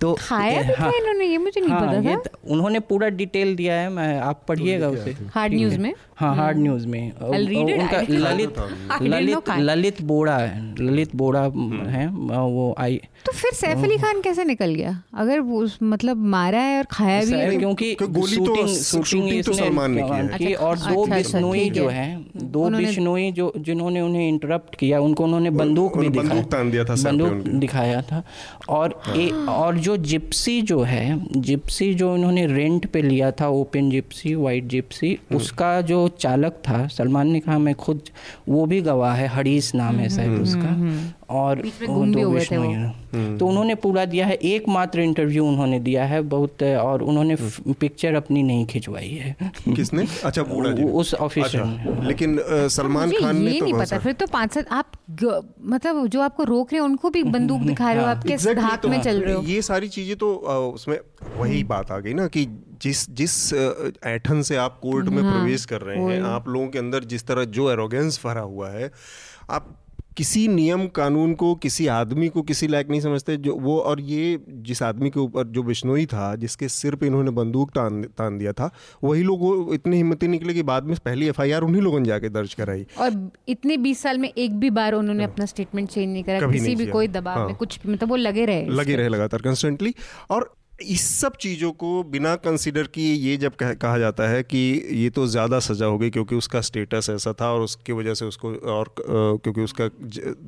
तो 0.00 0.16
खाया 0.20 0.74
हाँ, 0.78 0.92
इन्होंने 0.92 1.24
ये 1.24 1.38
मुझे 1.38 1.60
नहीं 1.60 1.70
हाँ, 1.70 1.80
पता 1.80 2.16
था। 2.16 2.38
उन्होंने 2.50 2.80
पूरा 2.80 3.08
डिटेल 3.08 3.56
दिया 3.56 3.74
है 3.74 3.88
मैं 3.88 4.20
आप 4.20 4.44
पढ़िएगा 4.48 4.88
उसे। 4.88 5.16
हार्ड 5.34 5.54
न्यूज़ 5.54 5.78
में? 5.78 5.94
हाँ 6.16 6.36
हार्ड 6.36 6.58
न्यूज़ 6.58 6.86
में। 6.86 7.12
उनका 7.12 8.00
ललित 8.08 8.54
ललित 9.02 9.50
ललित 9.58 10.02
बोड़ा 10.02 10.38
है 10.38 10.74
ललित 10.78 11.16
बोड़ा 11.16 11.40
हम्म। 11.40 11.86
है 11.86 12.08
वो 12.08 12.74
आई 12.78 13.00
तो 13.26 13.32
फिर 13.32 13.52
सैफ 13.52 13.82
अली 13.84 13.96
खान 13.98 14.20
कैसे 14.20 14.44
निकल 14.44 14.74
गया? 14.74 15.02
अगर 15.14 15.40
वो 15.40 15.66
मतलब 15.82 16.16
मारा 16.26 16.60
है 16.60 16.78
और 16.78 16.84
खाया 16.90 17.20
भी 17.24 17.32
है 17.32 17.56
क्योंकि 17.58 17.96
शूटिंग 18.00 18.68
शूटिंग 18.68 19.42
तो 19.44 19.52
सलमान 19.52 19.90
ने 19.90 20.02
की 20.38 20.52
और 20.54 20.78
दो 20.78 20.84
अच्छा, 20.84 21.00
अच्छा, 21.00 21.16
बिश्नोई 21.16 21.68
जो 21.70 21.88
है। 21.88 22.06
दो 22.36 22.68
बिश्नोई 22.70 23.30
जो 23.32 23.52
जिन्होंने 23.58 24.00
उन्हें 24.00 24.28
इंटरप्ट 24.28 24.74
किया 24.76 25.00
उनको 25.00 25.24
उन्होंने 25.24 25.50
बंदूक 25.50 25.98
भी 25.98 26.08
दिखाया 26.08 26.42
बंदूक 27.04 27.46
दिखाया 27.60 28.02
था। 28.02 28.22
और 28.68 29.00
और 29.48 29.78
जो 29.78 29.96
जिप्सी 29.96 30.60
जो 30.62 30.80
है 30.82 31.04
जिप्सी 31.40 31.92
जो 31.94 32.12
उन्होंने 32.14 32.46
रेंट 32.46 32.86
पे 32.86 33.02
लिया 33.02 33.30
था 33.30 33.48
ओपन 33.48 33.90
जिप्सी 33.90 34.34
वाइट 34.34 34.68
जिप्सी 34.68 35.18
उसका 35.34 35.80
जो 35.82 36.06
चालक 36.18 36.62
था 36.68 36.86
सलमान 36.88 37.28
ने 37.28 37.40
कहा 37.40 37.58
मैं 37.58 37.74
खुद 37.74 38.00
वो 38.48 38.66
भी 38.66 38.80
गवाह 38.82 39.14
है 39.14 39.26
हरीस 39.28 39.74
नाम 39.74 39.96
है 39.96 40.08
शायद 40.08 40.28
हम्म, 40.28 40.42
उसका। 40.42 40.60
हम्म, 40.60 40.88
हम्म। 40.88 41.10
और 41.32 41.62
दो 41.82 42.28
विष्णु 42.30 42.62
हम्म। 42.62 43.38
तो 43.38 43.46
उन्होंने 43.46 43.74
पूरा 43.74 44.04
दिया 44.04 44.26
है 44.26 44.34
एकमात्र 44.34 45.00
इंटरव्यू 45.00 45.44
उन्होंने 45.46 45.78
दिया 45.80 46.04
है 46.04 46.20
बहुत 46.32 46.62
और 46.62 47.02
उन्होंने 47.02 47.36
पिक्चर 47.72 48.08
हम्म। 48.08 48.16
अपनी 48.16 48.42
नहीं 48.42 48.66
खिंचवाई 48.66 49.08
है। 49.08 49.36
किसने? 49.76 50.06
अच्छा 50.24 50.42
उस 50.42 51.14
ऑफिसर 51.14 51.60
अच्छा, 51.60 52.00
लेकिन 52.02 52.38
सलमान 52.48 53.10
खान 53.10 53.36
ने 53.36 53.52
तो 53.52 53.64
नहीं 53.64 53.74
पता 53.74 53.98
फिर 53.98 54.12
तो 54.12 54.26
पाँच 54.26 54.52
सात 54.52 54.72
आप 54.72 54.92
मतलब 55.64 56.06
जो 56.06 56.20
आपको 56.20 56.44
रोक 56.44 56.72
रहे 56.72 56.80
हैं 56.80 56.88
उनको 56.88 57.10
भी 57.10 57.22
बंदूक 57.22 57.60
दिखा 57.72 57.92
रहे 57.92 58.00
हो 58.00 58.06
हाँ। 58.06 58.16
आप 58.16 58.24
किस 58.24 58.46
धाक 58.48 58.82
तो 58.82 58.88
में 58.88 59.00
चल 59.02 59.20
रहे 59.20 59.34
हो? 59.34 59.42
ये 59.42 59.62
सारी 59.62 59.88
चीज़ें 59.88 60.16
तो 60.16 60.34
उसमें 60.74 60.98
वही 61.38 61.64
बात 61.64 61.90
आ 61.90 61.98
गई 61.98 62.14
ना 62.14 62.26
कि 62.26 62.46
जिस 62.82 63.10
जिस 63.10 63.52
ऐठन 64.04 64.42
से 64.42 64.56
आप 64.56 64.78
कोर्ट 64.82 65.08
में 65.08 65.22
हाँ, 65.22 65.32
प्रवेश 65.32 65.64
कर 65.64 65.80
रहे 65.80 65.98
हैं 65.98 66.22
आप 66.22 66.48
लोगों 66.48 66.68
के 66.68 66.78
अंदर 66.78 67.04
जिस 67.04 67.26
तरह 67.26 67.44
जो 67.44 67.70
एरोगेंस 67.70 68.20
भरा 68.24 68.40
हुआ 68.40 68.70
है 68.70 68.90
आप 69.50 69.74
किसी 70.16 70.46
नियम 70.48 70.86
कानून 70.86 71.32
को 71.34 71.54
किसी 71.54 71.86
आदमी 71.86 72.28
को 72.28 72.42
किसी 72.42 72.66
लायक 72.66 72.88
नहीं 72.90 73.00
समझते 73.00 73.36
जो 73.36 73.54
वो 73.56 73.78
और 73.80 74.00
ये 74.00 74.38
जिस 74.48 74.82
आदमी 74.82 75.10
के 75.10 75.20
ऊपर 75.20 75.46
जो 75.48 75.62
बिश्नोई 75.62 76.06
था 76.06 76.34
जिसके 76.36 76.68
सिर 76.68 76.94
पे 76.94 77.06
इन्होंने 77.06 77.30
बंदूक 77.30 77.70
तान 77.70 78.02
तान 78.18 78.38
दिया 78.38 78.52
था 78.52 78.70
वही 79.04 79.22
लोग 79.22 79.74
इतनी 79.74 79.96
हिम्मती 79.96 80.28
निकले 80.28 80.54
कि 80.54 80.62
बाद 80.62 80.84
में 80.84 80.96
पहली 81.04 81.28
एफआईआर 81.28 81.62
उन्हीं 81.62 81.82
लोगों 81.82 82.00
ने 82.00 82.06
जाके 82.06 82.28
दर्ज 82.28 82.54
कराई। 82.54 82.86
और 82.98 83.30
इतने 83.48 83.76
बीस 83.76 84.02
साल 84.02 84.18
में 84.18 84.28
एक 84.28 84.58
भी 84.60 84.70
बार 84.70 84.94
उन्होंने 84.94 85.24
अपना 85.24 85.46
स्टेटमेंट 85.46 85.88
चेंज 85.88 86.08
नहीं 86.12 86.24
करा 86.24 86.50
किसी 86.50 86.74
भी 86.74 86.86
कोई 86.86 87.08
दबाव 87.08 87.38
हाँ। 87.38 87.46
में 87.46 87.54
कुछ 87.56 87.78
मतलब 87.86 88.08
वो 88.08 88.16
लगे 88.16 88.44
रहे 88.44 88.66
लगे 88.70 88.96
रहे 88.96 89.08
लगातार 89.08 89.42
कंस्टेंटली 89.42 89.94
और 90.30 90.52
इस 90.84 91.04
सब 91.16 91.36
चीज़ों 91.36 91.70
को 91.74 92.02
बिना 92.04 92.34
कंसिडर 92.38 92.86
किए 92.88 93.14
ये 93.14 93.36
जब 93.36 93.54
कह, 93.54 93.72
कहा 93.74 93.98
जाता 93.98 94.28
है 94.28 94.42
कि 94.44 94.58
ये 94.92 95.10
तो 95.10 95.26
ज़्यादा 95.26 95.58
सज़ा 95.60 95.86
हो 95.86 95.98
गई 95.98 96.10
क्योंकि 96.10 96.34
उसका 96.34 96.60
स्टेटस 96.60 97.10
ऐसा 97.10 97.32
था 97.32 97.50
और 97.52 97.60
उसकी 97.60 97.92
वजह 97.92 98.14
से 98.14 98.24
उसको 98.24 98.54
और 98.72 98.94
क्योंकि 98.98 99.60
उसका 99.60 99.88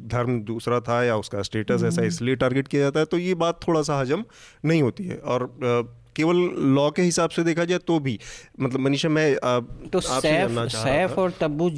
धर्म 0.08 0.40
दूसरा 0.44 0.80
था 0.82 1.02
या 1.04 1.16
उसका 1.16 1.42
स्टेटस 1.42 1.82
ऐसा 1.82 2.00
हम्म। 2.00 2.06
इसलिए 2.06 2.36
टारगेट 2.36 2.68
किया 2.68 2.82
जाता 2.82 3.00
है 3.00 3.06
तो 3.06 3.18
ये 3.18 3.34
बात 3.36 3.60
थोड़ा 3.68 3.82
सा 3.82 4.00
हजम 4.00 4.24
नहीं 4.64 4.82
होती 4.82 5.04
है 5.04 5.16
और 5.18 5.42
आ, 5.42 5.82
केवल 6.16 6.36
लॉ 6.74 6.90
के 6.90 7.02
हिसाब 7.02 7.30
से 7.30 7.44
देखा 7.44 7.64
जाए 7.64 7.78
तो 7.86 7.98
भी 7.98 8.18
मतलब 8.60 8.80
मनीषा 8.80 9.08
मैं 9.08 9.26
आ, 9.36 9.58
तो 9.92 10.00
सैफ 10.00 10.58
सैफ 10.72 11.18
और 11.18 11.32
तब्बू 11.40 11.70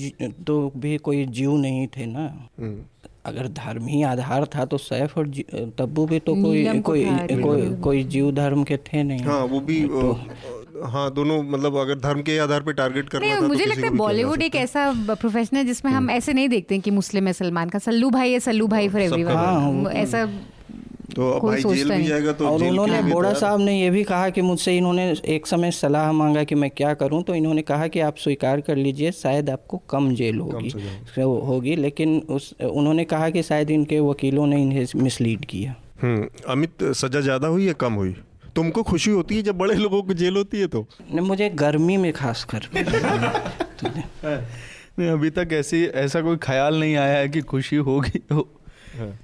तो 0.46 0.72
भी 0.76 0.96
कोई 1.00 1.24
जीव 1.30 1.56
नहीं 1.58 1.86
थे 1.88 2.06
ना 2.06 2.26
हम्म। 2.60 2.84
अगर 3.26 3.48
धर्म 3.54 3.86
ही 3.86 4.02
आधार 4.04 4.44
था 4.54 4.64
तो 4.64 4.78
सैफ 4.78 5.16
और 5.18 5.28
तब्बू 5.78 6.06
भी 6.06 6.18
तो 6.20 6.34
कोई 6.42 6.80
कोई 6.80 7.04
कोई 7.42 7.68
कोई 7.82 8.02
जीव 8.06 8.30
धर्म 8.32 8.64
के 8.64 8.76
थे 8.84 9.02
नहीं। 9.02 9.20
हाँ 9.20 9.42
वो 9.44 9.60
भी 9.60 9.82
तो, 9.84 10.12
हाँ 10.84 11.10
दोनों 11.14 11.42
मतलब 11.44 11.76
अगर 11.76 11.98
धर्म 12.00 12.22
के 12.22 12.38
आधार 12.38 12.62
पे 12.62 12.72
टारगेट 12.72 13.08
करना 13.08 13.34
था 13.34 13.40
तो 13.40 13.48
मुझे 13.48 13.64
तो 13.64 13.70
लगता 13.70 13.86
है 13.86 13.94
बॉलीवुड 13.96 14.42
एक 14.42 14.56
ऐसा 14.56 14.90
प्रोफेशन 15.06 15.56
है 15.56 15.64
जिसमें 15.64 15.92
हम 15.92 15.98
हम्म। 15.98 16.10
ऐसे 16.10 16.32
नहीं 16.32 16.48
देखते 16.48 16.74
हैं 16.74 16.82
कि 16.82 16.90
मुस्लिम 16.92 17.26
है 17.26 17.32
सलमान 17.32 17.68
का 17.68 17.78
सल्लू 17.78 18.10
भाई 18.10 18.32
है 18.32 18.40
सल्लू 18.40 18.66
भाई 18.66 18.88
फॉर 18.88 19.00
एवरीवन 19.00 19.90
ऐसा 19.94 20.28
तो 21.16 21.40
भाई 21.40 21.62
जेल 21.62 21.90
भी 21.90 22.04
जाएगा 22.04 22.32
तो 22.32 22.48
और 22.48 22.62
उन्होंने 22.64 23.02
बोड़ा 23.02 23.32
साहब 23.32 23.60
ने 23.60 23.80
ये 23.80 23.90
भी 23.90 24.02
कहा 24.04 24.28
कि 24.30 24.42
मुझसे 24.42 24.76
इन्होंने 24.76 25.04
एक 25.26 25.46
समय 25.46 25.70
सलाह 25.70 26.12
मांगा 26.12 26.44
कि 26.44 26.54
मैं 26.54 26.70
क्या 26.70 26.92
करूँ 26.94 27.22
तो 27.22 27.34
इन्होंने 27.34 27.62
कहा 27.62 27.86
कि 27.88 28.00
आप 28.00 28.16
स्वीकार 28.16 28.60
कर 28.60 28.76
लीजिए 28.76 29.10
शायद 29.12 29.50
आपको 29.50 29.76
कम 29.90 30.14
जेल 30.14 30.38
होगी। 30.38 30.72
होगी 31.18 31.76
लेकिन 31.76 32.18
उस 32.30 32.52
उन्होंने 32.62 33.04
कहा 33.04 33.30
कि 33.30 33.42
शायद 33.42 33.70
इनके 33.70 34.00
वकीलों 34.00 34.46
ने 34.46 34.62
इन्हें 34.62 34.86
मिसलीड 34.96 35.44
किया। 35.44 35.74
हम्म, 36.02 36.28
अमित 36.48 36.84
सजा 36.94 37.20
ज़्यादा 37.20 37.48
हुई 37.48 37.66
या 37.66 37.72
कम 37.72 37.92
हुई? 37.92 38.14
तुमको 38.56 38.82
खुशी 38.82 39.10
होती 39.10 39.36
है 39.36 39.42
जब 39.42 39.58
बड़े 39.58 39.74
लोगों 39.74 40.02
को 40.02 40.14
जेल 40.14 40.36
होती 40.36 40.60
है 40.60 40.66
तो? 40.66 40.86
नहीं 41.14 41.26
मुझे 41.26 41.48
गर्मी 41.50 41.96
में 41.96 42.12
खास 42.12 42.44
कर 42.44 42.68
नहीं 44.98 45.08
अभी 45.08 45.30
तक 45.30 45.48
ऐसी 45.52 45.84
ऐसा 45.84 46.20
कोई 46.20 46.36
ख्याल 46.36 46.80
नहीं 46.80 46.94
आया 46.96 47.18
है 47.18 47.28
कि 47.28 47.40
खुशी 47.40 47.76
होगी 47.76 48.20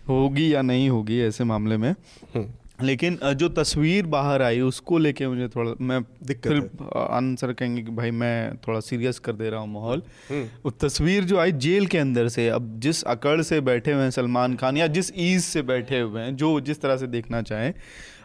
होगी 0.08 0.52
या 0.54 0.62
नहीं 0.62 0.88
होगी 0.90 1.20
ऐसे 1.22 1.44
मामले 1.44 1.76
में 1.76 1.90
हम्म। 1.90 2.46
लेकिन 2.80 3.18
जो 3.34 3.48
तस्वीर 3.50 4.06
बाहर 4.06 4.42
आई 4.42 4.60
उसको 4.60 4.98
लेके 4.98 5.26
मुझे 5.26 5.48
थोड़ा 5.48 5.74
मैं 5.80 6.00
फिर 6.26 6.58
आंसर 6.96 7.52
कहेंगे 7.52 7.82
कि 7.82 7.90
भाई 7.92 8.10
मैं 8.12 8.56
थोड़ा 8.58 8.80
सीरियस 8.80 9.18
कर 9.18 9.32
दे 9.32 9.50
रहा 9.50 9.60
हूँ 9.60 9.68
माहौल 9.68 10.02
हम्म। 10.30 10.44
वो 10.64 10.70
तस्वीर 10.80 11.24
जो 11.24 11.38
आई 11.38 11.52
जेल 11.60 11.86
के 11.86 11.98
अंदर 11.98 12.28
से 12.28 12.48
अब 12.50 12.78
जिस 12.80 13.02
अकड़ 13.08 13.40
से 13.42 13.60
बैठे 13.62 13.92
हुए 13.92 14.02
हैं 14.02 14.10
सलमान 14.10 14.56
खान 14.56 14.76
या 14.76 14.86
जिस 14.88 15.12
ईज 15.18 15.42
से 15.42 15.62
बैठे 15.64 16.00
हुए 16.00 16.22
हैं 16.22 16.36
जो 16.36 16.58
जिस 16.62 16.80
तरह 16.80 16.96
से 16.96 17.06
देखना 17.08 17.42
चाहें 17.42 17.72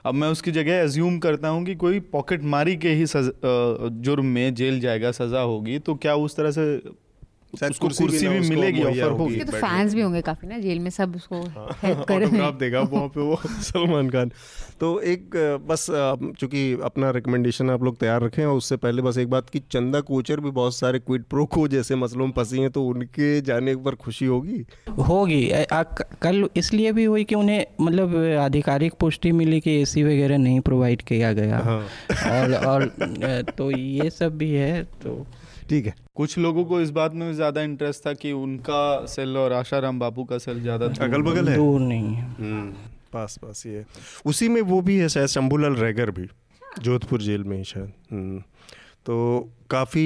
अब 0.05 0.13
मैं 0.13 0.27
उसकी 0.27 0.51
जगह 0.51 0.75
एज्यूम 0.75 1.17
करता 1.19 1.47
हूँ 1.47 1.65
कि 1.65 1.75
कोई 1.75 1.99
पॉकेट 2.11 2.43
मारी 2.45 2.75
के 2.77 2.89
ही 2.91 3.05
जुर्म 3.07 4.25
में 4.27 4.53
जेल 4.55 4.79
जाएगा 4.79 5.11
सज़ा 5.13 5.39
होगी 5.43 5.79
तो 5.79 5.95
क्या 5.97 6.15
उस 6.17 6.35
तरह 6.35 6.51
से 6.51 6.65
उसको 7.53 7.87
कुर्सी 7.87 8.27
भी 8.27 8.39
मिलेगी 8.39 8.83
ऑफ़र 8.83 9.11
होगी। 9.11 9.35
तो 9.35 9.51
फैंस 9.51 9.93
भी 9.93 10.01
होंगे 10.01 10.21
काफ़ी 10.21 10.47
ना 10.47 10.57
जेल 10.57 10.79
में 10.79 10.89
सब 10.89 11.15
उसको 11.15 11.41
हेल्प 11.83 12.05
कर 12.07 12.19
रहे 12.19 12.41
हैं 12.41 12.57
देगा 12.57 12.81
वहाँ 12.81 13.07
पे 13.07 13.21
वो 13.21 13.35
सलमान 13.61 14.09
खान। 14.09 14.31
तो 14.79 14.99
एक 14.99 15.29
बस 15.67 15.87
चूँकि 16.39 16.79
अपना 16.83 17.11
रिकमेंडेशन 17.11 17.69
आप 17.69 17.83
लोग 17.83 17.97
तैयार 17.97 18.21
रखें 18.21 18.45
और 18.45 18.57
उससे 18.57 18.77
पहले 18.77 19.01
बस 19.01 19.17
एक 19.17 19.29
बात 19.29 19.49
की 19.49 19.59
चंदा 19.59 19.99
कोचर 19.99 20.39
भी 20.39 20.51
बहुत 20.51 20.75
सारे 20.75 20.99
क्विड 20.99 21.23
प्रो 21.23 21.45
को 21.45 21.67
जैसे 21.67 21.95
मसलों 21.95 22.25
में 22.25 22.33
फंसी 22.33 22.59
हैं 22.59 22.69
तो 22.69 22.85
उनके 22.85 23.41
जाने 23.41 23.75
पर 23.75 23.95
खुशी 23.95 24.25
होगी? 24.25 24.65
होगी। 25.07 25.51
कल 26.21 26.49
इसलिए 26.55 26.91
भी 26.91 27.03
हुई 27.03 27.23
कि 27.23 27.35
उन्हें 27.35 27.65
मतलब 27.81 28.37
आधिकारिक 28.39 28.93
पुष्टि 28.93 29.31
मिली 29.31 29.59
कि 29.59 29.81
एसी 29.81 30.03
वगैरह 30.03 30.37
नहीं 30.37 30.59
प्रोवाइड 30.59 31.01
किया 31.01 31.33
गया। 31.33 31.59
हाँ। 31.59 31.81
और 32.31 32.53
और 32.53 32.85
तो 33.57 33.71
ये 33.71 34.09
सब 34.09 34.37
भी 34.37 34.51
है 34.51 34.83
तो 34.83 35.25
ठीक 35.69 35.85
है। 35.85 36.06
कुछ 36.17 36.37
लोगों 36.37 36.63
को 36.65 36.79
इस 36.81 36.89
बात 36.91 37.13
में 37.13 37.33
ज़्यादा 37.33 37.61
इंटरेस्ट 37.61 38.05
था 38.05 38.13
कि 38.15 38.31
उनका 38.33 39.05
सेल 39.07 39.37
और 39.37 39.53
आशाराम 39.53 39.99
बापू 39.99 40.23
का 40.23 40.37
सेल 40.37 40.61
ज़्यादा 40.61 40.85
अगल 41.05 41.21
बगल 41.21 41.49
है। 41.49 41.55
दूर 41.55 41.79
नहीं 41.81 42.13
है। 42.13 42.23
हम्म, 42.35 42.71
पास 43.13 43.37
पास 43.43 43.65
ये। 43.65 43.83
उसी 44.25 44.49
में 44.49 44.61
वो 44.63 44.81
भी 44.81 44.97
है 44.97 45.09
शायद 45.09 45.27
शंभूलाल 45.29 45.75
रैगर 45.75 46.11
भी 46.11 46.27
जोधपुर 46.81 47.21
जेल 47.21 47.43
में 47.43 47.57
ही 47.57 47.63
शायद। 47.65 47.91
हम्म, 48.11 48.39
तो 49.05 49.49
काफ़ी 49.69 50.05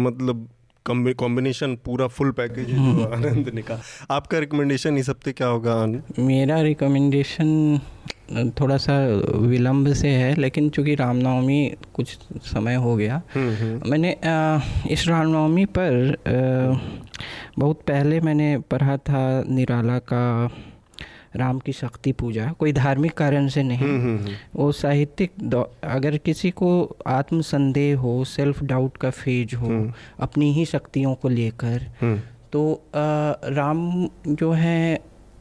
मतलब 0.00 0.46
कॉम्बिनेशन 0.86 1.74
पूरा 1.84 2.06
फुल 2.08 2.30
पैकेज 2.32 2.68
जो 2.68 3.04
आनंद 3.06 3.48
ने 3.54 3.62
कहा। 3.62 4.14
आपका 4.14 4.38
रिकमेंडेशन 4.38 4.98
इस 4.98 5.08
हफ़्ते 5.08 5.32
क्या 5.32 5.46
होगा 5.48 5.74
आनंद 5.74 6.18
मेरा 6.20 6.60
रिकमेंडेशन 6.62 7.80
थोड़ा 8.60 8.76
सा 8.76 8.94
विलम्ब 9.48 9.92
से 9.92 10.08
है 10.08 10.34
लेकिन 10.34 10.68
चूँकि 10.70 10.94
रामनवमी 10.94 11.60
कुछ 11.94 12.16
समय 12.46 12.74
हो 12.74 12.96
गया 12.96 13.20
हम्म, 13.34 13.54
हम्म। 13.54 13.90
मैंने 13.90 14.16
इस 14.92 15.06
रामनवमी 15.08 15.64
पर 15.78 16.16
बहुत 17.58 17.80
पहले 17.86 18.20
मैंने 18.20 18.56
पढ़ा 18.70 18.96
था 18.96 19.22
निराला 19.48 19.98
का 20.12 20.50
राम 21.36 21.58
की 21.58 21.72
शक्ति 21.72 22.12
पूजा 22.12 22.46
कोई 22.58 22.72
धार्मिक 22.72 23.12
कारण 23.14 23.48
से 23.48 23.62
नहीं। 23.62 23.88
हम्म, 23.88 24.34
वो 24.56 24.70
साहित्यिक 24.72 25.32
अगर 25.84 26.16
किसी 26.16 26.50
को 26.50 26.70
आत्म 27.06 27.40
संदेह 27.40 27.98
हो 27.98 28.22
सेल्फ 28.24 28.62
डाउट 28.62 28.96
का 28.96 29.10
फ़ेज़ 29.10 29.54
हो 29.56 29.70
अपनी 30.20 30.52
ही 30.52 30.64
शक्तियों 30.66 31.14
को 31.14 31.28
लेकर 31.28 31.86
तो 32.52 32.72
आ, 32.74 32.98
राम 33.54 34.08
जो 34.28 34.52
है 34.52 34.98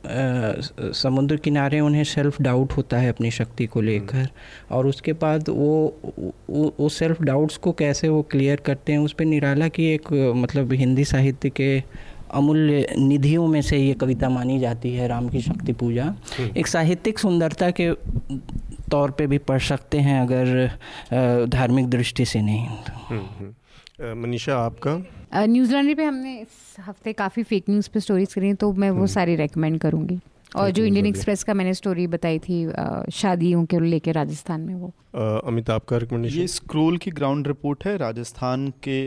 समुद्र 0.07 1.35
किनारे 1.37 1.79
उन्हें 1.79 2.03
सेल्फ 2.03 2.41
डाउट 2.41 2.71
होता 2.71 2.97
है 2.97 3.09
अपनी 3.09 3.31
शक्ति 3.31 3.65
को 3.65 3.81
लेकर 3.81 4.27
और 4.71 4.87
उसके 4.87 5.13
बाद 5.15 5.49
वो 5.49 5.73
वो 6.49 6.89
सेल्फ 6.89 7.21
डाउट्स 7.21 7.57
को 7.57 7.71
कैसे 7.71 8.09
वो 8.09 8.21
क्लियर 8.31 8.61
करते 8.65 8.91
हैं 8.91 8.99
उस 8.99 9.13
पर 9.13 9.25
निराला 9.25 9.67
की 9.67 9.85
एक 9.85 10.11
मतलब 10.35 10.73
हिंदी 10.73 11.05
साहित्य 11.05 11.49
के 11.51 11.71
अमूल्य 12.31 12.85
निधियों 12.97 13.47
में 13.47 13.61
से 13.61 13.77
ये 13.77 13.93
कविता 13.93 14.29
मानी 14.29 14.59
जाती 14.59 14.93
है 14.93 15.07
राम 15.07 15.27
की 15.29 15.41
शक्ति 15.41 15.73
पूजा 15.73 16.03
हम्म। 16.03 16.49
एक 16.57 16.67
साहित्यिक 16.67 17.19
सुंदरता 17.19 17.69
के 17.71 17.91
तौर 18.91 19.11
पे 19.11 19.27
भी 19.27 19.37
पढ़ 19.43 19.61
सकते 19.63 19.99
हैं 19.99 20.19
अगर 20.21 21.47
धार्मिक 21.47 21.89
दृष्टि 21.89 22.25
से 22.25 22.41
नहीं 22.41 22.65
हम्म, 22.65 23.21
हम्म। 23.39 23.53
मनीषा 23.99 24.57
आपका? 24.57 24.95
न्यूजीलैंड 25.35 25.95
पे 25.97 26.03
हमने 26.03 26.39
इस 26.39 26.75
हफ़्ते 26.79 27.13
काफ़ी 27.13 27.43
फेक 27.43 27.69
न्यूज़ 27.69 27.89
पे 27.93 27.99
स्टोरीज 27.99 28.33
करी 28.33 28.53
तो 28.53 28.71
मैं 28.73 28.89
वो। 28.91 29.07
सारी 29.07 29.35
रेकमेंड 29.35 29.79
करूँगी। 29.79 30.19
और 30.55 30.69
जो 30.71 30.83
इंडियन 30.83 31.05
एक्सप्रेस 31.05 31.43
का 31.43 31.53
मैंने 31.53 31.73
स्टोरी 31.73 32.07
बताई 32.07 32.39
थी 32.39 32.57
शादियों 33.13 33.63
के 33.65 33.79
लेके 33.79 34.11
राजस्थान 34.11 34.61
में 34.61 34.75
वो। 34.75 34.91
अमिताभ 35.47 35.81
का 35.89 35.97
रिकमेंडेशन 35.97 36.39
ये 36.39 36.47
स्क्रोल 36.47 36.97
की 36.97 37.11
ग्राउंड 37.11 37.47
रिपोर्ट 37.47 37.85
है 37.85 37.95
राजस्थान 37.97 38.67
के 38.83 38.99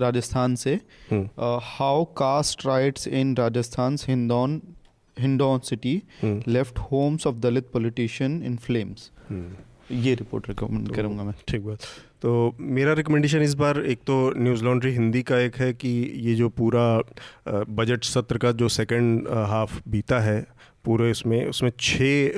राजस्थान 0.00 0.54
से। 0.54 0.74
How 1.68 2.04
caste 2.18 2.66
riots 2.66 3.08
in 3.08 3.36
Rajasthan 3.36 3.96
Hindaun 4.08 4.60
Hindaun 5.16 5.58
city 5.64 6.02
left 6.24 6.78
homes 6.90 7.26
of 7.26 7.36
Dalit 7.36 7.70
politician 7.72 8.42
in 8.42 8.56
flames 8.56 9.10
ये 9.90 10.14
रिपोर्ट 10.14 10.48
रिकमेंड 10.48 10.94
करूँगा 10.94 11.24
मैं। 11.24 11.34
ठीक 11.48 11.62
बात। 11.62 11.78
तो 12.22 12.56
मेरा 12.60 12.92
रिकमेंडेशन 12.92 13.42
इस 13.42 13.54
बार 13.54 13.80
एक 13.82 13.98
तो 14.06 14.14
न्यूज़ 14.36 14.64
लॉन्ड्री 14.64 14.92
हिंदी 14.92 15.22
का 15.22 15.38
एक 15.40 15.56
है 15.56 15.72
कि 15.74 15.88
ये 16.24 16.34
जो 16.34 16.48
पूरा 16.58 16.84
बजट 17.48 18.04
सत्र 18.04 18.38
का 18.38 18.52
जो 18.52 18.68
सेकंड 18.70 19.28
हाफ़ 19.48 19.80
बीता 19.88 20.18
है 20.20 20.40
पूरे 20.84 21.10
इसमें 21.10 21.44
उसमें 21.46 21.70
छः 21.80 22.30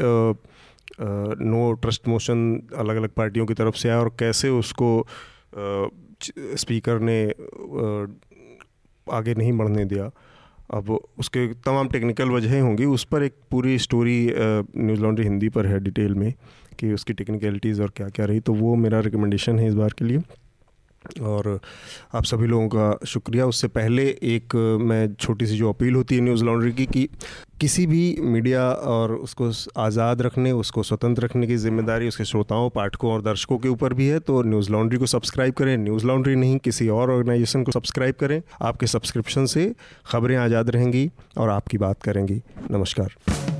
नो 1.01 1.73
ट्रस्ट 1.73 2.09
मोशन 2.09 2.41
अलग 2.79 2.97
अलग 2.97 3.11
पार्टियों 3.17 3.47
की 3.47 3.55
तरफ़ 3.55 3.77
से 3.77 3.89
आया 3.89 3.99
और 4.01 4.15
कैसे 4.19 4.49
उसको 4.49 5.07
स्पीकर 6.57 7.01
ने 7.01 7.23
आगे 9.07 9.35
नहीं 9.35 9.53
बढ़ने 9.59 9.85
दिया। 9.85 10.11
अब 10.75 10.91
उसके 11.19 11.47
तमाम 11.61 11.89
टेक्निकल 11.89 12.29
वजहें 12.31 12.61
होंगी 12.61 12.85
उस 12.87 13.05
पर 13.05 13.23
एक 13.23 13.35
पूरी 13.51 13.79
स्टोरी 13.79 14.19
न्यूज़ 14.33 15.01
लॉन्ड्री 15.01 15.25
हिंदी 15.25 15.49
पर 15.49 15.67
है 15.67 15.81
डिटेल 15.81 16.15
में। 16.15 16.33
कि 16.81 16.93
उसकी 16.93 17.13
टेक्निकलिटीज़ 17.15 17.83
और 17.83 17.93
क्या 17.97 18.09
क्या 18.11 18.27
रही 18.27 18.41
तो 18.41 18.55
वो 18.55 18.75
मेरा 18.77 19.01
रिकमेंडेशन 19.03 19.59
है 19.59 19.69
इस 19.69 19.75
बार 19.75 19.95
के 19.99 20.05
लिए। 20.05 20.23
और 21.23 21.49
आप 22.15 22.25
सभी 22.25 22.47
लोगों 22.47 22.69
का 22.69 23.07
शुक्रिया। 23.07 23.45
उससे 23.47 23.69
पहले 23.69 24.03
एक, 24.03 24.55
मैं 24.81 25.15
छोटी 25.15 25.47
सी 25.47 25.57
जो 25.57 25.69
अपील 25.69 25.95
होती 25.95 26.15
है 26.15 26.21
न्यूज़ 26.21 26.45
लॉन्ड्री 26.45 26.73
की, 26.73 26.87
कि 26.87 27.09
किसी 27.61 27.87
भी 27.87 28.17
मीडिया 28.23 28.65
और 28.65 29.15
उसको 29.15 29.51
आज़ाद 29.81 30.23
रखने, 30.23 30.53
उसको 30.55 30.83
स्वतंत्र 30.83 31.25
रखने 31.25 31.47
की 31.47 31.57
ज़िम्मेदारी 31.57 32.09
उसके 32.09 32.25
श्रोताओं, 32.25 32.69
पाठकों 32.71 33.13
और 33.13 33.23
दर्शकों 33.23 33.59
के 33.59 33.69
ऊपर 33.69 33.95
भी 33.95 34.09
है 34.09 34.19
तो 34.21 34.43
न्यूज़ 34.43 34.71
लॉन्ड्री 34.73 34.99
को 34.99 35.07
सब्सक्राइब 35.09 35.55
करें। 35.55 35.77
न्यूज़ 35.79 36.07
लॉन्ड्री 36.07 36.37
नहीं, 36.37 36.59
किसी 36.59 36.89
और 36.91 37.11
ऑर्गेनाइजेशन 37.11 37.63
को 37.63 37.73
सब्सक्राइब 37.73 38.15
करें। 38.21 38.41
आपके 38.63 38.87
सब्सक्रिप्शन 38.89 39.47
से 39.47 39.73
खबरें 40.07 40.37
आज़ाद 40.39 40.71
रहेंगी 40.71 41.11
और 41.37 41.51
आपकी 41.51 41.79
बात 41.79 42.03
करेंगी। 42.03 42.41
नमस्कार। 42.71 43.60